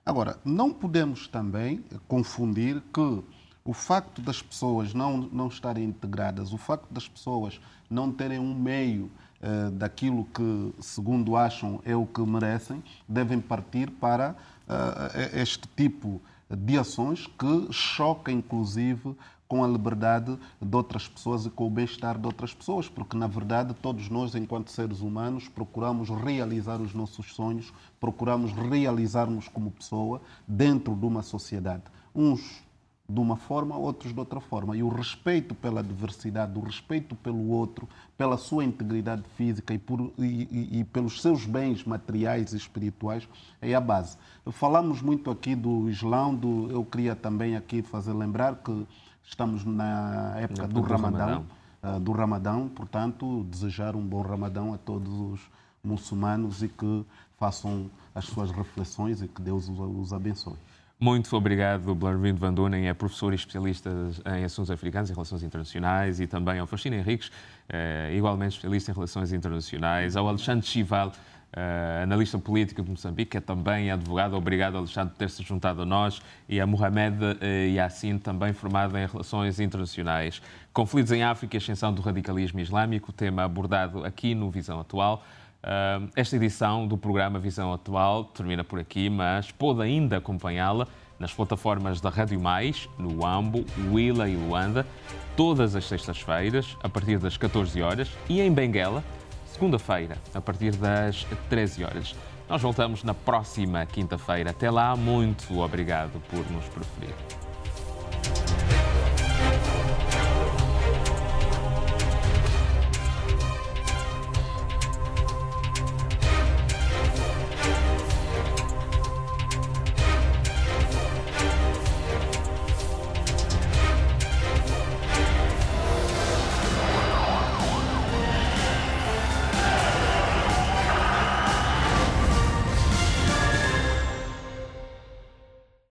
Agora, 0.04 0.38
não 0.44 0.72
podemos 0.72 1.26
também 1.26 1.84
confundir 2.06 2.80
que 2.94 3.22
o 3.64 3.72
facto 3.72 4.22
das 4.22 4.40
pessoas 4.40 4.94
não, 4.94 5.16
não 5.16 5.48
estarem 5.48 5.84
integradas, 5.84 6.52
o 6.52 6.58
facto 6.58 6.86
das 6.88 7.08
pessoas 7.08 7.60
não 7.90 8.12
terem 8.12 8.38
um 8.38 8.54
meio 8.54 9.10
uh, 9.42 9.70
daquilo 9.72 10.24
que, 10.26 10.72
segundo 10.80 11.36
acham, 11.36 11.80
é 11.84 11.96
o 11.96 12.06
que 12.06 12.20
merecem, 12.20 12.84
devem 13.08 13.40
partir 13.40 13.90
para 13.90 14.36
uh, 14.68 15.38
este 15.38 15.68
tipo 15.68 16.20
de 16.48 16.78
ações 16.78 17.26
que 17.26 17.72
choca, 17.72 18.30
inclusive, 18.30 19.16
com 19.48 19.62
a 19.62 19.68
liberdade 19.68 20.36
de 20.60 20.76
outras 20.76 21.06
pessoas 21.08 21.46
e 21.46 21.50
com 21.50 21.66
o 21.66 21.70
bem-estar 21.70 22.18
de 22.18 22.26
outras 22.26 22.52
pessoas, 22.52 22.88
porque 22.88 23.16
na 23.16 23.26
verdade 23.26 23.74
todos 23.74 24.08
nós, 24.08 24.34
enquanto 24.34 24.70
seres 24.70 25.00
humanos, 25.00 25.48
procuramos 25.48 26.08
realizar 26.08 26.80
os 26.80 26.92
nossos 26.92 27.34
sonhos, 27.34 27.72
procuramos 28.00 28.52
realizarmos 28.52 29.48
como 29.48 29.70
pessoa 29.70 30.20
dentro 30.46 30.94
de 30.94 31.06
uma 31.06 31.22
sociedade. 31.22 31.84
Uns 32.14 32.65
de 33.08 33.20
uma 33.20 33.36
forma, 33.36 33.76
outros 33.76 34.12
de 34.12 34.18
outra 34.18 34.40
forma. 34.40 34.76
E 34.76 34.82
o 34.82 34.88
respeito 34.88 35.54
pela 35.54 35.82
diversidade, 35.82 36.58
o 36.58 36.62
respeito 36.62 37.14
pelo 37.14 37.48
outro, 37.50 37.88
pela 38.18 38.36
sua 38.36 38.64
integridade 38.64 39.22
física 39.36 39.72
e, 39.72 39.78
por, 39.78 40.12
e, 40.18 40.24
e, 40.24 40.80
e, 40.80 40.84
pelos 40.84 41.22
seus 41.22 41.46
bens 41.46 41.84
materiais 41.84 42.52
e 42.52 42.56
espirituais 42.56 43.28
é 43.60 43.74
a 43.74 43.80
base. 43.80 44.16
Falamos 44.50 45.00
muito 45.00 45.30
aqui 45.30 45.54
do 45.54 45.88
Islão, 45.88 46.34
do, 46.34 46.68
eu 46.70 46.84
queria 46.84 47.14
também 47.14 47.56
aqui 47.56 47.80
fazer 47.82 48.12
lembrar 48.12 48.56
que 48.56 48.86
estamos 49.22 49.64
na 49.64 50.34
época 50.38 50.66
do, 50.66 50.74
do 50.74 50.80
Ramadão, 50.80 51.18
Ramadão. 51.18 51.46
Uh, 51.82 52.00
do 52.00 52.12
Ramadão, 52.12 52.68
portanto, 52.68 53.44
desejar 53.44 53.94
um 53.94 54.04
bom 54.04 54.22
Ramadão 54.22 54.74
a 54.74 54.78
todos 54.78 55.12
os 55.12 55.40
muçulmanos 55.84 56.62
e 56.62 56.68
que 56.68 57.04
façam 57.38 57.88
as 58.14 58.24
suas 58.24 58.50
reflexões 58.50 59.22
e 59.22 59.28
que 59.28 59.40
Deus 59.40 59.68
os 59.68 60.12
abençoe. 60.12 60.56
Muito 60.98 61.36
obrigado, 61.36 61.94
Blarvindo 61.94 62.40
Van 62.40 62.54
Dunen, 62.54 62.88
é 62.88 62.94
professor 62.94 63.34
e 63.34 63.36
especialista 63.36 63.90
em 64.34 64.44
assuntos 64.44 64.70
africanos 64.70 65.10
e 65.10 65.12
relações 65.12 65.42
internacionais, 65.42 66.20
e 66.20 66.26
também 66.26 66.58
ao 66.58 66.66
Faustino 66.66 66.96
Henriques, 66.96 67.30
eh, 67.68 68.14
igualmente 68.16 68.52
especialista 68.52 68.92
em 68.92 68.94
relações 68.94 69.30
internacionais, 69.30 70.16
ao 70.16 70.26
Alexandre 70.26 70.66
Chival, 70.66 71.12
eh, 71.52 72.00
analista 72.02 72.38
político 72.38 72.82
de 72.82 72.90
Moçambique, 72.90 73.32
que 73.32 73.36
é 73.36 73.40
também 73.42 73.90
advogado. 73.90 74.36
Obrigado, 74.36 74.78
Alexandre, 74.78 75.10
por 75.10 75.18
ter 75.18 75.28
se 75.28 75.42
juntado 75.42 75.82
a 75.82 75.84
nós, 75.84 76.22
e 76.48 76.58
a 76.58 76.66
Mohamed 76.66 77.18
eh, 77.42 77.72
Yassin, 77.74 78.18
também 78.18 78.54
formado 78.54 78.96
em 78.96 79.06
relações 79.06 79.60
internacionais. 79.60 80.40
Conflitos 80.72 81.12
em 81.12 81.22
África 81.22 81.56
e 81.56 81.58
ascensão 81.58 81.92
do 81.92 82.00
radicalismo 82.00 82.58
islâmico, 82.58 83.12
tema 83.12 83.44
abordado 83.44 84.02
aqui 84.02 84.34
no 84.34 84.50
Visão 84.50 84.80
Atual. 84.80 85.22
Esta 86.14 86.36
edição 86.36 86.86
do 86.86 86.96
programa 86.96 87.40
Visão 87.40 87.72
Atual 87.72 88.24
termina 88.24 88.62
por 88.62 88.78
aqui, 88.78 89.10
mas 89.10 89.50
pode 89.50 89.82
ainda 89.82 90.18
acompanhá-la 90.18 90.86
nas 91.18 91.32
plataformas 91.32 92.00
da 92.00 92.08
Rádio 92.08 92.38
Mais, 92.38 92.88
no 92.96 93.26
Ambo, 93.26 93.64
Willa 93.90 94.28
e 94.28 94.36
Luanda, 94.36 94.86
todas 95.36 95.74
as 95.74 95.84
sextas-feiras, 95.86 96.76
a 96.82 96.88
partir 96.88 97.18
das 97.18 97.36
14 97.36 97.82
horas, 97.82 98.08
e 98.28 98.40
em 98.40 98.52
Benguela, 98.52 99.02
segunda-feira, 99.46 100.18
a 100.32 100.40
partir 100.40 100.76
das 100.76 101.26
13 101.48 101.84
horas. 101.84 102.14
Nós 102.48 102.62
voltamos 102.62 103.02
na 103.02 103.12
próxima 103.12 103.84
quinta-feira. 103.86 104.50
Até 104.50 104.70
lá, 104.70 104.94
muito 104.94 105.58
obrigado 105.58 106.22
por 106.30 106.48
nos 106.52 106.64
preferir. 106.66 107.14